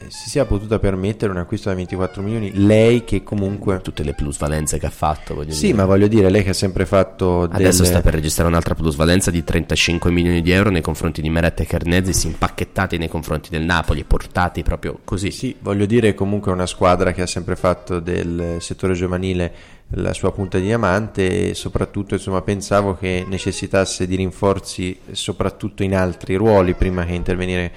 si 0.07 0.29
sia 0.29 0.45
potuta 0.45 0.79
permettere 0.79 1.31
un 1.31 1.37
acquisto 1.37 1.69
da 1.69 1.75
24 1.75 2.21
milioni. 2.21 2.51
Lei 2.53 3.03
che 3.03 3.23
comunque. 3.23 3.79
Tutte 3.81 4.03
le 4.03 4.13
plusvalenze 4.13 4.79
che 4.79 4.85
ha 4.85 4.91
fatto, 4.91 5.35
voglio 5.35 5.51
Sì, 5.53 5.67
dire. 5.67 5.77
ma 5.77 5.85
voglio 5.85 6.07
dire, 6.07 6.29
lei 6.29 6.43
che 6.43 6.49
ha 6.51 6.53
sempre 6.53 6.85
fatto. 6.85 7.43
Adesso 7.43 7.81
delle- 7.83 7.89
sta 7.93 8.01
per 8.01 8.13
registrare 8.13 8.49
un'altra 8.49 8.75
plusvalenza 8.75 9.31
di 9.31 9.43
35 9.43 10.11
milioni 10.11 10.41
di 10.41 10.51
euro 10.51 10.69
nei 10.69 10.81
confronti 10.81 11.21
di 11.21 11.29
Meret 11.29 11.59
e 11.59 11.65
Carnezis 11.65 12.23
impacchettati 12.23 12.97
nei 12.97 13.09
confronti 13.09 13.49
del 13.49 13.63
Napoli 13.63 14.03
portati 14.03 14.63
proprio 14.63 14.99
così. 15.03 15.31
Sì, 15.31 15.55
voglio 15.59 15.85
dire 15.85 16.13
comunque 16.13 16.51
è 16.51 16.53
una 16.53 16.65
squadra 16.65 17.11
che 17.11 17.21
ha 17.21 17.27
sempre 17.27 17.55
fatto 17.55 17.99
del 17.99 18.57
settore 18.59 18.93
giovanile 18.93 19.53
la 19.95 20.13
sua 20.13 20.31
punta 20.31 20.57
di 20.57 20.65
diamante 20.65 21.49
e 21.49 21.53
soprattutto 21.53 22.13
insomma 22.13 22.41
pensavo 22.41 22.95
che 22.95 23.25
necessitasse 23.27 24.07
di 24.07 24.15
rinforzi 24.15 24.97
soprattutto 25.11 25.83
in 25.83 25.93
altri 25.95 26.35
ruoli 26.35 26.73
prima 26.75 27.03
che 27.03 27.11
intervenire 27.11 27.71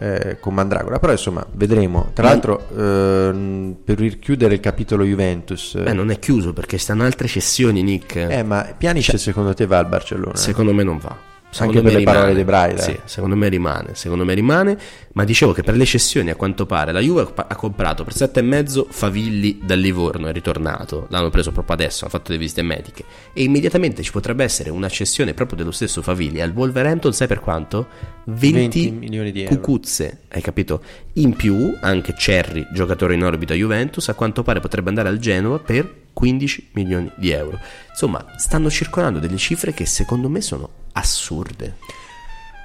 eh, 0.00 0.38
con 0.40 0.54
Mandragora 0.54 0.98
però 0.98 1.12
insomma 1.12 1.46
vedremo 1.52 2.10
tra 2.14 2.24
Ma- 2.24 2.30
l'altro 2.30 2.66
ehm, 2.74 3.76
per 3.84 3.98
richiudere 3.98 4.54
il 4.54 4.60
capitolo 4.60 5.04
Juventus 5.04 5.78
Beh, 5.80 5.92
non 5.92 6.10
è 6.10 6.18
chiuso 6.18 6.52
perché 6.54 6.78
stanno 6.78 7.04
altre 7.04 7.28
cessioni, 7.28 7.82
Nick. 7.82 8.16
eh, 8.16 8.42
ma 8.42 8.66
Pjanic 8.76 9.18
secondo 9.18 9.52
te 9.54 9.66
va 9.66 9.78
al 9.78 9.86
Barcellona? 9.86 10.36
Secondo 10.36 10.72
me 10.72 10.82
non 10.82 10.98
va. 10.98 11.29
Secondo 11.50 11.78
Anche 11.78 11.90
per 11.90 11.98
le 11.98 12.04
parole 12.04 12.26
rimane. 12.26 12.38
di 12.38 12.44
Braida. 12.44 12.82
Sì, 12.82 12.98
secondo 13.04 13.34
me 13.36 13.48
rimane. 13.48 13.94
Secondo 13.94 14.24
me 14.24 14.34
rimane. 14.34 14.78
Ma 15.14 15.24
dicevo 15.24 15.52
che 15.52 15.62
per 15.64 15.76
le 15.76 15.84
cessioni, 15.84 16.30
a 16.30 16.36
quanto 16.36 16.64
pare, 16.64 16.92
la 16.92 17.00
Juve 17.00 17.26
ha 17.34 17.56
comprato 17.56 18.04
per 18.04 18.14
7,5 18.14 18.86
Favilli 18.88 19.58
dal 19.62 19.78
Livorno. 19.80 20.28
È 20.28 20.32
ritornato. 20.32 21.06
L'hanno 21.10 21.28
preso 21.30 21.50
proprio 21.50 21.74
adesso. 21.74 22.04
Hanno 22.04 22.12
fatto 22.12 22.30
le 22.30 22.38
visite 22.38 22.62
mediche. 22.62 23.04
E 23.32 23.42
immediatamente 23.42 24.02
ci 24.02 24.12
potrebbe 24.12 24.44
essere 24.44 24.70
una 24.70 24.88
cessione 24.88 25.34
proprio 25.34 25.58
dello 25.58 25.72
stesso 25.72 26.02
Favilli 26.02 26.40
al 26.40 26.52
Wolverhampton. 26.54 27.12
Sai 27.12 27.26
per 27.26 27.40
quanto? 27.40 27.88
20, 28.26 28.52
20 28.52 28.90
milioni 28.92 29.32
di 29.32 29.42
euro. 29.42 29.56
cucuzze. 29.56 30.20
Hai 30.28 30.40
capito? 30.42 30.82
In 31.14 31.34
più, 31.34 31.76
anche 31.80 32.14
Cerri, 32.16 32.64
giocatore 32.72 33.14
in 33.14 33.24
orbita 33.24 33.54
Juventus, 33.54 34.08
a 34.08 34.14
quanto 34.14 34.44
pare 34.44 34.60
potrebbe 34.60 34.88
andare 34.90 35.08
al 35.08 35.18
Genova 35.18 35.58
per 35.58 35.92
15 36.12 36.70
milioni 36.72 37.10
di 37.16 37.30
euro. 37.30 37.58
Insomma, 37.88 38.24
stanno 38.36 38.70
circolando 38.70 39.18
delle 39.18 39.36
cifre 39.36 39.72
che 39.72 39.86
secondo 39.86 40.28
me 40.28 40.40
sono 40.40 40.68
assurde. 40.92 41.76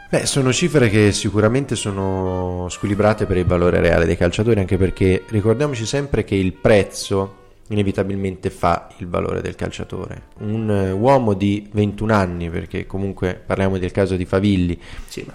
Beh, 0.10 0.26
sono 0.26 0.54
cifre 0.54 0.90
che 0.90 1.12
sicuramente 1.12 1.76
sono 1.76 2.68
squilibrate 2.70 3.26
per 3.26 3.38
il 3.38 3.46
valore 3.46 3.80
reale 3.80 4.06
dei 4.06 4.16
calciatori, 4.16 4.60
anche 4.60 4.78
perché 4.78 5.24
ricordiamoci 5.30 5.86
sempre 5.86 6.24
che 6.24 6.36
il 6.36 6.54
prezzo 6.54 7.44
inevitabilmente 7.70 8.52
fa 8.52 8.90
il 8.98 9.08
valore 9.08 9.42
del 9.42 9.56
calciatore. 9.56 10.28
Un 10.40 10.70
eh, 10.70 10.92
uomo 10.92 11.34
di 11.34 11.68
21 11.72 12.14
anni, 12.14 12.50
perché 12.50 12.86
comunque 12.86 13.42
parliamo 13.44 13.78
del 13.80 13.92
caso 13.92 14.16
di 14.16 14.26
Favilli, 14.26 14.80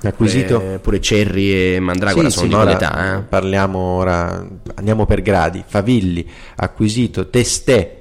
acquisito 0.03 0.61
Pure, 0.61 0.79
pure 0.79 1.01
Cerri 1.01 1.75
e 1.75 1.81
Mandragora 1.81 2.31
Sì, 2.31 2.39
sono 2.39 2.51
sì, 2.51 2.57
di 2.57 2.63
quell'età. 2.63 3.19
Eh? 3.19 3.23
Parliamo 3.23 3.79
ora, 3.79 4.47
andiamo 4.75 5.07
per 5.07 5.23
gradi. 5.23 5.65
Favilli 5.67 6.27
acquisito 6.57 7.29
Testè 7.29 8.00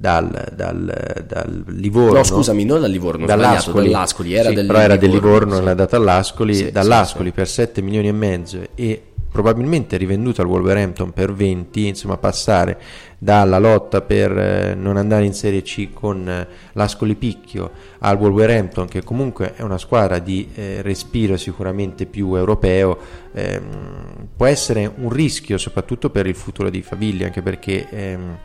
dal, 0.00 0.52
dal, 0.54 1.24
dal 1.26 1.64
Livorno. 1.66 2.18
No, 2.18 2.22
scusami, 2.22 2.64
non 2.64 2.80
dal 2.80 2.90
Livorno, 2.90 3.24
sbagliato, 3.24 3.72
dall'Ascoli, 3.72 4.32
era 4.32 4.50
Sì, 4.50 4.54
del 4.54 4.66
però 4.66 4.78
era 4.78 4.96
del 4.96 5.10
Livorno, 5.10 5.38
Livorno, 5.38 5.56
sì. 5.56 5.64
l'ha 5.64 5.74
dato 5.74 5.96
all'Ascoli, 5.96 6.54
Sì, 6.54 6.70
dall'Ascoli 6.70 7.32
per 7.32 7.48
7 7.48 7.82
milioni 7.82 8.06
e 8.06 8.12
mezzo 8.12 8.60
e 8.76 9.02
probabilmente 9.28 9.96
rivenduto 9.96 10.40
al 10.40 10.46
Wolverhampton 10.46 11.12
per 11.12 11.32
20, 11.34 11.88
insomma 11.88 12.16
passare 12.16 12.78
dalla 13.18 13.58
lotta 13.58 14.00
per 14.00 14.38
eh, 14.38 14.74
non 14.76 14.96
andare 14.96 15.24
in 15.24 15.34
Serie 15.34 15.62
C 15.62 15.92
con 15.92 16.28
eh, 16.28 16.46
l'Ascoli 16.74 17.16
Picchio 17.16 17.72
al 17.98 18.16
Wolverhampton 18.16 18.86
che 18.86 19.02
comunque 19.02 19.54
è 19.56 19.62
una 19.62 19.78
squadra 19.78 20.20
di 20.20 20.48
eh, 20.54 20.80
respiro 20.82 21.36
sicuramente 21.36 22.06
più 22.06 22.36
europeo 22.36 22.96
ehm, 23.32 24.28
può 24.36 24.46
essere 24.46 24.90
un 24.94 25.10
rischio 25.10 25.58
soprattutto 25.58 26.10
per 26.10 26.28
il 26.28 26.36
futuro 26.36 26.70
di 26.70 26.80
Favilli 26.80 27.24
anche 27.24 27.42
perché 27.42 27.88
ehm, 27.90 28.38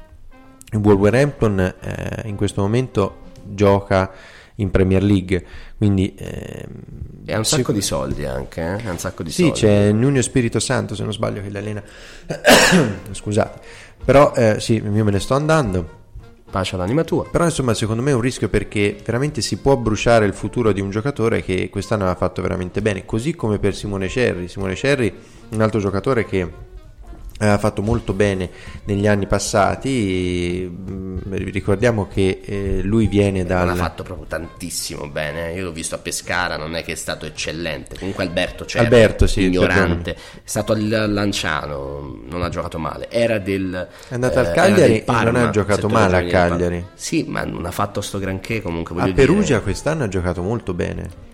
il 0.74 0.80
Wolverhampton 0.80 1.60
eh, 1.60 2.22
in 2.26 2.36
questo 2.36 2.62
momento 2.62 3.22
gioca 3.44 4.12
in 4.56 4.70
Premier 4.70 5.02
League 5.02 5.45
quindi 5.84 6.16
ehm, 6.18 7.26
E 7.26 7.34
ha 7.34 7.38
un 7.38 7.44
sacco 7.44 7.74
sicur- 7.74 7.76
di 7.76 7.82
soldi 7.82 8.26
anche, 8.26 8.62
eh? 8.62 8.88
Ha 8.88 8.91
un 8.91 8.98
sacco 9.00 9.22
di 9.22 9.32
sì, 9.32 9.44
soldi. 9.44 9.60
c'è 9.60 9.91
Nuno 9.91 10.22
Spirito 10.22 10.60
Santo, 10.62 10.95
se 10.95 11.04
non 11.04 11.12
sbaglio, 11.12 11.41
che 11.41 11.50
li 11.50 11.58
allena. 11.58 11.84
Scusate, 13.12 13.60
però 14.06 14.32
eh, 14.34 14.62
sì, 14.62 14.76
io 14.76 15.04
me 15.04 15.12
ne 15.12 15.20
sto 15.20 15.34
andando. 15.36 16.02
Pace 16.50 16.76
all'anima 16.76 17.04
tua. 17.04 17.28
Però 17.30 17.44
insomma, 17.44 17.74
secondo 17.74 18.02
me 18.02 18.12
è 18.12 18.14
un 18.14 18.22
rischio 18.22 18.48
perché 18.48 18.95
veramente 19.04 19.41
si 19.41 19.58
può 19.58 19.76
bruciare 19.76 20.26
il 20.26 20.34
futuro 20.34 20.72
di 20.72 20.80
un 20.80 20.90
giocatore 20.90 21.44
che 21.44 21.68
quest'anno 21.70 22.10
ha 22.10 22.16
fatto 22.16 22.41
veramente 22.41 22.82
bene, 22.82 23.04
così 23.06 23.36
come 23.36 23.60
per 23.60 23.76
Simone 23.76 24.08
Cerri. 24.08 24.48
Simone 24.48 24.76
Cerri, 24.76 25.14
un 25.50 25.60
altro 25.62 25.82
giocatore 25.82 26.26
che 26.26 26.48
ha 27.49 27.57
fatto 27.57 27.82
molto 27.82 28.14
bene 28.14 28.49
negli 28.86 29.07
anni 29.07 29.28
passati. 29.28 30.70
mm, 30.70 31.18
Ricordiamo 31.34 32.07
che 32.07 32.41
eh, 32.44 32.82
lui 32.84 33.07
viene 33.07 33.44
dal. 33.45 33.68
Non 33.68 33.76
ha 33.80 33.82
fatto 33.84 34.03
proprio 34.03 34.28
tantissimo 34.28 35.07
bene. 35.07 35.52
eh. 35.52 35.57
Io 35.57 35.65
l'ho 35.65 35.72
visto 35.72 35.95
a 35.95 35.98
Pescara, 35.98 36.57
non 36.57 36.76
è 36.76 36.84
che 36.84 36.94
è 36.94 36.95
stato 36.95 37.26
eccellente. 37.26 37.98
Comunque 37.98 38.24
Alberto 38.24 38.65
c'era. 38.65 38.84
Alberto, 38.84 39.28
sì, 39.28 39.44
ignorante. 39.45 40.14
È 40.14 40.18
stato 40.44 40.74
al 40.74 41.11
Lanciano, 41.11 42.22
non 42.30 42.44
ha 42.44 42.49
giocato 42.49 42.80
male. 42.80 43.10
Era 43.10 43.40
del. 43.40 43.88
È 44.07 44.14
andato 44.14 44.40
al 44.40 44.48
eh, 44.48 44.52
Cagliari 44.52 45.03
era 45.06 45.14
del 45.14 45.28
e 45.28 45.32
non 45.32 45.36
ha 45.36 45.49
giocato 45.49 45.90
male 45.90 46.18
a. 46.18 46.24
Cagliari. 46.24 46.86
Sì, 46.94 47.26
ma 47.28 47.44
non 47.44 47.65
ha 47.65 47.72
fatto 47.72 48.02
sto 48.02 48.20
granché 48.20 48.61
comunque. 48.61 48.99
A 49.02 49.11
Perugia 49.11 49.53
dire. 49.53 49.61
quest'anno 49.61 50.03
ha 50.03 50.07
giocato 50.07 50.41
molto 50.41 50.74
bene. 50.74 51.32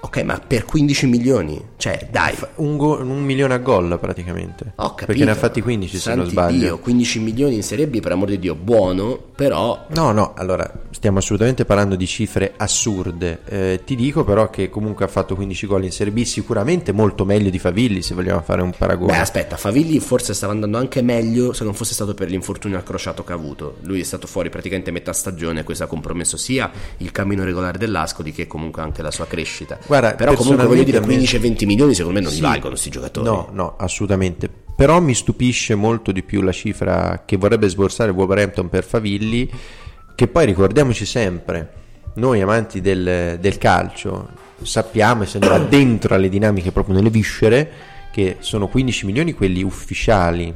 Ok, 0.00 0.22
ma 0.22 0.40
per 0.44 0.64
15 0.64 1.06
milioni? 1.06 1.62
Cioè, 1.76 2.08
dai. 2.10 2.34
Un, 2.56 2.76
go- 2.76 3.00
un 3.00 3.22
milione 3.22 3.54
a 3.54 3.58
gol 3.58 3.98
praticamente. 3.98 4.72
Ho 4.76 4.90
capito. 4.90 5.06
Perché 5.06 5.24
ne 5.24 5.30
ha 5.32 5.34
fatti 5.34 5.60
15 5.60 5.98
se 5.98 6.08
non 6.10 6.18
Santi 6.18 6.30
sbaglio. 6.30 6.58
Dio, 6.58 6.78
15 6.78 7.18
milioni 7.20 7.54
in 7.56 7.62
Serie 7.62 7.86
B, 7.88 8.00
per 8.00 8.12
amor 8.12 8.28
di 8.28 8.38
Dio, 8.38 8.54
buono, 8.54 9.18
però 9.34 9.86
No, 9.90 10.12
no, 10.12 10.34
allora 10.36 10.70
stiamo 10.90 11.18
assolutamente 11.18 11.64
parlando 11.64 11.96
di 11.96 12.06
cifre 12.06 12.54
assurde. 12.56 13.40
Eh, 13.44 13.80
ti 13.84 13.94
dico 13.96 14.24
però 14.24 14.50
che 14.50 14.68
comunque 14.68 15.04
ha 15.04 15.08
fatto 15.08 15.34
15 15.34 15.66
gol 15.66 15.84
in 15.84 15.92
Serie 15.92 16.12
B, 16.12 16.22
sicuramente 16.22 16.92
molto 16.92 17.24
meglio 17.24 17.50
di 17.50 17.58
Favilli 17.58 18.02
se 18.02 18.14
vogliamo 18.14 18.40
fare 18.40 18.62
un 18.62 18.72
paragone. 18.76 19.12
Beh, 19.12 19.18
aspetta, 19.18 19.56
Favilli 19.56 19.98
forse 20.00 20.34
stava 20.34 20.52
andando 20.52 20.78
anche 20.78 21.02
meglio 21.02 21.52
se 21.52 21.64
non 21.64 21.74
fosse 21.74 21.94
stato 21.94 22.14
per 22.14 22.28
l'infortunio 22.28 22.76
al 22.76 22.82
crociato 22.82 23.24
che 23.24 23.32
ha 23.32 23.36
avuto. 23.36 23.76
Lui 23.82 24.00
è 24.00 24.04
stato 24.04 24.26
fuori 24.26 24.48
praticamente 24.50 24.90
metà 24.90 25.12
stagione, 25.12 25.64
questo 25.64 25.84
ha 25.84 25.86
compromesso 25.86 26.36
sia 26.36 26.70
il 26.98 27.12
cammino 27.12 27.44
regolare 27.44 27.78
dell'Ascoli 27.78 28.32
che 28.32 28.46
comunque 28.46 28.82
anche 28.82 29.02
la 29.02 29.10
sua 29.10 29.26
crescita. 29.26 29.78
Guarda, 29.88 30.14
Però 30.14 30.34
comunque 30.34 30.66
voglio 30.66 30.84
dire 30.84 30.98
personalmente 31.00 31.34
a 31.34 31.40
me- 31.40 31.50
15-20 31.54 31.66
milioni 31.66 31.94
secondo 31.94 32.18
me 32.18 32.22
non 32.24 32.32
Sì. 32.32 32.40
li 32.40 32.46
valgono 32.46 32.68
questi 32.70 32.90
giocatori. 32.90 33.26
No, 33.26 33.48
no, 33.52 33.74
assolutamente. 33.78 34.48
Però 34.76 35.00
mi 35.00 35.14
stupisce 35.14 35.74
molto 35.74 36.12
di 36.12 36.22
più 36.22 36.40
la 36.42 36.52
cifra 36.52 37.22
che 37.26 37.36
vorrebbe 37.36 37.68
sborsare 37.68 38.12
Wolverhampton 38.12 38.68
per 38.68 38.84
Favilli, 38.84 39.50
che 40.14 40.28
poi 40.28 40.46
ricordiamoci 40.46 41.04
sempre, 41.04 41.72
noi 42.14 42.40
amanti 42.40 42.80
del, 42.80 43.38
del 43.40 43.58
calcio 43.58 44.28
sappiamo, 44.62 45.22
essendo 45.24 45.48
là 45.48 45.58
dentro 45.58 46.14
alle 46.14 46.28
dinamiche 46.28 46.70
proprio 46.70 46.94
nelle 46.94 47.10
viscere, 47.10 47.70
che 48.12 48.36
sono 48.40 48.68
15 48.68 49.06
milioni 49.06 49.32
quelli 49.32 49.62
ufficiali 49.62 50.54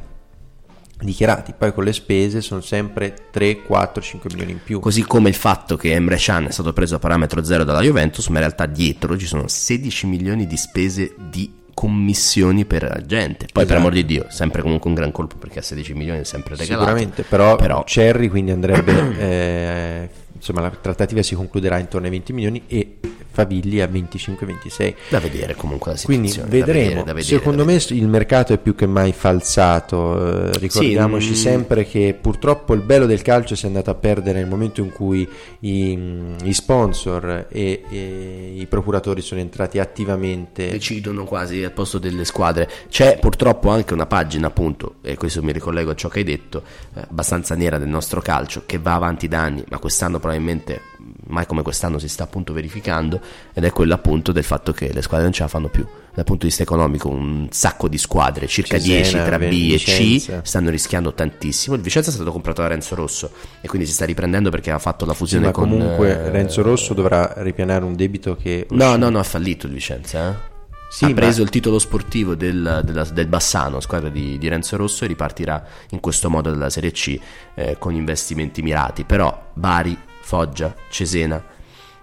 dichiarati, 1.04 1.54
poi 1.56 1.72
con 1.72 1.84
le 1.84 1.92
spese 1.92 2.40
sono 2.40 2.60
sempre 2.60 3.14
3, 3.30 3.62
4, 3.62 4.02
5 4.02 4.30
milioni 4.32 4.52
in 4.52 4.60
più. 4.62 4.80
Così 4.80 5.02
come 5.02 5.28
il 5.28 5.34
fatto 5.34 5.76
che 5.76 5.92
Emre 5.92 6.16
Can 6.18 6.46
è 6.46 6.50
stato 6.50 6.72
preso 6.72 6.96
a 6.96 6.98
parametro 6.98 7.42
zero 7.44 7.64
dalla 7.64 7.80
Juventus, 7.80 8.26
ma 8.28 8.34
in 8.38 8.44
realtà 8.44 8.66
dietro 8.66 9.16
ci 9.18 9.26
sono 9.26 9.48
16 9.48 10.06
milioni 10.06 10.46
di 10.46 10.56
spese 10.56 11.14
di 11.18 11.60
commissioni 11.74 12.64
per 12.64 12.82
la 12.84 13.00
gente. 13.04 13.46
Poi, 13.52 13.64
per 13.64 13.76
Esatto. 13.76 13.78
amor 13.80 13.92
di 13.92 14.04
Dio, 14.04 14.26
sempre 14.28 14.62
comunque 14.62 14.88
un 14.88 14.94
gran 14.94 15.10
colpo 15.10 15.36
perché 15.36 15.58
a 15.60 15.62
16 15.62 15.94
milioni 15.94 16.20
è 16.20 16.24
sempre 16.24 16.54
regalato. 16.56 16.86
Sicuramente, 16.86 17.22
però, 17.22 17.56
Però- 17.56 17.82
Cherry 17.84 18.28
quindi 18.28 18.50
andrebbe, 18.50 19.16
eh, 19.18 20.08
insomma 20.42 20.60
la 20.60 20.70
trattativa 20.70 21.22
si 21.22 21.36
concluderà 21.36 21.78
intorno 21.78 22.06
ai 22.06 22.12
20 22.12 22.32
milioni 22.32 22.62
e 22.66 22.96
Favigli 23.32 23.80
a 23.80 23.86
25-26. 23.86 24.94
Da 25.08 25.18
vedere 25.18 25.54
comunque 25.54 25.92
la 25.92 25.98
Quindi 26.04 26.28
situazione. 26.28 26.58
da 26.58 26.66
vedremo. 26.66 26.88
vedere, 26.88 27.04
da 27.06 27.12
vedere, 27.14 27.36
Secondo 27.38 27.64
me 27.64 27.80
il 27.88 28.06
mercato 28.06 28.52
è 28.52 28.58
più 28.58 28.74
che 28.74 28.86
mai 28.86 29.12
falsato. 29.12 30.50
eh, 30.50 30.58
ricordiamoci 30.58 31.30
mm. 31.30 31.34
sempre 31.34 31.86
che 31.86 32.14
purtroppo 32.20 32.74
il 32.74 32.82
bello 32.82 33.06
del 33.06 33.22
calcio 33.22 33.54
si 33.54 33.64
è 33.64 33.68
andato 33.68 33.88
a 33.88 33.94
perdere 33.94 34.40
nel 34.40 34.48
momento 34.48 34.82
in 34.82 34.92
cui 34.92 35.26
i, 35.60 36.34
i 36.44 36.52
sponsor 36.52 37.46
e, 37.48 37.84
e 37.88 38.52
i 38.54 38.66
procuratori 38.66 39.22
sono 39.22 39.40
entrati 39.40 39.78
attivamente. 39.78 40.68
decidono 40.68 41.24
quasi 41.24 41.64
al 41.64 41.72
posto 41.72 41.98
delle 41.98 42.26
squadre. 42.26 42.68
C'è 42.90 43.18
purtroppo 43.18 43.70
anche 43.70 43.94
una 43.94 44.06
pagina, 44.06 44.48
appunto, 44.48 44.96
e 45.00 45.16
questo 45.16 45.42
mi 45.42 45.52
ricollego 45.52 45.92
a 45.92 45.94
ciò 45.94 46.08
che 46.08 46.18
hai 46.18 46.24
detto, 46.24 46.62
eh, 46.94 47.00
abbastanza 47.08 47.54
nera 47.54 47.78
del 47.78 47.88
nostro 47.88 48.20
calcio, 48.20 48.64
che 48.66 48.76
va 48.78 48.92
avanti 48.92 49.26
da 49.26 49.40
anni, 49.40 49.64
ma 49.70 49.78
quest'anno 49.78 50.18
probabilmente, 50.18 50.31
mai 50.38 51.46
come 51.46 51.62
quest'anno 51.62 51.98
si 51.98 52.08
sta 52.08 52.24
appunto 52.24 52.52
verificando, 52.52 53.20
ed 53.52 53.64
è 53.64 53.70
quella 53.70 53.94
appunto 53.94 54.32
del 54.32 54.44
fatto 54.44 54.72
che 54.72 54.92
le 54.92 55.02
squadre 55.02 55.24
non 55.24 55.32
ce 55.34 55.42
la 55.42 55.48
fanno 55.48 55.68
più. 55.68 55.86
Dal 56.14 56.24
punto 56.24 56.42
di 56.42 56.48
vista 56.48 56.62
economico, 56.62 57.08
un 57.08 57.48
sacco 57.50 57.88
di 57.88 57.96
squadre, 57.96 58.46
circa 58.46 58.78
Cesena, 58.78 59.00
10 59.00 59.24
tra 59.24 59.38
B 59.38 59.70
e 59.72 59.78
C, 59.78 60.40
stanno 60.42 60.68
rischiando 60.68 61.14
tantissimo. 61.14 61.74
Il 61.74 61.80
Vicenza 61.80 62.10
è 62.10 62.12
stato 62.12 62.30
comprato 62.32 62.60
da 62.60 62.68
Renzo 62.68 62.94
Rosso 62.94 63.30
e 63.62 63.66
quindi 63.68 63.86
si 63.86 63.94
sta 63.94 64.04
riprendendo 64.04 64.50
perché 64.50 64.70
ha 64.70 64.78
fatto 64.78 65.06
la 65.06 65.12
Sì, 65.12 65.18
fusione 65.18 65.46
ma 65.46 65.52
con 65.52 65.68
comunque 65.70 66.10
eh, 66.10 66.30
Renzo 66.30 66.60
Rosso 66.60 66.92
dovrà 66.92 67.32
ripianare 67.38 67.84
un 67.84 67.96
debito 67.96 68.36
che 68.36 68.66
No, 68.70 68.96
no, 68.96 69.08
no, 69.08 69.18
ha 69.18 69.22
fallito 69.24 69.66
il 69.66 69.72
Vicenza. 69.72 70.28
Eh? 70.30 70.50
Sì, 70.90 71.06
ha 71.06 71.08
ma- 71.08 71.14
preso 71.14 71.40
il 71.40 71.48
titolo 71.48 71.78
sportivo 71.78 72.34
del, 72.34 72.82
della- 72.84 73.04
del 73.04 73.26
Bassano, 73.26 73.80
squadra 73.80 74.10
di, 74.10 74.36
di 74.36 74.48
Renzo 74.48 74.76
Rosso, 74.76 75.04
e 75.04 75.06
ripartirà 75.06 75.64
in 75.92 76.00
questo 76.00 76.28
modo 76.28 76.50
dalla 76.50 76.68
Serie 76.68 76.90
C 76.92 77.18
eh, 77.54 77.76
con 77.78 77.94
investimenti 77.94 78.60
mirati. 78.60 79.04
Però 79.04 79.50
Bari, 79.54 79.96
Foggia, 80.32 80.74
Cesena, 80.88 81.44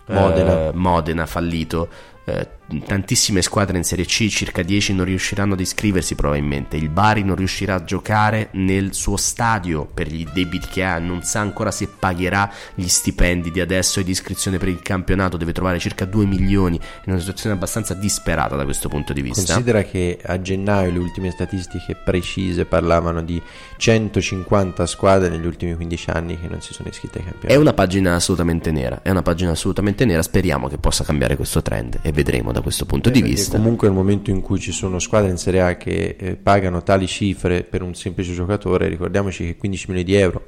Modena. 0.05 0.67
eh, 0.67 0.71
Modena 0.73 1.25
fallito. 1.25 1.89
eh, 2.25 2.47
tantissime 2.85 3.41
squadre 3.41 3.77
in 3.77 3.83
Serie 3.83 4.05
C, 4.05 4.27
circa 4.27 4.61
10, 4.61 4.93
non 4.93 5.05
riusciranno 5.05 5.53
ad 5.53 5.59
iscriversi 5.59 6.15
probabilmente. 6.15 6.77
Il 6.77 6.89
Bari 6.89 7.23
non 7.23 7.35
riuscirà 7.35 7.75
a 7.75 7.83
giocare 7.83 8.49
nel 8.53 8.93
suo 8.93 9.17
stadio 9.17 9.85
per 9.85 10.07
gli 10.07 10.25
debiti 10.31 10.67
che 10.67 10.83
ha, 10.83 10.99
non 10.99 11.23
sa 11.23 11.39
ancora 11.39 11.71
se 11.71 11.87
pagherà 11.87 12.51
gli 12.75 12.87
stipendi 12.87 13.51
di 13.51 13.59
adesso 13.59 13.99
e 13.99 14.03
di 14.03 14.11
iscrizione 14.11 14.57
per 14.57 14.67
il 14.67 14.81
campionato, 14.81 15.37
deve 15.37 15.51
trovare 15.51 15.79
circa 15.79 16.05
2 16.05 16.25
milioni, 16.25 16.75
in 16.75 17.11
una 17.11 17.19
situazione 17.19 17.55
abbastanza 17.55 17.93
disperata 17.93 18.55
da 18.55 18.63
questo 18.63 18.89
punto 18.89 19.13
di 19.13 19.21
vista. 19.21 19.53
Considera 19.53 19.83
che 19.83 20.19
a 20.23 20.39
gennaio 20.41 20.91
le 20.91 20.99
ultime 20.99 21.31
statistiche 21.31 21.95
precise 21.95 22.65
parlavano 22.65 23.21
di 23.23 23.41
150 23.77 24.85
squadre 24.85 25.29
negli 25.29 25.45
ultimi 25.45 25.75
15 25.75 26.09
anni 26.11 26.39
che 26.39 26.47
non 26.47 26.61
si 26.61 26.73
sono 26.73 26.89
iscritte 26.89 27.19
ai 27.19 27.23
È 27.23 27.29
campionati. 27.29 27.61
una 27.61 27.73
pagina 27.73 28.15
assolutamente 28.15 28.71
nera, 28.71 29.01
è 29.01 29.09
una 29.09 29.21
pagina 29.21 29.51
assolutamente 29.51 30.05
nera, 30.05 30.21
speriamo 30.21 30.67
che 30.67 30.77
possa 30.77 31.03
cambiare 31.03 31.35
questo 31.35 31.61
trend 31.61 31.99
e 32.01 32.11
vedremo 32.11 32.51
da 32.59 32.61
questo 32.61 32.85
punto 32.85 33.09
di 33.09 33.19
Perché 33.19 33.35
vista. 33.35 33.57
Comunque 33.57 33.87
nel 33.87 33.97
momento 33.97 34.29
in 34.29 34.41
cui 34.41 34.59
ci 34.59 34.71
sono 34.71 34.99
squadre 34.99 35.29
in 35.29 35.37
Serie 35.37 35.61
A 35.61 35.77
che 35.77 36.15
eh, 36.17 36.35
pagano 36.35 36.83
tali 36.83 37.07
cifre 37.07 37.63
per 37.63 37.81
un 37.81 37.95
semplice 37.95 38.33
giocatore, 38.33 38.87
ricordiamoci 38.87 39.45
che 39.45 39.55
15 39.55 39.85
milioni 39.87 40.07
di 40.07 40.15
euro, 40.15 40.47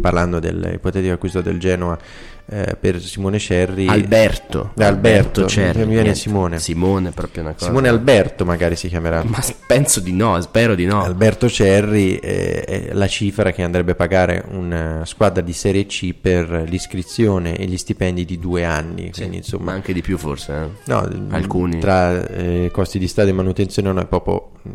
parlando 0.00 0.38
dell'ipotetico 0.38 1.14
acquisto 1.14 1.40
del 1.40 1.58
Genoa 1.58 1.98
eh, 2.48 2.76
per 2.78 3.00
Simone 3.02 3.38
Cerri, 3.38 3.86
Alberto, 3.88 4.72
Eh, 4.76 4.84
Alberto, 4.84 5.46
Cerri, 5.46 5.80
mi 5.80 5.86
viene 5.86 6.02
niente. 6.02 6.18
Simone. 6.20 6.58
Simone 6.58 7.08
è 7.08 7.12
proprio 7.12 7.42
una 7.42 7.52
cosa. 7.52 7.66
Simone 7.66 7.88
Alberto 7.88 8.44
magari 8.44 8.76
si 8.76 8.88
chiamerà. 8.88 9.22
Ma 9.24 9.42
penso 9.66 10.00
di 10.00 10.12
no, 10.12 10.40
spero 10.40 10.74
di 10.74 10.84
no. 10.86 11.02
Alberto 11.02 11.48
Cerri 11.48 12.16
eh, 12.18 12.62
è 12.64 12.88
la 12.92 13.08
cifra 13.08 13.50
che 13.52 13.62
andrebbe 13.62 13.92
a 13.92 13.94
pagare 13.96 14.44
una 14.50 15.04
squadra 15.04 15.42
di 15.42 15.52
Serie 15.52 15.86
C 15.86 16.14
per 16.14 16.64
l'iscrizione 16.68 17.56
e 17.56 17.66
gli 17.66 17.76
stipendi 17.76 18.24
di 18.24 18.38
due 18.38 18.64
anni. 18.64 19.10
Quindi, 19.12 19.38
insomma, 19.38 19.64
Ma 19.64 19.72
anche 19.72 19.92
di 19.92 20.00
più 20.00 20.16
forse, 20.16 20.52
eh? 20.54 20.68
No, 20.84 21.08
alcuni. 21.30 21.78
tra 21.80 22.26
eh, 22.28 22.70
costi 22.72 22.98
di 22.98 23.08
stadio 23.08 23.32
e 23.32 23.34
manutenzione 23.36 23.88
non 23.88 23.98
è 23.98 24.06
proprio 24.06 24.50
mh, 24.62 24.70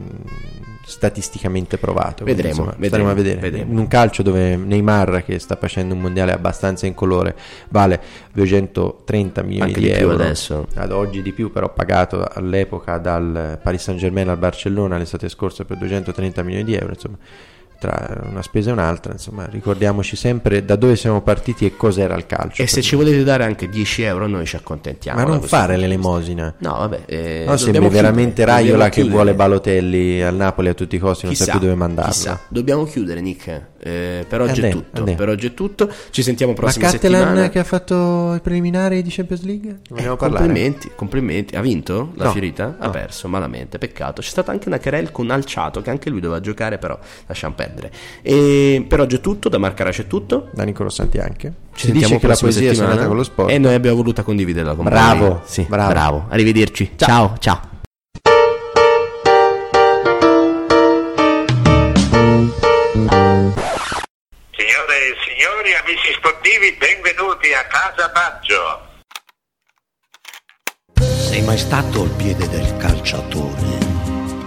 statisticamente 0.84 1.78
provato. 1.78 2.24
Vedremo, 2.24 2.50
insomma, 2.50 2.76
vedremo, 2.78 3.10
a 3.10 3.14
vedere. 3.14 3.40
vedremo. 3.40 3.72
In 3.72 3.78
un 3.78 3.88
calcio 3.88 4.24
dove 4.24 4.56
Neymar, 4.56 5.24
che 5.24 5.40
sta 5.40 5.56
facendo 5.56 5.94
un 5.94 6.02
mondiale 6.02 6.32
abbastanza 6.32 6.86
incolore, 6.86 7.36
vale 7.70 8.02
230 8.34 9.42
milioni 9.44 9.70
Anche 9.70 9.80
di, 9.80 9.88
di 9.88 9.92
euro. 9.94 10.16
adesso. 10.16 10.68
Ad 10.76 10.92
oggi 10.92 11.22
di 11.22 11.32
più, 11.32 11.52
però 11.52 11.72
pagato 11.74 12.28
all'epoca 12.28 12.98
dal 12.98 13.60
Paris 13.62 13.84
Saint 13.84 14.00
Germain 14.00 14.30
al 14.30 14.38
Barcellona 14.38 14.98
l'estate 14.98 15.30
scorsa 15.30 15.66
per 15.66 15.78
230 15.78 16.44
milioni 16.44 16.64
di 16.64 16.76
euro. 16.76 16.94
Insomma, 16.94 17.18
tra 17.82 18.22
una 18.30 18.44
spesa 18.44 18.70
e 18.70 18.74
un'altra, 18.74 19.12
insomma, 19.12 19.48
ricordiamoci 19.48 20.16
sempre 20.16 20.64
da 20.64 20.76
dove 20.76 20.96
siamo 20.96 21.22
partiti 21.22 21.66
e 21.66 21.76
cos'era 21.76 22.16
il 22.16 22.28
calcio. 22.28 22.62
E 22.62 22.68
se 22.68 22.84
ci 22.84 22.96
volete 22.96 23.24
dare 23.24 23.44
anche 23.44 23.68
10 23.70 24.04
euro, 24.04 24.28
noi 24.28 24.46
ci 24.46 24.56
accontentiamo. 24.56 25.20
Ma 25.20 25.26
non 25.26 25.42
fare 25.42 25.78
l'elemosina. 25.78 26.54
No, 26.60 26.74
vabbè. 26.74 27.02
eh, 27.08 27.44
No, 27.48 27.58
sembri 27.58 27.90
veramente 27.90 28.44
chiudere, 28.44 28.62
Raiola 28.62 28.90
che 28.90 29.04
vuole 29.06 29.34
Balotelli 29.34 30.22
al 30.22 30.36
Napoli 30.36 30.70
a 30.70 30.76
tutti 30.76 30.96
i 30.96 31.00
costi, 31.00 31.26
non 31.26 31.34
sa 31.34 31.46
Chissà, 31.46 31.58
più 31.58 31.66
dove 31.68 31.76
mandarlo. 31.80 32.12
Chissà, 32.12 32.40
dobbiamo 32.50 32.84
chiudere, 32.84 33.20
Nick. 33.20 33.70
Eh, 33.84 34.26
per 34.30 34.42
oggi 34.42 34.62
è 34.62 34.64
Andiamo, 34.66 34.82
tutto. 34.84 34.98
andiamo. 35.00 35.18
Per 35.20 35.30
oggi 35.30 35.48
è 35.48 35.54
tutto. 35.56 35.90
Ci 36.12 36.22
sentiamo 36.22 36.52
Ma 36.52 36.60
prossima 36.60 36.88
Cattelan 36.92 37.22
settimana. 37.24 37.50
che 37.50 37.58
ha 37.58 37.64
fatto 37.64 38.36
i 38.36 38.40
preliminari 38.42 39.02
di 39.02 39.10
Champions 39.10 39.42
League? 39.44 39.80
Parlare? 39.90 40.18
Complimenti, 40.18 40.92
complimenti. 40.96 41.56
Ha 41.56 41.62
vinto 41.62 42.12
la 42.16 42.26
No, 42.26 42.32
Fiorita? 42.32 42.76
Ha 42.78 42.86
no. 42.86 42.92
perso 42.92 43.28
malamente, 43.28 43.80
peccato. 43.80 44.22
C'è 44.22 44.30
stata 44.30 44.52
anche 44.52 44.68
una 44.68 44.78
querel 44.80 45.12
con 45.12 45.32
Alciato 45.32 45.82
che 45.82 45.90
anche 45.90 46.12
lui 46.12 46.20
doveva 46.20 46.40
giocare, 46.42 46.78
però 46.78 46.98
lasciamo 47.26 47.56
perdere. 47.56 47.71
E 48.22 48.86
per 48.88 49.00
oggi 49.00 49.16
è 49.18 49.20
tutto, 49.22 49.50
da 49.50 49.58
Marcarace 49.58 50.04
è 50.04 50.08
tutto. 50.08 50.50
Da 50.52 50.64
Nicolo 50.64 50.90
Santi 50.90 51.18
anche. 51.18 51.54
Ci 51.74 51.86
si 51.86 51.86
sentiamo 51.88 52.08
dice 52.16 52.20
che 52.20 52.28
la 52.28 52.36
prossima 52.38 52.50
poesia 52.52 52.70
è 52.70 52.74
settimana. 52.74 52.92
suonata 52.94 53.08
con 53.08 53.18
lo 53.18 53.24
sport. 53.24 53.50
E 53.52 53.58
noi 53.58 53.74
abbiamo 53.74 53.96
voluto 53.98 54.24
condividerla 54.24 54.76
con 54.76 54.84
Bravo, 54.86 55.28
voi. 55.28 55.38
Sì, 55.46 55.66
bravo. 55.68 55.90
bravo. 55.90 56.26
Arrivederci. 56.30 56.92
ciao. 56.96 57.36
ciao. 57.40 57.70
Signore 64.58 64.96
e 64.98 65.16
signori, 65.26 65.74
amici 65.76 66.14
sportivi, 66.16 66.76
benvenuti 66.78 67.54
a 67.54 67.66
Casa 67.68 68.10
Baggio. 68.10 68.90
Sei 71.00 71.42
mai 71.44 71.58
stato 71.58 72.02
al 72.04 72.10
piede 72.10 72.48
del 72.50 72.76
calciatore 72.78 73.78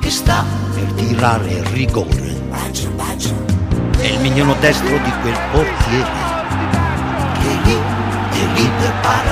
che 0.01 0.11
sta 0.11 0.45
per 0.75 0.93
tirare 0.93 1.51
il 1.51 1.65
rigore? 1.67 2.34
È 2.77 4.05
il 4.05 4.21
mignolo 4.21 4.55
destro 4.59 4.99
di 4.99 5.13
quel 5.23 5.39
portiere 5.53 6.11
che 7.41 7.49
lì 7.63 7.73
e 8.33 8.47
lì 8.55 8.69
prepara 8.79 9.25